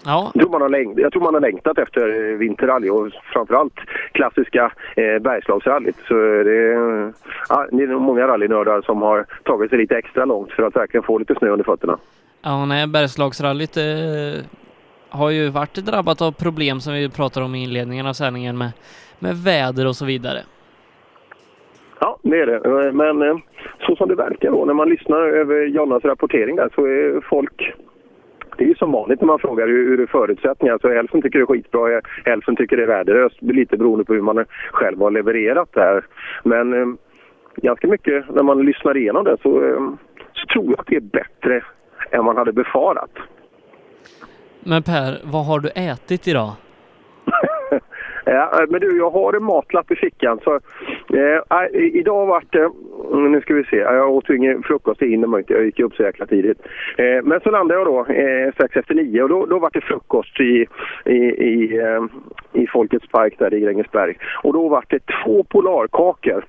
Ja. 0.06 0.32
Jag, 0.34 0.42
tror 0.42 0.52
man 0.52 0.62
har 0.62 0.70
läng- 0.70 1.00
jag 1.00 1.12
tror 1.12 1.22
man 1.22 1.34
har 1.34 1.42
längtat 1.42 1.78
efter 1.78 2.32
eh, 2.32 2.38
vinterrally 2.38 2.90
och 2.90 3.12
framförallt 3.34 3.74
klassiska 4.12 4.72
eh, 4.96 5.20
Bergslagsrallyt. 5.22 5.96
Så 6.08 6.14
det, 6.14 6.74
eh, 6.74 7.10
ja, 7.50 7.68
det 7.72 7.84
är 7.84 7.88
många 7.88 8.28
rallynördar 8.28 8.82
som 8.82 9.02
har 9.02 9.26
tagit 9.44 9.70
sig 9.70 9.80
lite 9.80 9.98
extra 9.98 10.26
långt 10.26 10.52
för 10.52 10.64
att 10.64 10.76
verkligen 10.76 11.04
få 11.04 11.18
lite 11.18 11.36
snö 11.36 11.50
under 11.50 11.66
fötterna. 11.66 11.98
Ja, 12.42 12.66
nej, 12.66 12.88
Bergslagsrallyt 12.88 13.78
eh, 13.78 13.84
har 15.16 15.30
ju 15.30 15.50
varit 15.50 15.76
drabbat 15.76 16.22
av 16.22 16.32
problem 16.32 16.80
som 16.80 16.94
vi 16.94 17.10
pratade 17.10 17.46
om 17.46 17.56
i 17.56 17.64
inledningen 17.64 18.08
av 18.08 18.14
sändningen 18.14 18.58
med, 18.58 18.72
med 19.20 19.36
väder 19.36 19.88
och 19.88 19.96
så 19.96 20.06
vidare. 20.06 20.40
Ja, 22.00 22.18
det 22.22 22.40
är 22.40 22.46
det. 22.46 22.92
Men 22.92 23.22
eh, 23.22 23.38
så 23.80 23.96
som 23.96 24.10
det 24.10 24.16
verkar 24.16 24.52
då, 24.52 24.66
när 24.66 24.74
man 24.74 24.90
lyssnar 24.90 25.22
över 25.22 25.66
Jonas 25.66 26.04
rapportering 26.06 26.56
där 26.56 26.70
så 26.76 26.86
är 26.86 27.22
folk... 27.30 27.74
Det 28.58 28.64
är 28.64 28.68
ju 28.68 28.76
som 28.76 28.92
vanligt 28.92 29.22
när 29.22 29.28
man 29.28 29.40
frågar 29.40 29.68
hur, 29.68 29.88
hur 29.88 30.02
är 30.02 30.06
förutsättningar. 30.06 30.78
Så 30.82 30.90
hälften 30.90 31.22
tycker 31.22 31.40
det 31.40 31.44
är 31.44 31.46
skitbra, 31.46 32.02
hälften 32.26 32.56
tycker 32.56 32.78
det 32.78 32.84
är 32.84 32.88
värdelöst. 32.88 33.42
Lite 33.42 33.78
beroende 33.78 34.06
på 34.06 34.14
hur 34.14 34.22
man 34.22 34.46
själv 34.72 35.00
har 35.00 35.12
levererat 35.12 35.70
det 35.74 35.82
här. 35.82 36.06
Men 36.44 36.74
eh, 36.74 36.88
ganska 37.56 37.88
mycket 37.88 38.36
när 38.36 38.44
man 38.44 38.66
lyssnar 38.66 38.98
igenom 38.98 39.24
det 39.24 39.38
så, 39.42 39.64
eh, 39.64 39.90
så 40.34 40.46
tror 40.54 40.66
jag 40.66 40.80
att 40.80 40.88
det 40.88 40.96
är 40.96 41.02
bättre 41.02 41.64
än 42.12 42.26
man 42.26 42.38
hade 42.38 42.54
befarat. 42.54 43.12
Men 44.68 44.84
Per, 44.84 45.22
vad 45.24 45.46
har 45.46 45.60
du 45.60 45.70
ätit 45.70 46.28
idag? 46.28 46.52
Ja, 48.28 48.66
men 48.70 48.82
du, 48.82 48.98
jag 48.98 49.10
har 49.10 49.34
en 49.34 49.44
matlapp 49.44 49.92
i 49.92 49.96
fickan. 49.96 50.40
Så, 50.44 50.56
eh, 51.18 51.82
idag 51.94 52.26
vart 52.26 52.52
det... 52.54 52.64
Eh, 52.64 52.72
Nu 53.18 53.42
ska 53.42 53.54
vi 53.54 53.64
se. 53.64 53.76
Jag 53.78 54.12
åt 54.14 54.30
ju 54.30 54.36
ingen 54.38 54.64
frukost, 54.64 55.00
det 55.00 55.08
hinner 55.08 55.28
man 55.28 55.40
inte. 55.40 55.54
Jag 55.54 55.66
gick 55.66 55.80
upp 55.80 55.96
så 55.96 56.04
jäkla 56.04 56.26
tidigt. 56.26 56.58
Eh, 56.98 57.24
men 57.24 57.40
så 57.40 57.52
landade 57.52 57.80
jag 57.80 57.88
då 57.88 58.14
eh, 58.14 58.54
strax 58.54 58.76
efter 58.76 58.96
nio 58.96 59.24
och 59.24 59.30
då, 59.30 59.46
då 59.46 59.60
vart 59.60 59.74
det 59.74 59.82
frukost 59.82 60.40
i, 60.40 60.66
i, 61.06 61.16
i, 61.52 61.78
eh, 61.80 62.04
i 62.62 62.68
Folkets 62.68 63.08
park 63.08 63.34
där 63.40 63.54
i 63.54 63.60
Grängesberg. 63.60 64.18
Och 64.44 64.54
då 64.54 64.68
vart 64.70 64.90
det 64.90 65.00
två 65.24 65.44
polarkakor 65.44 66.46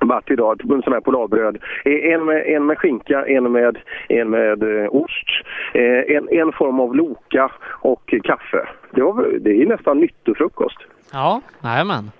vart 0.00 0.30
idag, 0.30 0.60
en 0.70 0.82
sån 0.82 0.92
här 0.92 1.00
polarbröd. 1.00 1.58
Eh, 1.84 2.12
En 2.12 2.24
med, 2.24 2.46
en 2.46 2.66
med 2.66 2.78
skinka, 2.78 3.26
en 3.26 3.52
med, 3.52 3.78
en 4.08 4.30
med 4.30 4.62
eh, 4.62 4.94
ost, 4.94 5.28
eh, 5.74 6.16
en, 6.16 6.28
en 6.30 6.52
form 6.52 6.80
av 6.80 6.96
loka 6.96 7.50
och 7.80 8.14
kaffe. 8.24 8.68
Det, 8.90 9.02
var, 9.02 9.26
det 9.40 9.62
är 9.62 9.66
nästan 9.66 10.00
nyttofrukost. 10.00 10.78
Ja, 11.12 11.40
jajamän. 11.64 12.10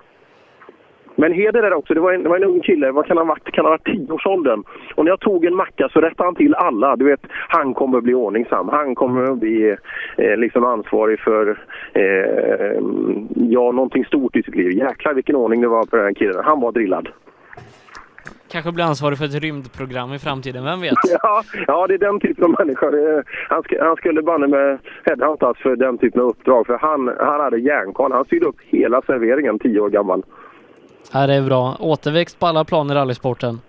Men 1.19 1.33
heder 1.33 1.63
där 1.63 1.73
också, 1.73 1.95
det 1.95 2.01
var 2.01 2.13
en, 2.13 2.23
det 2.23 2.29
var 2.29 2.37
en 2.37 2.45
ung 2.45 2.61
kille, 2.61 2.91
vad 2.93 3.07
kan 3.07 3.17
han 3.17 3.27
ha 3.27 3.35
varit? 3.35 3.53
Kan 3.53 3.65
han 3.65 3.73
ha 3.73 3.79
varit 3.79 3.97
tioårsåldern? 3.97 4.63
Och 4.95 5.05
när 5.05 5.13
jag 5.13 5.21
tog 5.21 5.45
en 5.45 5.55
macka 5.55 5.89
så 5.89 6.01
rättade 6.01 6.27
han 6.27 6.35
till 6.35 6.55
alla. 6.55 6.97
Du 6.97 7.05
vet, 7.05 7.21
han 7.49 7.75
kommer 7.75 7.99
att 7.99 8.05
bli 8.05 8.15
ordningsam. 8.15 8.69
Han 8.69 8.95
kommer 8.95 9.25
att 9.25 9.39
bli 9.39 9.77
eh, 10.17 10.37
liksom 10.37 10.65
ansvarig 10.65 11.21
för 11.21 11.59
eh, 11.93 12.81
ja, 13.35 13.73
någonting 13.73 14.05
stort 14.05 14.37
i 14.37 14.43
sitt 14.43 14.55
liv. 14.55 14.73
Jäklar 14.73 15.15
vilken 15.15 15.37
ordning 15.37 15.61
det 15.61 15.69
var 15.69 15.85
på 15.85 15.97
den 15.97 16.05
här 16.05 16.15
killen. 16.15 16.45
Han 16.45 16.61
var 16.61 16.73
drillad. 16.73 17.09
Kanske 18.57 18.73
blir 18.73 18.85
ansvarig 18.85 19.19
för 19.19 19.25
ett 19.25 19.35
rymdprogram 19.35 20.13
i 20.13 20.19
framtiden, 20.19 20.65
vem 20.65 20.81
vet? 20.81 20.95
Ja, 21.23 21.43
ja, 21.67 21.87
det 21.87 21.95
är 21.95 21.99
den 21.99 22.21
typen 22.21 22.45
av 22.45 22.51
människa. 22.59 22.87
Är, 22.87 23.25
han, 23.49 23.63
sk, 23.63 23.73
han 23.81 23.97
skulle 23.97 24.23
banne 24.23 24.47
med 24.47 24.79
headhuntas 25.05 25.57
för 25.59 25.77
den 25.77 25.99
typen 25.99 26.21
av 26.21 26.29
uppdrag. 26.29 26.67
För 26.67 26.79
han, 26.79 27.17
han 27.21 27.41
hade 27.41 27.59
järnkoll. 27.59 28.13
Han 28.13 28.25
styrde 28.25 28.47
upp 28.47 28.57
hela 28.61 29.03
serveringen, 29.03 29.59
tio 29.59 29.81
år 29.81 29.91
gammal. 29.91 30.23
Ja, 31.13 31.27
det 31.27 31.35
är 31.35 31.43
bra. 31.43 31.77
Återväxt 31.81 32.39
på 32.39 32.47
alla 32.47 32.65
plan 32.65 32.91
i 32.91 32.95
rallysporten. 32.95 33.61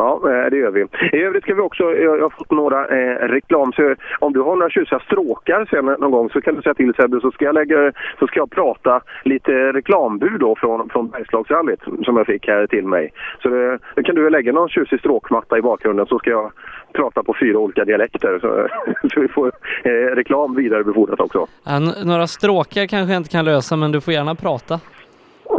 Ja, 0.00 0.20
eh, 0.24 0.50
det 0.50 0.56
gör 0.56 0.70
vi. 0.70 0.80
I 1.18 1.22
övrigt 1.22 1.42
ska 1.42 1.54
vi 1.54 1.60
också, 1.60 1.82
jag 1.82 2.18
jag 2.18 2.24
har 2.24 2.30
fått 2.30 2.50
några 2.50 2.80
eh, 2.86 3.28
reklam, 3.28 3.72
så 3.72 3.94
om 4.18 4.32
du 4.32 4.40
har 4.40 4.56
några 4.56 4.70
tjusiga 4.70 5.00
stråkar 5.00 5.66
sen 5.70 5.84
någon 5.84 6.10
gång 6.10 6.30
så 6.30 6.40
kan 6.40 6.54
du 6.54 6.62
säga 6.62 6.74
till 6.74 6.94
Sebbe 6.94 7.20
så 7.20 7.30
ska 7.30 7.44
jag, 7.44 7.54
lägga, 7.54 7.92
så 8.18 8.26
ska 8.26 8.38
jag 8.40 8.50
prata 8.50 9.00
lite 9.24 9.52
reklambud 9.72 10.40
då 10.40 10.56
från, 10.56 10.88
från 10.88 11.08
Bergslagsrallyt 11.08 11.80
som 12.04 12.16
jag 12.16 12.26
fick 12.26 12.48
här 12.48 12.66
till 12.66 12.86
mig. 12.86 13.12
Så 13.42 13.48
det, 13.48 13.78
då 13.96 14.02
kan 14.02 14.14
du 14.14 14.30
lägga 14.30 14.52
någon 14.52 14.68
tjusig 14.68 14.98
stråkmatta 14.98 15.58
i 15.58 15.62
bakgrunden 15.62 16.06
så 16.06 16.18
ska 16.18 16.30
jag 16.30 16.52
prata 16.92 17.22
på 17.22 17.34
fyra 17.40 17.58
olika 17.58 17.84
dialekter 17.84 18.38
så, 18.40 18.68
så 19.14 19.20
vi 19.20 19.28
får 19.28 19.52
eh, 19.84 19.90
reklam 19.90 20.54
vidarebefordrat 20.54 21.20
också. 21.20 21.46
Ja, 21.64 21.78
några 22.04 22.26
stråkar 22.26 22.86
kanske 22.86 23.12
jag 23.12 23.20
inte 23.20 23.30
kan 23.30 23.44
lösa, 23.44 23.76
men 23.76 23.92
du 23.92 24.00
får 24.00 24.14
gärna 24.14 24.34
prata. 24.34 24.80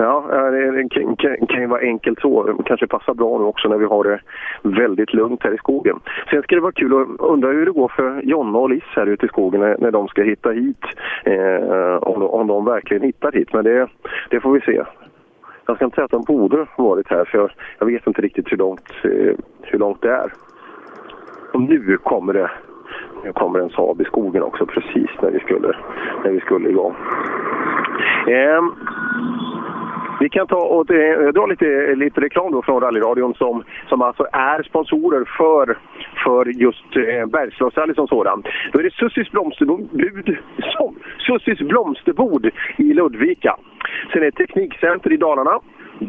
Ja, 0.03 0.25
det 0.51 0.89
kan, 0.89 1.15
kan, 1.15 1.47
kan 1.47 1.61
ju 1.61 1.67
vara 1.67 1.81
enkelt 1.81 2.19
så. 2.19 2.43
Det 2.43 2.63
kanske 2.65 2.87
passar 2.87 3.13
bra 3.13 3.37
nu 3.37 3.43
också 3.43 3.67
när 3.67 3.77
vi 3.77 3.85
har 3.85 4.03
det 4.03 4.19
väldigt 4.61 5.13
lugnt 5.13 5.43
här 5.43 5.53
i 5.53 5.57
skogen. 5.57 5.99
Sen 6.29 6.43
ska 6.43 6.55
det 6.55 6.61
vara 6.61 6.71
kul 6.71 7.01
att 7.01 7.19
undra 7.19 7.49
hur 7.49 7.65
det 7.65 7.71
går 7.71 7.91
för 7.95 8.21
Jonna 8.21 8.57
och 8.57 8.69
Liss 8.69 8.83
här 8.95 9.05
ute 9.05 9.25
i 9.25 9.29
skogen 9.29 9.61
när, 9.61 9.77
när 9.79 9.91
de 9.91 10.07
ska 10.07 10.23
hitta 10.23 10.51
hit. 10.51 10.85
Eh, 11.23 11.95
om, 11.95 12.19
de, 12.19 12.29
om 12.29 12.47
de 12.47 12.65
verkligen 12.65 13.03
hittar 13.03 13.31
hit. 13.31 13.53
Men 13.53 13.63
det, 13.63 13.87
det 14.29 14.39
får 14.39 14.51
vi 14.51 14.61
se. 14.61 14.83
Jag 15.65 15.75
ska 15.75 15.85
inte 15.85 15.95
säga 15.95 16.05
att 16.05 16.11
de 16.11 16.23
borde 16.23 16.65
varit 16.77 17.09
här 17.09 17.25
för 17.25 17.37
jag, 17.37 17.51
jag 17.79 17.85
vet 17.85 18.07
inte 18.07 18.21
riktigt 18.21 18.51
hur 18.51 18.57
långt, 18.57 18.91
eh, 19.03 19.35
hur 19.61 19.79
långt 19.79 20.01
det 20.01 20.11
är. 20.11 20.33
Och 21.53 21.61
nu 21.61 21.97
kommer 21.97 22.33
det 22.33 22.51
nu 23.23 23.33
kommer 23.33 23.59
en 23.59 23.69
Saab 23.69 24.01
i 24.01 24.05
skogen 24.05 24.43
också 24.43 24.65
precis 24.65 25.09
när 25.21 25.31
vi 25.31 25.39
skulle, 25.39 25.77
när 26.23 26.31
vi 26.31 26.39
skulle 26.39 26.69
igång. 26.69 26.95
Eh, 28.27 28.63
vi 30.21 30.29
kan 30.29 30.47
ta 30.47 30.61
och 30.61 30.91
eh, 30.91 31.27
dra 31.33 31.45
lite, 31.45 31.95
lite 31.95 32.21
reklam 32.21 32.51
då 32.51 32.61
från 32.61 32.81
rallyradion 32.81 33.33
som, 33.33 33.63
som 33.89 34.01
alltså 34.01 34.27
är 34.31 34.63
sponsorer 34.63 35.25
för, 35.37 35.77
för 36.23 36.45
just 36.45 36.95
eh, 36.95 37.25
Bergslagsrally 37.25 37.93
som 37.93 38.07
sådan. 38.07 38.43
Då 38.71 38.79
är 38.79 38.83
det 38.83 38.93
Sussis 38.93 39.31
blomsterbod, 39.31 40.37
som, 40.77 40.95
Sussis 41.19 41.59
blomsterbord 41.59 42.49
i 42.77 42.93
Ludvika. 42.93 43.55
Sen 44.13 44.21
är 44.21 44.25
det 44.25 44.31
Teknikcenter 44.31 45.13
i 45.13 45.17
Dalarna. 45.17 45.59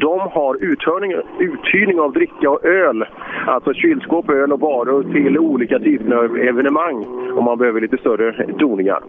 De 0.00 0.20
har 0.20 0.64
uthyrning, 0.64 1.12
uthyrning 1.38 2.00
av 2.00 2.12
dricka 2.12 2.50
och 2.50 2.64
öl, 2.64 3.04
alltså 3.46 3.74
kylskåp, 3.74 4.30
öl 4.30 4.52
och 4.52 4.60
varor 4.60 5.02
till 5.02 5.38
olika 5.38 5.78
typer 5.78 6.14
av 6.14 6.36
evenemang 6.36 7.04
om 7.38 7.44
man 7.44 7.58
behöver 7.58 7.80
lite 7.80 7.98
större 7.98 8.46
doningar. 8.58 9.00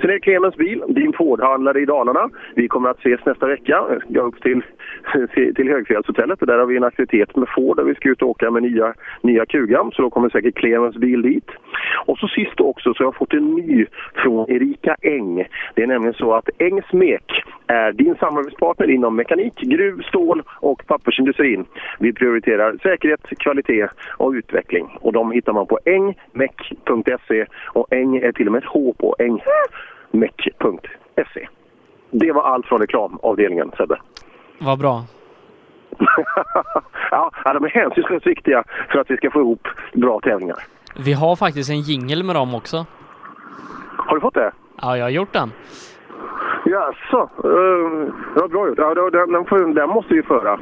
Sen 0.00 0.10
är 0.10 0.14
det 0.14 0.20
Clemens 0.20 0.56
bil, 0.56 0.82
din 0.88 1.12
Ford-handlare 1.12 1.80
i 1.80 1.84
Dalarna. 1.84 2.30
Vi 2.54 2.68
kommer 2.68 2.90
att 2.90 2.98
ses 2.98 3.26
nästa 3.26 3.46
vecka. 3.46 3.84
Jag 3.88 4.02
ska 4.02 4.20
upp 4.20 4.42
till, 4.42 4.62
till 5.54 5.68
Högfjällshotellet 5.68 6.40
och 6.40 6.46
där 6.46 6.58
har 6.58 6.66
vi 6.66 6.76
en 6.76 6.84
aktivitet 6.84 7.36
med 7.36 7.48
Ford 7.56 7.76
där 7.76 7.84
vi 7.84 7.94
ska 7.94 8.08
ut 8.08 8.22
och 8.22 8.28
åka 8.28 8.50
med 8.50 8.62
nya, 8.62 8.94
nya 9.20 9.46
kugan. 9.46 9.90
Så 9.94 10.02
då 10.02 10.10
kommer 10.10 10.28
säkert 10.28 10.54
Clemens 10.54 10.96
bil 10.96 11.22
dit. 11.22 11.50
Och 12.06 12.18
så 12.18 12.28
sist 12.28 12.60
också 12.60 12.94
så 12.94 13.02
har 13.02 13.06
jag 13.06 13.16
fått 13.16 13.34
en 13.34 13.54
ny 13.54 13.86
från 14.14 14.50
Erika 14.50 14.96
Eng. 15.02 15.46
Det 15.74 15.82
är 15.82 15.86
nämligen 15.86 16.14
så 16.14 16.34
att 16.34 16.48
Engs 16.58 16.92
Mek 16.92 17.44
är 17.66 17.92
din 17.92 18.14
samarbetspartner 18.14 18.90
inom 18.90 19.16
mekanik, 19.16 19.60
gruv, 19.60 20.02
stål 20.02 20.25
och 20.60 20.86
pappersindustrin. 20.86 21.64
Vi 21.98 22.12
prioriterar 22.12 22.78
säkerhet, 22.82 23.20
kvalitet 23.38 23.88
och 24.16 24.30
utveckling. 24.30 24.98
Och 25.00 25.12
de 25.12 25.32
hittar 25.32 25.52
man 25.52 25.66
på 25.66 25.78
engmek.se 25.84 27.46
och 27.72 27.92
Eng 27.92 28.16
är 28.16 28.32
till 28.32 28.46
och 28.46 28.52
med 28.52 28.62
ett 28.62 28.68
H 28.68 28.94
på 28.98 29.16
engmek.se. 29.18 31.48
Det 32.10 32.32
var 32.32 32.42
allt 32.42 32.66
från 32.66 32.80
reklamavdelningen, 32.80 33.70
Sebbe. 33.76 33.96
Vad 34.58 34.78
bra. 34.78 35.04
ja, 37.10 37.30
de 37.44 37.64
är 37.64 37.68
hänsynslöst 37.68 38.26
viktiga 38.26 38.64
för 38.88 38.98
att 38.98 39.10
vi 39.10 39.16
ska 39.16 39.30
få 39.30 39.40
ihop 39.40 39.68
bra 39.92 40.20
tävlingar. 40.20 40.56
Vi 40.98 41.12
har 41.12 41.36
faktiskt 41.36 41.70
en 41.70 41.80
jingel 41.80 42.22
med 42.22 42.36
dem 42.36 42.54
också. 42.54 42.86
Har 43.96 44.14
du 44.14 44.20
fått 44.20 44.34
det? 44.34 44.52
Ja, 44.82 44.96
jag 44.96 45.04
har 45.04 45.10
gjort 45.10 45.32
den. 45.32 45.52
Jaså, 46.64 47.28
uh, 47.44 48.12
det 48.34 48.40
var 48.40 48.48
bra 48.48 48.68
gjort. 48.68 48.78
Ja, 48.78 48.94
den, 49.10 49.32
den, 49.32 49.44
får- 49.44 49.74
den 49.74 49.88
måste 49.88 50.14
vi 50.14 50.22
föra. 50.22 50.58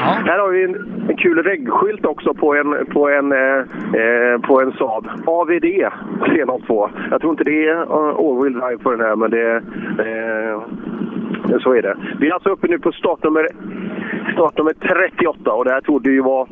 Här 0.00 0.38
har 0.38 0.48
vi 0.48 0.64
en, 0.64 0.74
en 1.08 1.16
kul 1.16 1.42
reggskylt 1.42 2.06
också 2.06 2.34
på 2.34 2.54
en, 2.54 2.86
på 2.92 3.08
en, 3.08 3.32
eh, 3.32 3.58
eh, 4.00 4.40
på 4.40 4.60
en 4.60 4.72
Saab. 4.72 5.08
AVD 5.26 5.64
302. 6.26 6.90
Jag 7.10 7.20
tror 7.20 7.30
inte 7.32 7.44
det 7.44 7.66
är 7.68 7.76
uh, 7.76 8.14
all-wheel 8.18 8.60
drive 8.60 8.82
på 8.82 8.90
den 8.90 9.00
här, 9.00 9.16
men 9.16 9.30
det 9.30 9.50
eh, 9.98 10.60
så 11.58 11.74
är 11.74 11.82
det. 11.82 11.96
Vi 12.20 12.28
är 12.28 12.32
alltså 12.34 12.50
uppe 12.50 12.66
nu 12.68 12.78
på 12.78 12.92
startnummer, 12.92 13.46
startnummer 14.32 14.72
38 14.72 15.52
och 15.52 15.64
det 15.64 15.70
här 15.72 15.80
trodde 15.80 16.10
ju 16.10 16.20
vara 16.20 16.46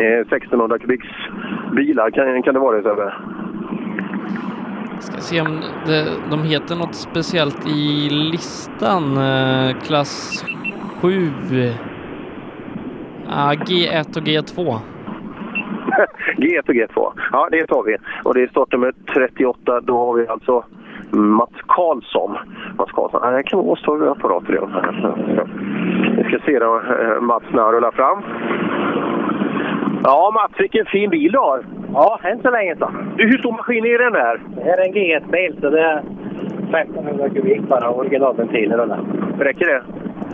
eh, 0.00 0.20
1600 0.20 0.78
kubiks 0.78 1.06
bilar. 1.72 2.10
Kan, 2.10 2.42
kan 2.42 2.54
det 2.54 2.60
vara 2.60 2.76
det 2.76 2.82
Sebbe? 2.82 3.12
Ska 5.00 5.20
se 5.20 5.40
om 5.40 5.60
det, 5.86 6.06
de 6.30 6.42
heter 6.42 6.76
något 6.76 6.94
speciellt 6.94 7.68
i 7.68 8.08
listan. 8.10 9.16
Eh, 9.16 9.76
klass 9.86 10.44
7. 11.00 11.30
Ah, 13.28 13.52
G1 13.52 14.16
och 14.16 14.22
G2. 14.22 14.56
G1 16.36 16.68
och 16.68 16.74
G2. 16.74 17.12
Ja, 17.32 17.48
det 17.50 17.66
tar 17.66 17.82
vi. 17.82 17.96
Och 18.22 18.34
det 18.34 18.42
är 18.42 18.46
startnummer 18.46 18.92
38. 19.14 19.80
Då 19.80 19.98
har 19.98 20.14
vi 20.14 20.28
alltså 20.28 20.64
Mats 21.10 21.52
Karlsson. 21.66 22.36
Mats 22.78 22.90
Karlsson. 22.92 23.20
Han 23.22 23.44
kan 23.44 23.66
vara 23.66 23.76
större 23.76 24.10
apparater. 24.10 24.60
Vi 26.16 26.24
ska 26.24 26.38
se 26.46 26.58
då, 26.58 26.80
eh, 27.00 27.20
Mats 27.20 27.44
när 27.52 27.62
han 27.62 27.72
rullar 27.72 27.90
fram. 27.90 28.22
Ja, 30.08 30.30
Mats, 30.34 30.60
vilken 30.60 30.86
fin 30.86 31.10
bil 31.10 31.32
du 31.32 31.38
har. 31.38 31.64
Ja, 31.92 32.20
än 32.22 32.42
så 32.42 32.50
länge 32.50 32.76
så. 32.76 32.90
Du, 33.16 33.24
hur 33.24 33.38
stor 33.38 33.52
maskin 33.52 33.84
är 33.84 33.98
den 33.98 34.12
där? 34.12 34.40
Det 34.56 34.62
här 34.62 34.78
är 34.78 34.86
en 34.86 34.92
GS-bil 34.92 35.56
så 35.60 35.70
det 35.70 35.80
är 35.80 36.02
1500 36.72 37.28
kubik 37.28 37.60
bara 37.60 37.90
originalventiler 37.90 38.80
och 38.80 38.88
det. 38.88 38.98
Räcker 39.44 39.66
det? 39.66 39.82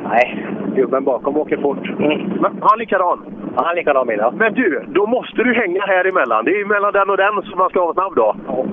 Nej, 0.09 0.47
gubben 0.77 1.05
bakom 1.05 1.37
åker 1.37 1.57
fort. 1.57 1.99
Men 2.41 2.59
han 2.61 2.79
likadan? 2.79 3.19
Ja, 3.57 3.63
han 3.67 3.77
likadan 3.77 4.07
bil, 4.07 4.19
ja. 4.19 4.33
Men 4.37 4.55
du, 4.55 4.85
då 4.89 5.07
måste 5.07 5.43
du 5.43 5.55
hänga 5.55 5.87
här 5.87 6.05
emellan. 6.05 6.45
Det 6.45 6.51
är 6.51 6.59
ju 6.59 6.67
mellan 6.67 6.93
den 6.93 7.11
och 7.11 7.17
den 7.17 7.43
som 7.43 7.59
man 7.59 7.71
ska 7.71 7.81
vara 7.81 7.95
snabb 7.95 8.15
då. 8.17 8.37
Ja. 8.47 8.65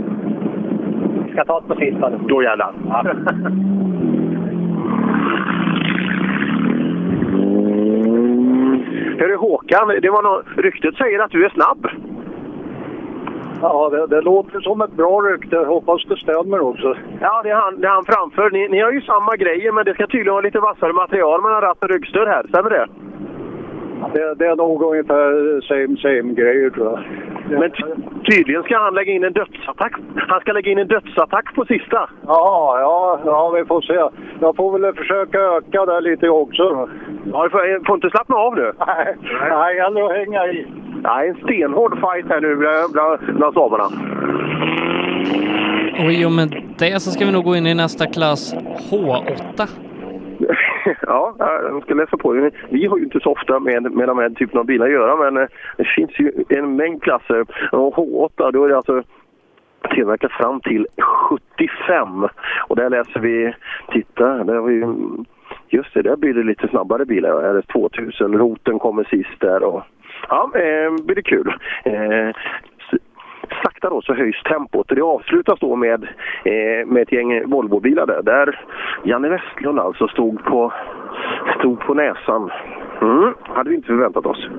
Vi 1.25 1.31
ska 1.31 1.45
ta 1.45 1.59
det 1.59 1.67
på 1.67 1.75
sista. 1.75 2.09
Då 2.09 2.43
jävlar. 2.43 2.73
Ja. 2.89 3.03
Hörru 9.19 9.35
Håkan, 9.35 9.87
det 10.01 10.09
var 10.09 10.23
något, 10.23 10.45
ryktet 10.57 10.95
säger 10.95 11.19
att 11.19 11.31
du 11.31 11.45
är 11.45 11.49
snabb. 11.49 11.87
Ja, 13.61 13.89
det, 13.89 14.07
det 14.07 14.21
låter 14.21 14.59
som 14.59 14.81
ett 14.81 14.91
bra 14.91 15.21
rykte. 15.21 15.57
Hoppas 15.57 16.05
det 16.05 16.17
stämmer 16.17 16.59
också. 16.59 16.95
Ja, 17.21 17.41
det 17.43 17.49
är 17.49 17.55
han, 17.55 17.81
det 17.81 17.87
är 17.87 17.91
han 17.91 18.05
framför. 18.05 18.51
Ni, 18.51 18.67
ni 18.67 18.79
har 18.79 18.91
ju 18.91 19.01
samma 19.01 19.35
grejer, 19.35 19.71
men 19.71 19.85
det 19.85 19.93
ska 19.93 20.07
tydligen 20.07 20.33
vara 20.33 20.41
lite 20.41 20.59
vassare 20.59 20.93
material 20.93 21.41
mellan 21.41 21.61
ratt 21.61 21.83
och 21.83 21.89
ryggstöd 21.89 22.27
här. 22.27 22.43
Stämmer 22.47 22.69
det? 22.69 22.87
Det, 24.13 24.35
det 24.35 24.45
är 24.45 24.55
nog 24.55 24.81
ungefär 24.83 25.61
same 25.61 25.97
same 25.97 26.33
grejer 26.33 26.69
tror 26.69 26.87
jag. 26.87 26.99
Men 27.59 27.71
ty- 27.71 28.31
tydligen 28.31 28.63
ska 28.63 28.77
han 28.77 28.93
lägga 28.93 29.11
in 29.13 29.23
en 29.23 29.33
dödsattack. 29.33 29.93
Han 30.15 30.39
ska 30.39 30.51
lägga 30.51 30.71
in 30.71 30.77
en 30.77 30.87
dödsattack 30.87 31.55
på 31.55 31.65
sista. 31.65 32.09
Ja, 32.27 32.77
ja, 32.79 33.19
ja, 33.25 33.49
vi 33.49 33.65
får 33.65 33.81
se. 33.81 34.17
Jag 34.41 34.55
får 34.55 34.79
väl 34.79 34.93
försöka 34.95 35.39
öka 35.39 35.85
där 35.85 36.01
lite 36.01 36.29
också. 36.29 36.89
Ja, 37.31 37.43
du 37.43 37.49
får, 37.49 37.85
får 37.85 37.95
inte 37.95 38.09
slappna 38.09 38.35
av 38.35 38.55
nu. 38.55 38.71
Nej, 38.87 39.15
nej, 39.49 39.79
att 39.79 40.17
hänga 40.17 40.47
i. 40.47 40.67
Nej, 41.03 41.29
en 41.29 41.35
stenhård 41.35 41.93
fight 41.99 42.25
här 42.29 42.41
nu 42.41 42.55
bland, 42.55 42.91
bland, 42.93 43.19
bland 43.37 43.53
samerna. 43.53 43.85
Och 46.05 46.11
i 46.11 46.25
och 46.25 46.31
med 46.31 46.63
det 46.79 46.99
så 46.99 47.11
ska 47.11 47.25
vi 47.25 47.31
nog 47.31 47.43
gå 47.43 47.55
in 47.55 47.67
i 47.67 47.75
nästa 47.75 48.05
klass 48.05 48.55
H8. 48.91 49.67
ja, 51.01 51.35
jag 51.39 51.83
ska 51.83 51.93
läsa 51.93 52.17
på. 52.17 52.51
Vi 52.69 52.85
har 52.85 52.97
ju 52.97 53.03
inte 53.03 53.19
så 53.19 53.31
ofta 53.31 53.59
med, 53.59 53.91
med 53.91 54.07
de 54.07 54.17
här 54.17 54.29
typen 54.29 54.59
av 54.59 54.65
bilar 54.65 54.85
att 54.85 54.91
göra, 54.91 55.15
men 55.31 55.43
eh, 55.43 55.49
det 55.77 55.87
finns 55.95 56.19
ju 56.19 56.31
en 56.49 56.75
mängd 56.75 57.03
klasser. 57.03 57.45
Och 57.71 57.95
H8, 57.95 58.51
då 58.51 58.65
är 58.65 58.69
det 58.69 58.77
alltså 58.77 59.03
tillverkat 59.89 60.31
fram 60.31 60.61
till 60.61 60.87
75. 61.57 62.27
Och 62.67 62.75
där 62.75 62.89
läser 62.89 63.19
vi, 63.19 63.53
titta, 63.91 64.43
där 64.43 64.55
har 64.55 64.67
vi 64.67 64.85
Just 65.69 65.93
det, 65.93 66.01
där 66.01 66.15
blir 66.15 66.33
det 66.33 66.43
lite 66.43 66.67
snabbare 66.67 67.05
bilar. 67.05 67.59
RS 67.59 67.65
2000, 67.65 68.37
roten 68.37 68.79
kommer 68.79 69.03
sist 69.03 69.39
där. 69.39 69.63
Och, 69.63 69.83
ja, 70.29 70.51
eh, 70.55 70.91
blir 71.05 71.15
det 71.15 71.21
kul. 71.21 71.53
Eh, 71.83 72.29
sakta 73.63 73.89
då 73.89 74.01
så 74.01 74.13
höjs 74.13 74.43
tempot 74.43 74.89
och 74.89 74.95
det 74.95 75.01
avslutas 75.01 75.59
då 75.59 75.75
med, 75.75 76.03
eh, 76.43 76.87
med 76.87 77.01
ett 77.01 77.11
gäng 77.11 77.49
Volvobilar 77.49 78.05
där. 78.05 78.21
Där 78.23 78.65
Janne 79.03 79.29
Westlund 79.29 79.79
alltså 79.79 80.07
stod 80.07 80.43
på, 80.43 80.73
stod 81.59 81.79
på 81.79 81.93
näsan. 81.93 82.51
Mm, 83.01 83.33
hade 83.43 83.69
vi 83.69 83.75
inte 83.75 83.87
förväntat 83.87 84.25
oss. 84.25 84.49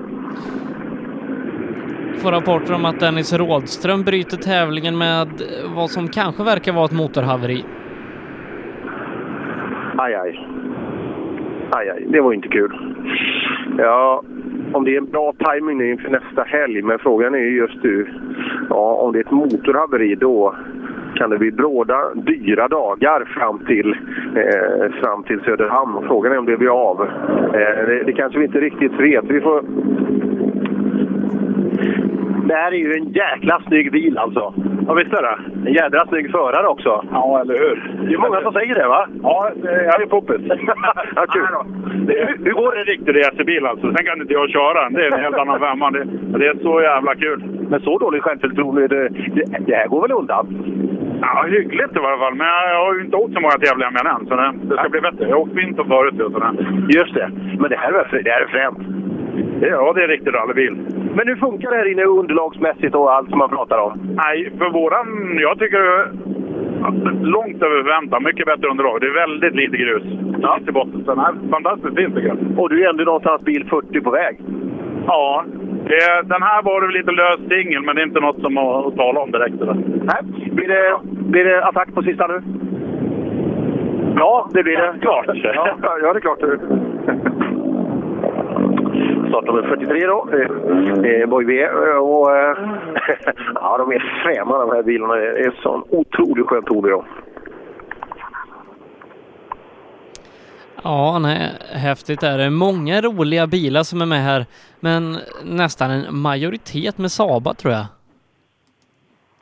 Får 2.23 2.31
rapporter 2.31 2.73
om 2.75 2.85
att 2.85 2.99
Dennis 2.99 3.33
Rådström 3.33 4.03
bryter 4.03 4.37
tävlingen 4.37 4.97
med 4.97 5.27
vad 5.75 5.89
som 5.89 6.07
kanske 6.07 6.43
verkar 6.43 6.73
vara 6.73 6.85
ett 6.85 6.91
motorhaveri. 6.91 7.65
Aj, 9.97 10.15
aj. 10.15 10.47
Aj, 11.71 11.89
aj. 11.89 12.05
Det 12.07 12.21
var 12.21 12.33
inte 12.33 12.47
kul. 12.47 12.95
Ja, 13.77 14.23
om 14.73 14.83
det 14.83 14.95
är 14.95 14.97
en 14.97 15.11
bra 15.11 15.33
timing 15.33 15.77
nu 15.77 15.91
inför 15.91 16.09
nästa 16.09 16.43
helg, 16.43 16.81
men 16.81 16.99
frågan 16.99 17.35
är 17.35 17.39
ju 17.39 17.57
just 17.57 17.83
nu, 17.83 18.07
ja, 18.69 18.93
om 18.93 19.11
det 19.11 19.19
är 19.19 19.23
ett 19.23 19.31
motorhaveri 19.31 20.15
då 20.15 20.55
kan 21.15 21.29
det 21.29 21.37
bli 21.37 21.51
bråda, 21.51 22.13
dyra 22.15 22.67
dagar 22.67 23.25
fram 23.25 23.59
till, 23.59 23.95
eh, 24.35 24.91
fram 25.01 25.23
till 25.23 25.39
Söderhamn. 25.39 26.07
Frågan 26.07 26.31
är 26.31 26.37
om 26.37 26.45
det 26.45 26.57
blir 26.57 26.89
av. 26.89 27.01
Eh, 27.53 27.85
det, 27.87 28.03
det 28.05 28.13
kanske 28.13 28.39
vi 28.39 28.45
inte 28.45 28.59
riktigt 28.59 28.99
vet. 28.99 29.25
Vi 29.27 29.41
får... 29.41 29.63
Det 32.47 32.53
här 32.53 32.71
är 32.71 32.77
ju 32.77 32.93
en 32.93 33.11
jäkla 33.11 33.61
snygg 33.67 33.91
bil 33.91 34.17
alltså. 34.17 34.53
Ja, 34.91 34.95
visst 34.95 35.13
är 35.13 35.21
det? 35.21 35.37
En 35.69 35.73
jädra 35.73 36.07
snygg 36.07 36.31
förare 36.31 36.67
också. 36.67 37.05
Ja, 37.11 37.41
eller 37.41 37.57
hur? 37.63 37.75
Det 38.07 38.13
är 38.13 38.17
många 38.17 38.41
som 38.41 38.53
säger 38.53 38.75
det, 38.75 38.87
va? 38.87 39.07
Ja, 39.23 39.51
jag 39.63 40.01
är 40.01 40.05
poppis. 40.05 40.41
ja, 41.15 41.25
kul. 41.33 41.47
Hur, 42.07 42.45
hur 42.45 42.53
går 42.53 42.71
det? 42.71 42.79
En 42.79 42.85
riktig 42.85 43.11
racerbil 43.15 43.65
alltså. 43.65 43.85
Sen 43.93 44.05
kan 44.05 44.21
inte 44.21 44.33
jag 44.33 44.49
köra 44.49 44.83
den. 44.83 44.93
Det 44.93 45.05
är 45.05 45.11
en 45.11 45.23
helt 45.23 45.37
annan 45.37 45.59
femma. 45.59 45.91
Det, 45.91 46.03
det 46.39 46.47
är 46.47 46.55
så 46.61 46.81
jävla 46.81 47.15
kul. 47.15 47.39
Men 47.69 47.79
så 47.81 47.97
dålig 47.97 48.23
självförtroende, 48.23 48.87
det, 48.87 49.09
det, 49.35 49.43
det 49.67 49.75
här 49.75 49.87
går 49.87 50.01
väl 50.01 50.11
undan? 50.11 50.45
Ja, 51.21 51.45
hyggligt 51.47 51.95
i 51.95 51.99
varje 51.99 52.19
fall. 52.23 52.35
Men 52.35 52.47
jag, 52.47 52.85
har 52.85 52.93
ju 52.95 53.01
inte 53.05 53.17
åkt 53.17 53.33
så 53.33 53.41
många 53.41 53.57
tävlingar 53.65 53.91
med 53.91 54.05
den 54.05 54.15
än. 54.15 54.25
Så 54.27 54.35
det, 54.35 54.53
det 54.69 54.75
ska 54.81 54.89
bli 54.89 55.01
bättre. 55.01 55.23
Jag 55.29 55.35
har 55.35 55.41
åkt 55.41 55.57
vinter 55.61 55.83
förut. 55.83 56.15
Just 56.97 57.13
det. 57.13 57.27
Men 57.59 57.69
det 57.69 57.77
här 57.77 57.93
är, 57.93 58.23
det 58.23 58.31
här 58.31 58.41
är 58.41 58.51
fränt. 58.55 58.81
Ja, 59.61 59.93
det 59.93 59.99
är 59.99 60.03
en 60.03 60.09
riktig 60.09 60.33
rallybil. 60.33 60.73
Men 61.15 61.27
hur 61.27 61.35
funkar 61.35 61.71
det 61.71 61.77
här 61.77 61.91
inne 61.91 62.03
underlagsmässigt 62.03 62.95
och 62.95 63.13
allt 63.13 63.29
som 63.29 63.37
man 63.37 63.49
pratar 63.49 63.77
om? 63.77 63.91
Nej, 64.25 64.51
för 64.57 64.69
våran... 64.69 65.37
Jag 65.39 65.59
tycker 65.59 65.79
det 65.79 65.87
är 65.87 66.11
långt 67.21 67.63
över 67.63 67.83
förväntan. 67.83 68.23
Mycket 68.23 68.45
bättre 68.45 68.67
underlag. 68.67 69.01
Det 69.01 69.07
är 69.07 69.13
väldigt 69.13 69.55
lite 69.55 69.77
grus. 69.77 70.03
Ja. 70.41 70.59
i 70.67 70.71
botten. 70.71 71.03
Så 71.05 71.15
här 71.15 71.29
är 71.29 71.49
fantastiskt 71.49 71.95
fin 71.95 72.11
tycker 72.13 72.27
jag. 72.27 72.59
Och 72.59 72.69
du 72.69 72.83
är 72.83 72.89
ändå 72.89 73.03
någonstans 73.03 73.41
bil 73.43 73.65
40 73.69 74.01
på 74.01 74.11
väg? 74.11 74.39
Ja. 75.07 75.45
Det, 75.87 76.21
den 76.23 76.41
här 76.41 76.61
var 76.63 76.81
det 76.81 76.93
lite 76.97 77.11
lös 77.11 77.39
singel, 77.49 77.81
men 77.81 77.95
det 77.95 78.01
är 78.01 78.05
inte 78.05 78.19
något 78.19 78.41
som 78.41 78.57
att, 78.57 78.85
att 78.85 78.95
tala 78.95 79.19
om 79.19 79.31
direkt. 79.31 79.61
Eller? 79.61 79.73
Nej. 80.03 80.51
Blir 80.51 80.67
det, 80.67 80.99
blir 81.03 81.45
det 81.45 81.65
attack 81.65 81.93
på 81.93 82.03
sista 82.03 82.27
nu? 82.27 82.41
Ja, 84.15 84.49
det 84.53 84.63
blir 84.63 84.77
det. 84.77 84.93
Klart. 85.01 85.25
Ja, 85.27 85.77
ja 86.01 86.13
det 86.13 86.19
är 86.19 86.21
klart. 86.21 86.39
Startnummer 89.31 89.61
43 89.61 90.05
då. 90.05 90.29
Eh, 91.07 91.29
Boy 91.29 91.45
V. 91.45 91.63
Eh, 91.63 91.97
Och, 91.97 92.35
eh, 92.35 92.57
ja, 93.55 93.77
de 93.77 93.91
är 93.91 94.21
fräna 94.23 94.57
de 94.57 94.69
här 94.69 94.83
bilarna. 94.83 95.15
Det 95.15 95.39
är 95.39 95.59
sån 95.61 95.83
otroligt 95.89 96.47
skönt 96.47 96.69
ord 96.69 96.89
då. 96.89 97.05
Ja, 100.83 101.19
nej, 101.19 101.49
häftigt 101.73 102.23
är 102.23 102.37
det. 102.37 102.49
Många 102.49 103.01
roliga 103.01 103.47
bilar 103.47 103.83
som 103.83 104.01
är 104.01 104.05
med 104.05 104.23
här, 104.23 104.45
men 104.79 105.17
nästan 105.45 105.91
en 105.91 106.15
majoritet 106.15 106.97
med 106.97 107.11
Saba 107.11 107.53
tror 107.53 107.73
jag. 107.73 107.85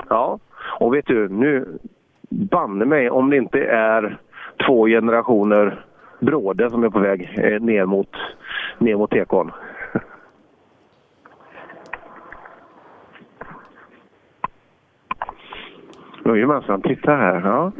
Ja, 0.09 0.39
och 0.79 0.93
vet 0.93 1.05
du, 1.05 1.29
nu 1.29 1.65
banne 2.29 2.85
mig 2.85 3.09
om 3.09 3.29
det 3.29 3.37
inte 3.37 3.59
är 3.63 4.17
två 4.67 4.87
generationer 4.87 5.85
bråde 6.19 6.69
som 6.69 6.83
är 6.83 6.89
på 6.89 6.99
väg 6.99 7.21
eh, 7.37 7.61
ner 7.61 7.85
mot, 7.85 8.09
ner 8.77 8.95
mot 8.95 9.11
tekon. 9.11 9.51
Jajamensan, 16.25 16.81
titta 16.81 17.15
här. 17.15 17.41
Ja. 17.45 17.71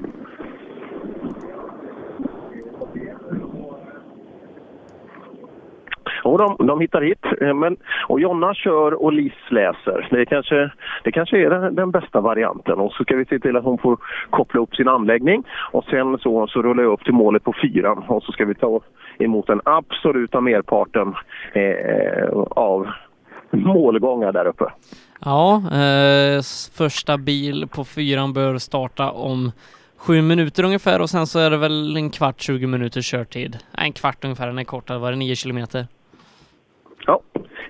Och 6.24 6.38
de, 6.38 6.68
de 6.68 6.80
hittar 6.80 7.02
hit. 7.02 7.26
Eh, 7.42 7.54
men, 7.54 7.78
och 8.08 8.20
Jonna 8.20 8.54
kör 8.54 9.04
och 9.04 9.14
Lis 9.14 9.34
läser. 9.50 10.08
Det 10.12 10.26
kanske, 10.26 10.72
det 11.04 11.12
kanske 11.12 11.38
är 11.38 11.50
den, 11.50 11.76
den 11.76 11.92
bästa 11.92 12.22
varianten. 12.22 12.80
Och 12.80 12.92
så 12.94 13.04
ska 13.04 13.16
vi 13.16 13.26
se 13.26 13.40
till 13.40 13.58
att 13.58 13.64
hon 13.64 13.78
får 13.78 13.98
koppla 14.30 14.62
upp 14.62 14.76
sin 14.76 14.88
anläggning. 14.88 15.44
Och 15.72 15.84
sen 15.84 16.18
så, 16.18 16.48
så 16.48 16.62
rullar 16.62 16.84
jag 16.84 16.94
upp 16.94 17.04
till 17.04 17.14
målet 17.14 17.44
på 17.44 17.54
fyran. 17.62 17.98
Och 18.08 18.24
så 18.24 18.32
ska 18.32 18.46
vi 18.46 18.56
ta 18.56 18.82
emot 19.20 19.48
den 19.48 19.62
absoluta 19.66 20.42
merparten 20.42 21.14
eh, 21.54 21.64
eh 21.64 22.30
av 22.50 22.88
målgångar 23.52 24.32
där 24.32 24.48
uppe. 24.48 24.66
Ja, 25.26 25.56
eh, 25.56 26.42
första 26.78 27.18
bil 27.18 27.68
på 27.68 27.84
fyran 27.84 28.34
bör 28.34 28.58
starta 28.58 29.12
om 29.12 29.52
sju 29.98 30.22
minuter 30.22 30.64
ungefär 30.64 31.02
och 31.02 31.10
sen 31.10 31.28
så 31.28 31.40
är 31.40 31.50
det 31.50 31.58
väl 31.58 31.98
en 31.98 32.10
kvart, 32.10 32.42
20 32.42 32.68
minuters 32.68 33.06
körtid. 33.12 33.58
En 33.78 33.94
kvart 33.94 34.24
ungefär, 34.24 34.48
den 34.48 34.60
är 34.60 34.64
kortare, 34.64 34.98
var 35.00 35.12
det 35.12 35.18
9 35.18 35.36
kilometer? 35.36 35.88
Ja, 37.06 37.22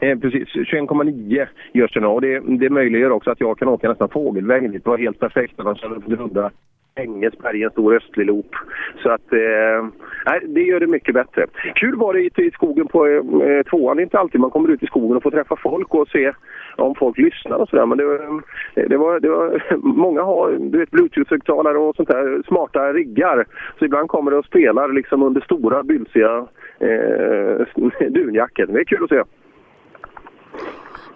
eh, 0.01 0.19
precis. 0.19 0.47
21,9 0.49 1.47
görs 1.73 1.93
det 1.93 1.99
nu 1.99 2.07
och 2.07 2.21
det, 2.21 2.39
det 2.39 2.69
möjliggör 2.69 3.09
också 3.09 3.31
att 3.31 3.39
jag 3.41 3.59
kan 3.59 3.67
åka 3.67 3.89
nästan 3.89 4.09
fågelvägen 4.09 4.71
dit. 4.71 4.83
Det 4.83 4.89
var 4.89 4.97
helt 4.97 5.19
perfekt 5.19 5.57
när 5.57 5.65
man 5.65 5.75
känner 5.75 5.99
på 5.99 6.15
hundra. 6.15 6.51
Engelsberg, 6.95 7.63
en 7.63 7.69
stor 7.69 7.95
östlig 7.95 8.25
loop. 8.25 8.55
Så 9.03 9.09
att, 9.09 9.33
eh, 9.33 9.87
nej, 10.25 10.39
det 10.47 10.61
gör 10.61 10.79
det 10.79 10.87
mycket 10.87 11.13
bättre. 11.13 11.47
Kul 11.75 11.95
var 11.95 12.13
det 12.13 12.39
i 12.41 12.51
skogen 12.51 12.87
på 12.87 13.07
eh, 13.07 13.13
eh, 13.49 13.63
tvåan. 13.63 13.97
Det 13.97 14.01
är 14.01 14.03
inte 14.03 14.19
alltid 14.19 14.41
man 14.41 14.49
kommer 14.49 14.69
ut 14.69 14.83
i 14.83 14.85
skogen 14.85 15.17
och 15.17 15.23
får 15.23 15.31
träffa 15.31 15.55
folk 15.55 15.93
och 15.93 16.07
se 16.07 16.31
om 16.75 16.95
folk 16.95 17.17
lyssnar 17.17 17.57
och 17.57 17.69
sådär. 17.69 17.85
Men 17.85 17.97
det, 17.97 18.03
eh, 18.03 18.89
det, 18.89 18.97
var, 18.97 19.19
det 19.19 19.29
var, 19.29 19.77
många 19.77 20.21
har 20.21 20.51
du 20.51 20.79
vet, 20.79 20.91
bluetooth-högtalare 20.91 21.77
och 21.77 21.95
sånt 21.95 22.09
där, 22.09 22.43
smarta 22.47 22.93
riggar. 22.93 23.45
Så 23.79 23.85
ibland 23.85 24.09
kommer 24.09 24.31
det 24.31 24.37
och 24.37 24.45
spelar 24.45 24.93
liksom 24.93 25.23
under 25.23 25.41
stora 25.41 25.83
bylsiga 25.83 26.47
eh, 26.79 28.09
dunjackor. 28.09 28.65
Det 28.65 28.79
är 28.79 28.83
kul 28.83 29.03
att 29.03 29.09
se. 29.09 29.23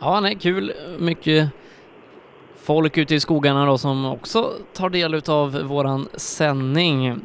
Ja, 0.01 0.19
nej, 0.21 0.37
kul. 0.41 0.71
Mycket 0.99 1.62
folk 2.63 2.97
ute 2.97 3.15
i 3.15 3.19
skogarna 3.19 3.65
då 3.65 3.77
som 3.77 4.05
också 4.05 4.51
tar 4.73 4.89
del 4.89 5.13
utav 5.13 5.61
våran 5.61 6.07
sändning. 6.13 7.21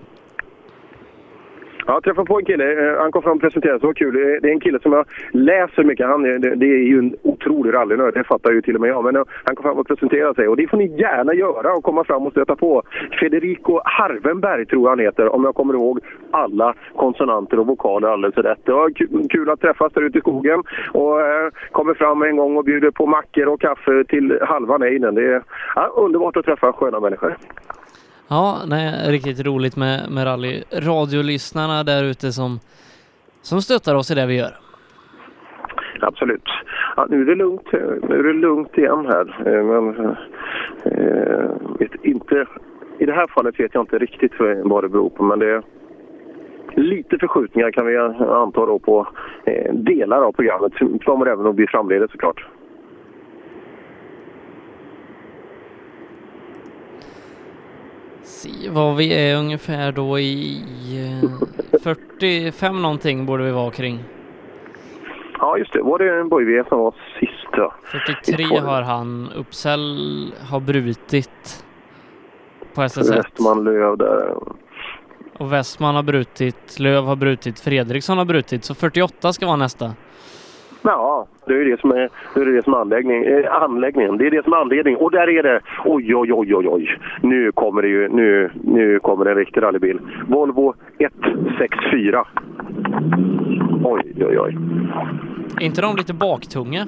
Jag 1.90 2.02
träffade 2.02 2.26
på 2.26 2.38
en 2.38 2.44
kille, 2.44 2.90
eh, 2.92 3.00
han 3.00 3.12
kom 3.12 3.22
fram 3.22 3.32
och 3.36 3.40
presenterade 3.40 3.78
sig, 3.78 3.80
det 3.80 3.86
var 3.86 3.94
kul. 3.94 4.16
Eh, 4.16 4.40
det 4.42 4.48
är- 4.48 4.52
en 4.52 4.60
kille 4.60 4.78
som 4.80 4.92
jag 4.92 5.06
läser 5.32 5.84
mycket, 5.84 6.06
han, 6.06 6.24
eh, 6.24 6.30
är- 6.30 6.56
det, 6.56 6.66
är 6.66 6.84
ju 6.92 6.98
en 6.98 7.16
otrolig 7.22 7.74
rallynörd, 7.74 8.14
det 8.14 8.24
fattar 8.24 8.50
ju 8.52 8.62
till 8.62 8.74
och 8.74 8.80
med 8.80 8.90
jag. 8.90 9.04
Men 9.04 9.14
han 9.44 9.56
kom 9.56 9.62
fram 9.62 9.78
och 9.78 9.86
presenterade 9.86 10.34
sig 10.34 10.48
och 10.48 10.56
det 10.56 10.66
får 10.70 10.76
ni 10.76 10.86
gärna 10.86 11.34
göra 11.34 11.72
och 11.72 11.84
komma 11.84 12.04
fram 12.04 12.26
och 12.26 12.32
stöta 12.32 12.56
på. 12.56 12.82
Federico 13.20 13.80
Harvenberg 13.84 14.66
tror 14.66 14.82
jag 14.82 14.88
han 14.90 14.98
heter, 14.98 15.34
om 15.34 15.44
jag 15.44 15.54
kommer 15.54 15.74
ihåg 15.74 16.00
alla 16.30 16.74
konsonanter 16.96 17.58
och 17.58 17.66
vokaler 17.66 18.08
alldeles 18.08 18.36
rätt. 18.36 18.58
Det 18.64 18.72
var 18.72 18.90
kul, 19.28 19.50
att 19.50 19.60
träffas 19.60 19.92
där 19.92 20.02
ute 20.02 20.18
i 20.18 20.20
skogen 20.20 20.62
och 20.92 21.16
kommer 21.72 21.94
fram 21.94 22.22
en 22.22 22.36
gång 22.36 22.56
och 22.56 22.64
bjuder 22.64 22.90
på 22.90 23.06
mackor 23.06 23.48
och 23.48 23.60
kaffe 23.60 24.04
till 24.08 24.38
halva 24.42 24.78
nejden. 24.78 25.14
Det 25.14 25.24
är 25.24 25.42
ja, 25.74 25.92
underbart 25.96 26.36
att 26.36 26.44
träffa 26.44 26.72
sköna 26.72 27.00
människor. 27.00 27.36
Ja, 28.30 28.58
nej, 28.66 29.10
riktigt 29.10 29.46
roligt 29.46 29.76
med, 29.76 30.10
med 30.10 30.26
rally. 30.26 30.62
Radiolyssnarna 30.72 31.84
där 31.84 32.04
ute 32.04 32.32
som, 32.32 32.60
som 33.42 33.62
stöttar 33.62 33.94
oss 33.94 34.10
i 34.10 34.14
det 34.14 34.26
vi 34.26 34.38
gör. 34.38 34.54
Absolut. 36.00 36.48
Ja, 36.96 37.06
nu 37.10 37.20
är 37.20 37.24
det 37.24 37.34
lugnt, 37.34 37.66
eh, 37.72 38.08
nu 38.08 38.18
är 38.18 38.22
det 38.22 38.32
lugnt 38.32 38.78
igen 38.78 39.06
här. 39.06 39.26
Eh, 39.46 39.64
men 39.64 40.16
eh, 40.84 41.50
vet 41.78 42.04
inte, 42.04 42.46
i 42.98 43.06
det 43.06 43.12
här 43.12 43.26
fallet 43.26 43.60
vet 43.60 43.74
jag 43.74 43.82
inte 43.82 43.98
riktigt 43.98 44.32
vad 44.64 44.84
det 44.84 44.88
beror 44.88 45.10
på. 45.10 45.22
Men 45.22 45.38
det 45.38 45.50
är 45.50 45.62
lite 46.76 47.18
förskjutningar 47.18 47.70
kan 47.70 47.86
vi 47.86 47.96
anta 47.96 48.66
då 48.66 48.78
på 48.78 49.08
eh, 49.44 49.74
delar 49.74 50.22
av 50.22 50.32
programmet. 50.32 50.72
Det 50.80 51.04
kommer 51.04 51.26
även 51.26 51.46
att 51.46 51.54
bli 51.54 51.66
framledes 51.66 52.10
såklart. 52.10 52.46
Se 58.28 58.70
vad 58.70 58.96
vi 58.96 59.30
är 59.30 59.36
ungefär 59.36 59.92
då 59.92 60.18
i 60.18 60.62
eh, 61.22 61.80
45 61.82 62.82
någonting 62.82 63.26
borde 63.26 63.44
vi 63.44 63.50
vara 63.50 63.70
kring. 63.70 64.04
Ja, 65.38 65.58
just 65.58 65.72
det. 65.72 65.82
Var 65.82 65.98
det 65.98 66.20
en 66.20 66.28
Boy 66.28 66.64
som 66.68 66.78
var 66.78 66.94
sist? 67.20 67.48
Ja. 67.52 67.74
43 67.82 68.44
har 68.44 68.82
han. 68.82 69.28
Uppsal 69.36 69.80
har 70.50 70.60
brutit 70.60 71.64
på 72.74 72.80
SS1. 72.80 73.16
Westman 73.16 73.64
Löv 73.64 73.98
där. 73.98 74.36
Och 75.38 75.52
Westman 75.52 75.94
har 75.94 76.02
brutit, 76.02 76.78
Löv 76.78 77.04
har 77.04 77.16
brutit, 77.16 77.60
Fredriksson 77.60 78.18
har 78.18 78.24
brutit. 78.24 78.64
Så 78.64 78.74
48 78.74 79.32
ska 79.32 79.46
vara 79.46 79.56
nästa. 79.56 79.94
Ja, 80.82 81.26
det 81.46 81.54
är 81.54 81.64
det 81.64 81.80
som 81.80 81.90
är, 81.90 82.08
det 82.34 82.40
är, 82.40 82.44
det 82.44 82.62
som 82.62 82.72
är 82.72 82.78
anläggning, 82.78 83.24
eh, 83.24 83.62
anläggningen. 83.62 84.18
Det 84.18 84.26
är 84.26 84.30
det 84.30 84.44
som 84.44 84.52
är 84.52 84.56
anledningen. 84.56 85.00
Och 85.00 85.10
där 85.10 85.28
är 85.28 85.42
det. 85.42 85.60
Oj, 85.84 86.16
oj, 86.16 86.32
oj, 86.32 86.54
oj, 86.54 86.68
oj. 86.68 86.98
Nu 87.22 87.52
kommer 87.52 87.82
det 87.82 87.88
ju, 87.88 88.08
nu, 88.08 88.50
nu 88.64 88.98
kommer 88.98 89.24
det 89.24 89.30
en 89.30 89.36
riktig 89.36 89.62
rallybil. 89.62 90.00
Volvo 90.26 90.74
164. 90.98 92.26
Oj, 93.84 94.12
oj, 94.16 94.38
oj. 94.38 94.56
Är 95.60 95.64
inte 95.66 95.80
de 95.82 95.96
lite 95.96 96.14
baktunga? 96.14 96.86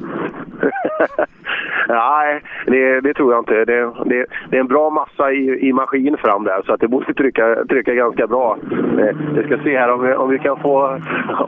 Nej, 1.89 2.41
det, 2.67 3.01
det 3.01 3.15
tror 3.15 3.33
jag 3.33 3.41
inte. 3.41 3.65
Det, 3.65 3.81
det, 4.05 4.27
det 4.51 4.57
är 4.57 4.61
en 4.61 4.67
bra 4.67 4.91
massa 4.91 5.33
i, 5.33 5.69
i 5.69 5.73
maskin 5.73 6.17
fram 6.17 6.45
där 6.45 6.63
så 6.67 6.73
att 6.73 6.81
det 6.81 6.89
borde 6.89 7.15
trycka, 7.15 7.65
trycka 7.69 7.95
ganska 7.95 8.27
bra. 8.27 8.59
Eh, 8.73 9.17
Vi 9.35 9.43
ska 9.47 9.59
se 9.65 9.79
här 9.79 9.93
om 9.93 10.03
vi, 10.03 10.15
om 10.15 10.31
vi, 10.31 10.39
kan, 10.39 10.57
få, 10.61 10.99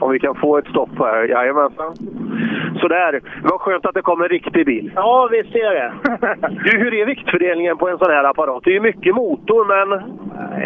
om 0.01 0.11
vi 0.13 0.19
kan 0.19 0.35
få 0.35 0.59
ett 0.59 0.67
stopp 0.67 0.99
här. 0.99 1.25
Jajamensan. 1.29 1.95
Sådär. 2.81 3.21
Vad 3.43 3.61
skönt 3.61 3.87
att 3.87 3.95
det 3.95 4.03
kommer 4.03 4.25
en 4.25 4.31
riktig 4.31 4.67
bil. 4.67 4.93
Ja, 4.95 5.29
visst 5.33 5.55
är 5.55 5.75
det. 5.75 5.93
Du, 6.65 6.79
hur 6.79 6.95
är 6.95 7.07
viktfördelningen 7.07 7.77
på 7.79 7.89
en 7.89 7.99
sån 7.99 8.11
här 8.11 8.25
apparat? 8.25 8.65
Det 8.65 8.71
är 8.71 8.75
ju 8.75 8.81
mycket 8.81 9.15
motor, 9.15 9.65
men... 9.65 10.03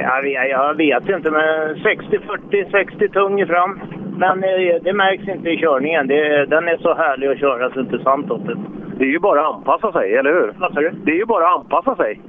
Jag 0.03 0.23
vet, 0.23 0.51
jag 0.51 0.75
vet 0.75 1.09
inte, 1.09 1.31
men 1.31 1.75
60-40, 1.77 2.71
60 2.71 3.09
tung 3.09 3.47
fram. 3.47 3.81
Men 4.17 4.45
eh, 4.45 4.77
det 4.83 4.93
märks 4.93 5.29
inte 5.29 5.51
i 5.51 5.57
körningen. 5.57 6.07
Det, 6.07 6.47
den 6.47 6.69
är 6.69 6.77
så 6.77 6.95
härlig 6.95 7.29
att 7.29 7.41
köra 7.41 7.71
så 7.71 7.81
inte 7.81 7.99
sant 7.99 8.31
åt 8.31 8.47
det. 8.47 8.57
Det 8.99 9.05
är 9.05 9.09
ju 9.09 9.19
bara 9.19 9.41
att 9.41 9.55
anpassa 9.55 9.93
sig, 9.93 10.17
eller 10.17 10.33
hur? 10.33 10.53
Vad 10.59 10.75
sa 10.75 10.81
du? 10.81 10.91
Det 11.05 11.11
är 11.11 11.17
ju 11.17 11.25
bara 11.25 11.49
att 11.49 11.61
anpassa 11.61 11.97
sig. 11.97 12.21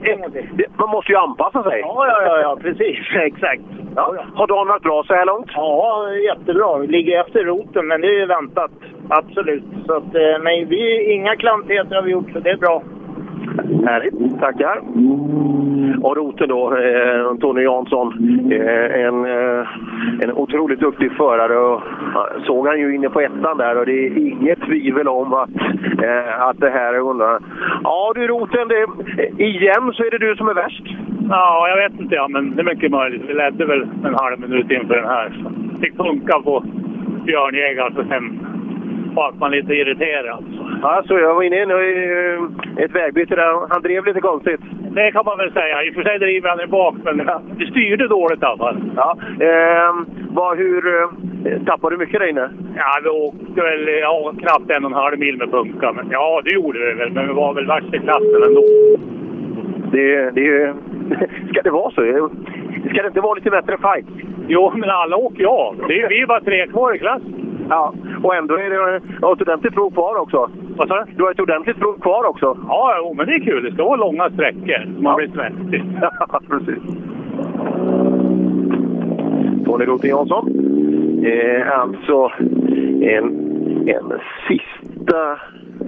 Det, 0.00 0.66
man 0.78 0.90
måste 0.90 1.12
ju 1.12 1.18
anpassa 1.18 1.62
sig. 1.62 1.80
Ja, 1.80 2.06
ja, 2.08 2.22
ja, 2.22 2.40
ja 2.40 2.56
precis. 2.62 2.98
Exakt. 3.14 3.62
Ja. 3.96 4.14
Har 4.34 4.46
dagen 4.46 4.68
varit 4.68 4.82
bra 4.82 5.04
så 5.06 5.14
här 5.14 5.26
långt? 5.26 5.50
Ja, 5.54 6.08
jättebra. 6.12 6.78
Vi 6.78 6.86
ligger 6.86 7.20
efter 7.20 7.44
roten, 7.44 7.86
men 7.86 8.00
det 8.00 8.08
är 8.08 8.18
ju 8.20 8.26
väntat. 8.26 8.70
Absolut. 9.08 9.64
Så 9.86 9.96
att, 9.96 10.14
eh, 10.14 10.42
men 10.42 10.68
vi, 10.68 11.12
inga 11.12 11.36
klantigheter 11.36 11.94
har 11.94 12.02
vi 12.02 12.10
gjort, 12.10 12.32
så 12.32 12.38
det 12.38 12.50
är 12.50 12.56
bra. 12.56 12.82
Härligt, 13.86 14.40
tackar. 14.40 14.80
Och 16.02 16.16
roten 16.16 16.48
då, 16.48 16.76
eh, 16.76 17.36
Tony 17.40 17.62
Jansson. 17.62 18.12
Eh, 18.52 19.00
en, 19.06 19.24
eh, 19.24 19.66
en 20.20 20.32
otroligt 20.32 20.80
duktig 20.80 21.12
förare. 21.12 21.58
Och, 21.58 21.82
eh, 22.14 22.44
såg 22.44 22.66
han 22.66 22.80
ju 22.80 22.94
inne 22.94 23.08
på 23.08 23.20
ettan 23.20 23.58
där 23.58 23.78
och 23.78 23.86
det 23.86 24.06
är 24.06 24.18
inget 24.18 24.60
tvivel 24.60 25.08
om 25.08 25.32
att, 25.32 25.50
eh, 26.02 26.42
att 26.48 26.60
det 26.60 26.70
här 26.70 26.94
är 26.94 26.98
undrar. 26.98 27.38
Ja 27.84 28.12
du 28.14 28.26
roten, 28.26 28.68
det, 28.68 28.82
eh, 29.22 29.46
igen 29.46 29.92
så 29.92 30.04
är 30.04 30.10
det 30.10 30.18
du 30.18 30.36
som 30.36 30.48
är 30.48 30.54
värst. 30.54 30.84
Ja, 31.28 31.68
jag 31.68 31.76
vet 31.76 32.00
inte 32.00 32.14
ja, 32.14 32.28
men 32.28 32.56
det 32.56 32.62
är 32.62 32.74
mycket 32.74 32.90
möjligt. 32.90 33.22
Vi 33.28 33.34
ledde 33.34 33.64
väl 33.64 33.82
en 34.04 34.14
halv 34.14 34.40
minut 34.40 34.70
inför 34.70 34.94
den 34.94 35.08
här. 35.08 35.32
Så 35.74 35.80
fick 35.80 35.96
funka 35.96 36.40
på 36.40 36.64
björnjägaren 37.24 37.94
så 37.94 38.00
alltså, 38.00 38.14
sen 38.14 38.55
var 39.16 39.32
man 39.32 39.50
lite 39.50 39.72
irriterad. 39.74 40.44
Ja, 40.82 41.02
så 41.06 41.18
jag 41.18 41.34
var 41.34 41.42
inne 41.42 41.56
i 41.56 41.62
eh, 41.64 42.84
ett 42.84 42.94
vägbyte 42.94 43.36
där. 43.36 43.68
Han 43.68 43.82
drev 43.82 44.04
lite 44.04 44.20
konstigt. 44.20 44.60
Det 44.90 45.12
kan 45.12 45.24
man 45.24 45.38
väl 45.38 45.52
säga. 45.52 45.84
I 45.84 45.90
och 45.90 45.94
för 45.94 46.02
sig 46.02 46.18
driver 46.18 46.48
han 46.48 46.60
i 46.60 46.66
bak, 46.66 46.94
men 47.04 47.16
det 47.58 47.66
styrde 47.66 48.08
dåligt 48.08 48.42
i 48.42 48.44
alla 48.44 48.56
fall. 48.56 48.78
Ja, 48.96 49.16
eh, 49.40 49.94
vad, 50.30 50.58
hur, 50.58 50.82
eh, 50.96 51.62
tappade 51.66 51.94
du 51.94 51.98
mycket 51.98 52.20
där 52.20 52.28
inne? 52.28 52.50
Ja, 52.76 53.00
vi 53.02 53.08
åkte 53.08 53.60
väl 53.62 53.88
ja, 53.88 54.32
knappt 54.40 54.70
en 54.70 54.84
och 54.84 54.90
en 54.90 54.96
halv 54.96 55.18
mil 55.18 55.36
med 55.36 55.50
punka. 55.50 55.92
Men, 55.92 56.06
ja, 56.10 56.40
det 56.44 56.54
gjorde 56.54 56.78
vi 56.78 56.92
väl, 56.94 57.12
men 57.12 57.28
vi 57.28 57.34
var 57.34 57.54
väl 57.54 57.66
värst 57.66 57.94
i 57.94 57.98
klassen 57.98 58.42
ändå. 58.46 58.64
Det, 59.92 60.30
det, 60.30 60.74
ska 61.50 61.62
det 61.62 61.70
vara 61.70 61.90
så? 61.90 62.30
Ska 62.90 63.02
det 63.02 63.08
inte 63.08 63.20
vara 63.20 63.34
lite 63.34 63.50
bättre 63.50 63.76
fight? 63.78 64.06
Jo, 64.48 64.72
men 64.74 64.90
alla 64.90 65.16
åker 65.16 65.40
ju 65.40 65.46
av. 65.46 65.76
Det 65.88 66.02
är, 66.02 66.08
vi 66.08 66.20
är 66.20 66.26
bara 66.26 66.40
tre 66.40 66.66
kvar 66.66 66.94
i 66.94 66.98
klassen. 66.98 67.45
Ja, 67.68 67.94
och 68.22 68.34
ändå 68.34 68.54
är 68.54 68.70
det 68.70 69.00
ja, 69.20 69.32
ett 69.32 69.40
ordentligt 69.40 69.74
prov 69.74 69.90
kvar 69.90 70.16
också. 70.16 70.50
Vad 70.76 70.88
sa 70.88 71.04
du? 71.04 71.12
Du 71.12 71.22
har 71.22 71.30
ett 71.30 71.40
ordentligt 71.40 71.78
prov 71.78 72.00
kvar 72.00 72.24
också. 72.24 72.58
Ja, 72.68 72.94
jo, 72.98 73.14
men 73.14 73.26
det 73.26 73.34
är 73.34 73.40
kul. 73.40 73.64
Det 73.64 73.72
ska 73.72 73.84
vara 73.84 73.96
långa 73.96 74.30
sträckor. 74.30 75.00
Man 75.00 75.16
blir 75.16 75.28
svettig. 75.28 75.84
Ja, 76.00 76.40
precis. 76.48 76.82
Tony 79.64 79.84
Roten 79.84 80.10
Jansson. 80.10 80.48
Eh, 81.24 81.80
alltså 81.80 82.32
en, 83.02 83.26
en 83.88 84.12
sista 84.48 85.38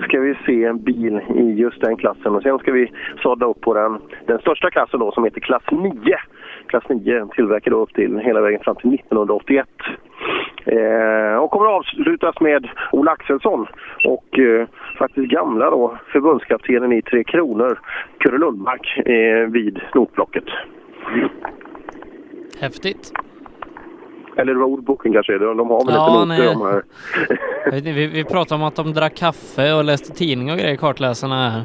ska 0.03 0.21
vi 0.21 0.35
se 0.47 0.65
en 0.65 0.85
bil 0.85 1.21
i 1.35 1.43
just 1.43 1.81
den 1.81 1.97
klassen 1.97 2.35
och 2.35 2.43
sen 2.43 2.59
ska 2.59 2.73
vi 2.73 2.93
sadla 3.23 3.47
upp 3.47 3.61
på 3.61 3.75
den, 3.75 3.99
den 4.27 4.39
största 4.39 4.71
klassen 4.71 5.01
då 5.01 5.13
som 5.13 5.25
heter 5.25 5.41
klass 5.41 5.63
9. 5.71 5.93
Klass 6.69 6.85
9 6.89 7.29
tillverkad 7.35 7.73
upp 7.73 7.95
till 7.95 8.19
hela 8.19 8.41
vägen 8.41 8.61
fram 8.61 8.77
till 8.77 8.95
1981. 8.95 9.69
Eh, 10.65 11.37
och 11.37 11.51
kommer 11.51 11.67
att 11.67 11.73
avslutas 11.73 12.41
med 12.41 12.69
Ola 12.93 13.13
Axelsson 13.13 13.67
och 14.05 14.39
eh, 14.39 14.67
faktiskt 14.99 15.29
gamla 15.29 15.71
då 15.71 15.99
förbundskaptenen 16.13 16.93
i 16.93 17.03
Tre 17.03 17.25
Kronor, 17.25 17.81
Kurre 18.19 18.39
Lundmark, 18.39 18.99
eh, 19.07 19.51
vid 19.53 19.81
snotblocket. 19.93 20.45
Häftigt. 22.61 23.13
Eller 24.37 24.55
roadbooken 24.55 25.13
kanske 25.13 25.33
det. 25.33 25.55
De 25.55 25.71
har 25.71 25.87
väl 25.87 25.95
Ja, 25.95 26.25
lite 26.25 26.43
noter 26.43 26.55
de 26.55 26.67
här. 26.67 27.93
Vi, 27.93 28.07
vi 28.07 28.25
pratade 28.25 28.55
om 28.55 28.69
att 28.69 28.77
de 28.77 28.93
drack 28.93 29.15
kaffe 29.17 29.73
och 29.73 29.85
läste 29.85 30.13
tidning 30.13 30.53
och 30.53 30.59
grejer, 30.59 30.77
kartläsarna 30.77 31.51
här. 31.51 31.63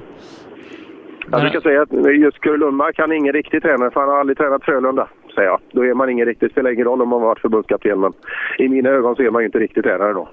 Jag 1.34 1.42
brukar 1.42 1.62
säga 1.62 1.82
att 1.82 2.16
just 2.20 2.40
Kurre 2.40 2.58
Lundmark 2.58 3.00
han 3.00 3.12
är 3.12 3.16
ingen 3.16 3.34
riktig 3.34 3.62
tränare 3.62 3.92
för 3.92 4.00
han 4.00 4.10
har 4.10 4.20
aldrig 4.20 4.38
tränat 4.38 4.64
Frölunda. 4.64 5.08
Säger 5.36 5.48
jag. 5.48 5.60
Då 5.72 5.86
är 5.86 5.94
man 5.94 6.10
ingen 6.10 6.26
riktig, 6.26 6.52
spelar 6.52 6.72
ingen 6.72 6.86
roll 6.86 7.02
om 7.02 7.10
man 7.10 7.22
varit 7.22 7.40
förbundskapten 7.40 8.00
men 8.00 8.14
i 8.58 8.70
mina 8.70 8.90
ögon 8.90 9.16
så 9.16 9.24
är 9.24 9.32
man 9.32 9.42
ju 9.42 9.46
inte 9.46 9.60
riktig 9.60 9.84
tränare 9.84 10.14
då. 10.14 10.30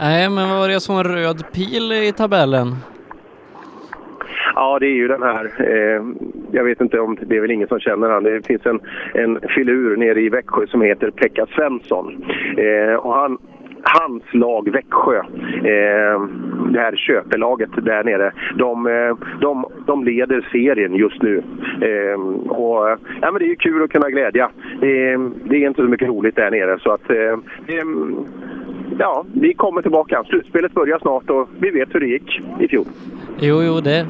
Nej, 0.00 0.30
men 0.30 0.48
vad 0.48 0.58
var 0.58 0.68
det 0.68 0.80
såg 0.80 0.98
en 0.98 1.04
röd 1.04 1.44
pil 1.52 1.92
i 1.92 2.12
tabellen? 2.12 2.76
Ja, 4.54 4.78
det 4.78 4.86
är 4.86 4.96
ju 4.96 5.08
den 5.08 5.22
här. 5.22 5.44
Eh, 5.58 6.02
jag 6.50 6.64
vet 6.64 6.80
inte 6.80 7.00
om 7.00 7.18
det 7.22 7.36
är 7.36 7.40
väl 7.40 7.50
ingen 7.50 7.68
som 7.68 7.80
känner 7.80 8.08
han. 8.08 8.22
Det 8.22 8.46
finns 8.46 8.66
en, 8.66 8.80
en 9.14 9.40
filur 9.54 9.96
nere 9.96 10.20
i 10.20 10.28
Växjö 10.28 10.66
som 10.66 10.82
heter 10.82 11.10
Pekka 11.10 11.46
Svensson. 11.46 12.24
Eh, 12.56 12.94
och 12.94 13.14
han, 13.14 13.38
hans 13.86 14.22
lag 14.32 14.68
Växjö, 14.72 15.18
eh, 15.18 16.20
det 16.72 16.80
här 16.80 16.96
köpelaget 16.96 17.70
där 17.76 18.04
nere, 18.04 18.32
de, 18.54 18.86
eh, 18.86 19.16
de, 19.40 19.64
de 19.86 20.04
leder 20.04 20.48
serien 20.52 20.94
just 20.94 21.22
nu. 21.22 21.42
Eh, 21.80 22.20
och, 22.50 22.90
eh, 22.90 22.98
ja, 23.20 23.32
men 23.32 23.38
det 23.38 23.44
är 23.44 23.48
ju 23.48 23.56
kul 23.56 23.82
att 23.82 23.90
kunna 23.90 24.10
glädja. 24.10 24.44
Eh, 24.72 25.20
det 25.44 25.56
är 25.56 25.66
inte 25.66 25.82
så 25.82 25.88
mycket 25.88 26.08
roligt 26.08 26.36
där 26.36 26.50
nere 26.50 26.78
så 26.78 26.92
att 26.92 27.10
eh, 27.10 27.36
ja, 28.98 29.24
vi 29.32 29.54
kommer 29.54 29.82
tillbaka. 29.82 30.24
Slutspelet 30.24 30.74
börjar 30.74 30.98
snart 30.98 31.30
och 31.30 31.48
vi 31.58 31.70
vet 31.70 31.94
hur 31.94 32.00
det 32.00 32.06
gick 32.06 32.40
i 32.60 32.68
fjol. 32.68 32.86
Jo, 33.40 33.62
jo, 33.62 33.80
det, 33.80 34.06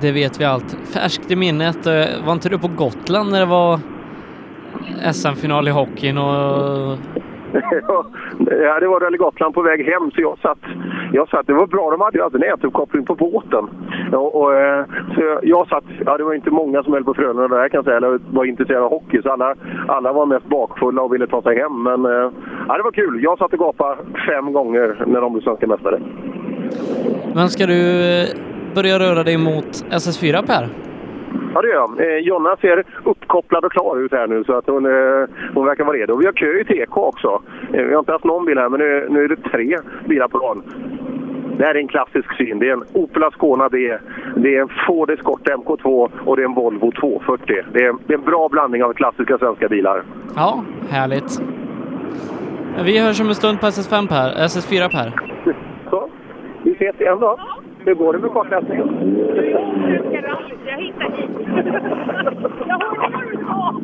det 0.00 0.12
vet 0.12 0.40
vi 0.40 0.44
allt. 0.44 0.76
Färskt 0.94 1.30
i 1.30 1.36
minnet, 1.36 1.86
eh, 1.86 2.26
var 2.26 2.32
inte 2.32 2.48
du 2.48 2.58
på 2.58 2.68
Gotland 2.68 3.30
när 3.30 3.40
det 3.40 3.46
var 3.46 3.80
SM-final 5.12 5.68
i 5.68 5.70
hockeyn 5.70 6.18
och 6.18 6.98
ja, 8.62 8.80
det 8.80 8.86
var 8.86 9.00
Rally 9.00 9.16
Gotland 9.16 9.54
på 9.54 9.62
väg 9.62 9.84
hem 9.84 10.10
så 10.10 10.20
jag 10.20 10.38
satt, 10.38 10.58
jag 11.12 11.28
satt 11.28 11.46
det 11.46 11.52
var 11.52 11.66
bra, 11.66 11.90
de 11.90 12.00
hade 12.00 12.18
ju 12.18 12.24
alltid 12.24 12.40
nätuppkoppling 12.40 13.04
på 13.04 13.14
båten. 13.14 13.64
Och, 14.12 14.34
och, 14.40 14.50
så 15.14 15.20
jag, 15.20 15.38
jag 15.42 15.68
satt, 15.68 15.84
ja 16.06 16.16
det 16.16 16.24
var 16.24 16.34
inte 16.34 16.50
många 16.50 16.82
som 16.82 16.92
höll 16.92 17.04
på 17.04 17.14
Frölunda 17.14 17.48
där 17.48 17.68
kan 17.68 17.78
jag 17.78 17.84
säga, 17.84 17.96
eller 17.96 18.18
var 18.32 18.44
intresserade 18.44 18.84
av 18.84 18.90
hockey 18.90 19.22
så 19.22 19.30
alla, 19.30 19.54
alla 19.88 20.12
var 20.12 20.26
mest 20.26 20.46
bakfulla 20.46 21.02
och 21.02 21.14
ville 21.14 21.26
ta 21.26 21.42
sig 21.42 21.58
hem. 21.58 21.82
Men 21.82 22.04
eh, 22.04 22.30
ja, 22.68 22.76
det 22.76 22.82
var 22.82 22.92
kul. 22.92 23.22
Jag 23.22 23.38
satt 23.38 23.52
och 23.52 23.58
gapade 23.58 23.96
fem 24.28 24.52
gånger 24.52 25.04
när 25.06 25.20
de 25.20 25.32
blev 25.32 25.42
svenska 25.42 25.66
mästare. 25.66 26.00
Men 27.34 27.48
ska 27.48 27.66
du 27.66 28.02
eh, 28.20 28.28
börja 28.74 28.98
röra 28.98 29.22
dig 29.24 29.38
mot 29.38 29.84
SS4 29.90 30.46
Per? 30.46 30.87
Ja, 31.54 31.62
det 31.62 31.68
gör 31.68 31.74
jag. 31.74 32.00
Eh, 32.00 32.18
Jonna 32.18 32.56
ser 32.56 32.84
uppkopplad 33.04 33.64
och 33.64 33.72
klar 33.72 34.04
ut 34.04 34.12
här 34.12 34.26
nu 34.26 34.44
så 34.44 34.52
att 34.52 34.66
hon, 34.66 34.86
eh, 34.86 35.28
hon 35.54 35.66
verkar 35.66 35.84
vara 35.84 35.96
redo. 35.96 36.16
Vi 36.16 36.26
har 36.26 36.32
kö 36.32 36.60
i 36.60 36.64
TK 36.64 36.96
också. 36.96 37.42
Eh, 37.72 37.82
vi 37.84 37.92
har 37.92 37.98
inte 37.98 38.12
haft 38.12 38.24
någon 38.24 38.46
bil 38.46 38.58
här, 38.58 38.68
men 38.68 38.80
nu, 38.80 39.06
nu 39.10 39.24
är 39.24 39.28
det 39.28 39.36
tre 39.36 39.78
bilar 40.08 40.28
på 40.28 40.38
rad. 40.38 40.62
Det 41.58 41.64
här 41.64 41.74
är 41.74 41.78
en 41.78 41.88
klassisk 41.88 42.36
syn. 42.36 42.58
Det 42.58 42.68
är 42.68 42.72
en 42.72 42.84
Opel 42.92 43.24
Ascona 43.24 43.68
D, 43.68 43.98
det 44.36 44.56
är 44.56 44.60
en 44.62 44.68
Ford 44.86 45.10
Escort 45.10 45.48
MK2 45.48 46.10
och 46.24 46.36
det 46.36 46.42
är 46.42 46.46
en 46.46 46.54
Volvo 46.54 46.92
240. 46.92 47.56
Det 47.72 47.84
är, 47.84 47.94
det 48.06 48.14
är 48.14 48.18
en 48.18 48.24
bra 48.24 48.48
blandning 48.48 48.84
av 48.84 48.92
klassiska 48.92 49.38
svenska 49.38 49.68
bilar. 49.68 50.02
Ja, 50.36 50.64
härligt. 50.90 51.40
Vi 52.84 52.98
hörs 52.98 53.20
om 53.20 53.28
en 53.28 53.34
stund 53.34 53.60
på 53.60 53.66
SS5 53.66 54.08
Per, 54.08 54.46
SS4 54.46 54.90
Per. 54.90 55.37
Ses 56.78 57.00
igen 57.00 57.20
då. 57.20 57.38
Hur 57.84 57.94
går 57.94 58.12
det 58.12 58.18
med 58.18 58.32
kartläsningen? 58.32 58.88
Jag 60.66 60.78
hittar 60.80 61.10
hit. 61.16 61.34
Jag 62.68 62.76
hörde 62.76 63.10
vad 63.10 63.22
du 63.22 63.36
sa. 63.46 63.74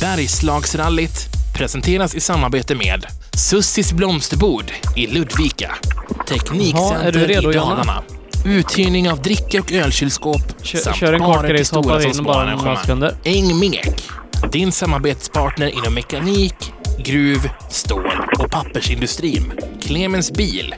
Bergslagsrallyt 0.00 1.26
presenteras 1.58 2.14
i 2.14 2.20
samarbete 2.20 2.74
med 2.74 3.06
Sussis 3.36 3.92
blomsterbord 3.92 4.64
i 4.96 5.06
Ludvika. 5.06 5.74
Ja, 5.80 6.14
är 6.20 6.24
Teknikcenter 6.24 7.12
du 7.12 7.26
redo, 7.26 7.50
i? 7.50 7.54
Dalarna. 7.54 8.02
Uthyrning 8.46 9.10
av 9.10 9.22
dricka 9.22 9.60
och 9.60 9.72
ölkylskåp 9.72 10.62
Kör- 10.62 10.78
samt 10.78 10.96
kör 10.96 11.12
en 11.12 11.20
barer 11.20 11.56
till 11.56 11.66
stora 11.66 12.00
som 12.00 12.08
in 12.08 12.14
små 12.14 12.24
bara 12.24 12.36
några 12.36 12.50
arrangemang. 12.52 12.76
sekunder. 12.76 13.14
Engmek, 13.24 14.08
din 14.52 14.72
samarbetspartner 14.72 15.66
inom 15.78 15.94
mekanik, 15.94 16.54
gruv, 17.04 17.50
stål 17.70 18.12
och 18.38 18.50
pappersindustrin. 18.50 19.52
Clemens 19.80 20.32
Bil, 20.32 20.74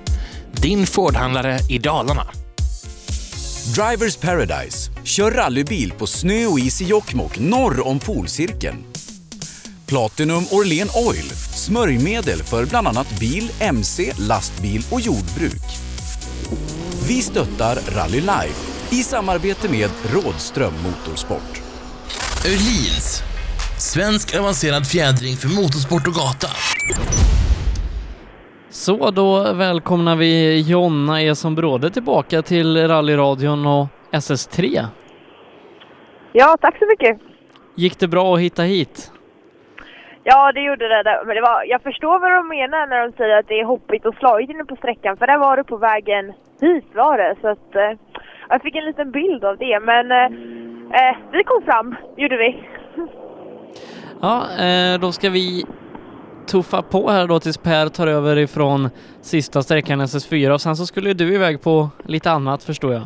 din 0.52 0.86
Fordhandlare 0.86 1.59
i 1.68 1.78
Dalarna. 1.78 2.26
Drivers 3.74 4.16
Paradise. 4.16 4.90
Kör 5.05 5.30
rallybil 5.30 5.92
på 5.92 6.06
snö 6.06 6.47
och 6.47 6.59
is 6.59 6.80
i 6.80 6.84
Jokkmokk 6.84 7.38
norr 7.38 7.86
om 7.86 7.98
polcirkeln. 7.98 8.84
Platinum 9.86 10.44
Orlen 10.51 10.88
Oil. 10.94 11.30
Smörjmedel 11.55 12.42
för 12.42 12.66
bland 12.66 12.88
annat 12.88 13.18
bil, 13.20 13.51
mc, 13.60 14.12
lastbil 14.18 14.84
och 14.90 15.01
jordbruk. 15.01 15.62
Vi 17.09 17.22
stöttar 17.22 17.78
Rally 17.94 18.20
Life 18.20 18.60
i 18.90 19.02
samarbete 19.02 19.68
med 19.68 19.90
Rådström 20.12 20.74
Motorsport. 20.82 21.62
Öhlins, 22.47 23.22
svensk 23.81 24.39
avancerad 24.39 24.86
fjädring 24.86 25.35
för 25.36 25.48
motorsport 25.48 26.07
och 26.07 26.15
gata. 26.23 26.51
Så 28.69 29.11
då 29.11 29.52
välkomnar 29.52 30.16
vi 30.16 30.61
Jonna 30.70 31.23
Eson 31.23 31.55
Bråde 31.55 31.90
tillbaka 31.90 32.43
till 32.43 32.89
rallyradion 32.89 33.66
och 33.66 33.86
SS3. 34.12 34.85
Ja, 36.32 36.57
tack 36.61 36.78
så 36.78 36.86
mycket. 36.86 37.19
Gick 37.74 37.98
det 37.98 38.09
bra 38.09 38.35
att 38.35 38.40
hitta 38.40 38.62
hit? 38.62 39.12
Ja, 40.24 40.52
det 40.52 40.61
gjorde 40.61 40.89
det. 40.89 41.23
Men 41.27 41.35
det 41.36 41.40
var, 41.40 41.65
jag 41.65 41.82
förstår 41.82 42.19
vad 42.19 42.32
de 42.32 42.48
menar 42.48 42.86
när 42.86 43.07
de 43.07 43.12
säger 43.16 43.39
att 43.39 43.48
det 43.48 43.61
är 43.61 43.65
hoppigt 43.65 44.07
och 44.07 44.15
slagigt 44.15 44.51
inne 44.51 44.65
på 44.65 44.77
sträckan. 44.77 45.16
För 45.16 45.27
där 45.27 45.39
var 45.39 45.57
det 45.57 45.65
på 45.65 45.77
vägen 45.77 46.32
hit 46.61 46.85
var 46.94 47.19
det. 47.19 47.36
Så 47.40 47.48
att 47.48 47.74
eh, 47.77 47.93
jag 48.48 48.62
fick 48.62 48.77
en 48.77 48.85
liten 48.85 49.11
bild 49.11 49.44
av 49.44 49.57
det. 49.57 49.81
Men 49.81 50.12
eh, 50.12 50.24
eh, 51.01 51.16
vi 51.32 51.44
kom 51.44 51.62
fram, 51.62 51.97
gjorde 52.16 52.36
vi. 52.36 52.62
Ja, 54.20 54.64
eh, 54.64 55.01
då 55.01 55.12
ska 55.12 55.30
vi 55.30 55.64
tuffa 56.47 56.82
på 56.82 57.10
här 57.10 57.26
då 57.26 57.40
tills 57.40 57.59
Per 57.59 57.88
tar 57.88 58.06
över 58.06 58.38
ifrån 58.38 58.90
sista 59.20 59.62
sträckan 59.62 60.01
SS4 60.01 60.51
och 60.51 60.60
sen 60.60 60.76
så 60.76 60.86
skulle 60.86 61.12
du 61.12 61.34
iväg 61.34 61.62
på 61.62 61.88
lite 62.05 62.30
annat 62.30 62.64
förstår 62.64 62.92
jag. 62.92 63.02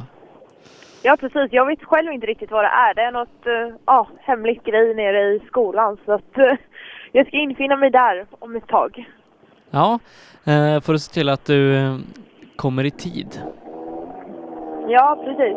Ja, 1.02 1.16
precis. 1.20 1.48
Jag 1.50 1.66
vet 1.66 1.84
själv 1.84 2.12
inte 2.12 2.26
riktigt 2.26 2.50
vad 2.50 2.64
det 2.64 2.68
är. 2.68 2.94
Det 2.94 3.02
är 3.02 3.12
något 3.12 3.46
eh, 3.46 3.76
ja, 3.86 4.08
hemligt 4.20 4.64
grej 4.64 4.94
nere 4.94 5.34
i 5.34 5.40
skolan. 5.46 5.96
Så 6.04 6.12
att 6.12 6.38
eh, 6.38 6.52
jag 7.12 7.26
ska 7.26 7.36
infinna 7.36 7.76
mig 7.76 7.90
där 7.90 8.26
om 8.38 8.56
ett 8.56 8.66
tag. 8.68 9.08
Ja, 9.70 9.98
eh, 10.44 10.80
får 10.80 10.92
du 10.92 10.98
se 10.98 11.12
till 11.12 11.28
att 11.28 11.44
du 11.44 11.90
kommer 12.56 12.84
i 12.84 12.90
tid. 12.90 13.40
Ja, 14.88 15.22
precis. 15.24 15.56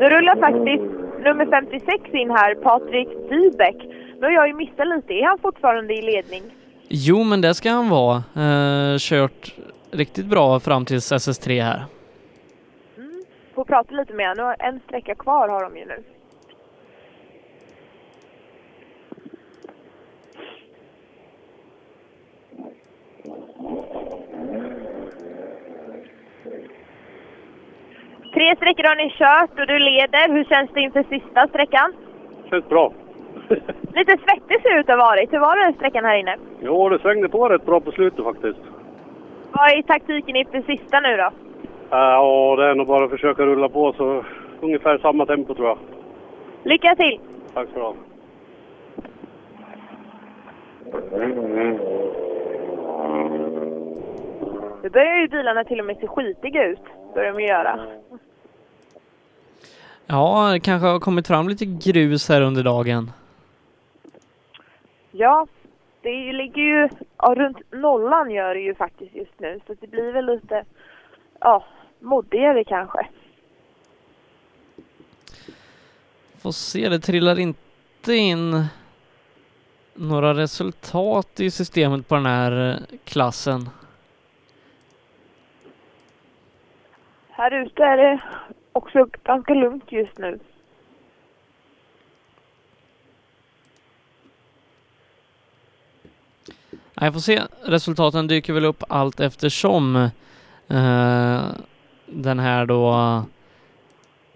Nu 0.00 0.08
rullar 0.08 0.36
faktiskt 0.36 0.99
nummer 1.24 1.46
56 1.46 2.14
in 2.14 2.30
här, 2.30 2.54
Patrik 2.54 3.08
Dybeck. 3.30 3.76
Nu 4.20 4.26
har 4.26 4.30
jag 4.30 4.48
ju 4.48 4.54
missat 4.54 4.86
lite. 4.86 5.14
Är 5.14 5.26
han 5.26 5.38
fortfarande 5.38 5.94
i 5.94 6.02
ledning? 6.02 6.42
Jo, 6.88 7.24
men 7.24 7.40
det 7.40 7.54
ska 7.54 7.70
han 7.70 7.88
vara. 7.88 8.16
Eh, 8.36 8.98
kört 8.98 9.54
riktigt 9.90 10.26
bra 10.26 10.60
fram 10.60 10.84
till 10.84 10.96
SS3 10.96 11.62
här. 11.62 11.84
Får 13.54 13.64
prata 13.64 13.94
lite 13.94 14.12
med 14.14 14.28
honom. 14.28 14.54
En 14.58 14.80
sträcka 14.86 15.14
kvar 15.14 15.48
har 15.48 15.62
de 15.62 15.76
ju 15.76 15.86
nu. 15.86 16.02
Tre 28.34 28.56
sträckor 28.56 28.84
har 28.84 28.96
ni 28.96 29.10
kört 29.10 29.60
och 29.60 29.66
du 29.66 29.78
leder. 29.78 30.32
Hur 30.34 30.44
känns 30.44 30.70
det 30.74 30.80
inför 30.80 31.02
sista 31.02 31.48
sträckan? 31.48 31.92
Känns 32.50 32.68
bra. 32.68 32.92
Lite 33.94 34.16
svettig 34.24 34.62
ser 34.62 34.74
det 34.74 34.80
ut 34.80 34.88
att 34.90 34.98
ha 34.98 35.06
varit. 35.06 35.32
Hur 35.32 35.38
var 35.38 35.64
den 35.64 35.74
sträckan 35.74 36.04
här 36.04 36.16
inne? 36.16 36.36
Jo, 36.60 36.88
det 36.88 36.98
svängde 36.98 37.28
på 37.28 37.48
rätt 37.48 37.66
bra 37.66 37.80
på 37.80 37.92
slutet 37.92 38.24
faktiskt. 38.24 38.58
Vad 39.52 39.70
är 39.70 39.82
taktiken 39.82 40.36
inför 40.36 40.62
sista 40.62 41.00
nu 41.00 41.16
då? 41.16 41.30
Ja, 41.90 42.54
det 42.58 42.64
är 42.64 42.74
nog 42.74 42.86
bara 42.86 43.04
att 43.04 43.10
försöka 43.10 43.42
rulla 43.42 43.68
på 43.68 43.92
så 43.92 44.24
ungefär 44.60 44.98
samma 44.98 45.26
tempo 45.26 45.54
tror 45.54 45.68
jag. 45.68 45.78
Lycka 46.62 46.94
till! 46.94 47.20
Tack 47.54 47.68
så 47.74 47.78
du 47.78 47.84
ha. 47.84 47.94
Nu 54.82 54.90
börjar 54.90 55.16
ju 55.16 55.28
bilarna 55.28 55.64
till 55.64 55.80
och 55.80 55.86
med 55.86 55.96
se 55.96 56.06
skitiga 56.06 56.64
ut. 56.64 56.82
Börjar 57.14 57.32
de 57.32 57.42
göra. 57.42 57.80
Ja, 60.12 60.50
det 60.52 60.60
kanske 60.60 60.86
har 60.86 61.00
kommit 61.00 61.26
fram 61.26 61.48
lite 61.48 61.64
grus 61.64 62.28
här 62.28 62.40
under 62.40 62.62
dagen. 62.64 63.12
Ja, 65.10 65.46
det 66.02 66.32
ligger 66.32 66.62
ju 66.62 66.88
ja, 67.16 67.34
runt 67.34 67.72
nollan 67.72 68.30
gör 68.30 68.54
det 68.54 68.60
ju 68.60 68.74
faktiskt 68.74 69.14
just 69.14 69.40
nu. 69.40 69.60
Så 69.66 69.74
det 69.80 69.86
blir 69.86 70.12
väl 70.12 70.26
lite, 70.26 70.64
ja, 71.40 71.64
moddigare 72.00 72.64
kanske. 72.64 73.06
Får 76.42 76.52
se, 76.52 76.88
det 76.88 77.00
trillar 77.00 77.38
inte 77.38 78.14
in 78.14 78.64
några 79.94 80.34
resultat 80.34 81.40
i 81.40 81.50
systemet 81.50 82.08
på 82.08 82.14
den 82.14 82.26
här 82.26 82.70
eh, 82.70 82.98
klassen. 83.04 83.68
Här 87.30 87.50
ute 87.50 87.84
är 87.84 87.96
det 87.96 88.20
också 88.72 89.06
ganska 89.24 89.54
lugnt 89.54 89.92
just 89.92 90.18
nu. 90.18 90.38
Jag 96.94 97.12
får 97.12 97.20
se, 97.20 97.42
resultaten 97.62 98.26
dyker 98.26 98.52
väl 98.52 98.64
upp 98.64 98.82
allt 98.88 99.20
eftersom. 99.20 99.96
Eh, 100.68 101.42
den 102.06 102.38
här 102.38 102.66
då 102.66 103.24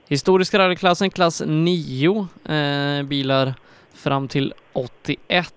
historiska 0.08 0.58
rallyklassen, 0.58 1.10
klass 1.10 1.42
9, 1.46 2.28
eh, 2.44 3.02
bilar 3.02 3.54
fram 3.94 4.28
till 4.28 4.54
81. 4.72 5.54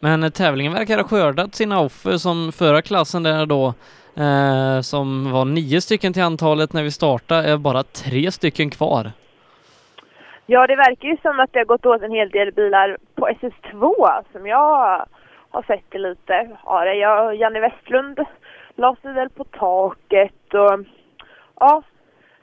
Men 0.00 0.22
eh, 0.22 0.30
tävlingen 0.30 0.72
verkar 0.72 0.96
ha 0.98 1.04
skördat 1.04 1.54
sina 1.54 1.80
offer 1.80 2.16
som 2.16 2.52
förra 2.52 2.82
klassen 2.82 3.22
där 3.22 3.46
då 3.46 3.74
eh, 4.16 4.80
som 4.80 5.32
var 5.32 5.44
nio 5.44 5.80
stycken 5.80 6.12
till 6.12 6.22
antalet 6.22 6.72
när 6.72 6.82
vi 6.82 6.90
startade 6.90 7.48
är 7.48 7.56
bara 7.56 7.82
tre 7.82 8.32
stycken 8.32 8.70
kvar. 8.70 9.12
Ja, 10.46 10.66
det 10.66 10.76
verkar 10.76 11.08
ju 11.08 11.16
som 11.22 11.40
att 11.40 11.52
det 11.52 11.58
har 11.58 11.64
gått 11.64 11.86
åt 11.86 12.02
en 12.02 12.10
hel 12.10 12.30
del 12.30 12.52
bilar 12.52 12.96
på 13.14 13.28
SS2 13.28 13.94
som 14.32 14.46
jag 14.46 15.06
har 15.50 15.62
sett 15.62 15.84
det 15.88 15.98
lite. 15.98 16.48
Ja, 16.64 16.84
det 16.84 16.94
jag, 16.94 17.36
Janne 17.36 17.60
Westlund 17.60 18.18
la 18.76 18.96
sig 19.02 19.12
väl 19.12 19.30
på 19.30 19.44
taket 19.44 20.54
och 20.54 20.84
ja, 21.60 21.82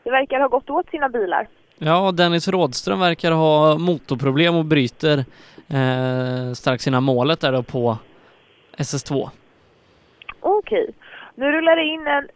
det 0.03 0.11
verkar 0.11 0.39
ha 0.39 0.47
gått 0.47 0.69
åt 0.69 0.89
sina 0.89 1.09
bilar. 1.09 1.47
Ja, 1.77 2.11
Dennis 2.11 2.47
Rådström 2.47 2.99
verkar 2.99 3.31
ha 3.31 3.77
motorproblem 3.77 4.55
och 4.55 4.65
bryter 4.65 5.25
eh, 5.69 6.53
strax 6.53 6.88
innan 6.88 7.03
målet 7.03 7.39
där 7.39 7.52
då 7.52 7.64
på 7.64 7.98
SS2. 8.77 9.30
Okej, 10.39 10.89
nu 11.35 11.52
rullar 11.52 11.76
det 11.76 11.84
in 11.84 12.07
en 12.07 12.27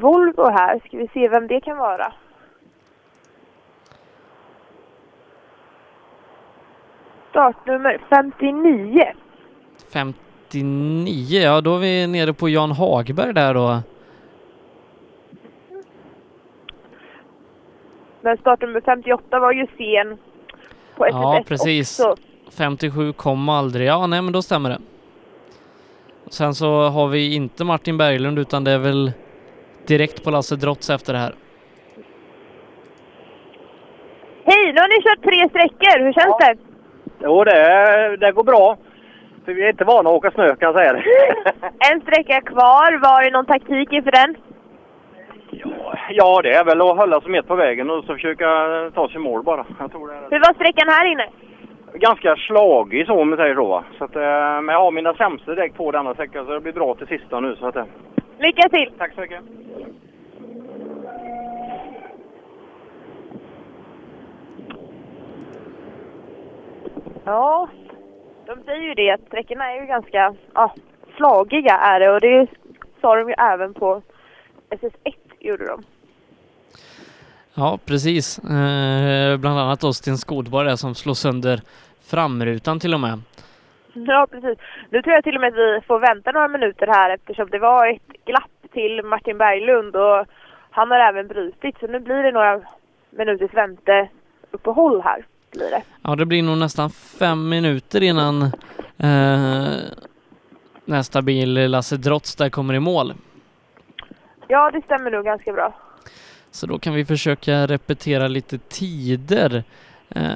Volvo 0.00 0.48
här. 0.50 0.80
Ska 0.86 0.96
vi 0.96 1.08
se 1.08 1.28
vem 1.28 1.46
det 1.46 1.60
kan 1.60 1.76
vara. 1.76 2.12
Startnummer 7.30 8.00
59. 8.10 9.04
59, 9.92 11.40
ja 11.40 11.60
då 11.60 11.74
är 11.76 11.78
vi 11.80 12.06
nere 12.06 12.32
på 12.32 12.48
Jan 12.48 12.70
Hagberg 12.70 13.34
där 13.34 13.54
då. 13.54 13.78
Men 18.20 18.36
startnummer 18.38 18.80
58 18.80 19.40
var 19.40 19.52
ju 19.52 19.66
sen 19.66 20.18
på 20.96 21.04
SS1 21.04 21.10
Ja, 21.10 21.42
precis. 21.46 22.00
också. 22.00 22.22
57 22.58 23.12
kom 23.12 23.48
aldrig. 23.48 23.86
Ja, 23.88 24.06
nej 24.06 24.22
men 24.22 24.32
då 24.32 24.42
stämmer 24.42 24.70
det. 24.70 24.78
Sen 26.30 26.54
så 26.54 26.88
har 26.88 27.08
vi 27.08 27.34
inte 27.34 27.64
Martin 27.64 27.98
Berglund 27.98 28.38
utan 28.38 28.64
det 28.64 28.70
är 28.70 28.78
väl 28.78 29.12
direkt 29.86 30.24
på 30.24 30.30
Lasse 30.30 30.56
Drotz 30.56 30.90
efter 30.90 31.12
det 31.12 31.18
här. 31.18 31.34
Hej, 34.44 34.72
nu 34.72 34.80
har 34.80 34.88
ni 34.88 35.02
kört 35.02 35.24
tre 35.24 35.48
sträckor. 35.48 36.04
Hur 36.04 36.12
känns 36.12 36.36
det? 36.38 36.56
Jo, 37.22 37.44
det, 37.44 38.16
det 38.16 38.32
går 38.32 38.44
bra. 38.44 38.76
För 39.44 39.52
vi 39.52 39.64
är 39.64 39.70
inte 39.70 39.84
vana 39.84 40.10
att 40.10 40.16
åka 40.16 40.30
snö 40.30 40.46
kan 40.56 40.66
jag 40.66 40.74
säga 40.74 40.92
det. 40.92 41.02
En 41.92 42.00
sträcka 42.00 42.40
kvar. 42.40 42.98
Var 43.02 43.24
det 43.24 43.30
någon 43.30 43.46
taktik 43.46 43.92
inför 43.92 44.10
den? 44.10 44.36
Ja, 46.10 46.40
det 46.42 46.54
är 46.54 46.64
väl 46.64 46.80
att 46.80 46.96
hålla 46.96 47.20
sig 47.20 47.30
med 47.30 47.46
på 47.46 47.54
vägen 47.54 47.90
och 47.90 48.04
så 48.04 48.14
försöka 48.14 48.46
ta 48.94 49.08
sig 49.08 49.16
i 49.16 49.18
mål 49.18 49.42
bara. 49.42 49.66
Jag 49.78 49.90
tror 49.92 50.08
det 50.08 50.14
är 50.14 50.30
Hur 50.30 50.40
var 50.40 50.54
sträckan 50.54 50.88
här 50.88 51.12
inne? 51.12 51.26
Ganska 51.94 52.36
slagig 52.36 53.06
så 53.06 53.20
om 53.20 53.28
man 53.28 53.38
säger 53.38 53.54
så. 53.54 53.66
va. 53.66 53.84
så 53.98 54.04
att, 54.04 54.16
eh, 54.16 54.62
men 54.62 54.68
jag 54.68 54.80
har 54.80 54.90
mina 54.90 55.14
sämsta 55.14 55.54
däck 55.54 55.74
på 55.74 55.90
denna 55.90 56.14
sträcka 56.14 56.44
så 56.44 56.52
det 56.52 56.60
blir 56.60 56.72
bra 56.72 56.94
till 56.94 57.06
sista 57.06 57.40
nu. 57.40 57.56
Så 57.56 57.66
att, 57.66 57.76
eh. 57.76 57.84
Lycka 58.38 58.68
till! 58.68 58.92
Tack 58.98 59.14
så 59.14 59.20
mycket! 59.20 59.40
Ja, 67.24 67.68
de 68.46 68.62
säger 68.64 68.82
ju 68.82 68.94
det 68.94 69.10
att 69.10 69.20
sträckorna 69.20 69.72
är 69.72 69.80
ju 69.80 69.86
ganska 69.86 70.34
ja, 70.54 70.74
slagiga 71.16 71.74
är 71.76 72.00
det 72.00 72.10
och 72.10 72.20
det 72.20 72.46
sa 73.00 73.16
de 73.16 73.28
ju 73.28 73.34
även 73.38 73.74
på 73.74 74.02
SS1 74.70 75.14
gjorde 75.38 75.66
de. 75.66 75.82
Ja, 77.54 77.78
precis. 77.84 78.38
Eh, 78.38 79.36
bland 79.36 79.58
annat 79.58 79.80
då 79.80 79.92
Sten 79.92 80.18
Skodborg 80.18 80.68
där 80.68 80.76
som 80.76 80.94
slår 80.94 81.14
sönder 81.14 81.60
framrutan 82.10 82.80
till 82.80 82.94
och 82.94 83.00
med. 83.00 83.20
Ja, 83.92 84.26
precis. 84.30 84.58
Nu 84.90 85.02
tror 85.02 85.14
jag 85.14 85.24
till 85.24 85.34
och 85.34 85.40
med 85.40 85.48
att 85.48 85.58
vi 85.58 85.80
får 85.86 85.98
vänta 86.00 86.32
några 86.32 86.48
minuter 86.48 86.86
här 86.86 87.14
eftersom 87.14 87.48
det 87.50 87.58
var 87.58 87.86
ett 87.86 88.24
glapp 88.24 88.72
till 88.72 89.02
Martin 89.04 89.38
Berglund 89.38 89.96
och 89.96 90.26
han 90.70 90.90
har 90.90 90.98
även 90.98 91.28
brutit 91.28 91.78
så 91.80 91.86
nu 91.86 92.00
blir 92.00 92.22
det 92.22 92.32
några 92.32 92.60
minuters 93.10 93.54
vänteuppehåll 93.54 95.02
här. 95.02 95.24
Blir 95.52 95.70
det. 95.70 95.82
Ja, 96.02 96.16
det 96.16 96.26
blir 96.26 96.42
nog 96.42 96.58
nästan 96.58 96.90
fem 96.90 97.48
minuter 97.48 98.02
innan 98.02 98.42
eh, 98.98 99.74
nästa 100.84 101.22
bil, 101.22 101.70
Lasse 101.70 101.96
Drotz, 101.96 102.36
där 102.36 102.50
kommer 102.50 102.74
i 102.74 102.80
mål. 102.80 103.14
Ja, 104.48 104.70
det 104.70 104.82
stämmer 104.82 105.10
nog 105.10 105.24
ganska 105.24 105.52
bra. 105.52 105.74
Så 106.52 106.66
då 106.66 106.78
kan 106.78 106.94
vi 106.94 107.04
försöka 107.04 107.66
repetera 107.66 108.28
lite 108.28 108.58
tider. 108.58 109.64
Eh, 110.08 110.32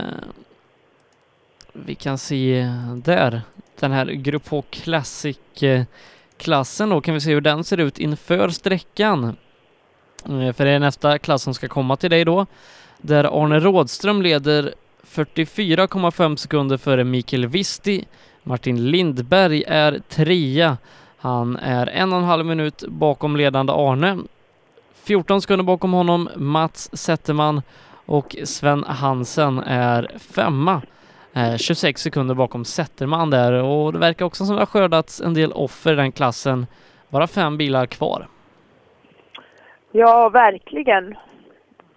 vi 1.72 1.94
kan 1.94 2.18
se 2.18 2.72
där, 2.94 3.42
den 3.80 3.92
här 3.92 4.06
Grupp 4.06 4.48
H 4.48 4.64
Classic-klassen 4.70 6.88
eh, 6.88 6.94
då, 6.94 7.00
kan 7.00 7.14
vi 7.14 7.20
se 7.20 7.34
hur 7.34 7.40
den 7.40 7.64
ser 7.64 7.80
ut 7.80 7.98
inför 7.98 8.48
sträckan. 8.48 9.36
Eh, 10.24 10.52
för 10.52 10.64
det 10.64 10.70
är 10.70 10.78
nästa 10.78 11.18
klass 11.18 11.42
som 11.42 11.54
ska 11.54 11.68
komma 11.68 11.96
till 11.96 12.10
dig 12.10 12.24
då, 12.24 12.46
där 12.98 13.42
Arne 13.42 13.60
Rådström 13.60 14.22
leder 14.22 14.74
44,5 15.06 16.36
sekunder 16.36 16.76
före 16.76 17.04
Mikael 17.04 17.46
Visti. 17.46 18.04
Martin 18.42 18.90
Lindberg 18.90 19.64
är 19.66 20.00
trea. 20.08 20.76
Han 21.16 21.56
är 21.56 21.86
en 21.86 22.12
och 22.12 22.18
en 22.18 22.24
halv 22.24 22.46
minut 22.46 22.84
bakom 22.88 23.36
ledande 23.36 23.72
Arne. 23.72 24.18
14 25.06 25.40
sekunder 25.40 25.64
bakom 25.64 25.92
honom 25.92 26.28
Mats 26.36 26.96
Zetterman 26.96 27.62
och 28.06 28.36
Sven 28.44 28.84
Hansen 28.84 29.58
är 29.58 30.10
femma. 30.34 30.82
Eh, 31.34 31.56
26 31.56 32.00
sekunder 32.00 32.34
bakom 32.34 32.64
Zetterman 32.64 33.30
där 33.30 33.52
och 33.52 33.92
det 33.92 33.98
verkar 33.98 34.24
också 34.24 34.44
som 34.44 34.54
det 34.54 34.60
har 34.60 34.66
skördats 34.66 35.20
en 35.20 35.34
del 35.34 35.52
offer 35.52 35.92
i 35.92 35.96
den 35.96 36.12
klassen. 36.12 36.66
Bara 37.08 37.26
fem 37.26 37.56
bilar 37.56 37.86
kvar. 37.86 38.26
Ja, 39.92 40.28
verkligen. 40.28 41.14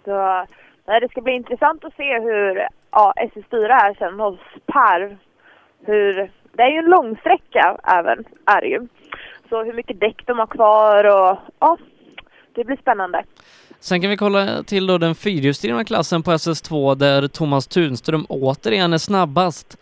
Så, 0.04 0.46
nej, 0.86 1.00
det 1.00 1.08
ska 1.08 1.20
bli 1.20 1.32
intressant 1.32 1.84
att 1.84 1.96
se 1.96 2.20
hur 2.20 2.68
ja, 2.90 3.14
SS4 3.16 3.68
är 3.68 3.94
sen 3.94 4.20
hos 4.20 4.38
Per. 4.66 5.18
Hur, 5.86 6.30
det 6.52 6.62
är 6.62 6.70
ju 6.70 6.78
en 6.78 6.84
långsträcka 6.84 7.76
även, 7.84 8.24
är 8.46 8.60
det 8.60 8.68
ju. 8.68 8.86
Så 9.48 9.64
hur 9.64 9.72
mycket 9.72 10.00
däck 10.00 10.22
de 10.26 10.38
har 10.38 10.46
kvar 10.46 11.04
och 11.04 11.38
ja, 11.58 11.76
det 12.54 12.64
blir 12.64 12.76
spännande. 12.76 13.24
Sen 13.80 14.00
kan 14.00 14.10
vi 14.10 14.16
kolla 14.16 14.62
till 14.62 14.86
då 14.86 14.98
den 14.98 15.14
fyrhjulsdrivna 15.14 15.84
klassen 15.84 16.22
på 16.22 16.30
SS2 16.32 16.94
där 16.94 17.28
Thomas 17.28 17.66
Tunström 17.66 18.26
återigen 18.28 18.92
är 18.92 18.98
snabbast. 18.98 19.78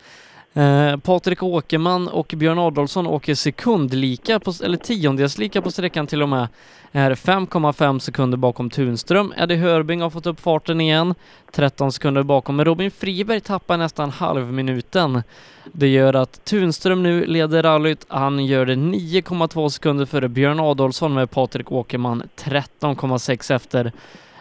Eh, 0.53 0.97
Patrik 0.97 1.43
Åkerman 1.43 2.07
och 2.07 2.33
Björn 2.37 2.59
Adolfsson 2.59 3.07
åker 3.07 3.35
sekundlika, 3.35 4.39
på, 4.39 4.53
eller 4.63 4.77
tiondelslika 4.77 5.61
på 5.61 5.71
sträckan 5.71 6.07
till 6.07 6.21
och 6.21 6.29
med. 6.29 6.47
Är 6.91 7.15
5,5 7.15 7.99
sekunder 7.99 8.37
bakom 8.37 8.69
Tunström. 8.69 9.33
Eddie 9.37 9.55
Hörbing 9.55 10.01
har 10.01 10.09
fått 10.09 10.25
upp 10.25 10.39
farten 10.39 10.81
igen, 10.81 11.15
13 11.51 11.91
sekunder 11.91 12.23
bakom. 12.23 12.55
Men 12.55 12.65
Robin 12.65 12.91
Friberg 12.91 13.41
tappar 13.41 13.77
nästan 13.77 14.09
halvminuten. 14.09 15.23
Det 15.71 15.87
gör 15.87 16.13
att 16.13 16.45
Tunström 16.45 17.03
nu 17.03 17.25
leder 17.25 17.63
rallyt. 17.63 18.05
Han 18.07 18.45
gör 18.45 18.65
det 18.65 18.75
9,2 18.75 19.69
sekunder 19.69 20.05
före 20.05 20.29
Björn 20.29 20.59
Adolfsson 20.59 21.13
med 21.13 21.31
Patrik 21.31 21.71
Åkerman 21.71 22.23
13,6 22.35 23.55
efter. 23.55 23.91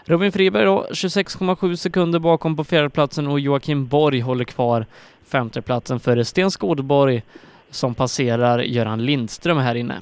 Robin 0.09 0.33
Friberg 0.33 0.65
då 0.65 0.87
26,7 0.91 1.77
sekunder 1.77 2.19
bakom 2.19 2.57
på 2.57 2.65
fjärdeplatsen 2.65 3.27
och 3.27 3.41
Joakim 3.41 3.87
Borg 3.87 4.21
håller 4.21 4.45
kvar 4.45 4.87
femteplatsen 5.25 6.01
före 6.01 6.25
Sten 6.25 6.51
Skådeborg 6.51 7.23
som 7.71 7.95
passerar 7.95 8.59
Göran 8.59 9.05
Lindström 9.05 9.59
här 9.59 9.75
inne. 9.75 10.01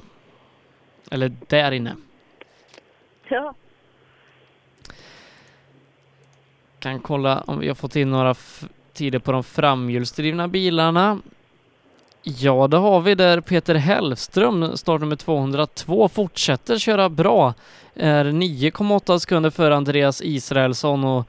Eller 1.11 1.33
där 1.47 1.73
inne. 1.73 1.97
Ja. 3.29 3.55
Kan 6.79 7.01
kolla 7.01 7.41
om 7.47 7.59
vi 7.59 7.69
har 7.69 7.75
fått 7.75 7.97
in 7.97 8.11
några 8.11 8.35
tider 8.93 9.19
på 9.19 9.33
de 9.33 9.45
framhjulsdrivna 9.45 10.49
bilarna. 10.49 11.19
Ja, 12.23 12.69
det 12.69 12.77
har 12.77 13.01
vi 13.01 13.15
där 13.15 13.41
Peter 13.41 13.75
Hellström, 13.75 14.77
startnummer 14.77 15.17
202, 15.17 16.09
fortsätter 16.09 16.79
köra 16.79 17.09
bra. 17.09 17.55
Är 17.99 18.25
9,8 18.25 19.19
sekunder 19.19 19.51
före 19.51 19.77
Andreas 19.77 20.23
Israelsson 20.23 21.05
och 21.05 21.25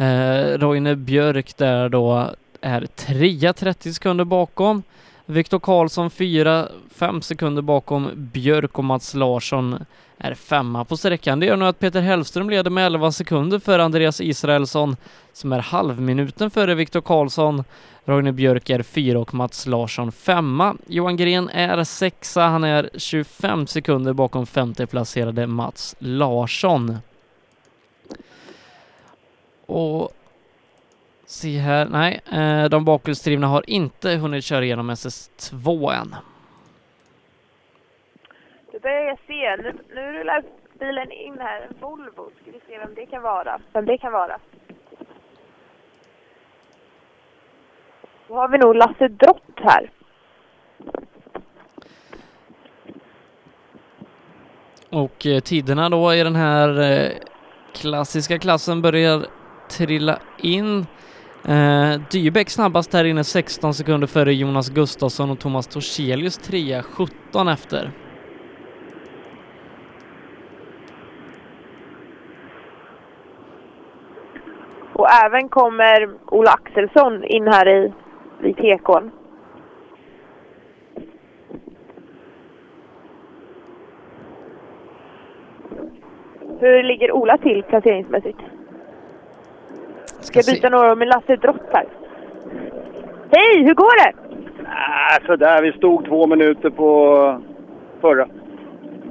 eh, 0.00 0.58
Roine 0.58 0.96
Björk 0.96 1.56
där 1.56 1.88
då 1.88 2.30
är 2.60 2.86
trea 2.86 3.52
30 3.52 3.92
sekunder 3.92 4.24
bakom. 4.24 4.82
Viktor 5.26 5.58
Karlsson 5.58 6.10
fyra, 6.10 6.68
fem 6.94 7.22
sekunder 7.22 7.62
bakom 7.62 8.10
Björk 8.14 8.78
och 8.78 8.84
Mats 8.84 9.14
Larsson 9.14 9.84
är 10.18 10.34
femma 10.34 10.84
på 10.84 10.96
sträckan. 10.96 11.40
Det 11.40 11.46
gör 11.46 11.56
nu 11.56 11.64
att 11.66 11.78
Peter 11.78 12.00
Hellström 12.00 12.50
leder 12.50 12.70
med 12.70 12.86
11 12.86 13.12
sekunder 13.12 13.58
för 13.58 13.78
Andreas 13.78 14.20
Israelsson 14.20 14.96
som 15.32 15.52
är 15.52 15.58
halvminuten 15.58 16.50
före 16.50 16.74
Viktor 16.74 17.00
Karlsson. 17.00 17.64
Rogne 18.08 18.32
Björk 18.32 18.70
är 18.70 18.82
fyra 18.82 19.18
och 19.18 19.34
Mats 19.34 19.66
Larsson 19.66 20.12
femma. 20.12 20.76
Johan 20.86 21.16
Gren 21.16 21.48
är 21.48 21.84
sexa, 21.84 22.40
han 22.40 22.64
är 22.64 22.90
25 22.94 23.66
sekunder 23.66 24.12
bakom 24.12 24.46
femteplacerade 24.46 25.46
Mats 25.46 25.96
Larsson. 25.98 26.96
Och 29.66 30.12
se 31.26 31.58
här, 31.58 31.86
nej, 31.86 32.20
eh, 32.32 32.68
de 32.68 32.84
bakhjulsdrivna 32.84 33.46
har 33.46 33.70
inte 33.70 34.10
hunnit 34.10 34.44
köra 34.44 34.64
igenom 34.64 34.90
SS2 34.90 35.92
än. 35.92 36.14
Det 38.72 38.82
börjar 38.82 39.02
jag 39.02 39.18
se. 39.26 39.56
Nu, 39.56 39.74
nu 39.94 40.12
rullar 40.12 40.44
bilen 40.78 41.12
in 41.12 41.38
här, 41.38 41.60
en 41.60 41.76
Volvo. 41.80 42.30
Ska 42.42 42.50
vi 42.50 42.60
se 42.66 42.78
vem 42.78 42.94
det 42.94 43.06
kan 43.06 43.22
vara. 43.22 43.60
Vem 43.72 43.86
det 43.86 43.98
kan 43.98 44.12
vara. 44.12 44.38
Då 48.28 48.34
har 48.34 48.48
vi 48.48 48.58
nog 48.58 48.76
Lasse 48.76 49.08
Drott 49.08 49.42
här. 49.56 49.90
Och 54.90 55.26
eh, 55.26 55.40
tiderna 55.40 55.88
då 55.88 56.14
i 56.14 56.22
den 56.22 56.36
här 56.36 56.80
eh, 56.80 57.10
klassiska 57.74 58.38
klassen 58.38 58.82
börjar 58.82 59.26
trilla 59.68 60.18
in. 60.38 60.86
Eh, 61.48 62.00
Dybeck 62.10 62.50
snabbast 62.50 62.92
här 62.92 63.04
inne 63.04 63.24
16 63.24 63.74
sekunder 63.74 64.06
före 64.06 64.34
Jonas 64.34 64.68
Gustafsson 64.68 65.30
och 65.30 65.38
Thomas 65.38 65.66
Torselius 65.66 66.38
3 66.38 66.82
17 66.82 67.48
efter. 67.48 67.90
Och 74.92 75.10
även 75.24 75.48
kommer 75.48 76.08
Ola 76.26 76.50
Axelsson 76.50 77.24
in 77.24 77.48
här 77.48 77.68
i, 77.68 77.92
i 78.42 78.52
tekon. 78.54 79.10
Hur 86.60 86.82
ligger 86.82 87.12
Ola 87.12 87.38
till 87.38 87.62
placeringsmässigt? 87.62 88.38
Ska 90.20 90.38
jag 90.38 90.54
byta 90.54 90.68
några 90.68 90.94
med 90.94 91.08
Lasse 91.08 91.36
Drott 91.36 91.62
här? 91.72 91.86
Hej, 93.30 93.64
hur 93.64 93.74
går 93.74 94.04
det? 94.04 94.12
Äh, 94.60 95.26
sådär, 95.26 95.62
vi 95.62 95.72
stod 95.72 96.04
två 96.04 96.26
minuter 96.26 96.70
på 96.70 97.40
förra. 98.00 98.28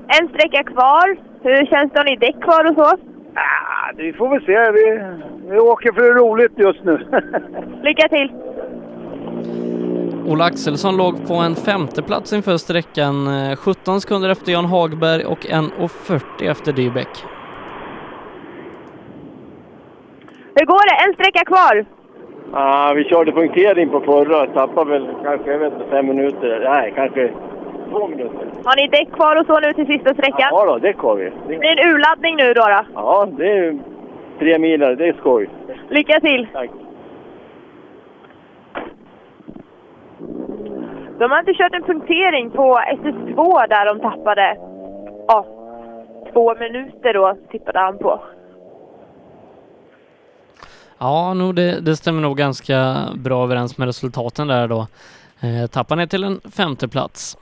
En 0.07 0.27
sträcka 0.27 0.63
kvar. 0.63 1.17
Hur 1.41 1.65
känns 1.65 1.91
det? 1.91 1.99
Har 1.99 2.05
ni 2.05 2.15
däck 2.15 2.41
kvar 2.41 2.69
och 2.69 2.75
så? 2.75 2.97
Ah, 3.35 3.91
vi 3.95 4.13
får 4.13 4.29
väl 4.29 4.45
se. 4.45 4.71
Vi, 4.71 5.01
vi 5.49 5.59
åker 5.59 5.91
för 5.91 6.01
det 6.01 6.19
roligt 6.19 6.51
just 6.55 6.83
nu. 6.83 6.99
Lycka 7.83 8.07
till! 8.07 8.31
Ola 10.27 10.43
Axelsson 10.45 10.97
låg 10.97 11.27
på 11.27 11.33
en 11.33 11.55
femteplats 11.55 12.33
inför 12.33 12.57
sträckan, 12.57 13.27
eh, 13.27 13.55
17 13.55 14.01
sekunder 14.01 14.29
efter 14.29 14.51
Jan 14.51 14.65
Hagberg 14.65 15.25
och 15.25 15.45
1.40 15.45 16.47
efter 16.47 16.71
Dybeck. 16.73 17.23
Hur 20.55 20.65
går 20.65 20.85
det? 20.89 21.07
En 21.07 21.13
sträcka 21.13 21.45
kvar. 21.45 21.85
Ja, 22.53 22.93
vi 22.95 23.03
körde 23.03 23.31
punktering 23.31 23.89
på 23.89 23.99
förra. 24.01 24.45
Tappade 24.47 24.91
väl 24.91 25.07
kanske, 25.23 25.51
jag 25.51 25.59
vet 25.59 25.73
inte, 25.73 25.85
fem 25.89 26.07
minuter. 26.07 26.67
Nej, 26.69 26.93
kanske 26.95 27.31
två 27.89 28.07
minuter. 28.07 28.47
Har 28.63 28.75
ni 28.75 28.87
däck 28.87 29.11
kvar 29.13 29.35
och 29.35 29.45
så 29.45 29.59
nu 29.59 29.73
till 29.73 29.85
sista 29.87 30.13
sträckan? 30.13 30.47
Ja 30.51 30.65
då, 30.65 30.77
det 30.77 30.95
har 30.97 31.15
vi. 31.15 31.23
Det 31.23 31.31
Det, 31.47 31.57
blir 31.59 31.69
en 31.79 31.89
urladdning 31.93 32.35
nu 32.35 32.53
då. 32.53 32.61
då. 32.61 32.81
ja, 32.93 33.27
det 33.37 33.49
är 33.57 33.79
tre 34.39 34.59
milar. 34.59 34.95
Det 34.95 35.07
är 35.07 35.13
skoj. 35.13 35.49
Lycka 35.89 36.19
till! 36.19 36.47
Tack. 36.53 36.69
De 41.19 41.31
har 41.31 41.39
inte 41.39 41.53
kört 41.53 41.73
en 41.73 41.83
punktering 41.83 42.51
på 42.51 42.79
SS2 43.03 43.67
där 43.67 43.85
de 43.85 43.99
tappade 43.99 44.57
ja, 45.27 45.45
två 46.33 46.55
minuter 46.55 47.13
då, 47.13 47.37
tippade 47.51 47.79
han 47.79 47.97
på. 47.97 48.21
Ja, 50.97 51.33
nog 51.33 51.55
det, 51.55 51.79
det 51.79 51.95
stämmer 51.95 52.21
nog 52.21 52.37
ganska 52.37 52.95
bra 53.15 53.43
överens 53.43 53.77
med 53.77 53.85
resultaten 53.85 54.47
där 54.47 54.67
då. 54.67 54.87
Eh, 55.41 55.67
tappar 55.67 55.95
ner 55.95 56.07
till 56.07 56.23
en 56.23 56.41
femteplats. 56.51 57.37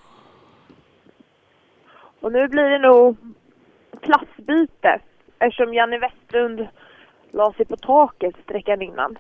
Och 2.22 2.32
nu 2.32 2.48
blir 2.48 2.64
det 2.64 2.80
nog 2.80 3.18
klassbyte 4.02 5.00
eftersom 5.40 5.74
Janne 5.74 6.00
Westlund 6.00 6.68
la 7.32 7.54
sig 7.54 7.66
på 7.66 7.78
taket 7.78 8.36
sträckan 8.44 8.82
innan. 8.82 9.18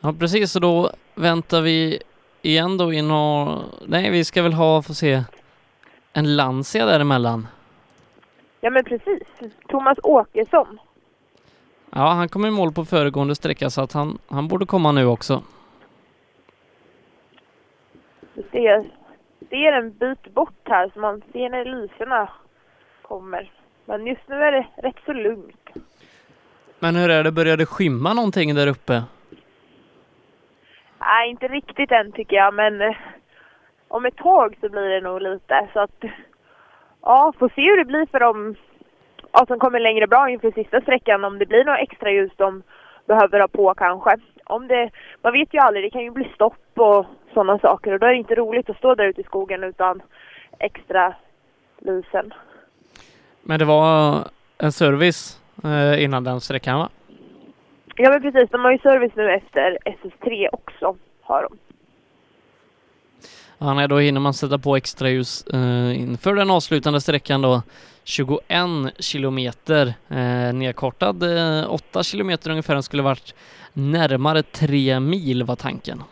Ja, 0.00 0.14
precis, 0.18 0.56
och 0.56 0.62
då 0.62 0.90
väntar 1.14 1.60
vi 1.60 2.02
igen 2.42 2.76
då 2.76 2.92
in 2.92 3.10
och... 3.10 3.62
Nej, 3.86 4.10
vi 4.10 4.24
ska 4.24 4.42
väl 4.42 4.52
ha, 4.52 4.82
få 4.82 4.94
se, 4.94 5.22
en 6.12 6.36
Lancia 6.36 6.86
däremellan. 6.86 7.48
Ja 8.60 8.70
men 8.70 8.84
precis. 8.84 9.22
Thomas 9.68 9.98
Åkesson. 10.02 10.78
Ja, 11.90 12.08
han 12.08 12.28
kom 12.28 12.46
i 12.46 12.50
mål 12.50 12.72
på 12.72 12.84
föregående 12.84 13.34
sträcka 13.34 13.70
så 13.70 13.80
att 13.80 13.92
han, 13.92 14.18
han 14.28 14.48
borde 14.48 14.66
komma 14.66 14.92
nu 14.92 15.06
också. 15.06 15.42
Vi 18.34 18.42
ser, 18.42 18.90
ser 19.50 19.72
en 19.72 19.92
bit 19.92 20.34
bort 20.34 20.60
här 20.64 20.90
så 20.94 21.00
man 21.00 21.22
ser 21.32 21.50
när 21.50 21.64
lyserna 21.64 22.28
kommer. 23.02 23.50
Men 23.84 24.06
just 24.06 24.28
nu 24.28 24.34
är 24.34 24.52
det 24.52 24.66
rätt 24.76 24.96
så 25.06 25.12
lugnt. 25.12 25.68
Men 26.78 26.96
hur 26.96 27.10
är 27.10 27.24
det, 27.24 27.32
börjar 27.32 27.56
det 27.56 27.66
skymma 27.66 28.14
någonting 28.14 28.54
där 28.54 28.66
uppe? 28.66 29.02
Nej, 31.10 31.30
inte 31.30 31.48
riktigt 31.48 31.92
än 31.92 32.12
tycker 32.12 32.36
jag, 32.36 32.54
men 32.54 32.80
eh, 32.80 32.96
om 33.88 34.06
ett 34.06 34.16
tag 34.16 34.56
så 34.60 34.68
blir 34.68 34.88
det 34.88 35.00
nog 35.00 35.22
lite. 35.22 35.68
Så 35.72 35.80
att, 35.80 36.04
ja, 37.02 37.32
får 37.38 37.48
se 37.54 37.62
hur 37.62 37.76
det 37.76 37.84
blir 37.84 38.06
för 38.06 38.20
dem 38.20 38.54
ja, 39.32 39.46
som 39.46 39.58
kommer 39.58 39.80
längre 39.80 40.06
bra 40.06 40.30
inför 40.30 40.50
sista 40.50 40.80
sträckan. 40.80 41.24
Om 41.24 41.38
det 41.38 41.46
blir 41.46 41.64
något 41.64 41.78
extra 41.80 42.10
ljus 42.10 42.32
de 42.36 42.62
behöver 43.06 43.40
ha 43.40 43.48
på 43.48 43.74
kanske. 43.74 44.16
Om 44.44 44.68
det, 44.68 44.90
man 45.22 45.32
vet 45.32 45.54
ju 45.54 45.58
aldrig, 45.58 45.84
det 45.84 45.90
kan 45.90 46.02
ju 46.02 46.10
bli 46.10 46.32
stopp 46.34 46.78
och 46.78 47.06
sådana 47.34 47.58
saker. 47.58 47.92
Och 47.92 47.98
då 47.98 48.06
är 48.06 48.10
det 48.10 48.16
inte 48.16 48.34
roligt 48.34 48.70
att 48.70 48.76
stå 48.76 48.94
där 48.94 49.04
ute 49.04 49.20
i 49.20 49.24
skogen 49.24 49.64
utan 49.64 50.02
extra 50.58 51.14
lysen. 51.78 52.34
Men 53.42 53.58
det 53.58 53.64
var 53.64 54.24
en 54.58 54.72
service 54.72 55.40
eh, 55.64 56.04
innan 56.04 56.24
den 56.24 56.40
sträckan 56.40 56.78
va? 56.78 56.88
Ja 58.02 58.10
men 58.10 58.22
precis, 58.22 58.50
de 58.50 58.64
har 58.64 58.72
ju 58.72 58.78
service 58.78 59.12
nu 59.16 59.30
efter 59.34 59.78
SS3 59.84 60.48
också, 60.52 60.96
har 61.22 61.42
de. 61.42 61.58
Ja, 63.58 63.74
nej, 63.74 63.88
då 63.88 63.98
hinner 63.98 64.20
man 64.20 64.34
sätta 64.34 64.58
på 64.58 64.76
extra 64.76 65.08
ljus 65.08 65.46
eh, 65.46 66.00
inför 66.00 66.34
den 66.34 66.50
avslutande 66.50 67.00
sträckan 67.00 67.42
då. 67.42 67.62
21 68.04 68.42
kilometer 68.98 69.86
eh, 70.08 70.54
nedkortad. 70.54 71.22
Eh, 71.22 71.72
8 71.72 72.02
kilometer 72.02 72.50
ungefär, 72.50 72.74
den 72.74 72.82
skulle 72.82 73.02
varit 73.02 73.34
närmare 73.72 74.42
3 74.42 75.00
mil 75.00 75.42
var 75.42 75.56
tanken. 75.56 76.02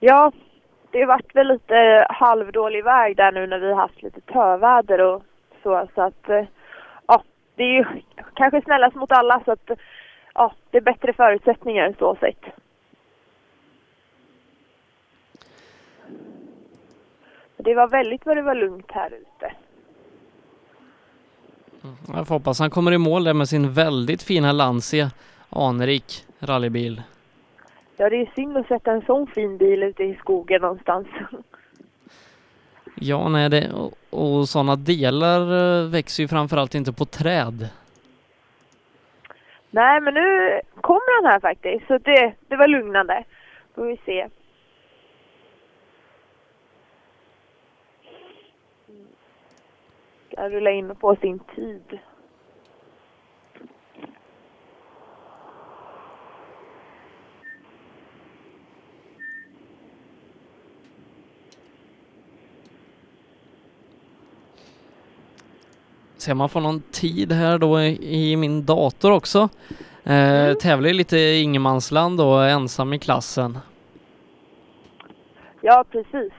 Ja, 0.00 0.32
det 0.90 0.98
har 1.00 1.06
varit 1.06 1.36
väl 1.36 1.48
lite 1.48 2.06
halvdålig 2.08 2.84
väg 2.84 3.16
där 3.16 3.32
nu 3.32 3.46
när 3.46 3.58
vi 3.58 3.74
haft 3.74 4.02
lite 4.02 4.20
töväder 4.20 5.00
och 5.00 5.22
så. 5.62 5.88
Så 5.94 6.02
att, 6.02 6.28
eh, 6.28 6.44
det 7.58 7.64
är 7.64 7.72
ju 7.72 7.84
kanske 8.34 8.62
snällast 8.62 8.96
mot 8.96 9.12
alla 9.12 9.42
så 9.44 9.52
att, 9.52 9.70
ja, 10.34 10.52
det 10.70 10.76
är 10.76 10.82
bättre 10.82 11.12
förutsättningar 11.12 11.94
så 11.98 12.16
sett. 12.20 12.44
Det 17.56 17.74
var 17.74 17.88
väldigt 17.88 18.26
vad 18.26 18.36
det 18.36 18.42
var 18.42 18.54
lugnt 18.54 18.90
här 18.90 19.10
ute. 19.14 19.52
Jag 22.06 22.26
får 22.26 22.34
hoppas 22.34 22.58
han 22.60 22.70
kommer 22.70 22.92
i 22.92 22.98
mål 22.98 23.24
där 23.24 23.34
med 23.34 23.48
sin 23.48 23.72
väldigt 23.72 24.22
fina 24.22 24.52
Lancia, 24.52 25.10
anrik 25.50 26.24
rallybil. 26.40 27.02
Ja, 27.96 28.10
det 28.10 28.16
är 28.16 28.32
synd 28.34 28.56
att 28.56 28.66
sätta 28.66 28.92
en 28.92 29.02
sån 29.02 29.26
fin 29.26 29.58
bil 29.58 29.82
ute 29.82 30.04
i 30.04 30.14
skogen 30.14 30.60
någonstans. 30.62 31.06
Ja, 33.00 33.28
nej, 33.28 33.48
det, 33.48 33.70
och, 33.72 33.92
och 34.10 34.48
sådana 34.48 34.76
delar 34.76 35.40
eh, 35.40 35.88
växer 35.88 36.22
ju 36.22 36.28
framförallt 36.28 36.74
inte 36.74 36.92
på 36.92 37.04
träd. 37.04 37.68
Nej, 39.70 40.00
men 40.00 40.14
nu 40.14 40.60
kommer 40.80 41.22
han 41.22 41.32
här 41.32 41.40
faktiskt, 41.40 41.86
så 41.86 41.98
det, 41.98 42.34
det 42.48 42.56
var 42.56 42.68
lugnande. 42.68 43.24
Då 43.74 43.82
Får 43.82 43.86
vi 43.86 44.00
se. 44.04 44.28
Ska 50.32 50.48
rulla 50.48 50.70
in 50.70 50.96
på 50.96 51.16
sin 51.16 51.38
tid. 51.38 51.98
Se 66.28 66.32
om 66.32 66.38
man 66.38 66.48
får 66.48 66.60
någon 66.60 66.80
tid 66.80 67.32
här 67.32 67.58
då 67.58 67.80
i, 67.80 68.32
i 68.32 68.36
min 68.36 68.64
dator 68.66 69.12
också. 69.12 69.48
Eh, 70.04 70.54
Tävlar 70.54 70.88
ju 70.88 70.94
lite 70.94 71.16
i 71.16 71.42
ingenmansland 71.42 72.20
och 72.20 72.44
är 72.44 72.48
ensam 72.48 72.92
i 72.92 72.98
klassen. 72.98 73.58
Ja, 75.60 75.84
precis. 75.90 76.32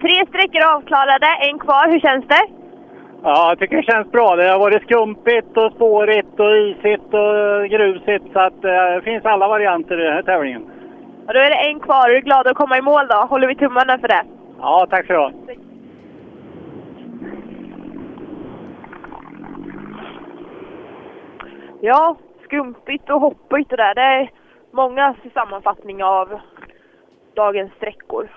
Tre 0.00 0.26
sträckor 0.28 0.62
avklarade, 0.76 1.26
en 1.50 1.58
kvar. 1.58 1.88
Hur 1.92 2.00
känns 2.00 2.26
det? 2.28 2.57
Ja, 3.22 3.48
jag 3.48 3.58
tycker 3.58 3.76
det 3.76 3.82
känns 3.82 4.12
bra. 4.12 4.36
Det 4.36 4.48
har 4.48 4.58
varit 4.58 4.82
skumpigt 4.82 5.56
och 5.56 5.72
spårigt 5.72 6.40
och 6.40 6.56
isigt 6.56 7.14
och 7.14 7.68
grusigt. 7.70 8.32
Så 8.32 8.40
att, 8.40 8.64
eh, 8.64 8.94
det 8.94 9.02
finns 9.04 9.24
alla 9.24 9.48
varianter 9.48 10.00
i 10.00 10.04
den 10.04 10.14
här 10.14 10.22
tävlingen. 10.22 10.62
Och 11.26 11.34
då 11.34 11.40
är 11.40 11.50
det 11.50 11.70
en 11.70 11.80
kvar. 11.80 12.10
Är 12.10 12.14
du 12.14 12.20
glad 12.20 12.46
att 12.46 12.56
komma 12.56 12.78
i 12.78 12.82
mål 12.82 13.06
då? 13.08 13.16
Håller 13.16 13.48
vi 13.48 13.54
tummarna 13.54 13.98
för 13.98 14.08
det? 14.08 14.22
Ja, 14.58 14.86
tack 14.90 15.06
så 15.06 15.12
du 15.12 15.18
ha. 15.18 15.32
Ja, 21.80 22.16
skumpigt 22.44 23.10
och 23.10 23.20
hoppigt 23.20 23.72
och 23.72 23.78
där. 23.78 23.94
Det 23.94 24.00
är 24.00 24.30
många 24.72 25.14
sammanfattningar 25.34 26.06
av 26.06 26.40
dagens 27.34 27.72
sträckor. 27.72 28.28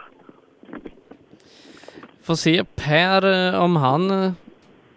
Får 2.23 2.35
se 2.35 2.63
Per 2.75 3.53
eh, 3.53 3.63
om 3.63 3.75
han... 3.75 4.35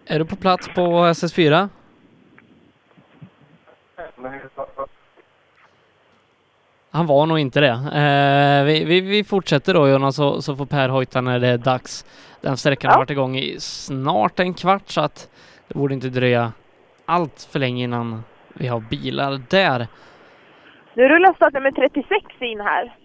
Är 0.07 0.19
du 0.19 0.25
på 0.25 0.35
plats 0.35 0.67
på 0.75 0.81
SS4? 0.81 1.69
Han 6.91 7.05
var 7.07 7.25
nog 7.25 7.39
inte 7.39 7.59
det. 7.59 7.67
Eh, 7.69 8.65
vi, 8.65 8.85
vi, 8.85 9.01
vi 9.01 9.23
fortsätter 9.23 9.73
då 9.73 9.87
Jonas 9.87 10.15
så, 10.15 10.41
så 10.41 10.55
får 10.55 10.65
Per 10.65 10.89
hojta 10.89 11.21
när 11.21 11.39
det 11.39 11.47
är 11.47 11.57
dags. 11.57 12.05
Den 12.41 12.57
sträckan 12.57 12.91
har 12.91 12.97
varit 12.97 13.09
igång 13.09 13.37
i 13.37 13.59
snart 13.59 14.39
en 14.39 14.53
kvart 14.53 14.89
så 14.89 15.01
att 15.01 15.29
det 15.67 15.73
borde 15.73 15.93
inte 15.93 16.09
dröja 16.09 16.53
allt 17.05 17.47
för 17.51 17.59
länge 17.59 17.83
innan 17.83 18.23
vi 18.53 18.67
har 18.67 18.79
bilar 18.79 19.41
där. 19.49 19.87
Nu 20.93 21.07
rullar 21.07 21.33
startnummer 21.33 21.71
36 21.71 22.25
in 22.39 22.59
här. 22.59 22.95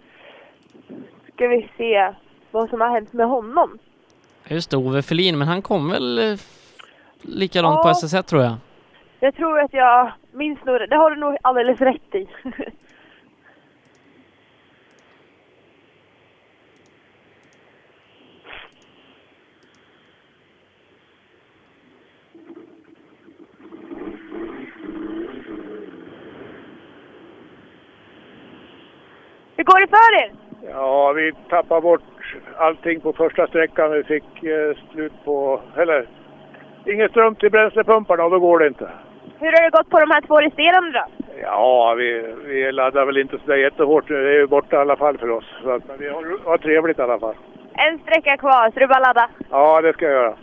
Ska 1.34 1.46
vi 1.46 1.70
se 1.76 2.14
vad 2.50 2.70
som 2.70 2.80
har 2.80 2.88
hänt 2.88 3.12
med 3.12 3.26
honom. 3.26 3.78
Just 4.48 4.70
det, 4.70 4.76
Ove 4.76 5.02
Ferlin, 5.02 5.38
men 5.38 5.48
han 5.48 5.62
kom 5.62 5.90
väl 5.90 6.18
eh, 6.18 6.38
likadant 7.22 7.74
Ja. 7.76 7.82
på 7.82 7.88
SS1 7.88 8.22
tror 8.22 8.42
jag. 8.42 8.54
Jag 9.20 9.34
tror 9.34 9.60
att 9.60 9.72
jag 9.74 10.12
minns 10.32 10.64
nog 10.64 10.80
det. 10.80 10.86
Det 10.86 10.96
har 10.96 11.10
du 11.10 11.16
nog 11.16 11.36
alldeles 11.42 11.80
rätt 11.80 12.14
i. 12.14 12.28
Hur 29.56 29.64
går 29.64 29.80
det 29.80 29.88
för 29.88 30.22
er? 30.22 30.32
Ja, 30.70 31.12
vi 31.12 31.32
tappade 31.48 31.80
bort 31.80 32.02
allting 32.56 33.00
på 33.00 33.12
första 33.12 33.46
sträckan. 33.46 33.92
Vi 33.92 34.02
fick 34.04 34.42
eh, 34.44 34.76
slut 34.92 35.12
på... 35.24 35.60
Eller 35.76 36.06
ingen 36.86 37.08
ström 37.08 37.34
till 37.34 37.50
bränslepumparna 37.50 38.24
och 38.24 38.30
då 38.30 38.38
går 38.38 38.58
det 38.58 38.66
inte. 38.66 38.90
Hur 39.38 39.52
har 39.52 39.62
det 39.62 39.76
gått 39.76 39.90
på 39.90 40.00
de 40.00 40.10
här 40.10 40.20
två 40.20 40.40
resterande 40.40 40.92
då? 40.92 41.04
Ja, 41.42 41.94
vi, 41.98 42.34
vi 42.44 42.72
laddar 42.72 43.04
väl 43.04 43.16
inte 43.16 43.38
sådär 43.38 43.56
jättehårt 43.56 44.08
nu. 44.08 44.24
Det 44.24 44.30
är 44.30 44.38
ju 44.38 44.46
borta 44.46 44.76
i 44.76 44.78
alla 44.78 44.96
fall 44.96 45.18
för 45.18 45.30
oss. 45.30 45.44
Så 45.62 45.70
att, 45.70 45.88
men 45.88 45.98
vi 45.98 46.08
har, 46.08 46.44
har 46.44 46.58
trevligt 46.58 46.98
i 46.98 47.02
alla 47.02 47.18
fall. 47.18 47.34
En 47.72 47.98
sträcka 47.98 48.36
kvar, 48.36 48.70
så 48.70 48.80
är 48.80 48.86
bara 48.86 48.98
ladda. 48.98 49.28
Ja, 49.50 49.80
det 49.80 49.92
ska 49.92 50.04
jag 50.04 50.14
göra. 50.14 50.34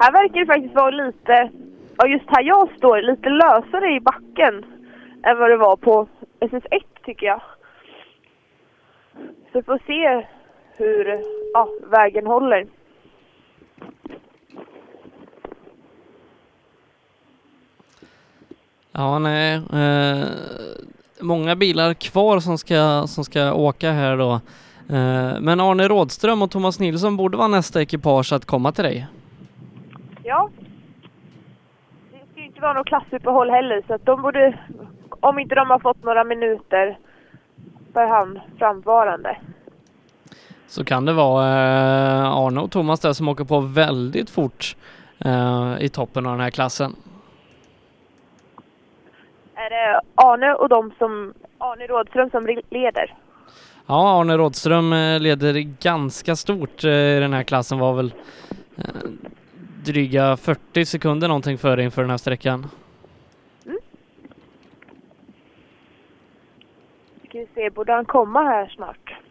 Här 0.00 0.12
verkar 0.12 0.40
det 0.40 0.46
faktiskt 0.46 0.74
vara 0.74 0.90
lite, 0.90 1.50
ja 1.98 2.06
just 2.06 2.24
här 2.28 2.42
jag 2.42 2.68
står, 2.76 3.02
lite 3.02 3.28
lösare 3.28 3.92
i 3.92 4.00
backen 4.00 4.64
än 5.22 5.38
vad 5.38 5.50
det 5.50 5.56
var 5.56 5.76
på 5.76 6.08
SS1 6.40 6.82
tycker 7.04 7.26
jag. 7.26 7.40
Så 9.52 9.58
vi 9.58 9.62
får 9.62 9.80
se 9.86 10.26
hur 10.76 11.20
ja, 11.52 11.68
vägen 11.90 12.26
håller. 12.26 12.66
Ja, 18.92 19.18
nej. 19.18 19.54
Eh, 19.54 20.24
många 21.20 21.56
bilar 21.56 21.94
kvar 21.94 22.40
som 22.40 22.58
ska, 22.58 23.06
som 23.06 23.24
ska 23.24 23.52
åka 23.52 23.90
här 23.90 24.16
då. 24.16 24.32
Eh, 24.88 25.40
men 25.40 25.60
Arne 25.60 25.88
Rådström 25.88 26.42
och 26.42 26.50
Thomas 26.50 26.80
Nilsson 26.80 27.16
borde 27.16 27.36
vara 27.36 27.48
nästa 27.48 27.82
ekipage 27.82 28.32
att 28.32 28.44
komma 28.44 28.72
till 28.72 28.84
dig. 28.84 29.06
Ja. 30.22 30.50
Det 32.12 32.18
ska 32.32 32.40
ju 32.40 32.46
inte 32.46 32.60
vara 32.60 32.72
något 32.72 32.86
klassuppehåll 32.86 33.50
heller 33.50 33.82
så 33.86 33.94
att 33.94 34.06
de 34.06 34.22
borde, 34.22 34.58
om 35.20 35.38
inte 35.38 35.54
de 35.54 35.70
har 35.70 35.78
fått 35.78 36.04
några 36.04 36.24
minuter 36.24 36.98
för 37.92 38.06
hand 38.06 38.40
framvarande. 38.58 39.36
Så 40.66 40.84
kan 40.84 41.04
det 41.04 41.12
vara 41.12 41.46
eh, 41.46 42.26
Arne 42.26 42.60
och 42.60 42.70
Thomas 42.70 43.00
där 43.00 43.12
som 43.12 43.28
åker 43.28 43.44
på 43.44 43.60
väldigt 43.60 44.30
fort 44.30 44.76
eh, 45.18 45.74
i 45.80 45.88
toppen 45.88 46.26
av 46.26 46.32
den 46.32 46.40
här 46.40 46.50
klassen. 46.50 46.96
Är 49.54 49.70
det 49.70 50.00
Arne 50.14 50.54
och 50.54 50.68
de 50.68 50.92
som, 50.98 51.34
Arne 51.58 51.86
Rådström 51.86 52.30
som 52.30 52.46
leder? 52.70 53.14
Ja, 53.86 54.20
Arne 54.20 54.36
Rådström 54.36 54.92
eh, 54.92 55.20
leder 55.20 55.54
ganska 55.80 56.36
stort 56.36 56.84
i 56.84 57.18
den 57.20 57.32
här 57.32 57.42
klassen, 57.42 57.78
var 57.78 57.94
väl 57.94 58.12
dryga 59.84 60.36
40 60.36 60.84
sekunder 60.84 61.28
någonting 61.28 61.58
före 61.58 61.82
inför 61.82 62.02
den 62.02 62.10
här 62.10 62.18
sträckan. 62.18 62.66
Ska 67.28 67.38
vi 67.38 67.48
se, 67.54 67.70
borde 67.70 67.92
han 67.92 68.04
komma 68.04 68.42
här 68.42 68.72
snart? 68.76 69.25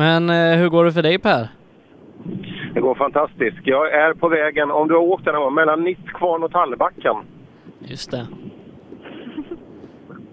Men 0.00 0.30
eh, 0.30 0.58
hur 0.58 0.68
går 0.68 0.84
det 0.84 0.92
för 0.92 1.02
dig 1.02 1.18
Per? 1.18 1.48
Det 2.74 2.80
går 2.80 2.94
fantastiskt. 2.94 3.58
Jag 3.64 3.92
är 3.92 4.14
på 4.14 4.28
vägen, 4.28 4.70
om 4.70 4.88
du 4.88 4.94
har 4.94 5.02
åkt 5.02 5.24
den 5.24 5.34
här 5.34 5.40
gången, 5.40 5.54
mellan 5.54 5.84
Nittkvarn 5.84 6.42
och 6.42 6.52
Tallbacken. 6.52 7.16
Just 7.78 8.10
det. 8.10 8.26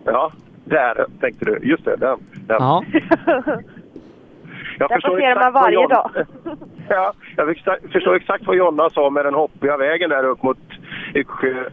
Ja, 0.05 0.31
där 0.65 1.05
tänkte 1.19 1.45
du. 1.45 1.59
Just 1.69 1.85
det, 1.85 1.95
den. 1.95 2.17
den. 2.47 2.57
Ja. 2.59 2.83
Jag 4.79 4.89
Där 4.89 4.95
förstår 4.95 5.09
passerar 5.15 5.43
man 5.43 5.53
varje 5.53 5.75
Jon- 5.75 5.89
dag. 5.89 6.11
Ja, 6.89 7.13
jag 7.35 7.47
förstår- 7.47 7.89
förstår 7.91 8.15
exakt 8.15 8.47
vad 8.47 8.55
Jonna 8.55 8.89
sa 8.89 9.09
med 9.09 9.25
den 9.25 9.33
hoppiga 9.33 9.77
vägen 9.77 10.09
där 10.09 10.23
upp 10.23 10.43
mot 10.43 10.57
Yxsjö. 11.15 11.63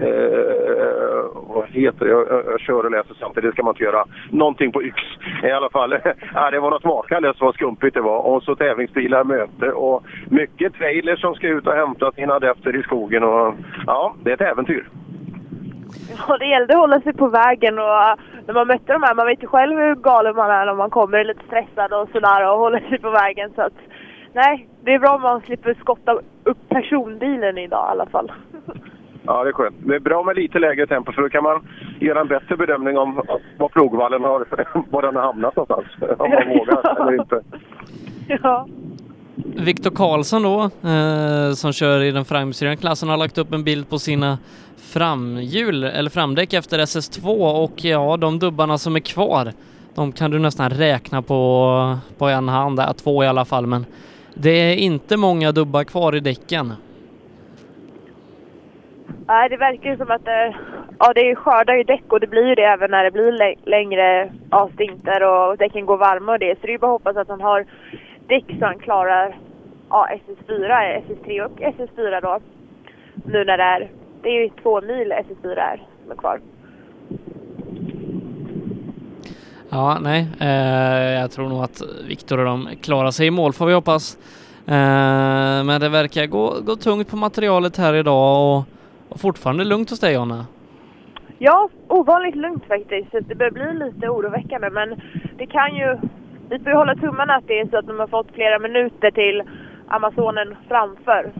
Eh, 0.00 1.24
vad 1.32 1.68
heter 1.68 2.04
det? 2.04 2.10
Jag, 2.10 2.28
jag, 2.28 2.44
jag 2.46 2.60
kör 2.60 2.84
och 2.84 2.90
läser 2.90 3.14
samtidigt, 3.20 3.50
det 3.50 3.52
ska 3.52 3.62
man 3.62 3.74
inte 3.74 3.84
göra. 3.84 4.04
Någonting 4.30 4.72
på 4.72 4.82
Yx 4.82 4.98
i 5.42 5.50
alla 5.50 5.70
fall. 5.70 5.98
ja, 6.34 6.50
det 6.50 6.60
var 6.60 6.70
något 6.70 6.84
makalöst 6.84 7.40
vad 7.40 7.54
skumpigt 7.54 7.94
det 7.94 8.00
var. 8.00 8.18
Och 8.18 8.42
så 8.42 8.56
tävlingsbilar 8.56 9.24
möte 9.24 9.72
och 9.72 10.04
mycket 10.28 10.74
trailers 10.74 11.20
som 11.20 11.34
ska 11.34 11.48
ut 11.48 11.66
och 11.66 11.74
hämta 11.74 12.12
sina 12.12 12.34
adepter 12.34 12.76
i 12.76 12.82
skogen. 12.82 13.24
Och, 13.24 13.54
ja, 13.86 14.14
det 14.22 14.30
är 14.30 14.34
ett 14.34 14.52
äventyr. 14.52 14.88
Ja, 16.28 16.36
det 16.38 16.46
gällde 16.46 16.74
att 16.74 16.80
hålla 16.80 17.00
sig 17.00 17.12
på 17.12 17.28
vägen 17.28 17.78
och 17.78 18.02
eh, 18.02 18.14
när 18.46 18.54
man 18.54 18.66
mötte 18.66 18.92
de 18.92 19.02
här, 19.02 19.14
man 19.14 19.26
vet 19.26 19.42
ju 19.42 19.46
själv 19.46 19.78
hur 19.78 19.94
galen 19.94 20.36
man 20.36 20.50
är 20.50 20.66
när 20.66 20.74
man 20.74 20.90
kommer 20.90 21.24
lite 21.24 21.46
stressad 21.46 21.92
och 21.92 22.08
sådär 22.12 22.50
och 22.50 22.58
håller 22.58 22.80
sig 22.80 22.98
på 22.98 23.10
vägen 23.10 23.50
så 23.54 23.62
att 23.62 23.72
nej, 24.32 24.68
det 24.82 24.94
är 24.94 24.98
bra 24.98 25.14
om 25.14 25.22
man 25.22 25.40
slipper 25.40 25.74
skotta 25.74 26.12
upp 26.44 26.68
personbilen 26.68 27.58
idag 27.58 27.86
i 27.88 27.90
alla 27.90 28.06
fall. 28.06 28.32
Ja, 29.26 29.44
det 29.44 29.50
är 29.50 29.52
skönt. 29.52 29.76
Det 29.78 29.94
är 29.94 30.00
bra 30.00 30.22
med 30.22 30.36
lite 30.36 30.58
lägre 30.58 30.86
tempo 30.86 31.12
för 31.12 31.22
då 31.22 31.28
kan 31.28 31.42
man 31.42 31.66
göra 32.00 32.20
en 32.20 32.28
bättre 32.28 32.56
bedömning 32.56 32.98
om 32.98 33.22
var 33.58 33.68
plogvallen 33.68 34.22
har, 34.22 34.46
var 34.90 35.02
den 35.02 35.16
har 35.16 35.22
hamnat 35.22 35.56
någonstans. 35.56 35.86
Om 36.18 36.30
man 36.30 36.48
vågar 36.48 37.02
eller 37.02 37.20
inte. 37.20 37.40
Ja. 38.42 38.66
Viktor 39.36 39.90
Karlsson 39.90 40.42
då, 40.42 40.70
eh, 40.88 41.52
som 41.52 41.72
kör 41.72 42.02
i 42.02 42.10
den 42.10 42.24
framhjulsdrivna 42.24 42.76
klassen, 42.76 43.08
har 43.08 43.16
lagt 43.16 43.38
upp 43.38 43.52
en 43.52 43.64
bild 43.64 43.88
på 43.88 43.98
sina 43.98 44.38
framhjul, 44.76 45.84
eller 45.84 46.10
framdäck 46.10 46.52
efter 46.52 46.78
SS2 46.78 47.26
och 47.64 47.84
ja, 47.84 48.16
de 48.16 48.38
dubbarna 48.38 48.78
som 48.78 48.96
är 48.96 49.00
kvar, 49.00 49.52
de 49.94 50.12
kan 50.12 50.30
du 50.30 50.38
nästan 50.38 50.70
räkna 50.70 51.22
på, 51.22 51.98
på 52.18 52.28
en 52.28 52.48
hand, 52.48 52.76
där, 52.76 52.92
två 52.92 53.24
i 53.24 53.26
alla 53.26 53.44
fall, 53.44 53.66
men 53.66 53.86
det 54.34 54.50
är 54.50 54.76
inte 54.76 55.16
många 55.16 55.52
dubbar 55.52 55.84
kvar 55.84 56.14
i 56.14 56.20
däcken. 56.20 56.72
Nej, 59.26 59.48
det 59.48 59.56
verkar 59.56 59.90
ju 59.90 59.96
som 59.96 60.10
att 60.10 60.24
det, 60.24 60.54
ja, 60.98 61.12
det 61.14 61.36
skördar 61.36 61.74
ju 61.74 61.82
däck 61.82 62.04
och 62.08 62.20
det 62.20 62.26
blir 62.26 62.48
ju 62.48 62.54
det 62.54 62.62
även 62.62 62.90
när 62.90 63.04
det 63.04 63.10
blir 63.10 63.56
längre 63.68 64.32
avstinter 64.50 65.22
och 65.22 65.56
däcken 65.56 65.86
går 65.86 65.96
varma 65.96 66.32
och 66.32 66.38
det. 66.38 66.60
Så 66.60 66.66
det 66.66 66.68
är 66.68 66.72
ju 66.72 66.78
bara 66.78 66.86
att 66.86 67.00
hoppas 67.02 67.16
att 67.16 67.28
han 67.28 67.40
har 67.40 67.66
däck 68.26 68.44
så 68.58 68.64
han 68.64 68.78
klarar 68.78 69.36
ja, 69.90 70.08
SS4, 70.26 71.02
SS3 71.08 71.40
och 71.40 71.60
SS4 71.60 72.20
då. 72.22 72.38
Nu 73.24 73.44
när 73.44 73.58
det 73.58 73.64
är, 73.64 73.90
det 74.22 74.28
är 74.28 74.42
ju 74.42 74.50
två 74.62 74.80
mil 74.80 75.12
SS4 75.12 75.56
är 75.56 75.82
som 76.02 76.12
är 76.12 76.16
kvar. 76.16 76.40
Ja, 79.68 79.98
nej, 80.00 80.26
eh, 80.40 81.20
jag 81.20 81.30
tror 81.30 81.48
nog 81.48 81.64
att 81.64 81.82
Viktor 82.08 82.38
och 82.38 82.44
de 82.44 82.68
klarar 82.82 83.10
sig 83.10 83.26
i 83.26 83.30
mål 83.30 83.52
får 83.52 83.66
vi 83.66 83.74
hoppas. 83.74 84.18
Eh, 84.66 85.64
men 85.64 85.80
det 85.80 85.88
verkar 85.88 86.26
gå, 86.26 86.54
gå 86.60 86.76
tungt 86.76 87.08
på 87.08 87.16
materialet 87.16 87.76
här 87.76 87.94
idag 87.94 88.58
och, 88.58 88.64
och 89.08 89.20
fortfarande 89.20 89.64
lugnt 89.64 89.90
hos 89.90 90.00
dig 90.00 90.14
Jonna. 90.14 90.46
Ja, 91.38 91.68
ovanligt 91.88 92.36
lugnt 92.36 92.64
faktiskt. 92.64 93.10
Så 93.10 93.20
det 93.20 93.34
börjar 93.34 93.52
bli 93.52 93.86
lite 93.86 94.08
oroväckande 94.08 94.70
men 94.70 95.00
det 95.36 95.46
kan 95.46 95.76
ju... 95.76 95.96
Vi 96.48 96.58
får 96.58 96.68
ju 96.68 96.76
hålla 96.76 96.94
tummarna 96.94 97.34
att 97.34 97.46
det 97.46 97.60
är 97.60 97.66
så 97.66 97.78
att 97.78 97.86
de 97.86 97.98
har 97.98 98.06
fått 98.06 98.34
flera 98.34 98.58
minuter 98.58 99.10
till 99.10 99.42
Amazonen 99.88 100.56
framför. 100.68 101.32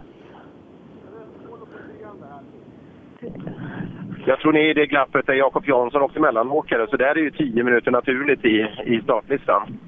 Jag 4.27 4.41
tror 4.41 4.53
ni 4.53 4.61
är 4.61 4.70
i 4.70 4.74
det 4.74 4.86
glappet 4.86 5.27
där 5.27 5.35
Jakob 5.35 5.65
Jansson 5.66 6.03
också 6.03 6.20
mellanåkare, 6.20 6.86
så 6.91 6.97
där 6.97 7.19
är 7.19 7.23
ju 7.23 7.31
10 7.31 7.62
minuter 7.62 7.91
naturligt 7.91 8.45
i, 8.45 8.69
i 8.85 9.01
startlistan. 9.03 9.78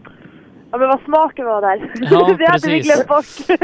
Ja 0.77 0.81
men 0.81 0.89
vad 0.89 1.01
smart 1.05 1.33
det 1.37 1.45
var 1.45 1.61
där. 1.61 1.91
Ja, 2.11 2.35
det 2.39 2.47
hade 2.47 2.69
vi 2.69 2.81
glömt 2.81 3.09
bort. 3.09 3.59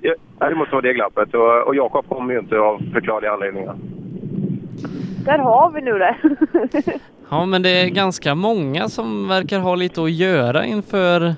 Ja, 0.00 0.48
det 0.48 0.54
måste 0.54 0.72
vara 0.74 0.82
det 0.82 0.92
glappet. 0.92 1.34
Och, 1.34 1.66
och 1.66 1.74
Jakob 1.74 2.08
kommer 2.08 2.32
ju 2.34 2.40
inte 2.40 2.58
av 2.58 2.82
förklarliga 2.92 3.32
anledningar. 3.32 3.76
Där 5.24 5.38
har 5.38 5.70
vi 5.70 5.80
nu 5.80 5.98
det. 5.98 6.16
Ja, 7.30 7.46
men 7.46 7.62
det 7.62 7.68
är 7.68 7.88
ganska 7.88 8.34
många 8.34 8.88
som 8.88 9.28
verkar 9.28 9.58
ha 9.58 9.74
lite 9.74 10.02
att 10.02 10.10
göra 10.12 10.64
inför 10.64 11.34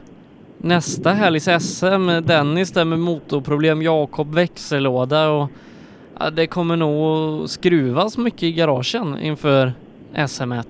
nästa 0.58 1.10
helgs 1.10 1.48
SM. 1.60 2.08
Dennis 2.22 2.72
där 2.72 2.84
med 2.84 2.98
motorproblem, 2.98 3.82
Jakob 3.82 4.34
växellåda 4.34 5.30
och 5.30 5.50
ja, 6.20 6.30
det 6.30 6.46
kommer 6.46 6.76
nog 6.76 7.48
skruvas 7.48 8.18
mycket 8.18 8.42
i 8.42 8.52
garagen 8.52 9.18
inför 9.18 9.72
SM1. 10.14 10.64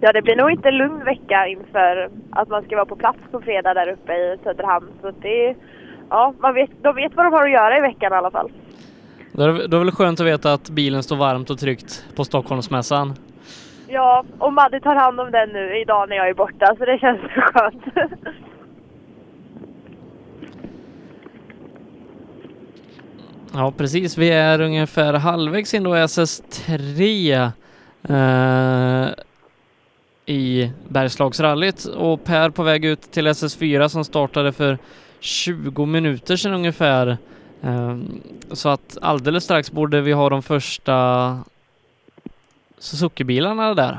Ja, 0.00 0.12
det 0.12 0.22
blir 0.22 0.36
nog 0.36 0.50
inte 0.50 0.68
en 0.68 0.76
lugn 0.76 1.04
vecka 1.04 1.46
inför 1.46 2.10
att 2.30 2.48
man 2.48 2.62
ska 2.62 2.76
vara 2.76 2.86
på 2.86 2.96
plats 2.96 3.18
på 3.30 3.40
fredag 3.40 3.74
där 3.74 3.88
uppe 3.88 4.12
i 4.12 4.36
Söderhamn. 4.44 4.88
Så 5.02 5.10
det 5.10 5.48
är, 5.48 5.56
ja, 6.10 6.34
man 6.38 6.54
vet, 6.54 6.70
de 6.82 6.94
vet 6.94 7.14
vad 7.14 7.26
de 7.26 7.32
har 7.32 7.44
att 7.44 7.52
göra 7.52 7.78
i 7.78 7.80
veckan 7.80 8.12
i 8.12 8.16
alla 8.16 8.30
fall. 8.30 8.52
Då 9.32 9.42
är 9.42 9.48
det 9.48 9.54
då 9.54 9.76
är 9.76 9.80
det 9.80 9.84
väl 9.84 9.90
skönt 9.90 10.20
att 10.20 10.26
veta 10.26 10.52
att 10.52 10.70
bilen 10.70 11.02
står 11.02 11.16
varmt 11.16 11.50
och 11.50 11.58
tryggt 11.58 12.04
på 12.16 12.24
Stockholmsmässan. 12.24 13.14
Ja, 13.88 14.24
och 14.38 14.52
Madde 14.52 14.80
tar 14.80 14.94
hand 14.94 15.20
om 15.20 15.30
den 15.30 15.48
nu 15.48 15.80
idag 15.80 16.08
när 16.08 16.16
jag 16.16 16.28
är 16.28 16.34
borta, 16.34 16.74
så 16.78 16.84
det 16.84 16.98
känns 16.98 17.20
skönt. 17.20 17.84
Ja, 23.52 23.72
precis. 23.76 24.18
Vi 24.18 24.30
är 24.30 24.60
ungefär 24.60 25.14
halvvägs 25.14 25.74
in 25.74 25.82
då 25.82 25.96
i 25.96 26.00
SS3 26.00 27.32
eh, 28.08 29.08
i 30.26 30.70
Bergslagsrallyt 30.88 31.84
och 31.84 32.24
Per 32.24 32.50
på 32.50 32.62
väg 32.62 32.84
ut 32.84 33.12
till 33.12 33.28
SS4 33.28 33.88
som 33.88 34.04
startade 34.04 34.52
för 34.52 34.78
20 35.20 35.86
minuter 35.86 36.36
sedan 36.36 36.54
ungefär. 36.54 37.18
Ehm, 37.62 38.20
så 38.52 38.68
att 38.68 38.98
alldeles 39.02 39.44
strax 39.44 39.72
borde 39.72 40.00
vi 40.00 40.12
ha 40.12 40.28
de 40.28 40.42
första 40.42 41.38
Suzuki-bilarna 42.78 43.74
där. 43.74 43.98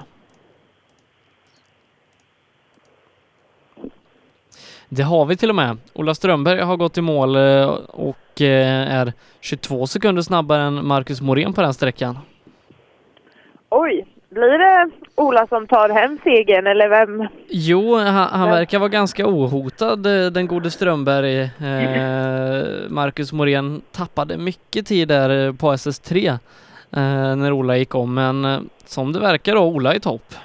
Det 4.90 5.04
har 5.04 5.26
vi 5.26 5.38
till 5.38 5.50
och 5.50 5.56
med. 5.56 5.78
Ola 5.94 6.16
Strömberg 6.16 6.62
har 6.62 6.78
gått 6.78 6.98
i 6.98 7.02
mål 7.02 7.36
eh, 7.36 7.66
och 7.88 8.42
eh, 8.42 8.92
är 8.92 9.14
22 9.42 9.88
sekunder 9.88 10.22
snabbare 10.22 10.62
än 10.62 10.88
Marcus 10.88 11.22
Morén 11.22 11.54
på 11.54 11.62
den 11.62 11.74
sträckan. 11.74 12.20
Oj, 13.70 14.06
blir 14.32 14.58
det 14.60 14.90
Ola 15.16 15.48
som 15.48 15.68
tar 15.68 15.90
hem 15.90 16.18
segern 16.24 16.68
eller 16.68 16.90
vem? 16.90 17.28
Jo, 17.50 17.96
han, 17.98 18.30
han 18.40 18.50
verkar 18.50 18.80
vara 18.80 18.90
ganska 18.90 19.28
ohotad, 19.28 20.06
eh, 20.06 20.32
den 20.32 20.48
gode 20.48 20.72
Strömberg. 20.72 21.42
Eh, 21.42 22.90
Marcus 22.90 23.34
Morén 23.34 23.82
tappade 23.92 24.38
mycket 24.38 24.88
tid 24.88 25.08
där 25.08 25.48
eh, 25.48 25.54
på 25.54 25.72
SS3 25.74 26.28
eh, 26.30 26.38
när 27.36 27.52
Ola 27.52 27.78
gick 27.78 27.96
om, 27.96 28.14
men 28.14 28.46
eh, 28.46 28.60
som 28.86 29.14
det 29.14 29.20
verkar 29.20 29.56
då, 29.56 29.62
Ola 29.62 29.96
i 29.96 30.00
topp. 30.00 30.36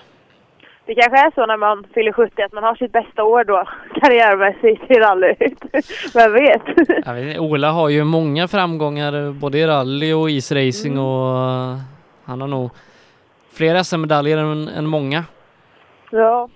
Det 0.87 0.95
kanske 0.95 1.19
är 1.27 1.31
så 1.35 1.47
när 1.47 1.57
man 1.57 1.85
fyller 1.95 2.13
70 2.13 2.43
att 2.43 2.53
man 2.53 2.65
har 2.65 2.75
sitt 2.75 2.93
bästa 2.93 3.25
år 3.25 3.45
då 3.45 3.65
karriärmässigt 4.01 4.91
i 4.91 4.95
rallyt. 4.95 5.65
Vem 6.15 6.33
vet? 6.33 6.63
Vet, 7.07 7.39
Ola 7.39 7.71
har 7.71 7.89
ju 7.89 8.05
många 8.05 8.49
framgångar 8.49 9.33
både 9.33 9.59
i 9.59 9.67
rally 9.67 10.13
och 10.13 10.31
isracing 10.31 10.93
Mm. 10.93 11.05
och 11.05 11.37
han 12.25 12.41
har 12.41 12.49
nog 12.49 12.71
fler 13.57 13.83
SM-medaljer 13.83 14.39
än, 14.39 14.69
än 14.69 14.87
många. 14.87 15.24
Ja. 16.11 16.49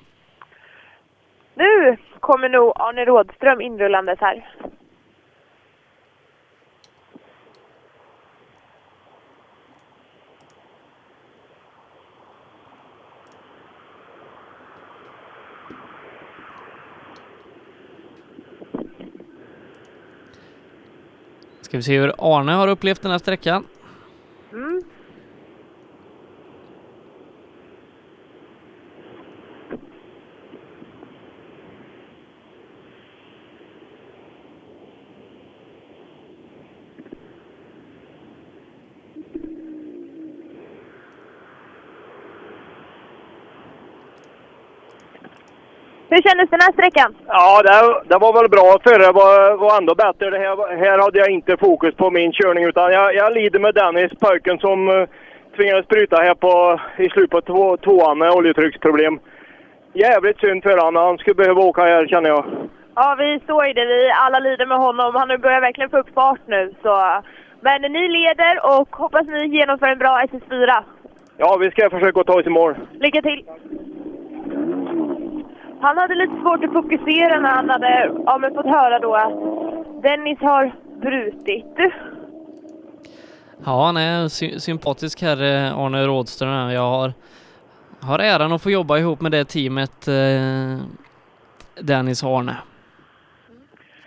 Nu 1.55 1.97
kommer 2.21 2.49
nog 2.49 2.73
Arne 2.75 3.05
Rådström 3.05 3.61
inrullandes 3.61 4.19
här. 4.21 4.49
Ska 21.61 21.77
vi 21.77 21.83
se 21.83 21.99
hur 21.99 22.13
Arne 22.19 22.53
har 22.53 22.69
upplevt 22.69 23.03
den 23.03 23.11
här 23.11 23.19
sträckan. 23.19 23.65
Mm. 24.53 24.83
Hur 46.21 46.31
kändes 46.31 46.51
den 46.51 46.61
här 46.61 46.73
sträckan? 46.73 47.15
Ja, 47.27 47.63
det, 47.63 48.09
det 48.11 48.19
var 48.19 48.33
väl 48.33 48.51
bra. 48.57 48.69
Förra 48.89 49.13
var, 49.13 49.57
var 49.57 49.79
ändå 49.79 49.95
bättre. 49.95 50.31
Det 50.31 50.39
här, 50.39 50.77
här 50.85 50.99
hade 50.99 51.19
jag 51.19 51.31
inte 51.31 51.57
fokus 51.57 51.95
på 51.95 52.11
min 52.11 52.33
körning 52.33 52.65
utan 52.65 52.93
jag, 52.93 53.15
jag 53.15 53.33
lider 53.33 53.59
med 53.59 53.75
Dennis, 53.75 54.13
pojken 54.21 54.59
som 54.59 54.89
uh, 54.89 55.07
tvingades 55.57 55.89
bryta 55.89 56.17
här 56.17 56.35
på, 56.35 56.81
i 56.99 57.09
slutet 57.09 57.31
på 57.31 57.41
två, 57.41 57.77
tvåan 57.77 58.19
med 58.19 58.31
oljetrycksproblem. 58.31 59.19
Jävligt 59.93 60.41
synd 60.41 60.63
för 60.63 60.79
honom. 60.85 61.05
Han 61.05 61.19
skulle 61.19 61.43
behöva 61.43 61.61
åka 61.61 61.83
här 61.83 62.07
känner 62.07 62.31
jag. 62.31 62.45
Ja, 62.95 63.17
vi 63.19 63.41
står 63.45 63.67
i 63.69 63.73
det. 63.73 63.85
Vi 63.85 64.11
alla 64.25 64.39
lider 64.39 64.67
med 64.67 64.79
honom. 64.79 65.15
Han 65.15 65.41
börjar 65.41 65.61
verkligen 65.61 65.91
få 65.91 65.99
upp 65.99 66.15
fart 66.15 66.45
nu. 66.47 66.75
Så. 66.83 67.23
Men 67.61 67.93
ni 67.93 68.09
leder 68.09 68.55
och 68.73 68.97
hoppas 68.97 69.27
ni 69.27 69.47
genomför 69.47 69.87
en 69.87 69.99
bra 69.99 70.23
SS4. 70.33 70.71
Ja, 71.37 71.57
vi 71.61 71.71
ska 71.71 71.91
försöka 71.91 72.25
ta 72.25 72.35
oss 72.41 72.47
i 72.47 72.51
mål. 72.51 72.75
Lycka 73.01 73.23
till! 73.23 73.45
Han 75.81 75.99
hade 75.99 76.15
lite 76.15 76.33
svårt 76.43 76.65
att 76.65 76.73
fokusera 76.73 77.41
när 77.41 77.49
han 77.49 77.71
hade 77.71 78.13
ja, 78.27 78.41
fått 78.55 78.67
höra 78.67 78.99
då 78.99 79.15
att 79.15 80.03
Dennis 80.03 80.39
har 80.41 80.73
brutit. 81.01 81.77
Ja, 83.65 83.85
han 83.87 83.97
är 83.97 84.29
sy 84.29 84.61
sympatisk 84.61 85.23
herre, 85.23 85.73
Arne 85.73 86.07
Rådström. 86.07 86.71
Jag 86.71 86.91
har, 86.91 87.13
har 88.01 88.19
äran 88.19 88.53
att 88.53 88.63
få 88.63 88.71
jobba 88.71 88.99
ihop 88.99 89.21
med 89.21 89.33
det 89.33 89.45
teamet, 89.45 90.09
eh, 90.09 90.79
Dennis 91.81 92.23
och 92.23 92.39
Arne. 92.39 92.57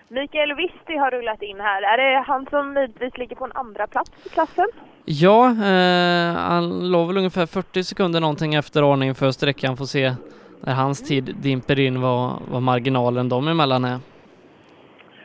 Mikael 0.07 0.53
Visti 0.55 0.97
har 0.97 1.11
rullat 1.11 1.41
in 1.41 1.59
här. 1.59 1.81
Är 1.81 1.97
det 1.97 2.23
han 2.27 2.47
som 2.49 2.73
möjligtvis 2.73 3.17
ligger 3.17 3.35
på 3.35 3.45
en 3.45 3.51
andra 3.55 3.87
plats 3.87 4.11
i 4.25 4.29
klassen? 4.29 4.67
Ja, 5.05 5.45
eh, 5.45 6.33
han 6.35 6.91
låg 6.91 7.07
väl 7.07 7.17
ungefär 7.17 7.45
40 7.45 7.83
sekunder 7.83 8.19
någonting 8.19 8.55
efter 8.55 8.93
Arne 8.93 9.05
inför 9.05 9.31
sträckan. 9.31 9.77
Får 9.77 9.85
se 9.85 10.13
när 10.65 10.73
hans 10.73 11.01
tid 11.07 11.35
dimper 11.43 11.79
in 11.79 12.01
vad, 12.01 12.31
vad 12.51 12.61
marginalen 12.61 13.29
dem 13.29 13.47
emellan 13.47 13.85
är. 13.85 13.99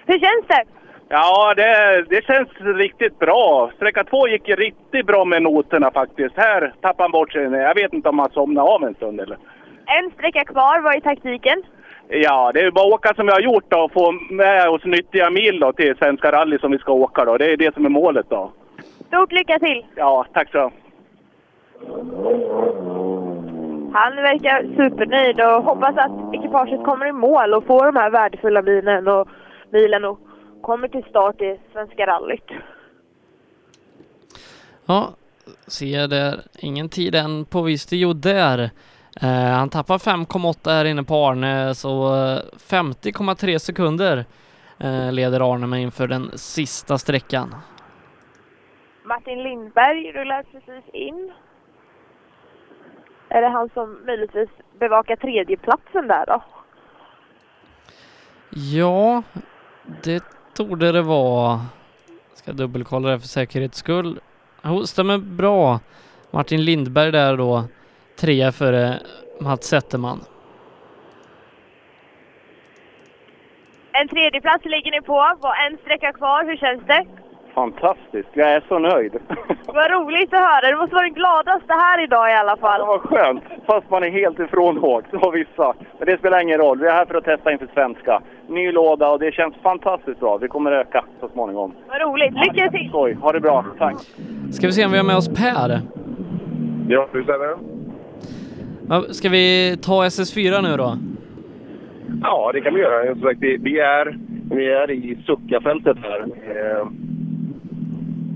Hur 0.06 0.18
känns 0.18 0.46
det? 0.46 0.64
Ja, 1.08 1.54
det, 1.54 2.04
det 2.08 2.24
känns 2.24 2.48
riktigt 2.60 3.18
bra. 3.18 3.70
Sträcka 3.76 4.04
två 4.04 4.28
gick 4.28 4.48
ju 4.48 4.54
riktigt 4.56 5.06
bra 5.06 5.24
med 5.24 5.42
noterna 5.42 5.90
faktiskt. 5.90 6.36
Här 6.36 6.74
tappade 6.80 7.02
han 7.02 7.10
bort 7.10 7.32
sig. 7.32 7.42
Jag 7.42 7.74
vet 7.74 7.92
inte 7.92 8.08
om 8.08 8.18
han 8.18 8.30
somnade 8.30 8.70
av 8.70 8.84
en 8.84 8.94
stund 8.94 9.20
eller? 9.20 9.38
En 9.86 10.10
sträcka 10.10 10.44
kvar, 10.44 10.80
vad 10.80 10.94
är 10.94 11.00
taktiken? 11.00 11.62
Ja, 12.08 12.50
det 12.54 12.60
är 12.60 12.70
bara 12.70 12.86
att 12.86 12.92
åka 12.92 13.14
som 13.14 13.26
vi 13.26 13.32
har 13.32 13.40
gjort 13.40 13.64
då 13.68 13.78
och 13.78 13.92
få 13.92 14.12
med 14.30 14.68
oss 14.68 14.84
nyttiga 14.84 15.30
mil 15.30 15.60
då 15.60 15.72
till 15.72 15.96
Svenska 15.96 16.32
rally 16.32 16.58
som 16.58 16.72
vi 16.72 16.78
ska 16.78 16.92
åka 16.92 17.24
då. 17.24 17.36
Det 17.36 17.52
är 17.52 17.56
det 17.56 17.74
som 17.74 17.84
är 17.84 17.90
målet 17.90 18.26
då. 18.28 18.52
Stort 19.06 19.32
lycka 19.32 19.58
till! 19.58 19.86
Ja, 19.94 20.26
tack 20.32 20.50
så. 20.50 20.70
Han 23.92 24.16
verkar 24.16 24.62
supernöjd 24.62 25.40
och 25.40 25.64
hoppas 25.64 25.96
att 25.96 26.34
ekipaget 26.34 26.84
kommer 26.84 27.08
i 27.08 27.12
mål 27.12 27.54
och 27.54 27.66
får 27.66 27.86
de 27.86 27.96
här 27.96 28.10
värdefulla 28.10 28.62
milen 28.62 29.08
och, 29.08 29.28
milen 29.70 30.04
och 30.04 30.18
kommer 30.62 30.88
till 30.88 31.04
start 31.04 31.40
i 31.40 31.60
Svenska 31.72 32.06
rallyt. 32.06 32.50
Ja, 34.86 35.10
ser 35.66 36.08
där. 36.08 36.40
Ingen 36.58 36.88
tid 36.88 37.14
än 37.14 37.44
på 37.44 37.62
Vistio 37.62 38.12
där. 38.12 38.70
Eh, 39.22 39.28
han 39.28 39.68
tappar 39.68 39.98
5,8 39.98 40.70
här 40.70 40.84
inne 40.84 41.02
på 41.02 41.14
Arne, 41.14 41.74
så 41.74 42.06
eh, 42.06 42.40
50,3 42.56 43.58
sekunder 43.58 44.24
eh, 44.78 45.12
leder 45.12 45.54
Arne 45.54 45.66
med 45.66 45.82
inför 45.82 46.06
den 46.06 46.38
sista 46.38 46.98
sträckan. 46.98 47.54
Martin 49.04 49.42
Lindberg 49.42 50.12
rullar 50.12 50.42
precis 50.42 50.94
in. 50.94 51.32
Är 53.28 53.42
det 53.42 53.48
han 53.48 53.70
som 53.74 53.98
möjligtvis 54.06 54.48
bevakar 54.78 55.16
tredjeplatsen 55.16 56.08
där 56.08 56.26
då? 56.26 56.42
Ja, 58.50 59.22
det 60.02 60.24
torde 60.54 60.92
det 60.92 61.02
vara. 61.02 61.60
Ska 62.34 62.52
dubbelkolla 62.52 63.08
det 63.10 63.20
för 63.20 63.26
säkerhets 63.26 63.78
skull. 63.78 64.20
Jo, 64.64 64.86
stämmer 64.86 65.18
bra. 65.18 65.80
Martin 66.30 66.64
Lindberg 66.64 67.12
där 67.12 67.36
då, 67.36 67.64
trea 68.16 68.52
före 68.52 68.98
Mats 69.40 69.64
Zetterman. 69.66 70.20
En 73.92 74.08
tredjeplats 74.08 74.64
ligger 74.64 74.90
ni 74.90 75.00
på, 75.00 75.34
en 75.70 75.78
sträcka 75.78 76.12
kvar. 76.12 76.44
Hur 76.44 76.56
känns 76.56 76.82
det? 76.86 77.06
Fantastiskt. 77.58 78.28
Jag 78.32 78.52
är 78.52 78.62
så 78.68 78.78
nöjd. 78.78 79.12
Vad 79.66 79.90
roligt 79.90 80.32
att 80.34 80.40
höra. 80.40 80.70
Du 80.70 80.76
måste 80.76 80.94
vara 80.94 81.04
den 81.04 81.14
gladaste 81.14 81.72
här 81.72 82.02
idag 82.04 82.30
i 82.30 82.34
alla 82.34 82.56
fall. 82.56 82.80
Det 82.80 82.86
var 82.86 82.98
skönt. 82.98 83.42
Fast 83.66 83.90
man 83.90 84.02
är 84.04 84.10
helt 84.10 84.38
ifrån 84.40 84.78
åkt 84.78 85.14
av 85.14 85.32
vissa. 85.32 85.74
Men 85.98 86.06
det 86.06 86.18
spelar 86.18 86.40
ingen 86.40 86.58
roll. 86.58 86.78
Vi 86.80 86.86
är 86.86 86.92
här 86.92 87.06
för 87.06 87.14
att 87.14 87.24
testa 87.24 87.52
inför 87.52 87.68
svenska. 87.74 88.20
Ny 88.48 88.72
låda 88.72 89.08
och 89.10 89.18
det 89.18 89.32
känns 89.34 89.54
fantastiskt 89.62 90.20
bra. 90.20 90.36
Vi 90.36 90.48
kommer 90.48 90.72
öka 90.72 91.04
så 91.20 91.28
småningom. 91.28 91.74
Vad 91.88 92.00
roligt. 92.00 92.34
Lycka 92.34 92.70
till! 92.70 92.88
Skoj. 92.88 93.14
Ha 93.22 93.32
det 93.32 93.40
bra. 93.40 93.64
Tack. 93.78 93.96
Ska 94.52 94.66
vi 94.66 94.72
se 94.72 94.84
om 94.84 94.90
vi 94.92 94.96
har 94.98 95.04
med 95.04 95.16
oss 95.16 95.28
Per? 95.28 95.80
Ja, 96.88 97.08
hur 97.12 97.22
stämmer 97.22 97.46
det? 97.46 97.58
Ja, 98.88 99.02
Ska 99.10 99.28
vi 99.28 99.76
ta 99.82 100.04
SS4 100.04 100.62
nu 100.62 100.76
då? 100.76 100.98
Ja, 102.22 102.50
det 102.54 102.60
kan 102.60 102.74
vi 102.74 102.80
göra. 102.80 103.12
Som 103.12 103.22
sagt, 103.22 103.38
vi, 103.40 103.56
vi, 103.56 103.78
är, 103.78 104.18
vi 104.50 104.72
är 104.72 104.90
i 104.90 105.18
Suckafältet 105.26 105.96
här. 106.02 106.26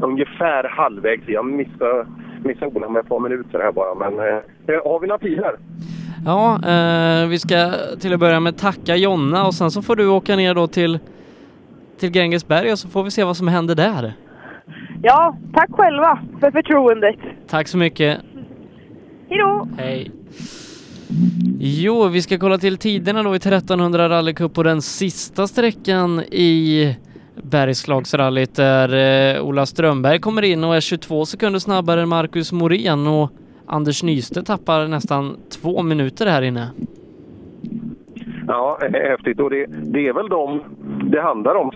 Eh, 0.02 0.08
ungefär 0.08 0.68
halvvägs. 0.68 1.22
Jag 1.26 1.46
missade, 1.46 2.06
missade 2.44 2.66
Ola 2.66 2.88
med 2.88 3.00
ett 3.00 3.08
par 3.08 3.20
minuter 3.20 3.58
här 3.58 3.72
bara. 3.72 3.94
Men 3.94 4.18
eh, 4.18 4.84
har 4.84 5.00
vi 5.00 5.06
några 5.06 5.18
pilar? 5.18 5.56
Ja, 6.24 6.54
eh, 6.54 7.28
vi 7.28 7.38
ska 7.38 7.72
till 8.00 8.14
att 8.14 8.20
börja 8.20 8.40
med 8.40 8.56
tacka 8.56 8.96
Jonna 8.96 9.46
och 9.46 9.54
sen 9.54 9.70
så 9.70 9.82
får 9.82 9.96
du 9.96 10.08
åka 10.08 10.36
ner 10.36 10.54
då 10.54 10.66
till, 10.66 10.98
till 12.00 12.10
Grängesberg 12.10 12.72
och 12.72 12.78
så 12.78 12.88
får 12.88 13.02
vi 13.04 13.10
se 13.10 13.24
vad 13.24 13.36
som 13.36 13.48
händer 13.48 13.74
där. 13.74 14.12
Ja, 15.02 15.36
tack 15.54 15.70
själva 15.72 16.18
för 16.40 16.50
förtroendet. 16.50 17.16
Tack 17.48 17.68
så 17.68 17.78
mycket. 17.78 18.20
Hejdå! 19.28 19.68
Hej. 19.78 20.10
Jo, 21.58 22.08
vi 22.08 22.22
ska 22.22 22.38
kolla 22.38 22.58
till 22.58 22.78
tiderna 22.78 23.22
då 23.22 23.34
i 23.34 23.36
1300 23.36 24.08
rallycup 24.08 24.54
på 24.54 24.62
den 24.62 24.82
sista 24.82 25.46
sträckan 25.46 26.20
i 26.20 26.96
Bergslagsrallyt 27.34 28.54
där 28.54 29.34
eh, 29.36 29.44
Ola 29.44 29.66
Strömberg 29.66 30.18
kommer 30.18 30.42
in 30.42 30.64
och 30.64 30.76
är 30.76 30.80
22 30.80 31.26
sekunder 31.26 31.58
snabbare 31.58 32.02
än 32.02 32.08
Marcus 32.08 32.52
Morén 32.52 33.06
och 33.06 33.30
Anders 33.66 34.02
Nystedt 34.02 34.46
tappar 34.46 34.86
nästan 34.88 35.36
två 35.50 35.82
minuter 35.82 36.26
här 36.26 36.42
inne. 36.42 36.70
Ja, 38.46 38.78
häftigt. 38.92 39.40
Och 39.40 39.50
det, 39.50 39.66
det 39.66 40.08
är 40.08 40.12
väl 40.12 40.28
de 40.28 40.62
det 41.10 41.22
handlar 41.22 41.54
om. 41.54 41.70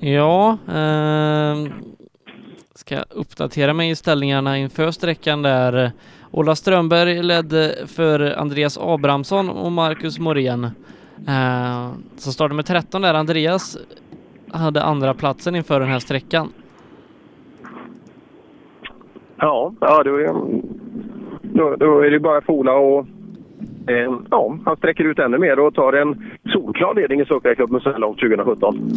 Ja, 0.00 0.58
eh, 0.68 1.72
ska 2.74 2.96
uppdatera 3.10 3.74
mig 3.74 3.90
i 3.90 3.96
ställningarna 3.96 4.58
inför 4.58 4.90
sträckan 4.90 5.42
där. 5.42 5.92
Ola 6.30 6.56
Strömberg 6.56 7.22
ledde 7.22 7.74
för 7.86 8.38
Andreas 8.38 8.78
Abrahamsson 8.78 9.48
och 9.50 9.72
Marcus 9.72 10.18
Morén. 10.18 10.70
Eh, 11.28 11.90
så 12.16 12.32
startade 12.32 12.54
med 12.54 12.66
13 12.66 13.02
där. 13.02 13.14
Andreas 13.14 13.78
hade 14.52 14.82
andra 14.82 15.14
platsen 15.14 15.56
inför 15.56 15.80
den 15.80 15.88
här 15.88 15.98
sträckan. 15.98 16.52
Ja, 19.36 19.72
ja 19.80 20.02
då, 20.02 20.16
är, 20.16 20.26
då, 21.42 21.76
då 21.76 22.00
är 22.00 22.10
det 22.10 22.20
bara 22.20 22.40
för 22.40 22.52
Ola 22.52 22.72
och 22.72 23.06
eh, 23.86 24.18
ja, 24.30 24.58
han 24.64 24.76
sträcker 24.76 25.04
ut 25.04 25.18
ännu 25.18 25.38
mer 25.38 25.58
och 25.58 25.74
tar 25.74 25.92
en 25.92 26.32
solklar 26.52 26.94
ledning 26.94 27.20
i 27.20 27.24
Suckarklubben 27.24 27.80
så 27.80 27.90
här 27.90 27.98
långt 27.98 28.20
2017. 28.20 28.90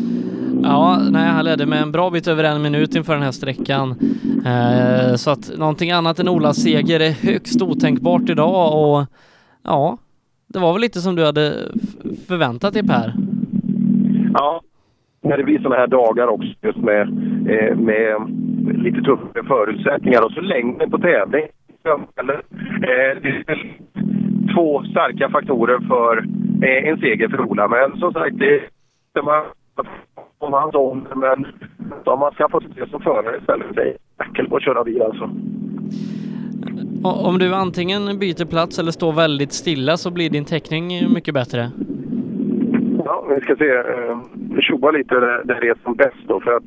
Ja, 0.64 1.00
nej, 1.12 1.28
han 1.28 1.46
ledde 1.46 1.66
med 1.66 1.82
en 1.82 1.91
bra 1.91 2.10
bit 2.10 2.28
över 2.28 2.44
en 2.44 2.62
minut 2.62 2.96
inför 2.96 3.14
den 3.14 3.24
här 3.24 3.32
sträckan. 3.32 3.96
Eh, 4.46 5.16
så 5.16 5.32
att 5.32 5.52
någonting 5.58 5.91
annat 5.91 6.20
än 6.20 6.30
Olas 6.30 6.58
seger 6.58 7.00
är 7.00 7.12
högst 7.12 7.62
otänkbart 7.62 8.30
idag 8.30 8.74
och 8.74 9.06
ja, 9.64 9.98
det 10.53 10.59
var 10.59 10.73
väl 10.73 10.81
lite 10.81 10.99
som 10.99 11.15
du 11.15 11.26
hade 11.26 11.71
förväntat 12.27 12.73
dig 12.73 12.88
Per. 12.88 13.13
Ja, 14.34 14.61
när 15.21 15.38
det 15.38 15.43
blir 15.43 15.57
sådana 15.57 15.76
här 15.76 15.88
dagar 15.88 16.27
också 16.27 16.49
just 16.61 16.77
med, 16.77 17.01
eh, 17.49 17.76
med 17.76 18.15
lite 18.84 19.01
tuffare 19.01 19.43
förutsättningar 19.47 20.26
och 20.26 20.31
så 20.31 20.41
längden 20.41 20.91
på 20.91 20.97
tävling. 20.97 21.45
Eller, 22.15 22.34
eh, 22.34 23.21
det 23.21 23.43
är 23.47 23.77
två 24.55 24.84
starka 24.84 25.30
faktorer 25.30 25.80
för 25.88 26.17
eh, 26.67 26.89
en 26.89 26.99
seger 26.99 27.30
för 27.30 27.41
Ola. 27.41 27.67
Men 27.67 27.99
som 27.99 28.13
sagt, 28.13 28.39
det 28.39 28.55
är 29.13 29.21
man 29.21 29.43
om 30.38 30.53
hans 30.53 30.76
ålder, 30.76 31.15
men 31.15 31.45
om 32.03 32.19
man 32.19 32.31
ska 32.31 32.49
få 32.49 32.59
det 32.59 32.89
som 32.89 33.01
förare 33.01 33.38
istället. 33.38 33.76
Det 33.76 33.81
är 33.81 33.95
jäkel 34.19 34.49
på 34.49 34.55
att 34.55 34.63
köra 34.63 34.84
bil 34.84 35.01
alltså. 35.01 35.30
Om 37.04 37.40
du 37.40 37.54
antingen 37.54 38.20
byter 38.20 38.46
plats 38.46 38.80
eller 38.80 38.91
står 38.91 39.14
väldigt 39.14 39.54
stilla 39.54 39.98
så 39.98 40.12
blir 40.12 40.30
din 40.30 40.46
täckning 40.46 41.14
mycket 41.14 41.34
bättre. 41.34 41.72
Ja, 43.06 43.26
vi 43.36 43.41
ska 43.41 43.56
se. 43.56 43.70
Eh, 43.70 44.18
tjoa 44.62 44.91
lite 44.91 45.16
där, 45.16 45.44
det 45.44 45.54
är 45.54 45.76
som 45.84 45.96
bäst 45.96 46.18
då. 46.28 46.40
För 46.40 46.52
att 46.52 46.64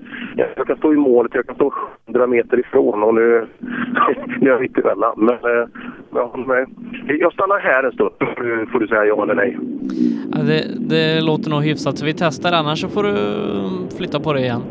jag 0.56 0.66
kan 0.66 0.76
stå 0.76 0.92
i 0.92 0.96
målet, 0.96 1.34
jag 1.34 1.46
kan 1.46 1.54
stå 1.54 1.72
100 2.06 2.26
meter 2.26 2.60
ifrån 2.60 3.02
och 3.02 3.14
nu, 3.14 3.46
nu 4.40 4.48
är 4.48 4.52
jag 4.52 4.60
mitt 4.60 4.78
emellan. 4.78 5.14
Men, 5.16 5.34
eh, 5.34 5.68
ja, 6.14 6.34
jag 7.06 7.32
stannar 7.32 7.58
här 7.58 7.84
en 7.84 7.92
stund. 7.92 8.10
Nu 8.38 8.66
får 8.72 8.80
du 8.80 8.86
säga 8.86 9.04
ja 9.04 9.22
eller 9.22 9.34
nej. 9.34 9.58
Ja, 10.32 10.38
det, 10.42 10.64
det 10.78 11.20
låter 11.20 11.50
nog 11.50 11.62
hyfsat 11.62 11.98
så 11.98 12.04
vi 12.06 12.14
testar 12.14 12.52
annars 12.52 12.80
så 12.80 12.88
får 12.88 13.02
du 13.02 13.10
mm, 13.10 13.88
flytta 13.98 14.20
på 14.20 14.32
det 14.32 14.40
igen. 14.40 14.62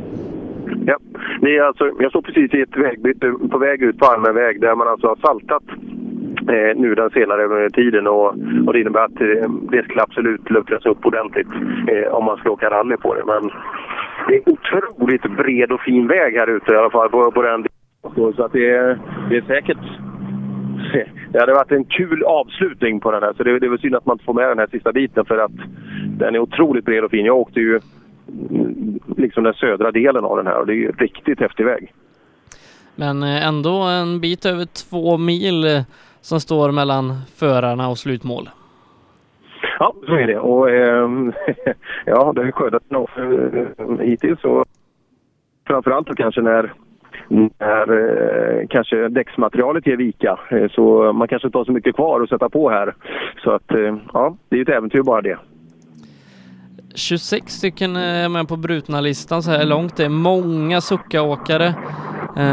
Ja, 0.85 0.97
det 1.41 1.57
är 1.57 1.63
alltså, 1.63 1.91
jag 1.99 2.09
står 2.09 2.21
precis 2.21 2.53
i 2.53 2.61
ett 2.61 2.77
vägbyte 2.77 3.33
på 3.51 3.57
väg 3.57 3.81
ut 3.81 3.97
på 3.97 4.05
allmän 4.05 4.35
väg 4.35 4.61
där 4.61 4.75
man 4.75 4.87
alltså 4.87 5.07
har 5.07 5.15
saltat 5.15 5.63
eh, 6.49 6.81
nu 6.81 6.95
den 6.95 7.09
senare 7.09 7.69
tiden 7.69 8.07
och, 8.07 8.27
och 8.67 8.73
det 8.73 8.81
innebär 8.81 9.05
att 9.05 9.21
eh, 9.21 9.49
det 9.71 9.83
ska 9.83 10.01
absolut 10.01 10.49
luckras 10.49 10.85
upp 10.85 11.05
ordentligt 11.05 11.47
eh, 11.87 12.13
om 12.13 12.25
man 12.25 12.37
ska 12.37 12.51
åka 12.51 12.69
rally 12.69 12.97
på 12.97 13.13
det. 13.13 13.23
Men 13.25 13.51
det 14.27 14.35
är 14.35 14.49
otroligt 14.49 15.37
bred 15.37 15.71
och 15.71 15.81
fin 15.81 16.07
väg 16.07 16.35
här 16.35 16.49
ute 16.49 16.73
i 16.73 16.77
alla 16.77 16.89
fall 16.89 17.09
på, 17.09 17.31
på 17.31 17.41
den 17.41 17.61
delen. 17.61 18.33
Så 18.35 18.43
att 18.43 18.53
det, 18.53 18.69
är, 18.69 18.99
det 19.29 19.37
är 19.37 19.41
säkert 19.41 19.77
det 21.31 21.39
hade 21.39 21.53
varit 21.53 21.71
en 21.71 21.85
kul 21.85 22.23
avslutning 22.23 22.99
på 22.99 23.11
den 23.11 23.23
här, 23.23 23.33
så 23.33 23.43
det, 23.43 23.59
det 23.59 23.65
är 23.65 23.69
väl 23.69 23.79
synd 23.79 23.95
att 23.95 24.05
man 24.05 24.15
inte 24.15 24.25
får 24.25 24.33
med 24.33 24.49
den 24.49 24.59
här 24.59 24.67
sista 24.71 24.91
biten 24.91 25.25
för 25.25 25.37
att 25.37 25.51
den 26.17 26.35
är 26.35 26.39
otroligt 26.39 26.85
bred 26.85 27.03
och 27.03 27.11
fin. 27.11 27.25
Jag 27.25 27.37
åkte 27.37 27.59
ju 27.59 27.79
liksom 29.17 29.43
den 29.43 29.53
södra 29.53 29.91
delen 29.91 30.25
av 30.25 30.37
den 30.37 30.47
här 30.47 30.59
och 30.59 30.67
det 30.67 30.73
är 30.73 30.75
ju 30.75 30.91
riktigt 30.91 31.39
häftig 31.39 31.65
väg. 31.65 31.93
Men 32.95 33.23
eh, 33.23 33.47
ändå 33.47 33.81
en 33.81 34.19
bit 34.19 34.45
över 34.45 34.65
två 34.65 35.17
mil 35.17 35.63
eh, 35.63 35.81
som 36.21 36.39
står 36.39 36.71
mellan 36.71 37.13
förarna 37.35 37.89
och 37.89 37.97
slutmål. 37.97 38.49
Ja, 39.79 39.93
så 40.05 40.13
är 40.13 40.27
det. 40.27 40.39
Och 40.39 40.69
ehm, 40.69 41.33
ja, 42.05 42.33
det 42.35 42.41
har 42.41 42.45
ju 42.45 42.51
skördat 42.51 42.89
nog 42.89 43.09
eh, 43.17 43.99
hittills. 43.99 44.43
Och 44.43 44.65
framförallt 45.67 46.15
kanske 46.15 46.41
när, 46.41 46.73
när 47.27 47.87
eh, 47.97 48.67
kanske 48.69 49.07
däcksmaterialet 49.07 49.87
ger 49.87 49.97
vika. 49.97 50.39
Eh, 50.49 50.69
så 50.71 51.13
man 51.13 51.27
kanske 51.27 51.47
inte 51.47 51.57
har 51.57 51.65
så 51.65 51.71
mycket 51.71 51.95
kvar 51.95 52.21
att 52.21 52.29
sätta 52.29 52.49
på 52.49 52.69
här. 52.69 52.95
Så 53.43 53.51
att 53.51 53.71
eh, 53.71 53.97
ja, 54.13 54.37
det 54.49 54.55
är 54.55 54.57
ju 54.57 54.63
ett 54.63 54.77
äventyr 54.77 55.01
bara 55.01 55.21
det. 55.21 55.37
26 56.95 57.53
stycken 57.53 57.95
är 57.95 58.29
med 58.29 58.47
på 58.47 58.57
brutna 58.57 59.01
listan 59.01 59.43
så 59.43 59.51
här 59.51 59.65
långt. 59.65 59.97
Det 59.97 60.05
är 60.05 60.09
många 60.09 60.81
suckaåkare. 60.81 61.65
Eh, 62.37 62.43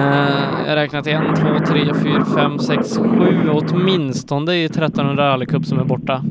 jag 0.66 0.68
har 0.68 0.76
räknat 0.76 1.06
en, 1.06 1.34
två, 1.34 1.66
tre, 1.66 1.94
fyra, 2.02 2.24
fem, 2.36 2.58
sex, 2.58 2.98
sju 2.98 3.50
åtminstone 3.50 4.54
i 4.54 4.64
1300 4.64 5.28
rallycup 5.28 5.64
som 5.64 5.78
är 5.78 5.84
borta. 5.84 6.22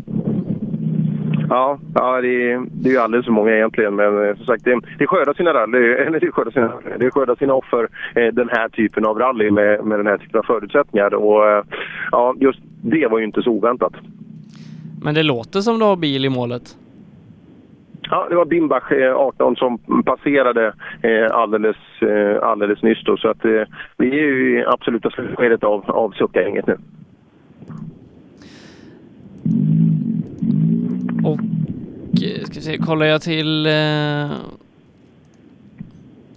Ja, 1.50 1.80
ja 1.94 2.22
det, 2.22 2.52
är, 2.52 2.66
det 2.72 2.90
är 2.90 2.94
ju 2.94 3.00
alldeles 3.00 3.26
för 3.26 3.34
många 3.34 3.52
egentligen. 3.52 3.96
Men 3.96 4.30
eh, 4.30 4.36
som 4.36 4.46
sagt, 4.46 4.64
det, 4.64 4.80
det 4.98 5.08
skördar 5.08 5.34
sina 5.34 5.54
rally, 5.54 5.94
eller 6.08 6.20
det 6.20 6.32
skördar 6.32 6.52
sina, 6.52 6.74
det 7.00 7.12
skördar 7.12 7.36
sina 7.36 7.54
offer 7.54 7.90
eh, 8.16 8.34
den 8.34 8.50
här 8.50 8.70
typen 8.70 9.06
av 9.06 9.20
rally 9.20 9.52
med, 9.52 9.86
med 9.86 10.00
den 10.00 10.08
här 10.08 10.18
typen 10.18 10.40
av 10.40 10.44
förutsättningar. 10.44 11.14
Och 11.14 11.50
eh, 11.50 11.64
ja, 12.12 12.36
just 12.40 12.60
det 12.82 13.08
var 13.08 13.20
ju 13.20 13.26
inte 13.26 13.42
så 13.42 13.50
oväntat. 13.50 13.94
Men 15.02 15.16
det 15.16 15.24
låter 15.24 15.62
som 15.62 15.80
du 15.80 15.86
har 15.86 15.96
bil 15.96 16.26
i 16.26 16.30
målet. 16.30 16.78
Ja, 18.10 18.28
det 18.30 18.36
var 18.36 18.46
Bimbach, 18.46 18.92
eh, 18.92 19.16
18, 19.16 19.56
som 19.56 19.78
passerade 20.06 20.74
eh, 21.02 21.32
alldeles, 21.32 21.78
eh, 22.02 22.44
alldeles 22.44 22.82
nyss. 22.82 23.04
Då, 23.04 23.18
så 23.18 23.30
att, 23.30 23.46
vi 23.98 24.08
är 24.08 24.14
ju 24.14 24.60
i 24.60 24.66
absoluta 24.66 25.10
slutskedet 25.10 25.64
av, 25.64 25.92
av 25.92 26.12
Succa-gänget 26.12 26.68
nu. 26.68 26.78
Och 31.24 31.40
ska 32.46 32.54
vi 32.56 32.62
se, 32.62 32.78
kollar 32.78 33.06
jag 33.06 33.22
till 33.22 33.66
eh, 33.66 34.32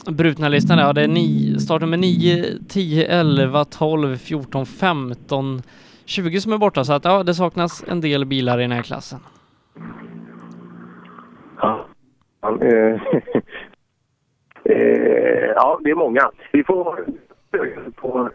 brutna 0.07 0.49
listan 0.49 0.77
där, 0.77 0.85
ja 0.85 0.93
det 0.93 1.03
är 1.03 1.09
ni, 1.09 1.57
startnummer 1.61 1.97
9, 1.97 2.45
10, 2.69 3.07
11, 3.07 3.65
12, 3.65 4.17
14, 4.17 4.67
15, 4.67 5.63
20 6.05 6.41
som 6.41 6.53
är 6.53 6.59
borta 6.59 6.85
så 6.85 6.93
att 6.93 7.05
ja, 7.05 7.23
det 7.23 7.35
saknas 7.35 7.85
en 7.89 8.01
del 8.01 8.25
bilar 8.25 8.59
i 8.59 8.63
den 8.63 8.73
här 8.73 8.83
klassen. 8.83 9.21
Ja, 11.61 11.87
eh, 12.43 13.01
eh, 14.65 15.51
ja 15.55 15.81
det 15.85 15.91
är 15.91 15.95
många. 15.95 16.31
Vi 16.53 16.65
får 16.65 17.05
på... 17.97 18.31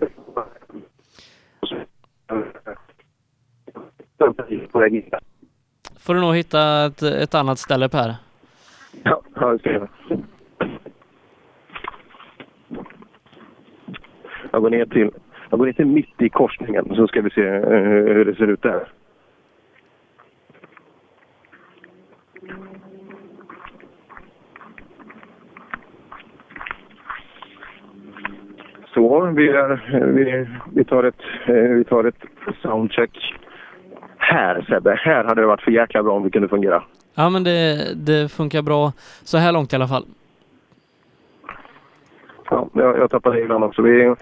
Får 5.97 6.13
du 6.13 6.21
nog 6.21 6.35
hitta 6.35 6.85
ett, 6.85 7.01
ett 7.01 7.35
annat 7.35 7.59
ställe 7.59 7.89
Per. 7.89 8.15
Ja, 9.03 9.21
det 9.51 9.59
ska 9.59 9.71
jag. 9.71 9.87
Jag 14.51 14.61
går 14.61 14.69
ner 14.69 14.85
till, 14.85 15.11
jag 15.49 15.59
går 15.59 15.65
ner 15.65 15.73
till 15.73 15.85
mitt 15.85 16.21
i 16.21 16.29
korsningen 16.29 16.95
så 16.95 17.07
ska 17.07 17.21
vi 17.21 17.29
se 17.29 17.47
eh, 17.47 17.83
hur 18.13 18.25
det 18.25 18.35
ser 18.35 18.47
ut 18.47 18.61
där. 18.61 18.87
Så, 28.95 29.25
vi, 29.25 29.49
är, 29.49 30.01
vi, 30.11 30.47
vi, 30.73 30.83
tar 30.83 31.03
ett, 31.03 31.21
eh, 31.47 31.53
vi 31.53 31.83
tar 31.83 32.03
ett 32.03 32.23
soundcheck. 32.61 33.33
Här 34.17 34.65
Sebbe, 34.69 34.95
här 34.95 35.23
hade 35.23 35.41
det 35.41 35.47
varit 35.47 35.61
för 35.61 35.71
jäkla 35.71 36.03
bra 36.03 36.13
om 36.13 36.23
vi 36.23 36.31
kunde 36.31 36.47
fungera. 36.47 36.83
Ja 37.15 37.29
men 37.29 37.43
det, 37.43 37.93
det 37.95 38.31
funkar 38.31 38.61
bra 38.61 38.91
så 39.23 39.37
här 39.37 39.51
långt 39.51 39.73
i 39.73 39.75
alla 39.75 39.87
fall. 39.87 40.05
Ja, 42.49 42.69
jag, 42.73 42.97
jag 42.97 43.11
tappade 43.11 43.41
ibland 43.41 43.63
också. 43.63 43.81
Vi 43.81 44.15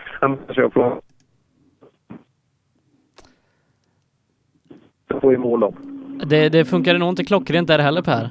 jag 0.56 0.74
på... 0.74 1.02
Jag 5.08 5.22
får 5.22 5.34
i 5.34 5.38
mål 5.38 5.60
då. 5.60 5.74
Det, 6.26 6.50
det 6.50 6.66
funkade 6.66 7.00
nog 7.00 7.10
inte 7.10 7.24
klockrent 7.24 7.68
där 7.68 7.80
heller 7.80 8.02
Per. 8.02 8.30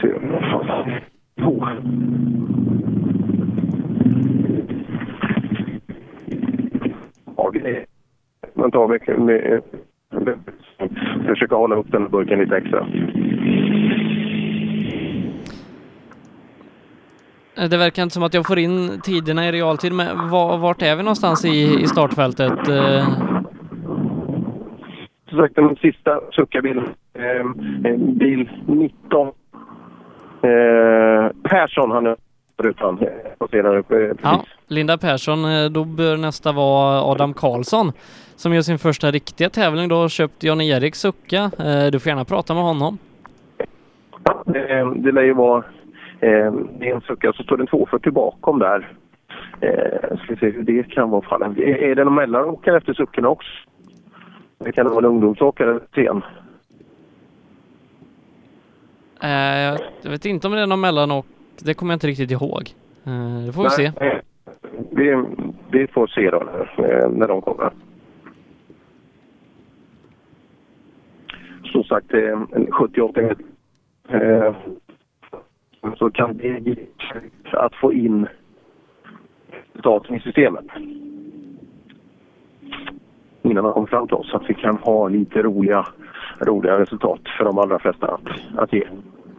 Se, 0.00 0.12
vad 0.30 0.66
fan. 0.66 1.00
Oh. 1.36 1.68
Ja, 7.38 7.50
vi 7.52 7.84
man 8.54 8.70
tar 8.70 8.88
med, 8.88 9.20
med, 9.20 9.62
med, 10.10 10.38
försöka 11.26 11.54
hålla 11.54 11.76
upp 11.76 11.92
den 11.92 12.08
burken 12.10 12.38
lite 12.38 12.56
extra. 12.56 12.86
Det 17.70 17.76
verkar 17.76 18.02
inte 18.02 18.14
som 18.14 18.22
att 18.22 18.34
jag 18.34 18.46
får 18.46 18.58
in 18.58 19.00
tiderna 19.00 19.48
i 19.48 19.52
realtid, 19.52 19.92
men 19.92 20.30
var, 20.30 20.58
vart 20.58 20.82
är 20.82 20.96
vi 20.96 21.02
någonstans 21.02 21.44
i, 21.44 21.82
i 21.82 21.86
startfältet? 21.86 22.68
Eh, 22.68 23.08
Som 25.28 25.38
sagt, 25.38 25.54
den 25.54 25.76
sista 25.76 26.20
suckarbilen, 26.30 26.84
eh, 27.14 27.96
bil 27.98 28.50
19. 28.66 29.26
Eh, 30.42 31.30
Persson, 31.42 31.90
han 31.90 32.06
är 32.06 32.16
rutan. 32.62 32.98
Passerar 33.38 33.76
upp, 33.76 33.90
eh, 33.92 33.98
Ja, 34.22 34.44
Linda 34.66 34.98
Persson, 34.98 35.44
eh, 35.44 35.70
då 35.70 35.84
bör 35.84 36.16
nästa 36.16 36.52
vara 36.52 37.02
Adam 37.02 37.34
Karlsson 37.34 37.92
som 38.36 38.54
gör 38.54 38.62
sin 38.62 38.78
första 38.78 39.10
riktiga 39.10 39.50
tävling. 39.50 39.88
Då 39.88 39.96
har 39.96 40.08
köpt 40.08 40.42
Jan-Erik 40.44 40.94
Sucka. 40.94 41.50
Eh, 41.58 41.86
Du 41.92 41.98
får 42.00 42.10
gärna 42.10 42.24
prata 42.24 42.54
med 42.54 42.62
honom. 42.62 42.98
Eh, 44.54 44.90
det 44.96 45.12
lär 45.12 45.22
ju 45.22 45.34
vara 45.34 45.64
det 46.20 46.26
är 46.88 46.94
en 46.94 47.00
sucka, 47.00 47.32
så 47.32 47.42
står 47.42 47.56
det 47.56 47.62
en 47.62 47.66
240 47.66 48.12
bakom 48.12 48.58
där. 48.58 48.92
Eh, 49.60 50.16
ska 50.24 50.36
se 50.36 50.50
hur 50.50 50.62
det 50.62 50.82
kan 50.90 51.10
vara 51.10 51.22
fallet. 51.22 51.58
Är, 51.58 51.62
är 51.82 51.94
det 51.94 52.04
någon 52.04 52.14
mellanåkare 52.14 52.76
efter 52.76 52.94
suckorna 52.94 53.28
också? 53.28 53.48
Det 54.58 54.72
kan 54.72 54.86
vara 54.86 54.98
en 54.98 55.04
ungdomsåkare 55.04 55.80
sen. 55.94 56.22
Eh, 59.22 59.78
Jag 60.02 60.10
vet 60.10 60.24
inte 60.24 60.46
om 60.46 60.52
det 60.52 60.60
är 60.60 60.66
någon 60.66 60.80
mellanåk. 60.80 61.26
Det 61.62 61.74
kommer 61.74 61.92
jag 61.92 61.96
inte 61.96 62.06
riktigt 62.06 62.30
ihåg. 62.30 62.70
Eh, 63.04 63.46
Det 63.46 63.52
får 63.52 63.62
vi 63.62 63.70
se. 63.70 63.84
Eh, 63.84 64.18
Vi, 64.90 65.24
vi 65.70 65.86
får 65.86 66.06
se 66.06 66.30
då 66.30 66.38
när, 66.38 66.90
eh, 67.02 67.10
när 67.10 67.28
de 67.28 67.42
kommer. 67.42 67.70
Som 71.72 71.84
sagt, 71.84 72.14
eh, 72.14 72.42
en 72.52 72.72
78 72.72 73.20
meter. 73.22 73.44
Så 75.98 76.10
kan 76.10 76.36
det 76.36 76.76
att 77.52 77.74
få 77.74 77.92
in 77.92 78.26
resultaten 79.72 80.14
i 80.16 80.20
systemet. 80.20 80.64
Innan 83.42 83.64
de 83.64 83.72
kommer 83.72 83.86
fram 83.86 84.06
till 84.06 84.16
oss. 84.16 84.30
Så 84.30 84.36
att 84.36 84.50
vi 84.50 84.54
kan 84.54 84.76
ha 84.76 85.08
lite 85.08 85.42
roliga, 85.42 85.86
roliga 86.40 86.78
resultat 86.78 87.20
för 87.38 87.44
de 87.44 87.58
allra 87.58 87.78
flesta 87.78 88.06
att, 88.06 88.58
att 88.58 88.72
ge. 88.72 88.82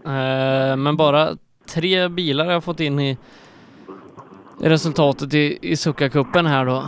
Eh, 0.06 0.78
Men 0.78 0.98
bara 0.98 1.28
tre 1.76 2.08
bilar 2.08 2.46
har 2.46 2.52
jag 2.52 2.64
fått 2.64 2.80
in 2.80 3.00
i 3.00 3.18
resultatet 4.62 5.34
i, 5.34 5.60
i 5.62 5.76
Succa-cupen 5.76 6.46
här 6.46 6.66
då. 6.66 6.84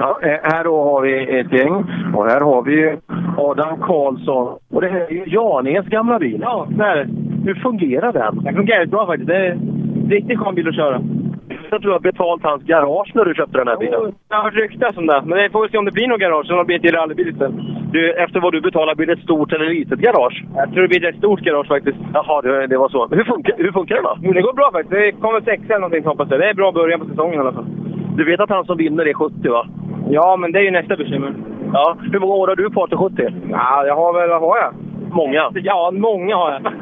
Ja, 0.00 0.18
eh, 0.22 0.38
här 0.42 0.64
då 0.64 0.82
har 0.82 1.02
vi 1.02 1.40
ett 1.40 1.52
gäng 1.52 1.74
och 2.14 2.26
här 2.26 2.40
har 2.40 2.62
vi 2.62 2.96
Adam 3.36 3.80
Karlsson. 3.80 4.58
Och 4.68 4.80
det 4.80 4.88
här 4.88 5.00
är 5.00 5.10
ju 5.10 5.24
Janes 5.26 5.86
gamla 5.86 6.18
bil. 6.18 6.40
Ja, 6.42 6.68
det 6.70 6.84
är 6.84 6.96
det. 6.96 7.08
Hur 7.44 7.54
fungerar 7.54 8.12
den? 8.12 8.44
Den 8.44 8.54
fungerar 8.54 8.86
bra 8.86 9.06
faktiskt. 9.06 9.28
Det 9.28 9.36
är 9.36 9.50
en 9.50 10.10
riktigt 10.10 10.38
skön 10.38 10.54
bil 10.54 10.68
att 10.68 10.74
köra. 10.74 11.02
Jag 11.70 11.80
tror 11.80 11.90
du 11.90 11.92
har 11.92 12.00
betalt 12.00 12.42
hans 12.42 12.62
garage 12.62 13.10
när 13.14 13.24
du 13.24 13.34
köpte 13.34 13.58
den 13.58 13.68
här 13.68 13.76
bilen. 13.76 14.00
Det 14.28 14.34
har 14.34 14.42
hört 14.42 14.54
ryktas 14.54 14.96
om 14.96 15.06
det, 15.06 15.22
men 15.26 15.38
vi 15.38 15.48
får 15.50 15.68
se 15.68 15.78
om 15.78 15.84
det 15.84 15.92
blir 15.92 16.08
något 16.08 16.20
garage. 16.20 16.48
Det 16.48 16.64
blir 16.64 16.86
ett 16.86 16.94
rallybil. 16.94 17.34
Du, 17.92 18.12
efter 18.12 18.40
vad 18.40 18.52
du 18.52 18.60
betalar, 18.60 18.94
blir 18.94 19.06
det 19.06 19.12
ett 19.12 19.26
stort 19.28 19.52
eller 19.52 19.68
litet 19.68 19.98
garage? 19.98 20.44
Jag 20.56 20.72
tror 20.72 20.82
det 20.82 20.88
blir 20.88 21.04
ett 21.08 21.16
stort 21.16 21.40
garage 21.40 21.68
faktiskt. 21.68 21.98
Jaha, 22.14 22.42
det, 22.42 22.66
det 22.66 22.78
var 22.78 22.88
så. 22.88 23.06
Men 23.10 23.18
hur 23.18 23.24
funkar, 23.24 23.54
hur 23.56 23.72
funkar 23.72 23.94
det 23.94 24.02
då? 24.02 24.18
Jo, 24.22 24.32
det 24.32 24.42
går 24.42 24.52
bra 24.52 24.70
faktiskt. 24.72 24.90
Det 24.90 25.12
kommer 25.12 25.40
sexa 25.40 25.66
eller 25.66 25.78
någonting 25.78 26.04
hoppas 26.04 26.30
jag. 26.30 26.40
Det 26.40 26.48
är 26.48 26.54
bra 26.54 26.72
början 26.72 27.00
på 27.00 27.06
säsongen 27.06 27.34
i 27.34 27.38
alla 27.38 27.52
fall. 27.52 27.66
Du 28.16 28.24
vet 28.24 28.40
att 28.40 28.50
han 28.50 28.64
som 28.64 28.76
vinner 28.76 29.08
är 29.08 29.14
70 29.14 29.48
va? 29.48 29.66
Ja, 30.10 30.36
men 30.36 30.52
det 30.52 30.58
är 30.58 30.62
ju 30.62 30.70
nästa 30.70 30.96
bekymmer. 30.96 31.32
Ja. 31.72 31.96
Hur 32.12 32.20
många 32.20 32.34
år 32.34 32.48
har 32.48 32.56
du 32.56 32.70
kvar 32.70 32.86
till 32.86 32.96
70? 32.96 33.28
Ja, 33.50 33.86
jag 33.86 33.96
har 33.96 34.12
väl, 34.12 34.28
vad 34.28 34.40
har 34.40 34.56
jag? 34.56 34.72
Många? 35.12 35.50
Ja, 35.54 35.90
många 35.94 36.36
har 36.36 36.52
jag. 36.52 36.72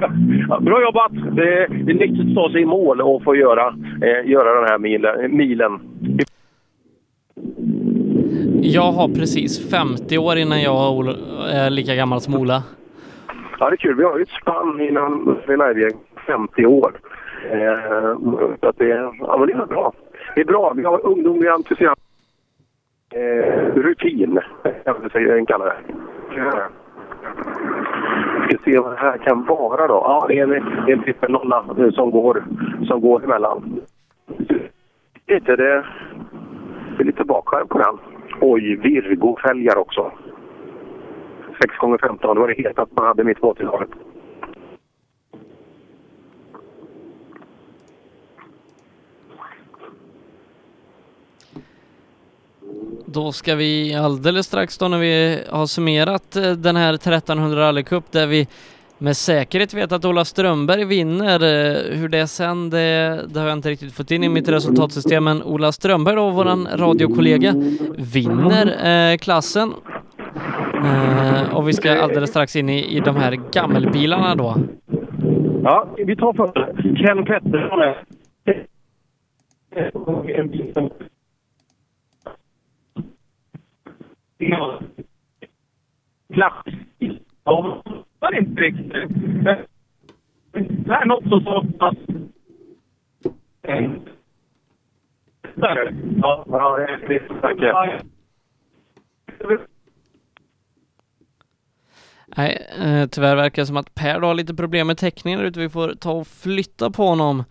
Ja, 0.48 0.60
bra 0.60 0.82
jobbat! 0.82 1.12
Det, 1.36 1.66
det 1.66 1.92
är 1.92 1.94
nyttigt 1.94 2.28
att 2.28 2.34
ta 2.34 2.50
sig 2.52 2.60
i 2.62 2.66
mål 2.66 3.00
och 3.00 3.22
få 3.22 3.36
göra, 3.36 3.74
eh, 4.02 4.30
göra 4.30 4.60
den 4.60 4.68
här 4.68 4.78
milen. 4.78 5.36
milen. 5.36 5.80
Jag 8.62 8.92
har 8.92 9.08
precis 9.08 9.70
50 9.70 10.18
år 10.18 10.36
innan 10.36 10.62
jag 10.62 10.74
och 10.92 10.96
Ola- 10.96 11.14
är 11.52 11.70
lika 11.70 11.94
gammal 11.94 12.20
som 12.20 12.34
Ola. 12.34 12.62
Ja, 13.58 13.70
det 13.70 13.74
är 13.74 13.76
kul. 13.76 13.94
Vi 13.96 14.04
har 14.04 14.16
ju 14.16 14.22
ett 14.22 14.28
spann 14.42 14.80
innan 14.80 15.38
Live 15.48 15.90
50 16.26 16.66
år. 16.66 16.92
Eh, 17.50 18.18
så 18.60 18.68
att 18.68 18.78
det, 18.78 18.88
ja, 19.20 19.36
men 19.38 19.46
det 19.46 19.52
är 19.52 19.66
bra. 19.66 19.92
Det 20.34 20.40
är 20.40 20.44
bra. 20.44 20.72
Vi 20.76 20.84
har 20.84 21.06
ungdomlig 21.06 21.48
entusiasm. 21.48 22.00
Eh, 23.14 23.74
rutin, 23.74 24.38
kan 24.84 24.94
vi 25.02 25.10
säga, 25.10 25.46
kalla 25.46 25.64
det. 25.64 25.76
Ja. 26.36 26.68
Vi 28.48 28.54
ska 28.54 28.64
se 28.64 28.78
vad 28.78 28.92
det 28.92 28.98
här 28.98 29.18
kan 29.18 29.44
vara 29.44 29.86
då. 29.86 29.94
Ja, 29.94 30.24
det 30.28 30.38
är 30.38 30.42
en, 30.42 30.50
det 30.50 30.92
är 30.92 30.96
en 30.96 31.02
trippelnolla 31.02 31.64
som 31.94 32.10
går, 32.10 32.44
som 32.86 33.00
går 33.00 33.24
emellan. 33.24 33.80
Lite, 35.26 35.56
det, 35.56 35.84
det 36.96 37.02
är 37.02 37.04
lite 37.04 37.24
bakskärm 37.24 37.68
på 37.68 37.78
den. 37.78 37.98
Oj, 38.40 38.76
Virgo-fälgar 38.76 39.76
också. 39.76 40.12
6 41.60 41.76
gånger 41.76 41.98
15 41.98 42.34
det 42.34 42.40
var 42.40 42.48
det 42.48 42.62
hetaste 42.62 42.94
man 42.96 43.06
hade 43.06 43.24
mitt 43.24 43.40
på 43.40 43.54
80-talet. 43.54 43.90
Då 53.06 53.32
ska 53.32 53.54
vi 53.54 53.94
alldeles 53.94 54.46
strax 54.46 54.78
då 54.78 54.88
när 54.88 54.98
vi 54.98 55.38
har 55.50 55.66
summerat 55.66 56.36
eh, 56.36 56.52
den 56.52 56.76
här 56.76 56.94
1300 56.94 57.60
rallycup 57.60 58.12
där 58.12 58.26
vi 58.26 58.48
med 58.98 59.16
säkerhet 59.16 59.74
vet 59.74 59.92
att 59.92 60.04
Ola 60.04 60.24
Strömberg 60.24 60.84
vinner. 60.84 61.34
Eh, 61.42 61.96
hur 61.98 62.08
det 62.08 62.18
är 62.18 62.26
sen, 62.26 62.70
det, 62.70 63.20
det 63.28 63.40
har 63.40 63.46
jag 63.48 63.58
inte 63.58 63.70
riktigt 63.70 63.92
fått 63.94 64.10
in 64.10 64.24
i 64.24 64.28
mitt 64.28 64.48
resultatsystem, 64.48 65.24
men 65.24 65.42
Ola 65.42 65.72
Strömberg 65.72 66.16
då, 66.16 66.30
våran 66.30 66.68
radiokollega, 66.74 67.54
vinner 67.98 68.66
eh, 69.12 69.16
klassen. 69.16 69.72
Eh, 70.84 71.54
och 71.56 71.68
vi 71.68 71.72
ska 71.72 72.02
alldeles 72.02 72.30
strax 72.30 72.56
in 72.56 72.68
i, 72.68 72.96
i 72.96 73.00
de 73.00 73.16
här 73.16 73.32
gammelbilarna 73.52 74.34
då. 74.34 74.56
Ja, 75.62 75.88
vi 75.96 76.16
tar 76.16 76.32
först 76.32 76.54
Ken 76.98 77.24
Pettersson. 77.24 77.80
En 80.36 80.48
bil 80.50 80.70
som- 80.74 80.90
Ja. 84.38 84.80
Var 88.18 88.30
det 88.32 88.38
inte 88.38 88.60
riktigt. 88.60 88.92
Det 90.52 90.92
här 90.92 91.02
är 91.02 91.06
något 91.06 91.28
som 91.28 91.44
saknas. 91.44 91.94
Ja, 95.56 96.44
ja, 96.46 96.76
det 97.08 97.14
är 97.14 97.40
Tack. 97.40 97.56
Nej, 102.36 102.66
eh, 102.82 103.06
tyvärr 103.08 103.36
verkar 103.36 103.62
det 103.62 103.66
som 103.66 103.76
att 103.76 103.94
Per 103.94 104.20
har 104.20 104.34
lite 104.34 104.54
problem 104.54 104.86
med 104.86 104.98
täckningen 104.98 105.40
ute. 105.40 105.60
Vi 105.60 105.68
får 105.68 105.94
ta 105.94 106.12
och 106.12 106.26
flytta 106.26 106.90
på 106.90 107.02
honom. 107.02 107.44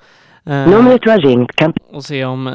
eh, 0.45 0.69
Numret 0.69 1.01
du 1.01 1.09
har 1.11 1.17
ringt 1.19 1.51
kan... 1.55 1.73
Och 1.87 2.03
se 2.03 2.25
om 2.25 2.47
eh, 2.47 2.53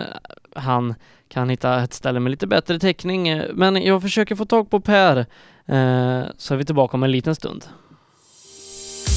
han 0.56 0.94
kan 1.32 1.50
hitta 1.50 1.82
ett 1.82 1.94
ställe 1.94 2.20
med 2.20 2.30
lite 2.30 2.46
bättre 2.46 2.78
täckning. 2.78 3.42
Men 3.54 3.82
jag 3.82 4.02
försöker 4.02 4.34
få 4.34 4.44
tag 4.44 4.70
på 4.70 4.80
Per, 4.80 5.16
eh, 5.16 6.24
så 6.38 6.54
är 6.54 6.56
vi 6.56 6.64
tillbaka 6.64 6.96
om 6.96 7.02
en 7.02 7.10
liten 7.10 7.34
stund. 7.34 7.64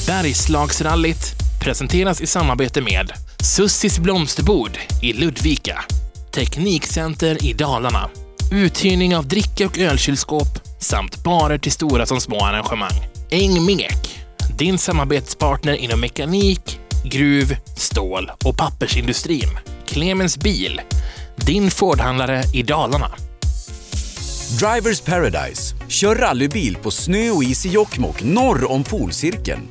Bergslagsrallyt 0.08 1.34
presenteras 1.64 2.22
i 2.22 2.28
samarbete 2.28 2.82
med 2.82 3.12
Sussis 3.44 4.00
blomsterbord 4.00 4.78
i 5.02 5.14
Ludvika, 5.14 5.84
Teknikcenter 6.32 7.46
i 7.46 7.54
Dalarna, 7.54 8.10
uthyrning 8.52 9.16
av 9.16 9.28
dricka 9.28 9.66
och 9.66 9.80
ölkylskåp 9.80 10.48
samt 10.80 11.24
barer 11.24 11.58
till 11.58 11.72
stora 11.72 12.06
som 12.06 12.22
små 12.22 12.46
arrangemang. 12.46 13.02
Engmek, 13.32 14.26
din 14.58 14.78
samarbetspartner 14.78 15.74
inom 15.74 16.02
mekanik, 16.02 16.80
gruv, 17.06 17.56
stål 17.78 18.32
och 18.46 18.58
pappersindustrin. 18.58 19.50
Clemens 19.86 20.38
Bil, 20.38 20.82
din 21.36 21.72
Fordhandlare 21.72 22.44
i 22.54 22.64
Dalarna. 22.64 23.12
Drivers 24.60 25.02
Paradise. 25.02 25.76
Kör 25.88 26.16
rallybil 26.16 26.78
på 26.78 26.92
snö 26.92 27.30
och 27.30 27.44
is 27.44 27.66
i 27.66 27.70
Jokkmokk 27.70 28.24
norr 28.24 28.72
om 28.72 28.84
polcirkeln. 28.84 29.68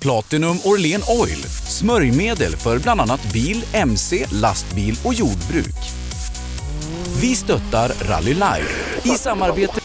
Platinum 0.00 0.58
Orlen 0.64 1.02
Oil. 1.08 1.42
Smörjmedel 1.68 2.56
för 2.56 2.78
bland 2.78 3.00
annat 3.00 3.32
bil, 3.32 3.64
mc, 3.72 4.26
lastbil 4.32 4.98
och 5.04 5.14
jordbruk. 5.14 5.76
Vi 7.20 7.34
stöttar 7.34 7.92
Rally 8.08 8.34
Life 8.34 9.00
i 9.02 9.08
samarbete 9.08 9.82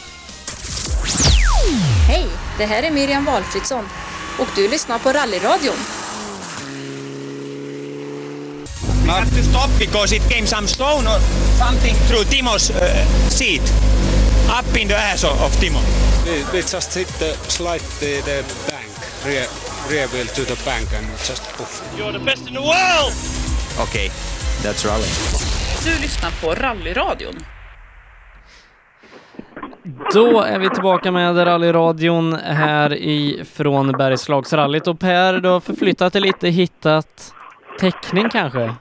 Hej, 2.07 2.25
det 2.57 2.65
här 2.65 2.83
är 2.83 2.91
Miriam 2.91 3.25
Valfridsson 3.25 3.83
och 4.39 4.47
du 4.55 4.67
lyssnar 4.67 4.99
på 4.99 5.09
Rallyradion. 5.09 6.06
We 9.07 9.13
have 9.13 9.33
to 9.35 9.43
stop 9.43 9.69
because 9.79 10.11
it 10.11 10.21
came 10.23 10.45
some 10.45 10.67
stone 10.67 11.07
or 11.07 11.17
something 11.55 11.95
through 12.07 12.25
Timo's 12.25 12.71
uh, 12.71 13.05
seat, 13.29 13.61
up 14.49 14.65
in 14.75 14.89
the 14.89 14.97
ass 14.97 15.23
of, 15.23 15.41
of 15.41 15.51
Timo. 15.61 15.79
We, 16.25 16.43
we 16.51 16.59
just 16.59 16.93
hit 16.93 17.07
the 17.19 17.31
slide 17.47 17.79
the, 18.01 18.19
the 18.27 18.43
bank, 18.67 18.91
rear, 19.25 19.47
rear 19.89 20.07
wheel 20.07 20.25
to 20.25 20.43
the 20.43 20.61
bank 20.65 20.93
and 20.93 21.07
just 21.23 21.41
poof. 21.55 21.81
You're 21.97 22.11
the 22.11 22.19
best 22.19 22.47
in 22.47 22.53
the 22.53 22.61
world! 22.61 23.13
Okay, 23.79 24.09
that's 24.61 24.85
rally. 24.85 25.07
Du 25.83 26.01
lyssnar 26.01 26.31
på 26.41 26.53
Rallyradion. 26.53 27.35
Då 30.13 30.41
är 30.41 30.59
vi 30.59 30.69
tillbaka 30.69 31.11
med 31.11 31.47
rallyradion 31.47 32.33
här 32.43 32.93
ifrån 32.93 33.91
Bergslagsrallyt 33.91 34.87
och 34.87 34.99
Per, 34.99 35.33
du 35.33 35.49
har 35.49 35.59
förflyttat 35.59 36.13
dig 36.13 36.21
lite, 36.21 36.49
hittat 36.49 37.33
täckning 37.79 38.29
kanske? 38.29 38.75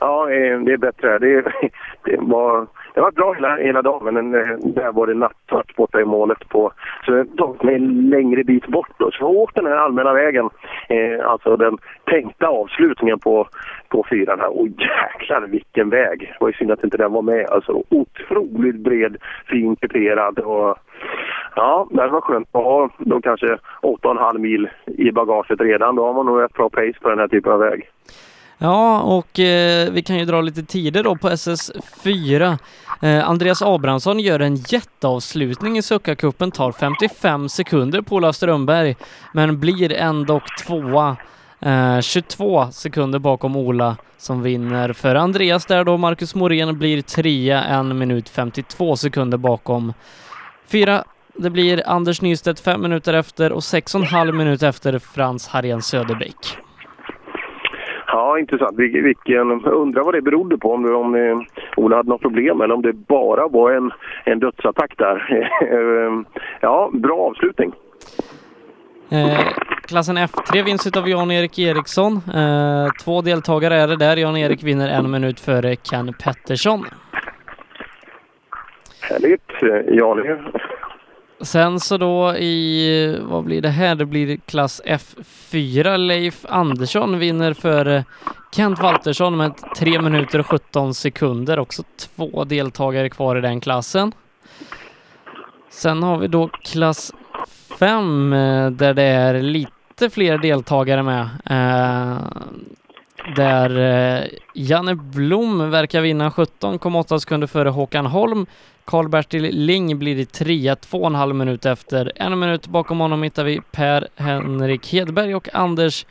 Ja, 0.00 0.30
eh, 0.30 0.60
det 0.60 0.72
är 0.72 0.76
bättre. 0.76 1.18
Det, 1.18 1.42
det, 2.04 2.16
var, 2.20 2.66
det 2.94 3.00
var 3.00 3.10
bra 3.10 3.32
hela, 3.32 3.56
hela 3.56 3.82
dagen, 3.82 4.14
men 4.14 4.34
eh, 4.34 4.56
där 4.58 4.92
var 4.92 5.06
det 5.06 5.14
nattsvart 5.14 5.76
borta 5.76 6.00
i 6.00 6.04
målet. 6.04 6.48
På, 6.48 6.72
så 7.04 7.12
jag 7.12 7.18
har 7.18 7.24
tagit 7.24 7.62
mig 7.62 7.74
en 7.74 8.10
längre 8.10 8.44
bit 8.44 8.66
bort. 8.66 8.90
Då. 8.98 9.10
Så 9.10 9.16
jag 9.20 9.30
åkte 9.30 9.42
åkt 9.42 9.54
den 9.54 9.66
här 9.66 9.76
allmänna 9.76 10.12
vägen, 10.12 10.50
eh, 10.88 11.30
alltså 11.30 11.56
den 11.56 11.78
tänkta 12.04 12.46
avslutningen 12.46 13.18
på, 13.18 13.48
på 13.88 14.04
fyran 14.10 14.40
här. 14.40 14.60
Och 14.60 14.66
jäklar 14.66 15.46
vilken 15.46 15.90
väg! 15.90 16.20
Det 16.20 16.36
var 16.40 16.48
ju 16.48 16.54
synd 16.54 16.70
att 16.70 16.84
inte 16.84 16.96
den 16.96 17.12
var 17.12 17.22
med. 17.22 17.46
Alltså 17.50 17.82
otroligt 17.88 18.76
bred, 18.76 19.16
fin 19.46 19.76
kuperad 19.76 20.38
och 20.38 20.78
Ja, 21.56 21.88
det 21.90 22.08
var 22.08 22.20
skönt 22.20 22.48
att 22.52 22.64
ha 22.64 22.90
då 22.98 23.20
kanske 23.20 23.46
8,5 23.82 24.38
mil 24.38 24.68
i 24.84 25.12
bagaget 25.12 25.60
redan. 25.60 25.96
Då 25.96 26.06
har 26.06 26.12
man 26.12 26.26
nog 26.26 26.42
ett 26.42 26.52
bra 26.52 26.68
pace 26.68 27.00
på 27.02 27.08
den 27.08 27.18
här 27.18 27.28
typen 27.28 27.52
av 27.52 27.58
väg. 27.58 27.90
Ja, 28.58 29.00
och 29.00 29.40
eh, 29.40 29.90
vi 29.90 30.02
kan 30.02 30.18
ju 30.18 30.24
dra 30.24 30.40
lite 30.40 30.62
tider 30.62 31.02
då 31.02 31.16
på 31.16 31.28
SS4. 31.30 32.58
Eh, 33.02 33.28
Andreas 33.28 33.62
Abrahamsson 33.62 34.20
gör 34.20 34.40
en 34.40 34.56
jätteavslutning 34.56 35.78
i 35.78 35.82
Suckakuppen, 35.82 36.50
tar 36.50 36.72
55 36.72 37.48
sekunder 37.48 38.00
på 38.02 38.16
Ola 38.16 38.32
Strömberg, 38.32 38.96
men 39.32 39.60
blir 39.60 39.92
ändå 39.92 40.40
tvåa. 40.66 41.16
Eh, 41.60 42.00
22 42.00 42.68
sekunder 42.72 43.18
bakom 43.18 43.56
Ola 43.56 43.96
som 44.18 44.42
vinner 44.42 44.92
för 44.92 45.14
Andreas 45.14 45.66
där 45.66 45.84
då. 45.84 45.96
Marcus 45.96 46.34
Morén 46.34 46.78
blir 46.78 47.02
trea, 47.02 47.64
en 47.64 47.98
minut 47.98 48.28
52 48.28 48.96
sekunder 48.96 49.38
bakom. 49.38 49.92
Fyra, 50.68 51.04
det 51.34 51.50
blir 51.50 51.88
Anders 51.88 52.22
Nystedt 52.22 52.60
fem 52.60 52.82
minuter 52.82 53.14
efter 53.14 53.52
och 53.52 53.64
sex 53.64 53.94
och 53.94 54.00
en 54.00 54.06
halv 54.06 54.34
minut 54.34 54.62
efter 54.62 54.98
Frans 54.98 55.48
Harén 55.48 55.82
Söderbäck. 55.82 56.65
Ja, 58.36 58.40
intressant. 58.40 58.78
Vil- 58.78 59.02
Vilken, 59.02 59.64
undrar 59.64 60.02
vad 60.04 60.14
det 60.14 60.22
berodde 60.22 60.58
på. 60.58 60.72
Om, 60.72 60.82
det, 60.82 60.94
om 60.94 61.14
eh, 61.14 61.38
Ola 61.76 61.96
hade 61.96 62.08
något 62.08 62.20
problem 62.20 62.60
eller 62.60 62.74
om 62.74 62.82
det 62.82 62.92
bara 62.92 63.48
var 63.48 63.72
en, 63.72 63.90
en 64.24 64.38
dödsattack 64.40 64.92
där. 64.98 65.48
Eh, 65.76 66.12
ja, 66.60 66.90
bra 66.92 67.16
avslutning. 67.18 67.72
Eh, 69.10 69.38
klassen 69.88 70.18
F3 70.18 70.64
vinns 70.64 70.96
av 70.96 71.08
Jan-Erik 71.08 71.58
Eriksson. 71.58 72.12
Eh, 72.34 72.88
två 73.04 73.20
deltagare 73.22 73.74
är 73.74 73.88
det 73.88 73.96
där. 73.96 74.16
Jan-Erik 74.16 74.62
vinner 74.64 74.88
en 74.88 75.10
minut 75.10 75.40
före 75.40 75.76
Ken 75.76 76.12
Pettersson. 76.24 76.84
Härligt. 79.10 79.50
Eh, 79.62 79.94
Jani. 79.96 80.22
Sen 81.40 81.80
så 81.80 81.96
då 81.96 82.36
i, 82.36 83.18
vad 83.22 83.44
blir 83.44 83.60
det 83.60 83.68
här? 83.68 83.94
Det 83.94 84.06
blir 84.06 84.36
klass 84.36 84.82
F4. 84.84 85.96
Leif 85.96 86.44
Andersson 86.48 87.18
vinner 87.18 87.52
för 87.52 87.86
eh, 87.86 88.02
Kent 88.52 88.78
Waltersson 88.78 89.36
med 89.36 89.52
3 89.76 90.00
minuter 90.02 90.38
och 90.38 90.46
17 90.46 90.94
sekunder. 90.94 91.58
Också 91.58 91.82
två 91.98 92.44
deltagare 92.44 93.08
kvar 93.08 93.36
i 93.36 93.40
den 93.40 93.60
klassen. 93.60 94.12
Sen 95.70 96.02
har 96.02 96.18
vi 96.18 96.28
då 96.28 96.48
klass 96.48 97.12
5 97.78 98.32
eh, 98.32 98.70
där 98.70 98.94
det 98.94 99.02
är 99.02 99.40
lite 99.42 100.10
fler 100.10 100.38
deltagare 100.38 101.02
med. 101.02 101.28
Eh, 101.44 102.18
där 103.36 103.78
eh, 103.78 104.24
Janne 104.54 104.94
Blom 104.94 105.70
verkar 105.70 106.00
vinna 106.00 106.30
17,8 106.30 107.18
sekunder 107.18 107.46
före 107.46 107.68
Håkan 107.68 108.06
Holm. 108.06 108.46
Karl-Bertil 108.86 109.42
Ling 109.42 109.98
blir 109.98 110.18
i 110.18 110.24
trea, 110.24 110.76
två 110.76 110.98
och 110.98 111.06
en 111.06 111.14
halv 111.14 111.34
minut 111.34 111.66
efter. 111.66 112.12
En 112.14 112.38
minut 112.38 112.66
bakom 112.66 113.00
honom 113.00 113.22
hittar 113.22 113.44
vi 113.44 113.60
Per-Henrik 113.72 114.92
Hedberg 114.92 115.34
och 115.34 115.48
Anders 115.54 116.06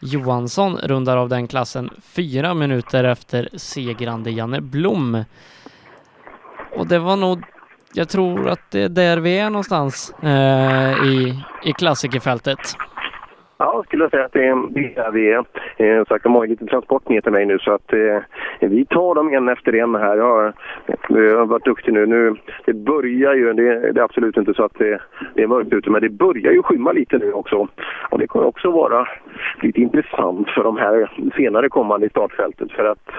Johansson 0.00 0.76
rundar 0.76 1.16
av 1.16 1.28
den 1.28 1.48
klassen 1.48 1.90
fyra 2.02 2.54
minuter 2.54 3.04
efter 3.04 3.48
segrande 3.52 4.30
Janne 4.30 4.60
Blom. 4.60 5.24
Och 6.76 6.86
det 6.86 6.98
var 6.98 7.16
nog, 7.16 7.42
jag 7.94 8.08
tror 8.08 8.48
att 8.48 8.70
det 8.70 8.80
är 8.80 8.88
där 8.88 9.16
vi 9.16 9.38
är 9.38 9.50
någonstans 9.50 10.12
eh, 10.22 11.06
i, 11.06 11.42
i 11.64 11.72
klassikerfältet. 11.72 12.76
Ja, 13.56 13.72
jag 13.74 13.84
skulle 13.84 14.10
säga 14.10 14.24
att 14.24 14.32
det 14.32 14.44
är 14.44 14.94
där 14.94 15.10
vi 15.10 15.30
är. 15.30 15.44
Eh, 15.76 16.04
sagt, 16.04 16.22
de 16.22 16.34
har 16.34 16.44
ju 16.44 16.50
lite 16.50 16.66
transport 16.66 17.08
ner 17.08 17.20
till 17.20 17.32
mig 17.32 17.46
nu 17.46 17.58
så 17.58 17.72
att 17.72 17.92
eh, 17.92 18.18
vi 18.60 18.86
tar 18.86 19.14
dem 19.14 19.34
en 19.34 19.48
efter 19.48 19.74
en 19.74 19.94
här. 19.94 20.16
Jag 20.16 20.24
har, 20.24 20.52
jag 21.08 21.38
har 21.38 21.46
varit 21.46 21.64
duktig 21.64 21.92
nu. 21.92 22.06
nu. 22.06 22.36
Det 22.64 22.72
börjar 22.72 23.34
ju, 23.34 23.52
det, 23.52 23.92
det 23.92 24.00
är 24.00 24.04
absolut 24.04 24.36
inte 24.36 24.54
så 24.54 24.64
att 24.64 24.78
det, 24.78 25.00
det 25.34 25.42
är 25.42 25.46
mörkt 25.46 25.72
ute, 25.72 25.90
men 25.90 26.00
det 26.00 26.08
börjar 26.08 26.52
ju 26.52 26.62
skymma 26.62 26.92
lite 26.92 27.18
nu 27.18 27.32
också. 27.32 27.68
Och 28.10 28.18
det 28.18 28.26
kommer 28.26 28.46
också 28.46 28.70
vara 28.70 29.08
lite 29.62 29.80
intressant 29.80 30.48
för 30.50 30.64
de 30.64 30.76
här 30.76 31.10
senare 31.36 31.68
kommande 31.68 32.06
i 32.06 32.10
startfältet 32.10 32.72
för 32.72 32.84
att 32.84 33.10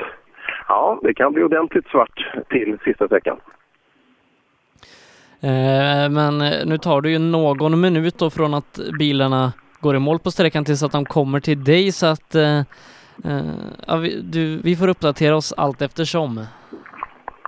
ja, 0.67 0.99
det 1.01 1.13
kan 1.13 1.33
bli 1.33 1.43
ordentligt 1.43 1.87
svart 1.87 2.27
till 2.49 2.77
sista 2.83 3.05
sträckan. 3.05 3.37
Eh, 5.41 6.09
men 6.11 6.37
nu 6.65 6.77
tar 6.77 7.01
det 7.01 7.09
ju 7.09 7.19
någon 7.19 7.81
minut 7.81 8.17
då 8.19 8.29
från 8.29 8.53
att 8.53 8.79
bilarna 8.99 9.53
går 9.79 9.95
i 9.95 9.99
mål 9.99 10.19
på 10.19 10.31
sträckan 10.31 10.65
tills 10.65 10.83
att 10.83 10.91
de 10.91 11.05
kommer 11.05 11.39
till 11.39 11.63
dig 11.63 11.91
så 11.91 12.05
att 12.05 12.35
eh, 12.35 12.59
eh, 13.25 13.53
ja, 13.87 13.95
vi, 13.97 14.21
du, 14.21 14.57
vi 14.63 14.75
får 14.75 14.87
uppdatera 14.87 15.35
oss 15.35 15.53
allt 15.57 15.81
eftersom. 15.81 16.45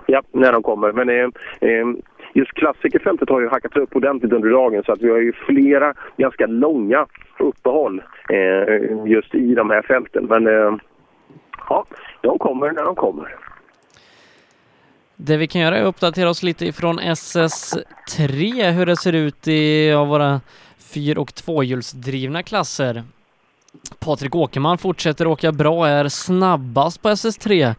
Ja, 0.05 0.21
när 0.31 0.51
de 0.51 0.63
kommer. 0.63 0.91
Men 0.91 1.09
eh, 1.09 1.29
eh, 1.69 1.87
just 2.33 2.53
klassikerfältet 2.53 3.29
har 3.29 3.41
ju 3.41 3.49
hackat 3.49 3.77
upp 3.77 3.95
ordentligt 3.95 4.33
under 4.33 4.49
dagen 4.49 4.83
så 4.85 4.91
att 4.91 5.01
vi 5.01 5.09
har 5.09 5.17
ju 5.17 5.33
flera 5.33 5.93
ganska 6.17 6.45
långa 6.45 7.05
uppehåll 7.39 8.03
eh, 8.29 9.05
just 9.05 9.35
i 9.35 9.55
de 9.55 9.69
här 9.69 9.81
fälten. 9.81 10.25
Men 10.25 10.47
eh, 10.47 10.77
ja, 11.69 11.85
de 12.21 12.39
kommer 12.39 12.71
när 12.71 12.83
de 12.83 12.95
kommer. 12.95 13.35
Det 15.15 15.37
vi 15.37 15.47
kan 15.47 15.61
göra 15.61 15.77
är 15.77 15.81
att 15.81 15.87
uppdatera 15.87 16.29
oss 16.29 16.43
lite 16.43 16.65
ifrån 16.65 16.99
SS3, 16.99 18.71
hur 18.71 18.85
det 18.85 18.95
ser 18.95 19.13
ut 19.13 19.47
i 19.47 19.91
av 19.93 20.07
våra 20.07 20.41
fyr 20.87 21.17
och 21.17 21.35
tvåhjulsdrivna 21.35 22.43
klasser. 22.43 23.03
Patrik 23.99 24.35
Åkerman 24.35 24.77
fortsätter 24.77 25.27
åka 25.27 25.51
bra, 25.51 25.87
är 25.87 26.07
snabbast 26.07 27.01
på 27.01 27.09
SS3. 27.09 27.75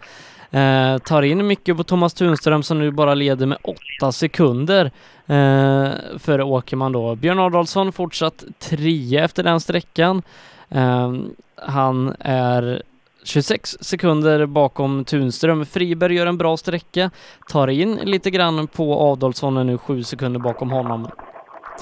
Eh, 0.51 0.99
tar 0.99 1.23
in 1.23 1.47
mycket 1.47 1.77
på 1.77 1.85
Thomas 1.85 2.15
Tunström 2.15 2.63
som 2.63 2.79
nu 2.79 2.91
bara 2.91 3.15
leder 3.15 3.47
med 3.47 3.59
åtta 3.63 4.13
sekunder 4.13 4.85
eh, 5.27 5.91
före 6.19 6.45
Åkerman 6.45 6.93
då. 6.93 7.15
Björn 7.15 7.39
Adolfsson 7.39 7.93
fortsatt 7.93 8.45
trea 8.59 9.25
efter 9.25 9.43
den 9.43 9.61
sträckan. 9.61 10.23
Eh, 10.69 11.13
han 11.57 12.17
är 12.21 12.83
26 13.25 13.77
sekunder 13.81 14.47
bakom 14.47 15.05
Tunström. 15.05 15.67
Friberg 15.67 16.15
gör 16.15 16.27
en 16.27 16.39
bra 16.39 16.57
sträcka, 16.57 17.11
tar 17.49 17.69
in 17.69 17.95
lite 17.95 18.31
grann 18.31 18.67
på 18.67 19.01
Adolfsson 19.01 19.57
är 19.57 19.65
nu 19.65 19.79
7 19.79 20.03
sekunder 20.03 20.41
bakom 20.41 20.71
honom. 20.71 21.09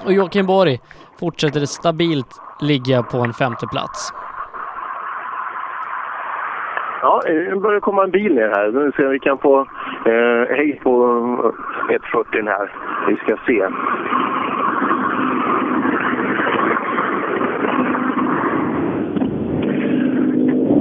Och 0.05 0.13
Joakim 0.13 0.47
Borg 0.47 0.79
fortsätter 1.21 1.61
stabilt 1.61 2.41
ligga 2.61 3.03
på 3.03 3.19
en 3.19 3.33
femte 3.33 3.67
plats. 3.67 4.13
Ja, 7.03 7.23
nu 7.27 7.57
börjar 7.57 7.81
komma 7.81 8.05
en 8.05 8.11
bil 8.11 8.35
ner 8.35 8.49
här. 8.49 8.71
Nu 8.71 8.93
ser 8.93 9.03
vi 9.03 9.07
om 9.07 9.13
vi 9.13 9.19
kan 9.19 9.39
få 9.39 9.61
eh, 10.05 10.57
hej 10.57 10.81
på 10.83 10.93
eh, 11.91 11.95
140 11.95 12.47
här. 12.47 12.73
Vi 13.09 13.17
ska 13.17 13.37
se. 13.47 13.69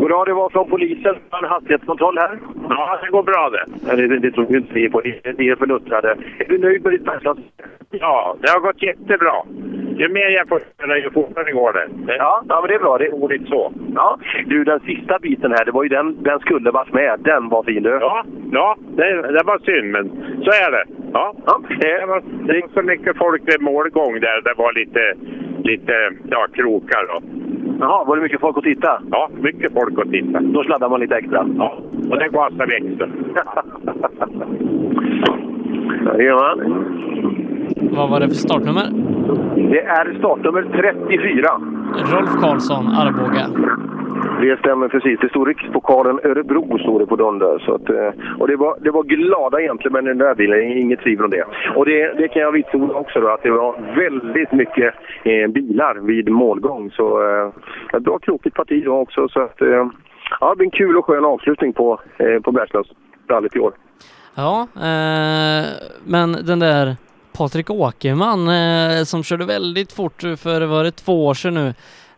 Goddag, 0.06 0.26
det 0.26 0.34
var 0.34 0.50
från 0.50 0.70
polisen. 0.70 1.16
En 1.32 1.50
hastighetskontroll 1.50 2.18
här. 2.18 2.40
Ja, 2.70 3.00
det 3.04 3.12
går 3.12 3.24
bra 3.24 3.50
det. 3.50 3.96
Det, 3.96 4.20
det 4.20 4.32
tror 4.32 4.46
vi 4.46 4.58
inte 4.58 4.74
vi 4.74 4.90
på. 4.90 5.02
Ni 5.38 5.48
är 5.48 5.56
för 5.56 5.68
luttrade. 5.68 6.16
Är 6.40 6.46
du 6.50 6.58
nöjd 6.58 6.84
med 6.84 6.94
ditt 6.94 7.06
bergslags? 7.06 7.40
Ja, 7.92 8.36
det 8.42 8.50
har 8.50 8.60
gått 8.60 8.84
jättebra. 8.84 9.36
Ju 9.98 10.10
mer 10.10 10.30
jag 10.30 10.48
får 10.48 10.62
köra, 10.80 10.98
ju 10.98 11.10
fortare 11.10 11.52
går 11.52 11.74
det. 11.74 11.88
Ja, 12.14 12.44
ja, 12.50 12.62
men 12.62 12.68
det 12.68 12.76
är 12.76 12.80
bra. 12.80 12.98
Det 12.98 13.06
är 13.06 13.12
roligt 13.12 13.48
så. 13.48 13.74
Ja. 13.96 14.20
Du, 14.46 14.64
den 14.64 14.80
sista 14.80 15.20
biten 15.20 15.52
här, 15.52 15.66
det 15.66 15.72
var 15.72 15.84
ju 15.84 15.90
den, 15.90 16.24
den 16.24 16.40
skulle 16.40 16.72
varit 16.72 16.94
med. 16.94 17.20
Den 17.20 17.50
var 17.50 17.64
fin 17.64 17.84
du. 17.84 17.90
Ja, 17.90 18.26
ja 18.52 18.78
det, 18.98 19.22
det 19.22 19.44
var 19.44 19.60
synd, 19.60 19.92
men 19.92 20.10
så 20.44 20.52
är 20.52 20.72
det. 20.72 20.86
Ja. 21.14 21.36
ja. 21.46 21.62
Det, 21.80 22.06
var, 22.06 22.24
det 22.48 22.62
var 22.62 22.70
så 22.74 22.82
mycket 22.82 23.18
folk 23.18 23.42
vid 23.46 23.62
målgång 23.62 24.20
där. 24.20 24.42
Det 24.42 24.54
var 24.58 24.74
lite, 24.74 25.14
lite 25.66 25.94
ja, 26.30 26.48
krokar. 26.54 27.08
Då. 27.08 27.22
Jaha, 27.80 28.04
var 28.06 28.16
det 28.16 28.22
mycket 28.22 28.42
folk 28.42 28.58
att 28.58 28.64
titta? 28.64 29.02
Ja, 29.12 29.30
mycket 29.42 29.74
folk 29.74 30.00
att 30.00 30.12
titta. 30.12 30.40
Då 30.40 30.64
sladdar 30.64 30.90
man 30.90 31.00
lite 31.00 31.16
extra? 31.16 31.48
Ja, 31.58 31.78
och 32.10 32.20
det 32.20 32.30
gasar 32.30 32.68
vi 32.68 32.76
extra. 32.76 33.08
Jajamän. 36.18 36.86
Vad 37.96 38.10
var 38.10 38.20
det 38.20 38.28
för 38.28 38.36
startnummer? 38.36 38.86
Det 39.72 39.82
är 39.82 40.16
startnummer 40.20 40.62
34. 40.62 41.48
Rolf 42.14 42.30
Karlsson, 42.42 42.88
Arboga. 42.88 43.48
Det 44.42 44.60
stämmer 44.60 44.88
precis. 44.88 45.20
Det 45.20 45.30
stod 45.30 45.48
Rikspokalen 45.48 46.20
Örebro 46.24 46.80
stod 46.80 47.02
det 47.02 47.06
på 47.06 47.16
dörren 47.16 47.40
där. 47.40 47.60
Så 47.60 47.76
att, 47.76 47.90
eh, 47.90 48.40
och 48.40 48.48
det 48.48 48.56
var, 48.56 48.78
det 48.82 48.92
var 48.92 49.04
glada 49.04 49.62
egentligen 49.62 49.94
med 49.94 50.04
den 50.06 50.18
där 50.18 50.36
bilen, 50.36 50.78
inget 50.78 51.00
tvivel 51.00 51.26
om 51.26 51.32
det. 51.32 51.46
Och 51.76 51.86
det, 51.86 52.14
det 52.14 52.28
kan 52.28 52.42
jag 52.42 52.52
vitsorda 52.52 52.94
också 52.94 53.20
då, 53.20 53.28
att 53.28 53.44
det 53.44 53.52
var 53.52 53.96
väldigt 53.96 54.52
mycket 54.52 54.94
eh, 55.24 55.48
bilar 55.48 55.96
vid 55.96 56.30
målgång. 56.30 56.92
Så 56.92 57.24
eh, 57.24 57.50
ett 57.98 58.04
bra 58.04 58.20
krokigt 58.20 58.56
parti 58.56 58.84
då 58.86 58.98
också. 58.98 59.28
Så 59.28 59.42
att, 59.42 59.62
eh, 59.62 59.88
ja, 60.40 60.50
det 60.50 60.56
blir 60.56 60.66
en 60.66 60.72
kul 60.72 60.98
och 60.98 61.06
skön 61.06 61.26
avslutning 61.26 61.74
på, 61.74 62.00
eh, 62.18 62.42
på 62.42 62.52
Bergslagsrallyt 62.52 63.56
i 63.56 63.60
år. 63.60 63.74
Ja, 64.36 64.68
eh, 64.76 65.66
men 66.08 66.32
den 66.32 66.60
där 66.60 66.96
Patrik 67.38 67.70
Åkerman 67.70 68.48
eh, 68.48 69.04
som 69.04 69.24
körde 69.24 69.46
väldigt 69.46 69.92
fort 69.94 70.22
för, 70.22 70.66
var 70.66 70.84
det 70.84 70.92
två 70.92 71.26
år 71.26 71.34
sedan 71.34 71.54
nu, 71.54 71.68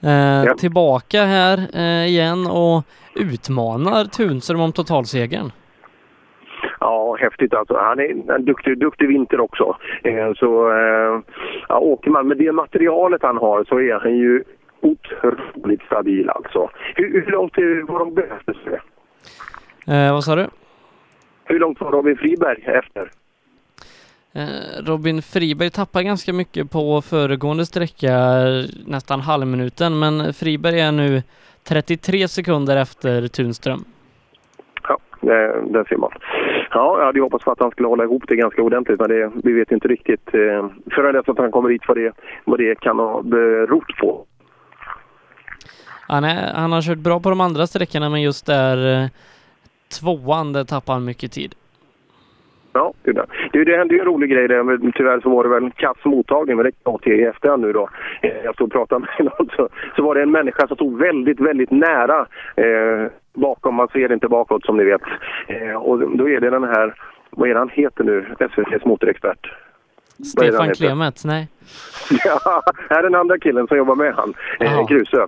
eh, 0.09 0.43
Ja. 0.45 0.53
tillbaka 0.57 1.23
här 1.25 1.57
eh, 1.73 2.07
igen 2.07 2.47
och 2.47 2.83
utmanar 3.15 4.05
Tunström 4.05 4.59
om 4.61 4.71
totalsegern. 4.71 5.51
Ja, 6.79 7.17
häftigt 7.19 7.53
alltså. 7.53 7.77
Han 7.77 7.99
är 7.99 8.31
en 8.35 8.45
duktig, 8.45 8.79
duktig 8.79 9.07
vinter 9.07 9.39
också. 9.39 9.77
Eh, 10.03 10.33
så 10.33 10.71
eh, 10.71 11.19
ja, 11.69 11.77
åker 11.79 12.11
man 12.11 12.27
med 12.27 12.37
det 12.37 12.51
materialet 12.51 13.21
han 13.23 13.37
har 13.37 13.63
så 13.63 13.79
är 13.79 13.99
han 13.99 14.17
ju 14.17 14.43
otroligt 14.81 15.81
stabil 15.81 16.29
alltså. 16.29 16.69
Hur, 16.95 17.25
hur 17.25 17.31
långt 17.31 17.53
var 17.87 17.99
de 17.99 18.13
bäst? 18.13 18.49
Eh, 19.87 20.13
vad 20.13 20.23
sa 20.23 20.35
du? 20.35 20.47
Hur 21.45 21.59
långt 21.59 21.81
var 21.81 21.91
Robin 21.91 22.17
Friberg 22.17 22.63
efter? 22.65 23.11
Eh, 24.37 24.83
Robin 24.85 25.21
Friberg 25.21 25.69
tappar 25.69 26.01
ganska 26.01 26.33
mycket 26.33 26.71
på 26.71 27.01
föregående 27.01 27.65
sträcka, 27.65 28.13
nästan 28.85 29.21
halvminuten, 29.21 29.99
men 29.99 30.33
Friberg 30.33 30.79
är 30.79 30.91
nu 30.91 31.23
33 31.67 32.27
sekunder 32.27 32.77
efter 32.77 33.27
Tunström. 33.27 33.83
Ja, 34.83 34.97
det, 35.21 35.61
där 35.73 35.85
ser 35.89 35.97
man. 35.97 36.11
Ja, 36.71 36.99
jag 36.99 37.05
hade 37.05 37.21
hoppats 37.21 37.45
på 37.45 37.51
att 37.51 37.59
han 37.59 37.71
skulle 37.71 37.87
hålla 37.87 38.03
ihop 38.03 38.23
det 38.27 38.35
ganska 38.35 38.61
ordentligt, 38.61 38.99
men 38.99 39.09
det, 39.09 39.31
vi 39.43 39.53
vet 39.53 39.71
inte 39.71 39.87
riktigt 39.87 40.27
eh, 40.33 40.69
förrän 40.91 41.13
dess 41.13 41.29
att 41.29 41.37
han 41.37 41.51
kommer 41.51 41.69
hit 41.69 41.81
vad 41.87 41.97
det, 41.97 42.13
vad 42.45 42.59
det 42.59 42.79
kan 42.79 42.99
ha 42.99 43.21
berott 43.21 43.97
på. 43.99 44.25
Han, 46.07 46.23
är, 46.23 46.53
han 46.53 46.71
har 46.71 46.81
kört 46.81 46.97
bra 46.97 47.19
på 47.19 47.29
de 47.29 47.41
andra 47.41 47.67
sträckorna, 47.67 48.09
men 48.09 48.21
just 48.21 48.45
där 48.45 49.03
eh, 49.03 49.09
tvåan, 49.99 50.53
där 50.53 50.63
tappar 50.63 50.93
han 50.93 51.05
mycket 51.05 51.31
tid. 51.31 51.55
Ja, 52.77 52.93
det, 53.03 53.11
där. 53.11 53.25
det, 53.51 53.63
det 53.63 53.77
hände 53.77 53.93
ju 53.93 53.99
en 53.99 54.05
rolig 54.05 54.29
grej 54.29 54.47
där, 54.47 54.63
men 54.63 54.91
tyvärr 54.91 55.19
så 55.19 55.29
var 55.29 55.43
det 55.43 55.49
väl 55.49 55.63
en 55.63 55.71
kass 55.71 55.97
mottagning, 56.03 56.55
men 56.55 56.65
det 56.65 56.71
kan 56.71 56.93
jag 56.93 57.01
till 57.01 57.19
i 57.19 57.23
efterhand 57.23 57.61
nu 57.61 57.73
då. 57.73 57.89
Eh, 58.21 58.43
jag 58.43 58.53
stod 58.53 58.67
och 58.67 58.71
pratade 58.71 59.05
med 59.05 59.25
någon, 59.25 59.49
så, 59.55 59.61
alltså, 59.63 59.69
så 59.95 60.03
var 60.03 60.15
det 60.15 60.21
en 60.21 60.31
människa 60.31 60.67
som 60.67 60.75
stod 60.75 60.99
väldigt, 60.99 61.39
väldigt 61.39 61.71
nära 61.71 62.27
eh, 62.55 63.11
bakom, 63.33 63.75
man 63.75 63.87
ser 63.87 64.13
inte 64.13 64.27
bakåt 64.27 64.65
som 64.65 64.77
ni 64.77 64.83
vet. 64.83 65.01
Eh, 65.47 65.75
och 65.75 66.17
då 66.17 66.29
är 66.29 66.39
det 66.39 66.49
den 66.49 66.63
här, 66.63 66.93
vad 67.29 67.49
är 67.49 67.53
det 67.53 67.59
han 67.59 67.69
heter 67.69 68.03
nu, 68.03 68.25
SVTs 68.39 68.85
motorexpert? 68.85 69.51
Stefan? 70.23 70.73
Klemets, 70.73 71.25
nej. 71.25 71.47
Ja, 72.25 72.63
här 72.89 72.99
är 72.99 73.03
den 73.03 73.15
andra 73.15 73.37
killen 73.39 73.67
som 73.67 73.77
jobbar 73.77 73.95
med 73.95 74.13
han, 74.13 74.33
eh, 74.59 74.87
Kruse. 74.87 75.27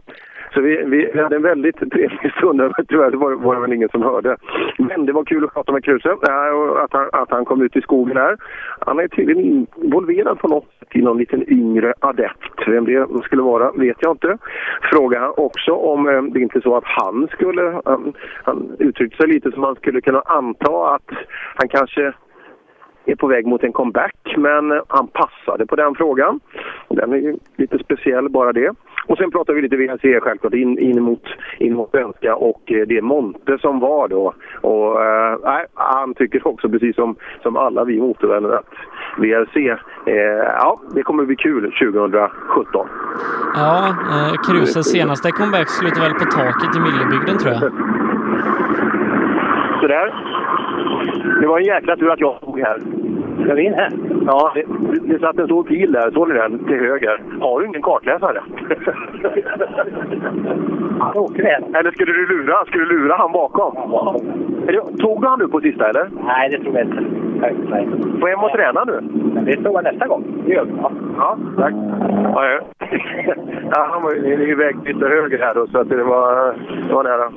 Så 0.54 0.62
vi, 0.62 0.84
vi, 0.86 1.22
hade 1.22 1.36
en 1.36 1.42
väldigt 1.42 1.92
trevlig 1.92 2.34
stund, 2.38 2.74
tyvärr 2.88 3.12
var, 3.12 3.32
var 3.32 3.56
det 3.56 3.62
väl 3.62 3.74
ingen 3.74 3.90
som 3.90 4.02
hörde. 4.02 4.38
Men 4.78 5.06
det 5.06 5.14
var 5.14 5.24
kul 5.24 5.44
att 5.44 5.54
prata 5.54 5.72
med 5.72 5.84
Kruse, 5.84 6.10
eh, 6.10 6.50
och 6.56 6.84
att 6.84 6.94
han, 6.94 7.10
att 7.14 7.32
han 7.32 7.46
kom 7.46 7.62
ut 7.62 7.76
i 7.76 7.82
skogen 7.82 8.18
här. 8.18 8.38
Han 8.80 9.00
är 9.00 9.08
tydligen 9.08 9.68
involverad 9.78 10.40
på 10.40 10.48
något 10.48 10.68
sätt 10.80 10.88
i 10.92 11.02
någon 11.02 11.18
liten 11.18 11.52
yngre 11.52 11.94
adept. 12.00 12.68
Vem 12.68 12.86
det 12.86 13.08
skulle 13.24 13.42
vara 13.42 13.72
vet 13.72 13.98
jag 14.00 14.12
inte. 14.12 14.38
Fråga 14.92 15.30
också 15.30 15.72
om 15.72 16.08
eh, 16.08 16.22
det 16.22 16.40
inte 16.40 16.60
är 16.60 16.62
så 16.62 16.78
att 16.78 16.86
han 16.86 17.28
skulle, 17.32 17.82
han, 17.86 18.14
han 18.44 18.76
uttryckte 18.80 19.18
sig 19.18 19.28
lite 19.28 19.52
som 19.52 19.62
man 19.62 19.76
skulle 19.76 20.02
kunna 20.02 20.22
anta 20.26 20.96
att 20.96 21.10
han 21.56 21.68
kanske 21.68 22.14
är 23.12 23.16
på 23.16 23.28
väg 23.28 23.48
mot 23.48 23.64
en 23.64 23.74
comeback, 23.74 24.36
men 24.38 24.82
han 24.88 25.08
passade 25.08 25.66
på 25.66 25.76
den 25.76 25.96
frågan. 25.96 26.40
Den 26.90 27.14
är 27.14 27.18
ju 27.18 27.38
lite 27.58 27.80
speciell 27.80 28.30
bara 28.30 28.54
det. 28.54 28.74
Och 29.06 29.18
sen 29.18 29.32
pratar 29.32 29.54
vi 29.54 29.62
lite 29.62 29.76
VRC 29.76 30.20
självklart 30.20 30.54
in, 30.54 30.80
in, 30.80 31.04
mot, 31.04 31.24
in 31.58 31.74
mot 31.74 31.92
svenska 31.92 32.36
och 32.36 32.72
eh, 32.72 32.88
det 32.88 33.02
Monte 33.02 33.58
som 33.62 33.80
var 33.80 34.08
då. 34.08 34.34
Och 34.62 35.06
eh, 35.06 35.66
han 35.74 36.14
tycker 36.14 36.48
också 36.48 36.70
precis 36.70 36.96
som, 36.96 37.16
som 37.42 37.58
alla 37.58 37.84
vi 37.84 38.00
motorvänner 38.00 38.50
att 38.50 38.74
VRC, 39.18 39.70
eh, 40.06 40.16
ja 40.58 40.80
det 40.96 41.04
kommer 41.04 41.26
bli 41.26 41.36
kul 41.36 41.72
2017. 41.72 42.88
Ja, 43.56 43.88
eh, 43.88 44.34
Kruses 44.48 44.92
senaste 44.92 45.32
comeback 45.32 45.70
slutade 45.70 46.02
väl 46.02 46.14
på 46.14 46.26
taket 46.26 46.76
i 46.76 46.80
Millebygden 46.80 47.38
tror 47.38 47.54
jag. 47.54 47.62
Sådär. 49.82 50.39
Det 51.40 51.48
var 51.48 51.60
en 51.60 51.66
jäkla 51.66 51.96
tur 51.96 52.12
att 52.12 52.20
jag 52.20 52.38
stod 52.38 52.60
här. 52.60 52.80
Ska 53.44 53.54
vi 53.54 53.62
in 53.64 53.74
här? 53.74 53.92
Ja, 54.26 54.52
det, 54.56 54.64
det 55.14 55.20
satt 55.20 55.40
en 55.40 55.46
stor 55.46 55.64
pil 55.64 55.92
där. 55.92 56.12
Såg 56.12 56.28
ni 56.30 56.34
den? 56.36 56.60
Till 56.66 56.80
höger. 56.80 57.22
Har 57.42 57.60
du 57.60 57.66
ingen 57.68 57.82
kartläsare? 57.82 58.42
Eller 61.76 61.92
skulle 61.92 62.14
du 62.14 62.28
lura, 62.28 62.66
skulle 62.66 62.86
du 62.86 63.00
lura 63.00 63.16
han 63.16 63.32
bakom? 63.32 63.76
Är 64.68 64.72
det- 64.72 64.98
Tog 65.04 65.22
du 65.22 65.28
han 65.28 65.40
nu 65.40 65.48
på 65.48 65.60
sista 65.62 65.90
eller? 65.90 66.10
Nej, 66.26 66.50
det 66.50 66.60
tror 66.64 66.76
jag 66.78 66.86
inte. 66.88 67.04
Nej. 67.42 67.88
Får 68.20 68.28
hem 68.28 68.40
och 68.44 68.52
träna 68.52 68.84
nu? 68.84 69.00
Det 69.46 69.56
tror 69.56 69.74
jag 69.76 69.84
nästa 69.84 70.08
gång. 70.08 70.24
Det 70.46 70.54
gör 70.54 70.66
vi. 70.66 70.72
Ja. 70.82 70.92
Ja, 71.18 71.38
tack. 71.58 71.74
Ja, 72.36 72.46
ja. 72.46 72.60
ja, 73.72 73.88
han 73.92 74.04
var 74.04 74.14
ju 74.14 74.52
iväg 74.52 74.76
lite 74.86 75.08
höger 75.08 75.40
här 75.40 75.54
då, 75.56 75.68
så 75.68 75.80
att 75.80 75.90
det 75.90 76.04
var, 76.04 76.54
det 76.88 76.94
var 76.94 77.04
nära. 77.04 77.32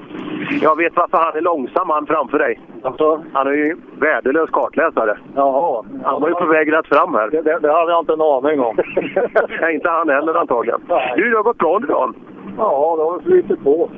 Jag 0.63 0.77
vet 0.77 0.97
varför 0.97 1.19
han 1.19 1.37
är 1.37 1.41
långsam, 1.41 1.91
han 1.91 2.07
framför 2.07 2.39
dig. 2.39 2.61
Alltså, 2.83 3.23
han 3.33 3.47
är 3.47 3.53
ju 3.53 3.77
värdelös 4.01 4.51
kartläsare. 4.51 5.17
Jaha. 5.35 5.85
Han 6.05 6.21
var 6.21 6.29
ju 6.29 6.35
på 6.35 6.45
väg 6.47 6.73
rätt 6.73 6.87
fram 6.87 7.15
här. 7.15 7.31
Det, 7.31 7.43
det, 7.43 7.59
det 7.59 7.73
hade 7.73 7.93
jag 7.93 8.01
inte 8.03 8.12
en 8.12 8.21
aning 8.21 8.61
om. 8.61 8.77
Nej, 9.61 9.75
inte 9.75 9.89
han 9.91 10.09
heller 10.09 10.35
antagligen. 10.35 10.81
Du, 11.17 11.31
det 11.31 11.37
har 11.37 11.43
gått 11.43 11.59
bra 11.59 11.81
idag. 11.85 12.15
Ja, 12.59 12.95
det 12.99 13.03
har 13.03 13.21
flutit 13.21 13.65
på. 13.65 13.91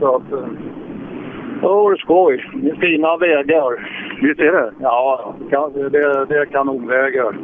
Så 0.00 0.16
att... 0.16 0.32
eh, 0.32 0.38
Det 1.60 1.66
var 1.66 1.96
skoj. 1.96 2.44
Fina 2.80 3.16
vägar. 3.16 3.88
Visst 4.22 4.40
är 4.40 4.52
det? 4.52 4.72
Ja, 4.80 5.34
det, 5.74 5.88
det 6.28 6.36
är 6.38 6.44
kanonvägar. 6.44 7.34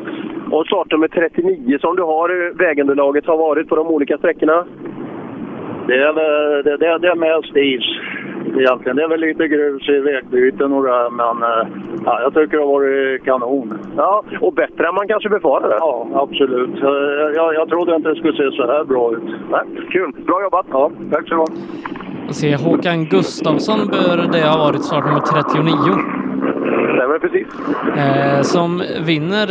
Och 0.52 0.66
startnummer 0.66 1.08
39 1.08 1.78
som 1.80 1.96
du 1.96 2.02
har, 2.02 2.58
vägunderlaget 2.58 3.26
har 3.26 3.36
varit 3.36 3.68
på 3.68 3.76
de 3.76 3.86
olika 3.86 4.18
sträckorna? 4.18 4.64
Det 5.86 5.94
är, 6.02 6.12
väl- 6.12 6.64
det, 6.64 6.76
det, 6.76 6.98
det 6.98 7.08
är 7.08 7.14
mest 7.14 7.56
is 7.56 7.86
egentligen. 8.58 8.96
Det 8.96 9.02
är 9.02 9.08
väl 9.08 9.20
lite 9.20 9.48
grus 9.48 9.88
i 9.88 9.98
vägbyten 9.98 10.72
och 10.72 10.82
det 10.84 10.90
här, 10.92 11.10
men 11.10 11.36
eh, 11.50 11.66
ja, 12.04 12.20
jag 12.22 12.34
tycker 12.34 12.56
det 12.56 12.62
har 12.64 12.72
varit 12.72 13.24
kanon. 13.24 13.78
Ja, 13.96 14.24
och 14.40 14.52
bättre 14.52 14.88
än 14.88 14.94
man 14.94 15.08
kanske 15.08 15.28
befarade. 15.28 15.74
Ja, 15.78 16.08
absolut. 16.14 16.74
Eh, 16.82 17.26
Jag, 17.36 17.54
jag 17.54 17.68
trodde 17.68 17.96
inte 17.96 18.08
det 18.08 18.16
skulle 18.16 18.36
se 18.36 18.56
så 18.56 18.66
här 18.66 18.84
bra 18.84 19.12
ut. 19.12 19.22
Nej, 19.50 19.60
kul. 19.90 20.12
Bra 20.26 20.42
jobbat. 20.42 20.66
Ja, 20.70 20.90
tack 21.12 21.28
så 21.28 21.36
mycket. 21.36 21.58
Och 22.28 22.34
se, 22.34 22.56
Håkan 22.56 23.04
Gustafsson 23.04 23.78
bör 23.86 24.32
det 24.32 24.46
ha 24.48 24.58
varit 24.58 24.82
startnummer 24.84 25.20
39. 25.20 25.72
Stämmer 26.96 27.18
precis. 27.18 27.46
Eh, 27.96 28.40
som 28.42 28.82
vinner 29.06 29.48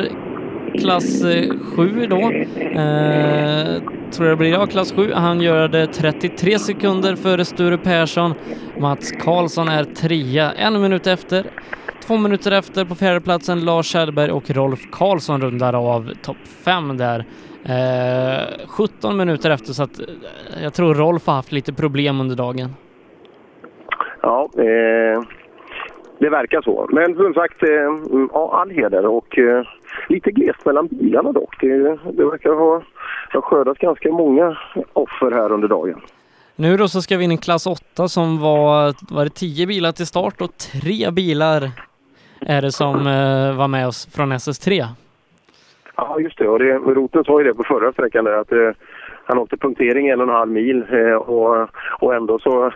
klass 0.82 1.24
eh, 1.24 1.54
7 1.76 2.06
då. 2.10 2.22
Eh, 2.22 3.82
tror 4.12 4.28
jag 4.28 4.32
det 4.32 4.36
blir, 4.36 4.52
ja, 4.52 4.66
klass 4.66 4.94
7. 4.94 5.12
Han 5.14 5.42
gör 5.42 5.68
det 5.68 5.88
33 5.88 6.60
sekunder 6.60 7.16
före 7.16 7.46
Sture 7.46 7.78
Persson. 7.78 8.34
Mats 8.80 9.12
Karlsson 9.12 9.68
är 9.68 9.84
trea, 9.84 10.52
en 10.52 10.82
minut 10.82 11.08
efter. 11.08 11.46
Två 12.08 12.18
minuter 12.18 12.52
efter 12.52 12.86
på 12.86 12.96
fjärdeplatsen 12.96 13.66
Lars 13.66 13.86
Kjellberg 13.86 14.32
och 14.32 14.50
Rolf 14.50 14.80
Karlsson 14.92 15.42
rundar 15.42 15.74
av 15.74 16.12
topp 16.22 16.38
5 16.66 16.98
där. 16.98 17.26
Eh, 17.66 18.68
17 18.68 19.18
minuter 19.18 19.50
efter 19.50 19.74
så 19.74 19.84
att 19.84 20.00
eh, 20.00 20.06
jag 20.64 20.74
tror 20.74 20.96
Rolf 20.96 21.28
har 21.28 21.34
haft 21.34 21.52
lite 21.52 21.74
problem 21.74 22.22
under 22.22 22.36
dagen. 22.36 22.70
Ja, 24.22 24.50
eh, 24.58 25.22
det 26.20 26.30
verkar 26.30 26.62
så. 26.62 26.88
Men 26.92 27.16
som 27.16 27.34
sagt, 27.34 27.64
eh, 27.64 27.70
ja, 28.34 28.62
all 28.62 28.70
heder 28.70 29.06
och 29.06 29.38
eh, 29.38 29.66
lite 30.10 30.32
glest 30.32 30.66
mellan 30.66 30.88
bilarna 30.88 31.32
dock. 31.32 31.62
Det, 31.62 31.78
det 32.12 32.26
verkar 32.26 32.50
ha, 32.50 32.82
ha 33.34 33.42
skördats 33.42 33.80
ganska 33.80 34.12
många 34.12 34.58
offer 34.94 35.32
här 35.32 35.52
under 35.52 35.68
dagen. 35.68 36.02
Nu 36.56 36.78
då 36.78 36.88
så 36.88 37.02
ska 37.02 37.18
vi 37.18 37.24
in 37.24 37.32
i 37.32 37.38
klass 37.38 37.68
8 37.68 38.08
som 38.08 38.40
var, 38.40 39.14
var 39.14 39.24
det 39.24 39.30
10 39.30 39.68
bilar 39.68 39.92
till 39.92 40.08
start 40.08 40.42
och 40.42 40.58
tre 40.58 41.12
bilar 41.12 41.72
är 42.42 42.62
det 42.62 42.72
som 42.72 42.96
eh, 42.96 43.58
var 43.58 43.68
med 43.68 43.88
oss 43.88 44.16
från 44.16 44.34
SS3. 44.34 44.86
Ja, 45.96 46.20
just 46.20 46.38
det. 46.38 46.48
Och 46.48 46.60
det, 46.60 46.74
Roten 46.74 47.24
sa 47.24 47.40
ju 47.40 47.48
det 47.48 47.54
på 47.54 47.64
förra 47.64 47.92
sträckan 47.92 48.26
där 48.26 48.38
att 48.38 48.52
eh, 48.52 48.72
han 49.26 49.38
åkte 49.38 49.58
punktering 49.58 50.08
en 50.08 50.22
och 50.22 50.28
en 50.28 50.34
halv 50.34 50.52
mil 50.52 50.86
eh, 50.92 51.16
och, 51.16 51.70
och 52.00 52.16
ändå, 52.16 52.40
så, 52.40 52.66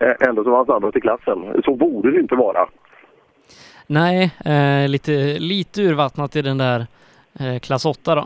eh, 0.00 0.28
ändå 0.28 0.44
så 0.44 0.50
var 0.50 0.56
han 0.56 0.66
snabbast 0.66 0.96
i 0.96 1.00
klassen. 1.00 1.62
Så 1.64 1.74
borde 1.74 2.10
det 2.10 2.20
inte 2.20 2.34
vara. 2.34 2.66
Nej, 3.86 4.32
eh, 4.44 4.88
lite, 4.88 5.10
lite 5.38 5.82
urvattnat 5.82 6.36
i 6.36 6.42
den 6.42 6.58
där 6.58 6.86
eh, 7.40 7.58
klass 7.62 7.86
8 7.86 8.14
då. 8.14 8.24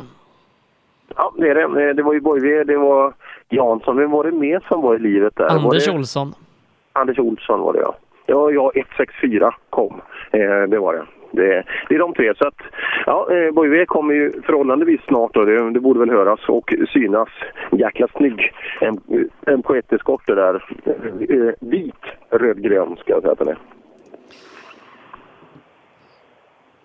Ja, 1.16 1.32
det 1.36 1.48
är 1.48 1.55
det. 1.55 1.89
Eh, 1.89 1.94
Det 1.94 2.02
var 2.02 2.12
ju 2.12 2.20
Borgve, 2.20 2.64
det 2.64 2.76
var 2.76 3.12
Jansson. 3.48 3.97
Vem 3.97 4.10
var 4.10 4.24
det 4.24 4.32
mer 4.32 4.64
som 4.68 4.80
var 4.82 4.94
i 4.94 4.98
livet 4.98 5.36
där? 5.36 5.47
Anders 5.48 5.86
det... 5.86 5.92
Olsson. 5.92 6.34
Anders 6.92 7.18
Olsson 7.18 7.60
var 7.60 7.72
det 7.72 7.78
ja. 7.80 7.97
Ja, 8.26 8.50
ja 8.50 8.72
164 8.74 9.55
kom. 9.70 10.00
Eh, 10.32 10.62
det 10.68 10.78
var 10.78 10.92
det. 10.94 11.05
Det, 11.32 11.64
det 11.89 11.94
är 11.94 11.98
de 11.98 12.14
tre. 12.14 12.34
Så 12.39 12.47
att, 12.48 12.55
ja, 13.06 13.28
eh, 13.32 13.50
Borgve 13.52 13.86
kommer 13.86 14.14
ju 14.14 14.42
förhållandevis 14.42 15.00
snart 15.06 15.34
då. 15.34 15.44
Det, 15.44 15.70
det 15.70 15.80
borde 15.80 16.00
väl 16.00 16.10
höras 16.10 16.40
och 16.48 16.74
synas. 16.92 17.28
Jäkla 17.72 18.08
snygg 18.16 18.52
M- 18.80 19.28
MK1-eskort 19.47 20.22
det 20.26 20.34
där. 20.34 20.64
Eh, 21.28 21.55
vit, 21.60 21.94
rödgrön 22.30 22.97
ska 22.97 23.12
jag 23.12 23.20
säga 23.22 23.32
att 23.32 23.39
den 23.39 23.48
är. 23.48 23.58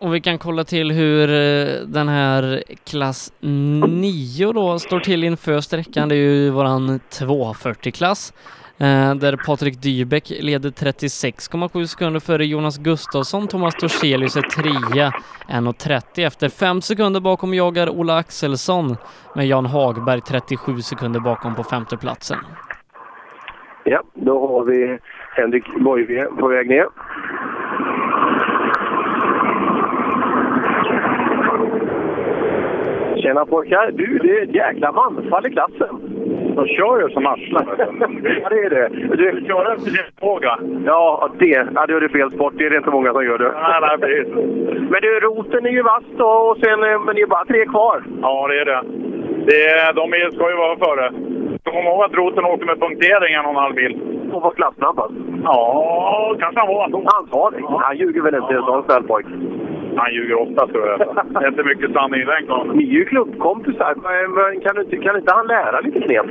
Och 0.05 0.15
vi 0.15 0.21
kan 0.21 0.37
kolla 0.37 0.63
till 0.63 0.91
hur 0.91 1.29
eh, 1.29 1.87
den 1.87 2.07
här 2.07 2.63
klass 2.83 3.33
9 3.39 4.51
då 4.53 4.79
står 4.79 4.99
till 4.99 5.23
inför 5.23 5.59
sträckan. 5.59 6.09
Det 6.09 6.15
är 6.15 6.17
ju 6.17 6.49
våran 6.49 6.99
240-klass. 6.99 8.33
Eh, 8.77 9.15
där 9.15 9.45
Patrik 9.45 9.81
Dybeck 9.81 10.29
leder 10.29 10.69
36,7 10.69 11.85
sekunder 11.85 12.19
före 12.19 12.45
Jonas 12.45 12.77
Gustafsson. 12.77 13.47
Thomas 13.47 13.75
Torselius 13.75 14.35
är 14.35 14.41
trea, 14.41 15.11
1.30 15.47 16.27
efter. 16.27 16.49
Fem 16.49 16.81
sekunder 16.81 17.19
bakom 17.19 17.53
jagar 17.53 17.89
Ola 17.89 18.17
Axelsson 18.17 18.97
med 19.35 19.47
Jan 19.47 19.65
Hagberg 19.65 20.21
37 20.21 20.81
sekunder 20.81 21.19
bakom 21.19 21.55
på 21.55 21.63
femteplatsen. 21.63 22.37
Ja, 23.83 24.03
då 24.13 24.47
har 24.47 24.63
vi 24.65 24.99
Henrik 25.35 25.65
Borgve 25.79 26.25
på 26.25 26.47
väg 26.47 26.69
ner. 26.69 26.85
Tjena 33.25 33.45
pojkar! 33.45 33.91
Du, 33.91 34.17
det 34.17 34.37
är 34.37 34.43
ett 34.43 34.55
jäkla 34.55 34.91
manfall 34.91 35.45
i 35.45 35.51
klassen. 35.51 35.95
De 36.55 36.67
kör 36.67 37.01
ju 37.01 37.09
som 37.09 37.25
arslen. 37.27 37.65
ja, 38.41 38.49
det 38.49 38.59
är 38.59 38.69
det. 38.69 38.89
Du 39.15 39.45
kör 39.47 39.73
efter 39.73 39.89
sin 39.91 40.03
förmåga. 40.19 40.57
Ja, 40.85 41.29
det. 41.39 41.67
Ja, 41.75 41.85
då 41.87 41.95
är 41.95 42.01
det 42.01 42.09
fel 42.09 42.31
sport. 42.31 42.53
Det 42.57 42.65
är 42.65 42.69
det 42.69 42.77
inte 42.77 42.89
många 42.89 43.13
som 43.13 43.25
gör 43.25 43.37
det. 43.37 43.51
Nej, 43.51 43.79
nej, 43.81 43.97
precis. 44.01 44.33
Men 44.91 45.01
du, 45.01 45.19
roten 45.19 45.65
är 45.65 45.69
ju 45.69 45.81
vass 45.81 46.03
då, 46.17 46.25
och 46.25 46.57
sen, 46.57 46.83
eh, 46.83 46.99
men 47.05 47.15
det 47.15 47.21
är 47.21 47.27
bara 47.27 47.45
tre 47.45 47.65
kvar. 47.65 48.03
Ja, 48.21 48.47
det 48.47 48.59
är 48.61 48.65
det. 48.65 48.81
det 49.45 49.65
är, 49.65 49.93
de 49.93 50.31
ska 50.31 50.49
ju 50.49 50.57
vara 50.57 50.77
före. 50.77 51.05
Kom 51.63 51.85
ihåg 51.85 52.03
att 52.03 52.13
Roten 52.13 52.45
åkte 52.45 52.65
med 52.65 52.79
punktering 52.79 53.33
en 53.33 53.45
och 53.45 53.51
en 53.51 53.57
halv 53.65 53.75
mil. 53.75 53.93
Och 54.33 54.41
var 54.41 54.51
klassnabbast? 54.51 55.13
Ja, 55.43 56.35
kanske 56.39 56.59
han 56.59 56.67
var. 56.67 56.83
Antagligen. 57.19 57.73
Han 57.79 57.97
ljuger 57.97 58.21
väl 58.21 58.35
inte, 58.35 58.53
en 58.53 58.61
sån 58.61 58.83
snäll 58.83 59.03
pojk. 59.03 59.25
Han 59.95 60.13
ljuger 60.13 60.35
ofta, 60.41 60.67
tror 60.67 60.87
jag. 60.87 60.99
Det 61.29 61.45
är 61.45 61.47
inte 61.47 61.63
mycket 61.63 61.91
sanning 61.93 62.21
i 62.21 62.25
den 62.25 62.45
karln. 62.47 62.69
Ni 62.77 62.83
är 62.83 62.93
ju 62.99 63.05
klubbkompisar. 63.05 63.93
Men- 63.95 64.61
Kan, 64.61 64.75
du 64.75 64.81
inte, 64.81 64.97
kan 64.97 65.15
inte 65.17 65.33
han 65.35 65.47
lära 65.47 65.79
lite 65.79 65.99
knep? 66.01 66.25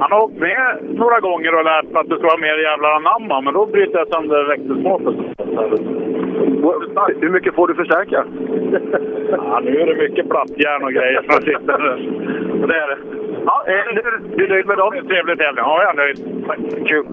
Han 0.00 0.12
har 0.12 0.24
åkt 0.24 0.38
med 0.38 0.76
några 0.90 1.20
gånger 1.20 1.54
och 1.58 1.64
lärt 1.64 1.96
att 1.96 2.08
det 2.08 2.16
ska 2.18 2.26
vara 2.26 2.40
mer 2.40 2.58
jävlar 2.68 2.90
anamma, 2.90 3.40
men 3.40 3.54
då 3.54 3.66
bryter 3.66 3.98
jag 3.98 4.08
sönder 4.08 4.44
växelskåpet. 4.48 5.14
Hur 7.20 7.30
mycket 7.30 7.54
får 7.54 7.68
du 7.68 7.74
förstärka? 7.74 8.24
Ja, 9.32 9.60
nu 9.64 9.80
är 9.80 9.86
det 9.86 9.94
mycket 10.02 10.28
plattjärn 10.28 10.82
och 10.82 10.92
grejer 10.92 11.22
som 11.22 11.42
sitter. 11.42 11.80
Och 12.62 12.68
det 12.68 12.74
är 12.74 12.88
det. 12.88 12.98
Ja, 13.46 13.62
är 13.66 13.94
du, 13.94 14.36
du 14.36 14.44
är 14.44 14.48
nöjd 14.48 14.66
med 14.66 14.78
dem? 14.78 14.92
Trevlig 15.08 15.38
tävling. 15.38 15.64
Ja, 15.64 15.82
jag 15.82 15.90
är 15.92 15.96
nöjd. 15.96 16.18
Kul. 16.88 17.06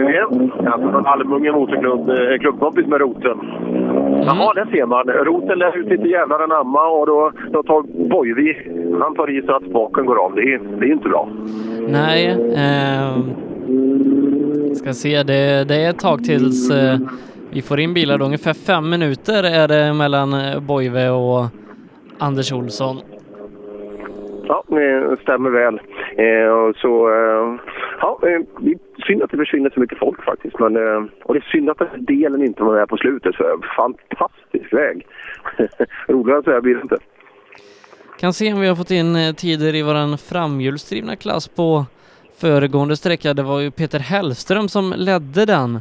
Igen. 0.00 0.52
Alltså 0.66 0.90
från 0.90 1.06
Almunge 1.06 1.52
motorklubb, 1.52 2.08
eh, 2.08 2.38
klubbkompis 2.38 2.86
med 2.86 3.00
Roten. 3.00 3.38
Jaha, 4.26 4.54
där 4.54 4.66
ser 4.70 4.86
man. 4.86 5.06
Roten 5.06 5.58
lär 5.58 5.78
ut 5.78 5.88
lite 5.88 6.08
jävlar 6.08 6.40
anamma 6.40 6.88
och 6.88 7.06
då, 7.06 7.32
då 7.52 7.62
tar 7.62 8.08
Bojvi, 8.08 8.56
han 9.00 9.14
tar 9.14 9.38
i 9.38 9.42
så 9.42 9.52
att 9.52 9.62
spaken 9.62 10.06
går 10.06 10.24
av. 10.24 10.34
Det 10.34 10.42
är, 10.42 10.60
det 10.80 10.86
är 10.86 10.92
inte 10.92 11.08
bra. 11.08 11.28
Nej, 11.88 12.28
eh, 12.56 13.16
ska 14.74 14.92
se, 14.92 15.22
det, 15.22 15.68
det 15.68 15.76
är 15.76 15.90
ett 15.90 15.98
tag 15.98 16.24
tills 16.24 16.70
eh, 16.70 16.98
vi 17.50 17.62
får 17.62 17.80
in 17.80 17.94
bilar. 17.94 18.18
Då. 18.18 18.24
Ungefär 18.24 18.54
fem 18.54 18.90
minuter 18.90 19.44
är 19.44 19.68
det 19.68 19.94
mellan 19.94 20.34
eh, 20.34 20.60
Boive 20.60 21.08
och 21.08 21.46
Anders 22.18 22.52
Olsson. 22.52 22.96
Ja, 24.52 24.64
det 24.68 25.16
stämmer 25.22 25.50
väl. 25.50 25.74
Eh, 26.16 26.80
så, 26.82 26.92
eh, 27.10 27.60
ja, 28.00 28.20
eh, 28.22 28.40
det 28.60 28.70
är 28.70 29.06
synd 29.06 29.22
att 29.22 29.30
det 29.30 29.36
försvinner 29.36 29.70
så 29.70 29.80
mycket 29.80 29.98
folk 29.98 30.24
faktiskt. 30.24 30.58
Men, 30.58 30.76
eh, 30.76 31.02
och 31.24 31.34
det 31.34 31.40
är 31.40 31.50
synd 31.52 31.70
att 31.70 31.78
den 31.78 31.88
här 31.88 31.98
delen 31.98 32.44
inte 32.44 32.62
var 32.62 32.74
med 32.74 32.88
på 32.88 32.96
slutet. 32.96 33.34
Så 33.34 33.60
fantastisk 33.76 34.72
väg. 34.72 35.06
Roligare 36.08 36.38
än 36.38 36.44
så 36.44 36.50
här 36.50 36.60
blir 36.60 36.74
det 36.74 36.82
inte. 36.82 36.96
Kan 38.18 38.32
se 38.32 38.52
om 38.52 38.60
vi 38.60 38.68
har 38.68 38.76
fått 38.76 38.90
in 38.90 39.16
eh, 39.16 39.34
tider 39.34 39.74
i 39.74 39.82
våran 39.82 40.18
framhjulsdrivna 40.18 41.16
klass 41.16 41.48
på 41.48 41.84
föregående 42.40 42.96
sträcka. 42.96 43.34
Det 43.34 43.42
var 43.42 43.60
ju 43.60 43.70
Peter 43.70 43.98
Hellström 43.98 44.68
som 44.68 44.94
ledde 44.96 45.46
den. 45.46 45.74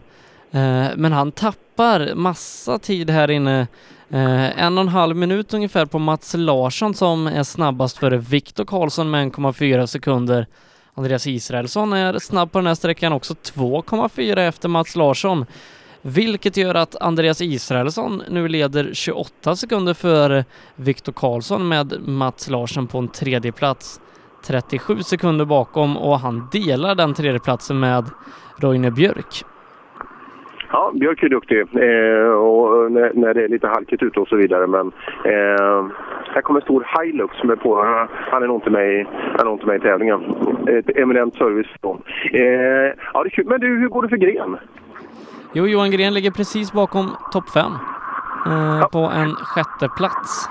Eh, 0.52 0.88
men 0.98 1.12
han 1.12 1.32
tappar 1.32 2.16
massa 2.16 2.80
tid 2.80 3.10
här 3.10 3.32
inne 3.32 3.68
Eh, 4.14 4.64
en 4.64 4.78
och 4.78 4.82
en 4.82 4.88
halv 4.88 5.16
minut 5.16 5.54
ungefär 5.54 5.86
på 5.86 6.00
Mats 6.00 6.34
Larsson 6.38 6.94
som 6.94 7.28
är 7.28 7.44
snabbast 7.44 7.98
före 7.98 8.18
Viktor 8.18 8.66
Karlsson 8.66 9.12
med 9.12 9.32
1,4 9.32 9.86
sekunder. 9.86 10.48
Andreas 10.94 11.28
Israelsson 11.28 11.94
är 11.94 12.20
snabb 12.20 12.52
på 12.52 12.60
den 12.60 12.68
här 12.68 12.76
sträckan 12.76 13.14
också, 13.14 13.34
2,4 13.34 14.48
efter 14.48 14.70
Mats 14.70 14.96
Larsson. 14.96 15.46
Vilket 16.02 16.58
gör 16.58 16.76
att 16.76 16.96
Andreas 16.96 17.42
Israelsson 17.42 18.24
nu 18.30 18.48
leder 18.48 18.94
28 18.94 19.56
sekunder 19.56 19.94
före 19.94 20.46
Viktor 20.76 21.14
Karlsson 21.14 21.68
med 21.68 22.08
Mats 22.08 22.50
Larsson 22.50 22.88
på 22.88 22.98
en 22.98 23.08
tredje 23.08 23.52
plats. 23.52 24.00
37 24.46 25.04
sekunder 25.04 25.46
bakom 25.46 25.98
och 25.98 26.20
han 26.20 26.50
delar 26.52 26.96
den 26.96 27.14
tredjeplatsen 27.14 27.80
med 27.80 28.10
Roine 28.58 28.92
Björk. 28.92 29.44
Ja, 30.72 30.92
Björk 30.96 31.24
är 31.24 31.30
duktig 31.30 31.60
eh, 31.60 32.32
och 32.32 32.92
när, 32.92 33.12
när 33.14 33.34
det 33.34 33.44
är 33.44 33.48
lite 33.48 33.68
halkigt 33.68 34.04
ute 34.04 34.20
och 34.20 34.28
så 34.28 34.36
vidare. 34.36 34.68
Men 34.68 34.92
eh, 35.26 35.86
här 36.34 36.42
kommer 36.42 36.60
en 36.60 36.64
stor 36.64 36.86
Hilux 37.04 37.44
med 37.44 37.60
på. 37.60 37.76
Han 38.32 38.44
är 38.44 38.48
nog 38.48 38.58
inte 38.58 38.70
med 38.70 38.94
i, 38.94 39.08
han 39.38 39.48
är 39.48 39.54
inte 39.54 39.66
med 39.66 39.76
i 39.76 39.80
tävlingen. 39.80 40.22
Ett 40.68 40.98
eminent 40.98 41.36
service. 41.36 41.68
Då. 41.82 42.00
Eh, 42.34 42.42
ja, 43.14 43.24
det 43.24 43.28
är 43.28 43.30
kul. 43.30 43.46
Men 43.48 43.60
du, 43.60 43.68
hur 43.80 43.88
går 43.90 44.02
det 44.02 44.10
för 44.10 44.18
Gren? 44.18 44.58
Jo, 45.54 45.68
Johan 45.68 45.92
Gren 45.92 46.14
ligger 46.14 46.32
precis 46.32 46.74
bakom 46.74 47.06
topp 47.32 47.50
fem 47.50 47.72
eh, 48.46 48.88
på 48.92 49.00
en 49.00 49.30
sjätte 49.30 49.90
plats. 49.98 50.50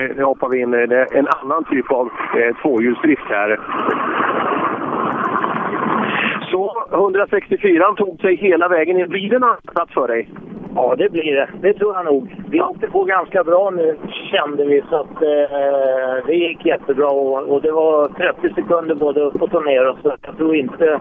Eh, 0.00 0.16
Nu 0.16 0.24
hoppar 0.24 0.48
vi 0.48 0.60
in 0.60 0.74
en 0.74 1.28
annan 1.42 1.64
typ 1.64 1.90
av 1.92 2.06
eh, 2.36 2.56
tvåhjulsdrift 2.62 3.22
här. 3.28 3.60
Så 6.54 6.86
164 6.92 7.94
tog 7.96 8.20
sig 8.20 8.36
hela 8.36 8.68
vägen 8.68 8.98
in. 8.98 9.08
Blir 9.08 9.30
det 9.30 9.36
en 9.36 9.44
annan 9.44 9.88
för 9.94 10.08
dig? 10.08 10.28
Ja, 10.74 10.94
det 10.98 11.12
blir 11.12 11.34
det. 11.34 11.48
Det 11.60 11.72
tror 11.74 11.94
jag 11.94 12.04
nog. 12.04 12.34
Vi 12.50 12.60
åkte 12.60 12.86
på 12.86 13.04
ganska 13.04 13.44
bra 13.44 13.70
nu, 13.70 13.96
kände 14.30 14.64
vi. 14.64 14.82
Så 14.90 14.96
att, 14.96 15.22
eh, 15.22 16.26
det 16.26 16.34
gick 16.34 16.66
jättebra 16.66 17.10
och, 17.10 17.38
och 17.52 17.62
det 17.62 17.72
var 17.72 18.08
30 18.08 18.54
sekunder 18.54 18.94
både 18.94 19.20
uppåt 19.20 19.54
och 19.54 19.64
neråt. 19.64 19.98
Så 20.02 20.12
jag 20.22 20.36
tror 20.36 20.56
inte 20.56 21.00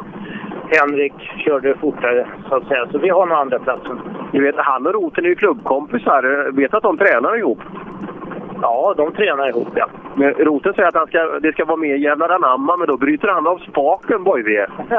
Henrik 0.72 1.14
körde 1.46 1.76
fortare, 1.76 2.28
så 2.50 2.56
att 2.56 2.68
säga. 2.68 2.88
Så 2.92 2.98
vi 2.98 3.10
har 3.10 3.26
nog 3.26 3.38
andra 3.38 3.60
platsen. 3.60 4.00
Du 4.32 4.44
vet, 4.44 4.56
han 4.58 4.88
och 4.88 4.94
Roten 4.94 5.26
är 5.26 5.30
ju 5.30 5.36
klubbkompisar. 5.36 6.52
Vet 6.52 6.74
att 6.74 6.84
de 6.84 6.98
tränar 6.98 7.38
ihop? 7.38 7.60
Ja, 8.64 8.94
de 8.98 9.12
tränar 9.14 9.50
ihop, 9.50 9.68
ja. 9.76 9.88
Men 10.16 10.34
Roten 10.34 10.74
säger 10.74 10.90
att 10.90 10.96
han 10.96 11.08
ska, 11.08 11.40
det 11.40 11.52
ska 11.54 11.66
vara 11.66 11.78
mer 11.78 11.96
jävlar 11.96 12.30
anamma, 12.30 12.78
men 12.78 12.88
då 12.88 12.98
bryter 12.98 13.28
han 13.28 13.48
av 13.48 13.58
spaken, 13.58 14.24
Boyve. 14.24 14.68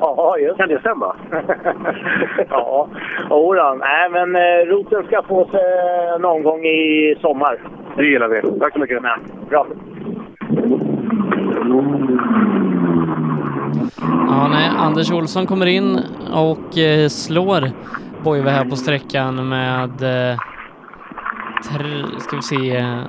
Ja, 0.00 0.36
just 0.38 0.56
Kan 0.56 0.68
det 0.68 0.80
stämma? 0.80 1.16
ja, 2.50 2.88
jodå. 3.30 3.76
Nej, 3.80 4.10
men 4.10 4.36
eh, 4.36 4.66
roten 4.66 5.02
ska 5.06 5.22
få 5.22 5.44
sig 5.44 5.62
någon 6.20 6.42
gång 6.42 6.64
i 6.64 7.16
sommar. 7.20 7.58
Det 7.96 8.04
gillar 8.04 8.28
vi. 8.28 8.58
Tack 8.60 8.72
så 8.72 8.78
mycket. 8.78 9.02
Nej, 9.02 9.16
bra. 9.48 9.66
Ja, 14.28 14.48
nej, 14.50 14.70
Anders 14.78 15.12
Olsson 15.12 15.46
kommer 15.46 15.66
in 15.66 15.98
och 16.32 16.78
eh, 16.78 17.08
slår 17.08 17.70
Boive 18.24 18.50
här 18.50 18.64
på 18.64 18.76
sträckan 18.76 19.48
med 19.48 20.02
eh, 20.30 20.38
tre, 21.62 22.20
ska 22.20 22.36
vi 22.36 22.42
se, 22.42 22.76
eh, 22.76 23.04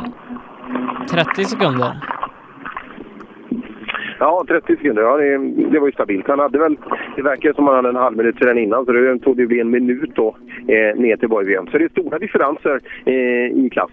30 1.09 1.45
sekunder. 1.45 1.93
Ja, 4.19 4.45
30 4.47 4.75
sekunder. 4.75 5.01
Ja, 5.01 5.17
det, 5.17 5.37
det 5.71 5.79
var 5.79 5.87
ju 5.87 5.91
stabilt. 5.91 6.27
Han 6.27 6.39
hade 6.39 6.59
väl, 6.59 6.77
det 7.15 7.21
verkar 7.21 7.53
som 7.53 7.67
han 7.67 7.75
hade 7.75 7.89
en 7.89 7.95
halv 7.95 8.17
minut 8.17 8.37
sedan 8.37 8.57
innan, 8.57 8.85
så 8.85 8.91
det 8.91 9.19
tog 9.19 9.37
det 9.37 9.47
bli 9.47 9.59
en 9.59 9.69
minut 9.69 10.11
då 10.15 10.35
eh, 10.67 10.99
ner 11.01 11.17
till 11.17 11.29
Boyve. 11.29 11.71
Så 11.71 11.77
det 11.77 11.83
är 11.83 11.89
stora 11.89 12.19
differenser 12.19 12.79
eh, 13.05 13.65
i 13.65 13.69
klass. 13.71 13.91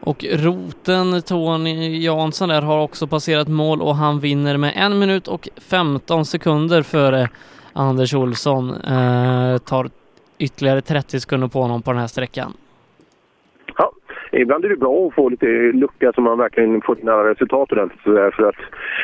Och 0.00 0.24
roten 0.32 1.22
Tony 1.22 2.04
Jansson 2.04 2.48
där 2.48 2.62
har 2.62 2.82
också 2.82 3.06
passerat 3.06 3.48
mål 3.48 3.82
och 3.82 3.94
han 3.94 4.20
vinner 4.20 4.56
med 4.56 4.72
en 4.76 4.98
minut 4.98 5.28
och 5.28 5.48
15 5.70 6.24
sekunder 6.24 6.82
före 6.82 7.28
Anders 7.72 8.14
Olsson. 8.14 8.70
Eh, 8.70 9.58
tar 9.58 9.88
ytterligare 10.38 10.80
30 10.80 11.20
sekunder 11.20 11.48
på 11.48 11.60
honom 11.60 11.82
på 11.82 11.90
den 11.90 12.00
här 12.00 12.06
sträckan. 12.06 12.52
Ja, 13.78 13.92
ibland 14.32 14.64
är 14.64 14.68
det 14.68 14.76
bra 14.76 15.06
att 15.06 15.14
få 15.14 15.28
lite 15.28 15.46
lucka 15.72 16.12
så 16.12 16.20
man 16.20 16.38
verkligen 16.38 16.82
får 16.82 17.10
alla 17.10 17.30
resultat 17.30 17.72
ordentligt. 17.72 18.02
För 18.02 18.48
att 18.48 18.56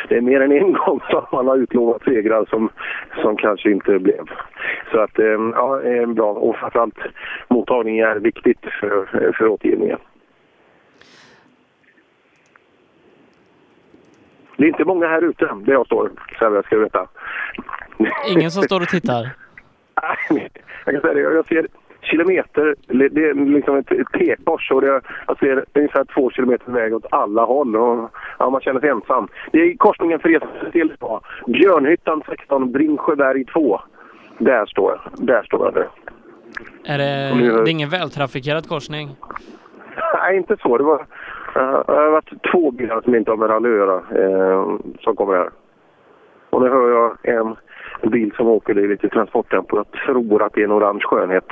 det 0.09 0.17
är 0.17 0.21
mer 0.21 0.41
än 0.41 0.53
en 0.53 0.73
gång 0.87 1.01
som 1.11 1.25
man 1.33 1.47
har 1.47 1.57
utlovat 1.57 2.03
segrar 2.03 2.47
som, 2.51 2.71
som 3.23 3.37
kanske 3.37 3.71
inte 3.71 3.99
blev. 3.99 4.25
Så 4.93 4.99
att, 4.99 5.19
eh, 5.19 5.27
ja, 5.55 5.83
eh, 5.83 6.07
bra. 6.07 6.33
Och 6.33 6.57
framförallt 6.57 6.99
mottagning 7.49 7.99
är 7.99 8.17
viktigt 8.17 8.65
för, 8.81 9.33
för 9.39 9.47
återgivningen. 9.47 9.99
Det 14.57 14.65
är 14.65 14.69
inte 14.69 14.85
många 14.85 15.07
här 15.07 15.23
ute 15.23 15.45
där 15.65 15.73
jag 15.73 15.87
står, 15.87 16.11
så 16.39 16.45
här 16.45 16.63
ska 16.63 16.79
veta. 16.79 17.09
Ingen 18.29 18.51
som 18.51 18.63
står 18.63 18.81
och 18.81 18.89
tittar. 18.89 19.31
Jag 20.85 20.95
kan 20.95 21.01
säga 21.01 21.15
det, 21.15 21.21
jag 21.21 21.47
ser 21.47 21.67
kilometer, 22.01 22.75
det 22.89 23.25
är 23.29 23.35
liksom 23.35 23.77
ett 23.77 23.93
ett 23.93 24.07
T-kors 24.13 24.71
och 24.71 24.81
det, 24.81 25.01
jag 25.27 25.39
ser 25.39 25.65
ungefär 25.75 26.05
två 26.05 26.31
kilometer 26.31 26.73
väg 26.73 26.95
åt 26.95 27.07
alla 27.11 27.45
håll 27.45 27.77
och 27.77 28.11
ja, 28.39 28.51
man 28.51 28.61
känner 28.61 28.81
sig 28.81 28.89
ensam. 28.89 29.29
Det 29.53 29.59
är 29.59 29.77
korsningen 29.77 30.19
för 30.19 30.71
till. 30.73 30.93
Björnhyttan 31.47 32.23
16, 32.27 32.73
Bringsjöberg 32.73 33.45
2. 33.45 33.81
Där 34.39 34.67
står 34.67 34.91
jag. 34.93 35.27
Där 35.27 35.43
står 35.43 35.65
jag 35.67 35.75
nu. 35.75 35.87
Är 36.85 36.99
det, 36.99 37.35
nu- 37.37 37.53
det 37.53 37.59
är 37.61 37.69
ingen 37.69 37.89
vältrafikerad 37.89 38.69
korsning? 38.69 39.17
Nej, 40.15 40.37
inte 40.37 40.57
så. 40.63 40.79
Det 40.79 40.85
var, 40.85 41.01
eh, 41.57 41.83
det 41.87 41.93
har 41.93 42.11
varit 42.11 42.33
två 42.53 42.71
bilar 42.71 43.01
som 43.01 43.15
inte 43.15 43.31
har 43.31 43.37
med 43.39 43.51
rally 43.51 43.69
att 43.69 43.77
göra 43.77 43.97
eh, 43.97 44.77
som 45.01 45.17
kommer 45.17 45.37
här. 45.37 45.51
Och 46.51 46.63
nu 46.63 46.69
hör 46.69 46.91
jag 46.91 47.37
en 47.37 47.57
bil 48.11 48.33
som 48.37 48.47
åker 48.47 48.79
i 48.79 48.89
lite 48.89 49.09
transporttempo. 49.09 49.77
Jag 49.77 49.91
tror 49.91 50.43
att 50.43 50.53
det 50.53 50.61
är 50.61 50.65
en 50.65 50.73
orange 50.73 51.05
skönhet 51.05 51.51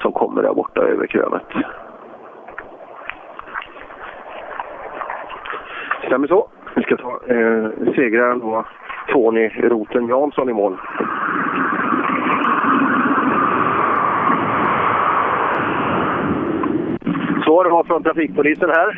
som 0.00 0.12
kommer 0.12 0.42
där 0.42 0.54
borta 0.54 0.80
över 0.80 1.06
krönet. 1.06 1.46
Stämmer 6.06 6.28
så. 6.28 6.48
Vi 6.74 6.82
ska 6.82 6.96
ta 6.96 7.20
eh, 7.26 7.94
segraren 7.94 8.38
då, 8.38 8.64
Tony 9.08 9.48
Roten 9.48 10.08
Jansson 10.08 10.48
i 10.50 10.52
mål. 10.52 10.76
Det 17.64 17.70
var 17.70 17.84
från 17.84 18.02
trafikpolisen 18.02 18.70
här. 18.70 18.88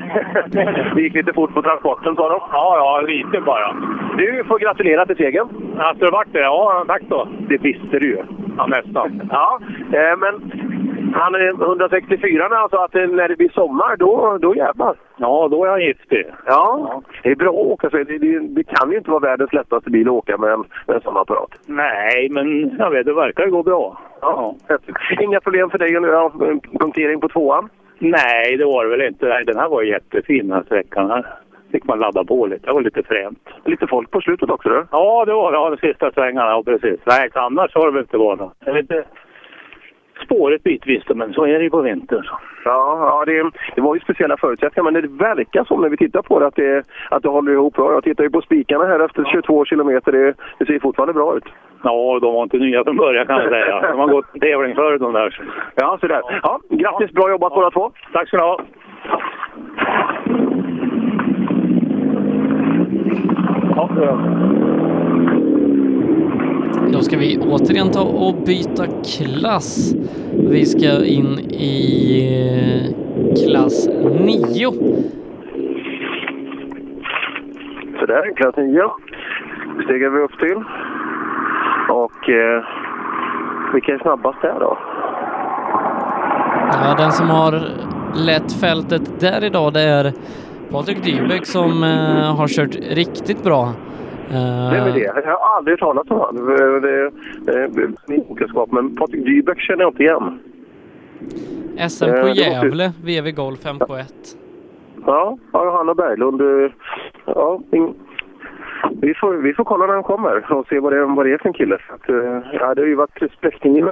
Det 0.94 1.02
gick 1.02 1.14
lite 1.14 1.32
fort 1.32 1.54
på 1.54 1.62
transporten 1.62 2.16
sa 2.16 2.28
de. 2.28 2.40
Ja, 2.52 2.76
ja, 2.76 3.00
lite 3.06 3.40
bara. 3.40 3.76
Du 4.16 4.44
får 4.48 4.58
gratulera 4.58 5.06
till 5.06 5.16
segern. 5.16 5.48
Alltså, 5.78 6.04
det 6.04 6.10
vart 6.10 6.32
det? 6.32 6.40
Ja, 6.40 6.84
tack 6.86 7.02
då. 7.08 7.28
Det 7.48 7.58
visste 7.58 7.98
du 7.98 8.06
ju. 8.06 8.22
Ja, 8.56 8.66
nästan. 8.66 9.28
Ja, 9.30 9.60
eh, 9.92 10.16
men 10.18 10.52
han 11.14 11.34
är 11.34 11.48
164 11.48 12.48
när 12.48 12.56
han 12.56 12.68
sa 12.68 12.84
att 12.84 12.94
när 12.94 13.28
det 13.28 13.36
blir 13.36 13.48
sommar, 13.48 13.96
då, 13.96 14.38
då 14.40 14.56
jävlar. 14.56 14.96
Ja, 15.16 15.48
då 15.50 15.64
är 15.64 15.70
han 15.70 15.80
giftig. 15.80 16.26
Ja, 16.46 17.02
det 17.22 17.30
är 17.30 17.34
bra 17.34 17.50
att 17.50 17.66
åka. 17.66 17.90
Så 17.90 17.96
det, 17.96 18.18
det, 18.18 18.38
det 18.38 18.64
kan 18.64 18.90
ju 18.90 18.96
inte 18.96 19.10
vara 19.10 19.20
världens 19.20 19.52
lättaste 19.52 19.90
bil 19.90 20.08
att 20.08 20.12
åka 20.12 20.36
med 20.38 20.52
en, 20.52 20.64
med 20.86 20.96
en 20.96 21.02
sån 21.02 21.16
apparat. 21.16 21.50
Nej, 21.66 22.28
men 22.30 22.76
jag 22.78 22.90
vet, 22.90 23.06
det 23.06 23.14
verkar 23.14 23.46
gå 23.46 23.62
bra. 23.62 24.00
Ja. 24.20 24.54
Inga 25.20 25.40
problem 25.40 25.70
för 25.70 25.78
dig 25.78 25.96
att 25.96 26.32
punktering 26.80 27.20
på 27.20 27.28
tvåan? 27.28 27.68
Nej, 27.98 28.56
det 28.56 28.64
var 28.64 28.84
det 28.84 28.90
väl 28.90 29.08
inte. 29.08 29.26
Nej, 29.26 29.44
den 29.44 29.58
här 29.58 29.68
var 29.68 29.82
jättefin, 29.82 30.48
den 30.48 30.56
här 30.56 30.62
sträckan. 30.64 31.10
Här 31.10 31.26
fick 31.72 31.84
man 31.84 31.98
ladda 31.98 32.24
på 32.24 32.46
lite. 32.46 32.66
Det 32.66 32.72
var 32.72 32.82
lite 32.82 33.02
fränt. 33.02 33.48
Lite 33.64 33.86
folk 33.86 34.10
på 34.10 34.20
slutet 34.20 34.50
också 34.50 34.68
du? 34.68 34.86
Ja, 34.90 35.24
det 35.24 35.32
var 35.32 35.52
det. 35.52 35.58
Ja, 35.58 35.70
de 35.70 35.76
sista 35.76 36.12
svängarna. 36.12 36.50
Ja, 36.50 36.62
precis. 36.62 37.00
Nej, 37.06 37.30
annars 37.34 37.74
har 37.74 37.86
det 37.86 37.92
väl 37.92 38.02
inte 38.02 38.16
varit 38.16 38.40
något. 38.40 38.56
Lite 38.66 39.04
spårigt 40.24 40.64
bitvis, 40.64 41.02
men 41.14 41.32
så 41.32 41.46
är 41.46 41.58
det 41.58 41.64
ju 41.64 41.70
på 41.70 41.80
vintern. 41.80 42.24
Ja, 42.64 42.98
ja 43.08 43.24
det, 43.24 43.50
det 43.74 43.80
var 43.80 43.94
ju 43.94 44.00
speciella 44.00 44.36
förutsättningar, 44.36 44.90
men 44.90 45.02
det 45.02 45.24
verkar 45.24 45.64
som 45.64 45.80
när 45.80 45.88
vi 45.88 45.96
tittar 45.96 46.22
på 46.22 46.38
det 46.40 46.46
att 46.46 46.56
det, 46.56 46.84
att 47.10 47.22
det 47.22 47.28
håller 47.28 47.52
ihop 47.52 47.74
bra. 47.74 47.92
Jag 47.92 48.04
tittar 48.04 48.24
ju 48.24 48.30
på 48.30 48.40
spikarna 48.40 48.84
här 48.84 49.00
efter 49.00 49.24
22 49.24 49.64
kilometer. 49.64 50.12
Det, 50.12 50.34
det 50.58 50.66
ser 50.66 50.78
fortfarande 50.78 51.12
bra 51.12 51.36
ut. 51.36 51.44
Ja, 51.84 52.18
de 52.20 52.34
var 52.34 52.42
inte 52.42 52.56
nya 52.56 52.84
från 52.84 52.96
början 52.96 53.26
kan 53.26 53.40
jag 53.40 53.48
säga. 53.48 53.80
De 53.90 53.98
har 53.98 54.08
gått 54.08 54.40
tävling 54.40 54.74
förut 54.74 55.00
de 55.00 55.12
där. 55.12 55.40
Ja, 55.74 55.98
så 56.00 56.06
där. 56.06 56.22
Ja, 56.42 56.60
grattis, 56.68 57.12
bra 57.12 57.30
jobbat 57.30 57.54
båda 57.54 57.70
två. 57.70 57.92
Tack 58.12 58.28
ska 58.28 58.36
ni 58.36 58.42
ha. 58.42 58.60
Då 66.92 67.00
ska 67.00 67.16
vi 67.16 67.38
återigen 67.38 67.90
ta 67.90 68.02
och 68.02 68.34
byta 68.46 68.84
klass. 69.16 69.94
Vi 70.50 70.66
ska 70.66 71.04
in 71.04 71.38
i 71.50 71.84
eh, 72.30 72.94
klass 73.44 73.88
9. 74.20 74.70
Så 77.98 78.06
där, 78.06 78.36
klass 78.36 78.56
9. 78.56 78.90
stegar 79.84 80.10
vi 80.10 80.20
upp 80.20 80.38
till. 80.38 80.62
Och 81.90 82.28
eh, 82.30 82.64
vilka 83.72 83.94
är 83.94 83.98
snabbast 83.98 84.42
där 84.42 84.56
då? 84.60 84.78
Ja, 86.72 86.94
den 86.98 87.12
som 87.12 87.30
har 87.30 87.60
lett 88.14 88.52
fältet 88.52 89.20
där 89.20 89.44
idag 89.44 89.72
det 89.72 89.80
är 89.80 90.12
Patrik 90.70 91.04
Dybeck 91.04 91.46
som 91.46 91.82
eh, 91.84 92.36
har 92.36 92.48
kört 92.48 92.74
riktigt 92.90 93.42
bra. 93.44 93.62
Eh, 94.30 94.70
Vem 94.72 94.84
är 94.86 94.92
det? 94.92 95.00
Jag 95.00 95.38
har 95.38 95.56
aldrig 95.56 95.78
talat 95.78 96.10
om 96.10 96.18
honom. 96.18 96.46
Det, 96.46 96.80
det, 96.80 97.10
det 97.40 97.52
är 97.52 97.68
min 98.06 98.24
okunskap, 98.28 98.72
men 98.72 98.96
Patrik 98.96 99.24
Dybeck 99.24 99.60
känner 99.60 99.80
jag 99.82 99.90
inte 99.90 100.02
igen. 100.02 100.38
SM 101.88 102.04
Eh, 102.04 102.20
på 102.20 102.26
det 102.26 102.32
Gävle, 102.32 102.92
VV 103.04 103.30
Golf 103.30 103.64
5K1. 103.64 104.04
Ja, 105.06 105.38
ja 105.52 105.76
Hanna 105.76 105.94
Berglund. 105.94 106.40
eh, 106.40 106.70
Ja, 107.26 107.60
vi, 108.92 109.14
får, 109.14 109.34
vi 109.34 109.54
får 109.54 109.64
kolla 109.64 109.86
när 109.86 109.94
han 109.94 110.02
kommer 110.02 110.52
och 110.52 110.66
se 110.66 110.80
vad 110.80 110.92
det, 110.92 111.04
vad 111.04 111.26
det 111.26 111.32
är 111.32 111.38
för 111.38 111.48
en 111.48 111.54
kille. 111.54 111.78
Så 111.88 111.94
Att, 111.94 112.08
eh, 112.08 112.42
ja, 112.52 112.74
det 112.74 112.82
har 112.82 112.86
ju 112.88 112.94
varit 112.94 113.32
släkting 113.40 113.78
i 113.78 113.82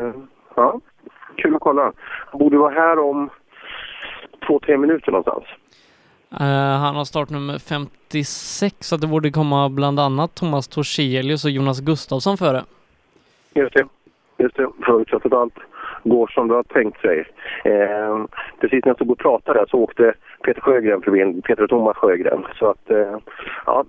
Eh, 0.00 0.12
Ja, 0.56 0.80
kul 1.36 1.54
att 1.54 1.60
kolla. 1.60 1.92
Han 2.30 2.38
borde 2.38 2.58
vara 2.58 2.74
här 2.74 2.98
om 2.98 3.30
två, 4.46 4.60
tre 4.60 4.76
minuter 4.76 5.12
någonstans. 5.12 5.44
Eh, 6.40 6.80
han 6.80 6.96
har 6.96 7.04
startnummer 7.04 7.58
56 7.58 8.76
så 8.80 8.96
det 8.96 9.06
borde 9.06 9.30
komma 9.30 9.68
bland 9.68 10.00
annat 10.00 10.34
Thomas 10.34 10.68
Torselius 10.68 11.44
och 11.44 11.50
Jonas 11.50 11.80
Gustafsson 11.80 12.36
före. 12.36 12.64
Just 13.54 13.74
det. 13.74 13.86
Just 14.38 14.56
det. 14.56 14.70
Förutsatt 14.86 15.26
att 15.26 15.32
allt 15.32 15.58
går 16.04 16.26
som 16.26 16.48
du 16.48 16.54
har 16.54 16.62
tänkt 16.62 17.00
sig. 17.00 17.24
Eh, 17.64 18.24
precis 18.60 18.84
när 18.84 18.90
jag 18.90 18.96
stod 18.96 19.10
och 19.10 19.18
pratade 19.18 19.64
så 19.68 19.78
åkte 19.78 20.14
Peter 20.44 20.60
Sjögren 20.60 21.02
förbi, 21.02 21.42
Peter 21.42 21.62
och 21.62 21.70
Thomas 21.70 21.96
Sjögren. 21.96 22.46
Så 22.58 22.70
att, 22.70 22.90
eh, 22.90 23.16
ja, 23.66 23.84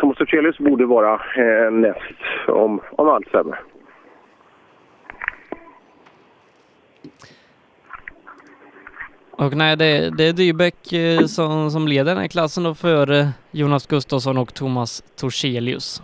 Thomas 0.00 0.16
Torsselius 0.16 0.58
borde 0.58 0.86
vara 0.86 1.14
eh, 1.14 1.70
näst 1.70 2.48
om, 2.48 2.80
om 2.90 3.08
allt 3.08 3.28
stämmer. 3.28 3.60
Och 9.30 9.56
nej, 9.56 9.76
det, 9.76 10.16
det 10.16 10.28
är 10.28 10.32
Dybeck 10.32 10.92
eh, 10.92 11.18
som, 11.26 11.70
som 11.70 11.88
leder 11.88 12.04
den 12.04 12.18
här 12.18 12.28
klassen 12.28 12.64
då 12.64 12.74
före 12.74 13.28
Jonas 13.50 13.86
Gustafsson 13.86 14.38
och 14.38 14.54
Thomas 14.54 15.02
Torselius. 15.20 16.02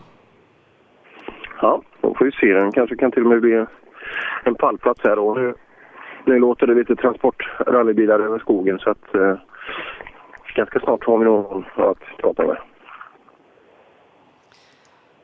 Ja, 1.60 1.82
då 2.00 2.14
får 2.14 2.24
vi 2.24 2.32
se. 2.32 2.46
Den 2.46 2.72
kanske 2.72 2.96
kan 2.96 3.10
till 3.12 3.22
och 3.22 3.28
med 3.28 3.40
bli 3.40 3.64
en 4.44 4.54
pallplats 4.54 5.00
här. 5.04 5.18
Och 5.18 5.36
nu, 5.36 5.54
nu 6.24 6.38
låter 6.38 6.66
det 6.66 6.74
lite 6.74 6.96
transportrallybilar 6.96 8.20
över 8.20 8.38
skogen 8.38 8.78
så 8.78 8.90
att 8.90 9.14
eh, 9.14 9.36
ganska 10.54 10.80
snart 10.80 11.04
har 11.04 11.18
vi 11.18 11.24
någon 11.24 11.64
att 11.76 12.18
prata 12.18 12.46
med. 12.46 12.56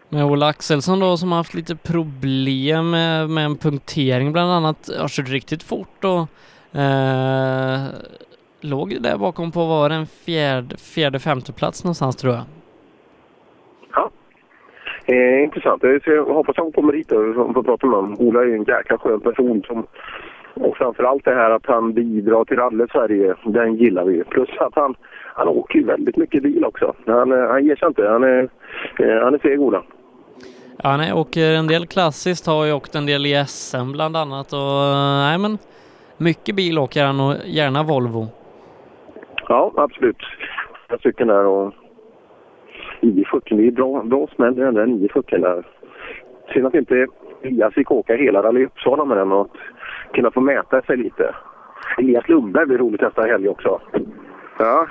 Med 0.09 0.25
Ola 0.25 0.47
Axelsson 0.47 1.01
då 1.01 1.17
som 1.17 1.31
har 1.33 1.39
haft 1.39 1.55
lite 1.55 1.77
problem 1.77 2.91
med, 2.91 3.31
med 3.31 3.45
en 3.45 3.57
punktering 3.57 4.33
bland 4.33 4.51
annat. 4.51 4.91
Har 4.99 5.09
kört 5.09 5.29
riktigt 5.29 5.63
fort 5.63 6.05
och 6.05 6.21
eh, 6.81 7.81
låg 8.61 9.03
där 9.03 9.19
bakom 9.19 9.53
på 9.53 9.67
var 9.67 9.91
en 9.91 10.07
fjärde, 10.07 10.77
fjärde 10.77 11.19
femte 11.19 11.53
plats 11.53 11.85
någonstans 11.85 12.17
tror 12.17 12.35
jag. 12.35 12.45
Eh, 15.13 15.43
intressant. 15.45 15.83
Jag 15.83 16.03
ser- 16.03 16.13
jag 16.17 16.25
hoppas 16.25 16.57
han 16.57 16.73
kommer 16.73 16.93
hit 16.93 17.13
och 17.13 17.35
får 17.55 17.63
prata 17.63 17.87
med 17.87 17.97
honom. 17.97 18.17
Ola 18.21 18.41
är 18.43 18.47
ju 18.47 18.55
en 18.55 18.65
jäkla 18.65 18.99
skön 18.99 19.21
person. 19.21 19.63
Som, 19.67 19.87
och 20.55 20.77
framförallt 20.77 21.25
det 21.25 21.35
här 21.35 21.51
att 21.51 21.67
han 21.67 21.93
bidrar 21.93 22.45
till 22.45 22.57
Rally 22.57 22.87
Sverige, 22.93 23.35
den 23.45 23.75
gillar 23.77 24.05
vi. 24.05 24.25
Plus 24.25 24.49
att 24.59 24.75
han, 24.75 24.95
han 25.35 25.49
åker 25.49 25.79
ju 25.79 25.85
väldigt 25.85 26.17
mycket 26.17 26.43
bil 26.43 26.65
också. 26.65 26.95
Han, 27.07 27.33
eh, 27.33 27.49
han 27.49 27.65
ger 27.65 27.77
sig 27.77 27.89
inte. 27.89 28.09
Han 28.09 28.25
är, 28.25 28.43
eh, 28.99 29.23
han 29.25 29.35
är 29.35 29.39
seg, 29.39 29.61
Ola. 29.61 29.83
Ja, 30.83 30.97
nej, 30.97 31.13
åker 31.13 31.53
en 31.53 31.67
del 31.67 31.87
klassiskt, 31.87 32.47
har 32.47 32.65
ju 32.65 32.73
åkt 32.73 32.95
en 32.95 33.07
del 33.07 33.27
i 33.27 33.45
SM 33.47 33.93
bland 33.93 34.17
annat 34.17 34.53
och 34.53 34.59
eh, 34.85 35.19
nej 35.29 35.39
men 35.39 35.59
mycket 36.17 36.55
bil 36.57 36.79
åker 36.79 37.05
han 37.05 37.21
och 37.21 37.35
gärna 37.47 37.83
Volvo. 37.83 38.27
Ja, 39.49 39.73
absolut. 39.77 40.17
Några 40.89 40.99
stycken 41.01 41.29
där 41.29 41.45
och 41.47 41.75
940, 43.03 43.57
det 43.57 43.67
är 43.67 43.71
bra, 43.71 44.03
bra 44.03 44.27
smäll 44.37 44.55
den 44.55 44.75
där 44.75 44.87
940 44.87 45.39
där. 45.41 45.67
Synd 46.53 46.67
att 46.67 46.75
inte 46.75 47.07
Elias 47.43 47.75
fick 47.75 47.91
åka 47.91 48.15
hela 48.17 48.43
Rally 48.43 48.65
Uppsala 48.67 49.05
med 49.05 49.17
den 49.17 49.33
och 49.33 49.49
kunna 50.15 50.31
få 50.31 50.41
mäta 50.41 50.83
sig 50.83 50.97
lite. 50.97 51.35
Elias 51.99 52.29
Lundberg 52.29 52.67
blir 52.67 52.79
roligt 52.79 53.01
nästa 53.01 53.23
helg 53.23 53.49
också. 53.49 53.81
Ja, 54.59 54.87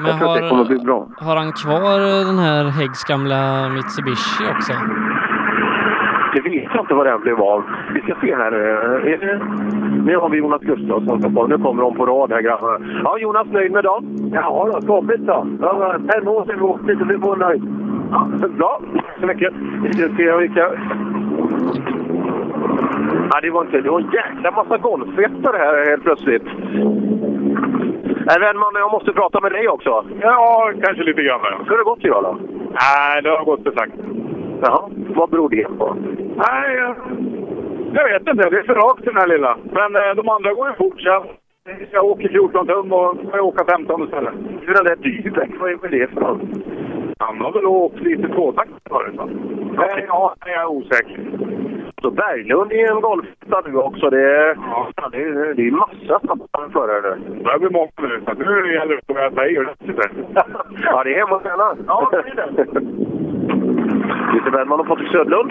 Men 0.00 0.06
jag 0.10 0.18
tror 0.18 0.32
att 0.36 0.42
det 0.42 0.48
kommer 0.48 0.64
bli 0.64 0.78
bra. 0.78 1.08
har 1.16 1.36
han 1.36 1.52
kvar 1.52 2.24
den 2.26 2.38
här 2.38 2.64
Häggs 2.64 3.04
gamla 3.04 3.68
Mitsubishi 3.68 4.44
också? 4.56 4.72
Det 6.34 6.40
vet 6.40 6.68
jag 6.74 6.82
inte 6.82 6.94
vad 6.94 7.06
den 7.06 7.20
blev 7.20 7.40
av. 7.40 7.62
Vi 7.94 8.00
ska 8.00 8.14
se 8.20 8.34
här. 8.36 8.52
eh, 8.52 9.38
Nu 10.04 10.16
har 10.16 10.28
vi 10.28 10.38
Jonas 10.38 10.62
Gustafsson. 10.62 11.48
Nu 11.48 11.58
kommer 11.58 11.82
de 11.82 11.94
på 11.94 12.06
rad 12.06 12.32
här 12.32 12.40
grabbar. 12.40 12.80
Ja, 13.04 13.18
Jonas, 13.18 13.46
nöjd 13.50 13.72
med 13.72 13.84
dagen? 13.84 14.30
Ja, 14.34 14.80
då, 14.86 15.02
så. 15.26 15.46
Ja, 15.62 15.94
fem 16.14 16.28
år 16.28 16.44
sedan 16.44 16.56
vi 16.58 16.62
åkte 16.64 16.96
så 16.96 17.04
vi 17.04 17.18
får 17.18 17.36
nöjd. 17.36 17.62
Ja, 18.10 18.48
bra. 18.48 18.80
så 19.20 19.26
mycket. 19.26 19.52
Vi 19.82 19.92
ska 19.92 20.16
se 20.16 20.36
vilka... 20.36 20.70
Ja, 23.32 23.40
det 23.42 23.50
var 23.50 23.60
inte... 23.64 23.80
Det 23.80 23.90
var 23.90 24.00
en 24.00 24.10
jäkla 24.12 24.50
massa 24.50 24.78
golfettor 24.78 25.52
här 25.58 25.90
helt 25.90 26.02
plötsligt. 26.02 26.44
Nej, 28.26 28.38
Wennman, 28.40 28.72
jag 28.74 28.92
måste 28.92 29.12
prata 29.12 29.40
med 29.40 29.52
dig 29.52 29.68
också. 29.68 30.04
Ja, 30.20 30.70
kanske 30.82 31.02
lite 31.04 31.22
grann. 31.22 31.40
Hur 31.64 31.70
har 31.70 31.78
det 31.78 31.84
gått 31.84 32.04
idag 32.04 32.22
då? 32.22 32.36
Nej, 32.72 33.22
det 33.22 33.28
har 33.30 33.44
gått 33.44 33.62
för 33.62 33.70
sakta. 33.70 34.02
Jaha, 34.62 34.90
vad 35.14 35.30
beror 35.30 35.48
det 35.48 35.64
på? 35.78 35.96
Nej, 36.36 36.76
jag, 37.92 38.08
vet 38.08 38.28
inte. 38.28 38.50
Det 38.50 38.58
är 38.58 38.62
för 38.62 38.74
rakt 38.74 39.04
den 39.04 39.16
här 39.16 39.26
lilla. 39.26 39.56
Men 39.72 39.96
eh, 39.96 40.14
de 40.16 40.28
andra 40.28 40.54
går 40.54 40.68
ju 40.68 40.74
fort. 40.74 41.00
Så 41.00 41.08
jag, 41.92 42.04
åker 42.04 42.28
14 42.28 42.66
tum 42.66 42.92
och 42.92 43.16
jag 43.32 43.46
åker 43.46 43.64
15 43.64 44.04
istället. 44.04 44.34
Du, 44.66 44.72
den 44.72 44.84
där 44.84 44.96
Dybeck, 44.96 45.50
vad 45.60 45.70
är 45.70 45.88
det 45.88 46.06
för 46.06 46.20
något? 46.20 46.40
Han 47.18 47.40
har 47.40 47.52
väl 47.52 47.66
åkt 47.66 48.00
lite 48.00 48.28
tvåtakt 48.28 48.70
förut 48.88 49.16
va? 49.16 49.28
Okay. 49.72 50.04
Ja, 50.08 50.34
jag 50.46 50.54
är 50.54 50.66
osäker. 50.66 51.20
Så 52.02 52.10
Berglund 52.10 52.72
är 52.72 52.92
en 52.92 53.00
golfetta 53.00 53.62
nu 53.66 53.76
också. 53.76 54.10
Det 54.10 54.20
är, 54.20 54.56
ja. 54.56 55.08
det 55.12 55.22
är, 55.22 55.54
det 55.54 55.62
är 55.62 55.70
massa 55.70 56.20
snabba 56.20 56.70
förare 56.72 57.16
nu. 57.16 57.34
Det 57.34 57.44
börjar 57.44 57.58
bli 57.58 57.70
många 57.70 57.90
nu, 57.96 58.22
nu 58.38 58.74
gäller 58.74 59.00
det 59.06 59.12
att 59.12 59.22
jag 59.22 59.34
säger 59.34 59.62
det. 59.62 59.74
ja, 60.84 61.04
det 61.04 61.14
är 61.14 61.18
hemma 61.18 61.36
och 61.36 61.42
tränar. 61.42 61.76
Ja, 61.86 62.08
det 62.12 62.16
är 62.16 62.50
det. 62.56 63.19
Lite 64.34 64.50
Bellman 64.50 64.80
och 64.80 64.86
Patrik 64.86 65.08
Södlund. 65.12 65.50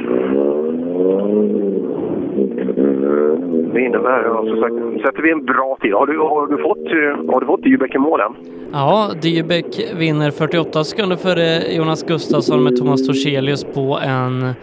Det 3.73 3.81
innebär, 3.81 4.23
som 4.49 4.61
sagt, 4.61 5.05
sätter 5.07 5.21
vi 5.21 5.31
en 5.31 5.45
bra 5.45 5.77
tid. 5.81 5.93
Har 5.93 6.05
du, 6.07 6.17
har 6.19 6.47
du 6.47 6.57
fått, 6.57 6.77
eh, 6.77 7.33
har 7.33 7.39
du 7.39 7.45
fått 7.45 7.63
Dybeck 7.63 7.95
i 7.95 7.97
målen? 7.97 8.31
Ja, 8.71 9.09
Dybeck 9.21 9.93
vinner 9.97 10.31
48 10.31 10.83
sekunder 10.83 11.15
före 11.15 11.73
Jonas 11.75 12.03
Gustafsson 12.07 12.63
med 12.63 12.75
Thomas 12.77 13.07
Torselius 13.07 13.63
på 13.63 13.99
en 14.07 14.53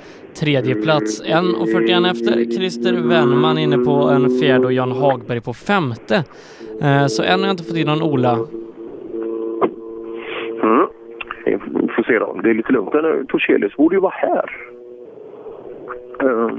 tredje 0.41 0.75
plats. 0.75 1.23
1.41 1.25 2.11
efter. 2.11 2.57
Christer 2.57 2.93
Wennman 3.09 3.59
inne 3.59 3.79
på 3.79 3.91
en 3.93 4.31
fjärde 4.41 4.67
och 4.67 4.73
Jan 4.73 4.93
Hagberg 4.93 5.41
på 5.41 5.53
femte. 5.53 6.25
Eh, 6.83 7.07
Så 7.07 7.23
än 7.23 7.41
har 7.41 7.47
jag 7.47 7.53
inte 7.55 7.65
fått 7.65 7.77
in 7.77 7.87
någon 7.87 8.03
Ola. 8.03 8.33
Mm. 10.63 10.87
Se 12.07 12.19
då. 12.19 12.41
Det 12.43 12.51
är 12.51 12.55
lite 12.55 12.73
lugnt. 12.73 12.95
Men 12.95 13.05
eh, 13.05 13.25
Torselius 13.29 13.77
borde 13.77 13.97
ju 13.97 14.01
vara 14.01 14.15
här. 14.17 14.57
Eh, 16.23 16.51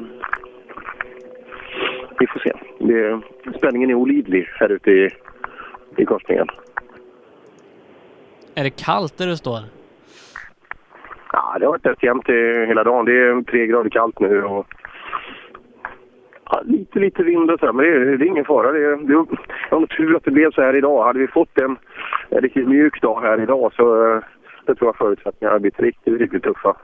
vi 2.19 2.27
får 2.27 2.39
se. 2.39 2.53
Det, 2.79 3.21
spänningen 3.57 3.89
är 3.89 3.93
olidlig 3.93 4.49
här 4.59 4.69
ute 4.69 4.91
i, 4.91 5.09
i 5.97 6.05
korsningen. 6.05 6.47
Är 8.55 8.63
det 8.63 8.69
kallt 8.69 9.17
där 9.17 9.27
du 9.27 9.37
står? 9.37 9.59
Ja, 11.31 11.55
det 11.59 11.65
har 11.65 11.71
varit 11.71 11.85
rätt 11.85 12.03
jämnt 12.03 12.29
eh, 12.29 12.35
hela 12.67 12.83
dagen. 12.83 13.05
Det 13.05 13.11
är 13.11 13.41
tre 13.41 13.67
grader 13.67 13.89
kallt 13.89 14.19
nu 14.19 14.43
och 14.43 14.67
ja, 16.49 16.61
lite, 16.65 16.99
lite 16.99 17.23
vind 17.23 17.51
och 17.51 17.59
så, 17.59 17.73
men 17.73 17.85
det 17.85 17.91
är, 17.91 18.17
det 18.17 18.25
är 18.25 18.27
ingen 18.27 18.45
fara. 18.45 18.71
Det, 18.71 18.95
det 18.95 19.15
var 19.15 19.27
nog 19.71 19.89
tur 19.89 20.15
att 20.15 20.23
det 20.23 20.31
blev 20.31 20.51
så 20.51 20.61
här 20.61 20.75
idag. 20.75 21.03
Hade 21.03 21.19
vi 21.19 21.27
fått 21.27 21.57
en, 21.57 21.77
en 22.29 22.41
riktigt 22.41 22.67
mjuk 22.67 23.01
dag 23.01 23.21
här 23.21 23.41
idag 23.41 23.73
så 23.73 24.21
eh, 24.67 24.73
det 24.73 24.75
tror 24.75 24.87
jag 24.87 24.95
förutsättningarna 24.97 25.59
blivit 25.59 25.79
riktigt, 25.79 26.19
riktigt 26.21 26.43
tuffa. 26.43 26.75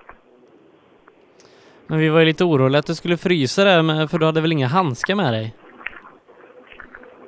Men 1.87 1.99
vi 1.99 2.09
var 2.09 2.19
ju 2.19 2.25
lite 2.25 2.43
oroliga 2.43 2.79
att 2.79 2.87
det 2.87 2.95
skulle 2.95 3.17
frysa 3.17 3.63
där, 3.63 4.07
för 4.07 4.17
du 4.17 4.25
hade 4.25 4.41
väl 4.41 4.51
inga 4.51 4.67
handskar 4.67 5.15
med 5.15 5.33
dig? 5.33 5.55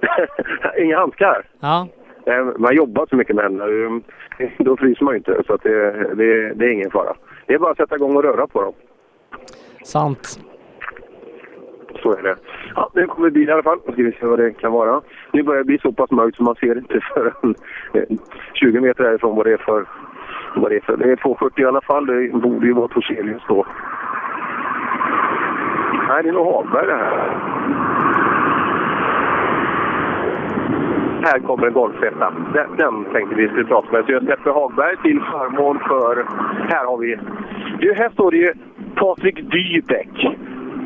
Inga 0.80 0.98
handskar? 1.00 1.46
Ja. 1.60 1.88
Eh, 2.26 2.46
Man 2.58 2.76
jobbar 2.76 3.06
så 3.10 3.16
mycket 3.16 3.36
med 3.36 3.44
händerna. 3.44 3.72
eh, 4.40 4.50
Då 4.60 4.78
fryser 4.78 5.04
man 5.06 5.14
ju 5.14 5.18
inte, 5.18 5.44
så 5.48 5.58
det, 5.58 5.92
det, 6.16 6.54
det 6.54 6.66
är 6.66 6.70
ingen 6.74 6.92
fara. 6.92 7.16
Det 7.46 7.54
är 7.54 7.60
bara 7.60 7.72
att 7.72 7.78
sätta 7.78 7.96
igång 7.96 8.16
och 8.16 8.24
röra 8.24 8.48
på 8.48 8.62
dem. 8.62 8.74
Sant. 9.84 10.40
Så 12.04 12.12
är 12.18 12.22
det. 12.24 12.36
Ja, 12.76 12.92
nu 12.94 13.08
kommer 13.08 13.30
bil 13.30 13.50
i 13.50 13.52
alla 13.52 13.64
fall. 13.64 13.80
Nu 13.86 13.94
ska 13.94 14.04
vi 14.04 14.12
se 14.12 14.26
vad 14.26 14.40
det 14.40 14.52
kan 14.54 14.72
vara. 14.72 15.02
Nu 15.34 15.44
börjar 15.44 15.58
det 15.60 15.66
bli 15.66 15.78
så 15.80 15.92
pass 15.92 16.12
mörkt 16.12 16.38
så 16.38 16.44
man 16.44 16.56
ser 16.56 16.78
inte 16.78 17.00
förrän 17.14 17.56
eh, 17.94 18.18
20 18.54 18.80
meter 18.82 19.04
härifrån 19.04 19.36
vad 19.36 19.46
det 19.46 19.54
är 19.54 19.58
för 19.58 19.86
vad 20.56 20.72
det 20.72 20.76
är 20.76 20.82
för? 20.82 20.98
Det 20.98 21.12
är 21.12 21.16
240 21.16 21.64
i 21.64 21.66
alla 21.66 21.82
fall. 21.82 22.06
Det 22.06 22.30
borde 22.34 22.68
ju 22.68 22.74
vara 22.74 22.88
Torselius 22.88 23.44
då. 23.48 23.66
Nej, 26.08 26.24
det 26.24 26.30
är 26.30 26.34
nog 26.34 26.46
Hagberg 26.46 26.88
det 26.88 26.96
här. 26.96 27.56
Här 31.26 31.40
kommer 31.40 31.68
en 31.68 31.74
golfetta. 31.74 32.34
Den, 32.54 32.68
den 32.78 33.06
tänkte 33.06 33.36
vi 33.36 33.48
skulle 33.48 33.66
prata 33.66 33.92
med. 33.92 34.06
Så 34.06 34.12
jag 34.12 34.24
släpper 34.24 34.52
Hagberg 34.52 34.98
till 34.98 35.20
förmån 35.20 35.80
för... 35.80 36.26
Här 36.70 36.86
har 36.86 36.98
vi... 36.98 37.18
Du, 37.80 37.94
här 37.94 38.10
står 38.10 38.32
det 38.32 38.38
ju 38.38 38.54
Patrik 38.96 39.52
Dybeck. 39.52 40.38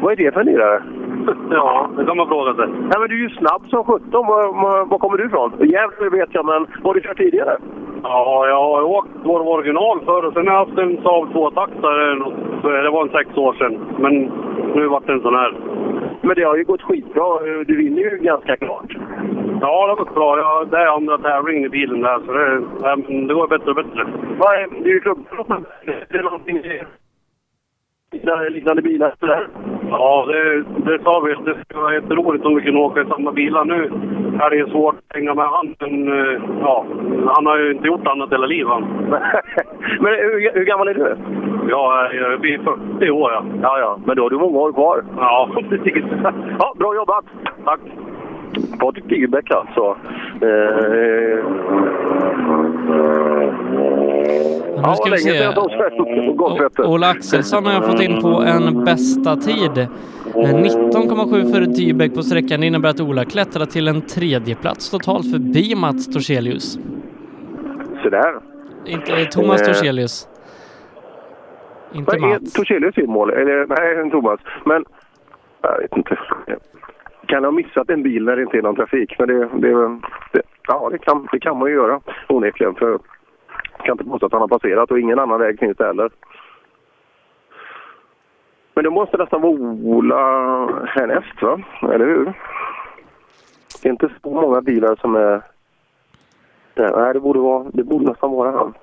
Vad 0.01 0.11
är 0.11 0.15
det 0.15 0.31
för 0.33 0.43
lirare? 0.43 0.83
Ja, 1.51 1.89
det 1.97 2.05
kan 2.05 2.17
man 2.17 2.27
fråga 2.27 2.53
sig. 2.53 2.67
Nej, 2.67 2.97
men 2.99 3.09
du 3.09 3.15
är 3.15 3.29
ju 3.29 3.29
snabb 3.29 3.61
som 3.69 3.83
sjutton. 3.83 4.27
Var, 4.27 4.43
var, 4.63 4.85
var 4.85 4.97
kommer 4.97 5.17
du 5.17 5.25
ifrån? 5.25 5.51
Gävle 5.59 6.09
vet 6.09 6.29
jag, 6.31 6.45
men 6.45 6.61
var 6.83 6.89
har 6.89 6.93
du 6.93 7.01
kört 7.01 7.17
tidigare? 7.17 7.57
Ja, 8.03 8.47
jag 8.47 8.55
har 8.55 8.81
åkt 8.83 9.09
vår 9.23 9.47
original 9.47 9.99
förr 10.05 10.31
sen 10.33 10.47
har 10.47 10.53
jag 10.53 10.65
haft 10.65 10.77
en 10.77 11.01
Saab 11.03 11.29
2-taktare. 11.33 12.83
Det 12.83 12.89
var 12.89 13.01
en 13.01 13.09
sex 13.09 13.37
år 13.37 13.53
sedan. 13.53 13.79
Men 13.97 14.31
nu 14.75 14.87
vart 14.87 15.07
det 15.07 15.13
en 15.13 15.21
sån 15.21 15.35
här. 15.35 15.53
Men 16.21 16.35
det 16.35 16.43
har 16.43 16.55
ju 16.57 16.63
gått 16.63 16.81
skitbra. 16.81 17.39
Du 17.67 17.77
vinner 17.77 18.01
ju 18.01 18.17
ganska 18.21 18.57
klart. 18.57 18.97
Ja, 19.61 19.85
det 19.85 19.91
har 19.91 19.95
gått 19.95 20.15
bra. 20.15 20.37
Ja, 20.37 20.65
det 20.71 20.77
är 20.77 20.95
andra 20.95 21.17
tävlingen 21.17 21.65
i 21.65 21.69
bilen 21.69 22.01
där, 22.01 22.19
så 22.25 22.31
det, 22.31 22.61
ja, 22.81 22.95
det 23.27 23.33
går 23.33 23.47
bättre 23.47 23.69
och 23.69 23.75
bättre. 23.75 24.07
Vad 24.37 24.53
är, 24.53 24.67
det 24.83 24.89
är 24.89 24.93
ju 24.93 24.99
klubbproppen. 24.99 25.65
Är 25.85 26.17
det 26.17 26.21
någonting 26.21 26.61
liknande, 28.11 28.49
liknande 28.49 28.81
bilar? 28.81 29.13
Ja, 29.89 30.25
det, 30.27 30.63
det 30.91 31.03
sa 31.03 31.19
vi. 31.19 31.33
Det 31.45 31.57
skulle 31.63 31.81
vara 31.81 31.93
jätteroligt 31.93 32.45
om 32.45 32.55
vi 32.55 32.61
kunde 32.61 32.79
åka 32.79 33.01
i 33.01 33.05
samma 33.05 33.31
bilar. 33.31 33.65
Nu 33.65 33.83
är 34.41 34.49
det 34.49 34.55
ju 34.55 34.69
svårt 34.69 34.95
att 34.95 35.15
hänga 35.15 35.33
med 35.33 35.45
han, 35.45 35.75
men 35.79 36.07
eh, 36.07 36.41
ja, 36.61 36.85
han 37.25 37.45
har 37.45 37.57
ju 37.57 37.71
inte 37.71 37.87
gjort 37.87 38.07
annat 38.07 38.31
hela 38.31 38.45
livet. 38.45 38.73
Men 39.99 40.13
hur, 40.13 40.53
hur 40.53 40.65
gammal 40.65 40.87
är 40.87 40.93
du? 40.93 41.05
Är, 41.05 42.13
jag 42.13 42.39
blir 42.41 42.59
40 42.99 43.11
år, 43.11 43.31
ja. 43.31 43.43
Ja, 43.61 43.79
ja. 43.79 43.99
Men 44.05 44.15
då 44.15 44.23
har 44.23 44.29
du 44.29 44.37
många 44.37 44.59
år 44.59 44.73
kvar. 44.73 45.03
Ja, 45.17 45.49
precis. 45.69 46.03
Ja, 46.59 46.73
bra 46.77 46.95
jobbat! 46.95 47.25
Tack! 47.65 47.79
Patrik 48.79 49.09
Dybeck 49.09 49.51
alltså. 49.51 49.97
Eh, 50.41 51.45
Nu 54.23 54.95
ska 54.95 55.09
vi 55.11 55.17
se. 55.17 55.47
O- 55.47 56.93
Ola 56.93 57.07
Axelsson 57.09 57.65
har 57.65 57.73
jag 57.73 57.85
fått 57.85 58.01
in 58.01 58.21
på 58.21 58.27
en 58.27 58.83
bästa 58.85 59.35
tid. 59.35 59.77
Eh, 59.77 60.55
19,7 60.55 61.53
för 61.53 61.61
Dybeck 61.61 62.13
på 62.15 62.23
sträckan. 62.23 62.61
Det 62.61 62.67
innebär 62.67 62.89
att 62.89 62.99
Ola 63.01 63.25
klättrar 63.25 63.65
till 63.65 63.87
en 63.87 64.01
tredje 64.01 64.55
plats 64.55 64.89
totalt 64.91 65.31
förbi 65.31 65.75
Mats 65.75 66.13
Torselius. 66.13 66.79
Så 68.03 68.09
där. 68.09 68.35
Inte 68.85 69.11
eh, 69.21 69.27
Thomas 69.27 69.61
Eh, 69.61 69.67
Torselius. 69.67 70.27
Inte 71.93 72.15
är 72.15 72.19
Mats. 72.19 72.53
Torselius 72.53 72.97
i 72.97 73.07
mål? 73.07 73.29
Eller 73.29 73.65
nej, 73.67 74.11
Thomas. 74.11 74.39
Men 74.65 74.83
jag 75.61 75.77
vet 75.81 75.97
inte. 75.97 76.17
Kan 77.27 77.43
ha 77.43 77.51
missat 77.51 77.89
en 77.89 78.03
bil 78.03 78.23
när 78.25 78.35
det 78.35 78.41
inte 78.41 78.57
är 78.57 78.61
någon 78.61 78.75
trafik. 78.75 79.15
Men 79.19 79.27
det, 79.27 79.33
det, 79.39 79.99
det, 80.33 80.41
ja, 80.67 80.89
det, 80.91 80.97
kan, 80.97 81.27
det 81.31 81.39
kan 81.39 81.57
man 81.59 81.69
ju 81.69 81.75
göra 81.75 81.99
onekligen. 82.29 82.75
För 82.75 82.99
kan 83.83 83.91
inte 83.91 84.03
påstå 84.03 84.25
att 84.25 84.31
han 84.31 84.41
har 84.41 84.47
passerat 84.47 84.91
och 84.91 84.99
ingen 84.99 85.19
annan 85.19 85.39
väg 85.39 85.59
finns 85.59 85.77
det 85.77 85.85
heller. 85.85 86.09
Men 88.73 88.83
det 88.83 88.89
måste 88.89 89.17
nästan 89.17 89.41
vara 89.41 89.53
Ola 89.83 90.17
härnäst, 90.87 91.41
va? 91.41 91.61
Eller 91.81 92.05
hur? 92.05 92.33
Det 93.81 93.89
är 93.89 93.91
inte 93.91 94.09
så 94.21 94.29
många 94.29 94.61
bilar 94.61 94.95
som 94.95 95.15
är... 95.15 95.41
där. 96.73 96.95
Nej, 96.95 97.13
det 97.13 97.19
borde, 97.19 97.39
vara, 97.39 97.69
det 97.73 97.83
borde 97.83 98.05
nästan 98.05 98.31
vara 98.31 98.51
han. 98.51 98.73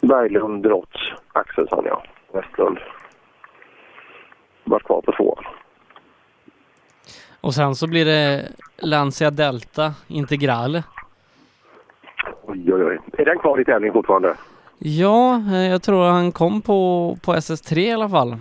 Berglund, 0.00 0.62
Drotz, 0.62 1.12
Axelsson, 1.32 1.84
ja. 1.86 2.02
Westlund. 2.32 2.78
Vart 4.64 4.82
kvar 4.82 5.00
på 5.00 5.12
tvåan. 5.12 5.44
Och 7.40 7.54
sen 7.54 7.74
så 7.74 7.88
blir 7.88 8.04
det 8.04 8.48
Lancia 8.76 9.30
Delta 9.30 9.94
Integrale. 10.08 10.82
Oj, 12.52 12.72
oj, 12.74 12.84
oj. 12.84 12.98
Är 13.18 13.24
den 13.24 13.38
kvar 13.38 13.60
i 13.60 13.64
tävling 13.64 13.92
fortfarande? 13.92 14.34
Ja, 14.78 15.42
eh, 15.52 15.70
jag 15.70 15.82
tror 15.82 16.04
han 16.04 16.32
kom 16.32 16.62
på, 16.62 17.16
på 17.24 17.34
SS3 17.34 17.78
i 17.78 17.92
alla 17.92 18.08
fall. 18.08 18.36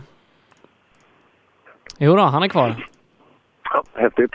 Jo 1.97 2.15
då, 2.15 2.21
han 2.21 2.43
är 2.43 2.47
kvar. 2.47 2.87
Ja, 3.63 3.83
häftigt. 3.93 4.31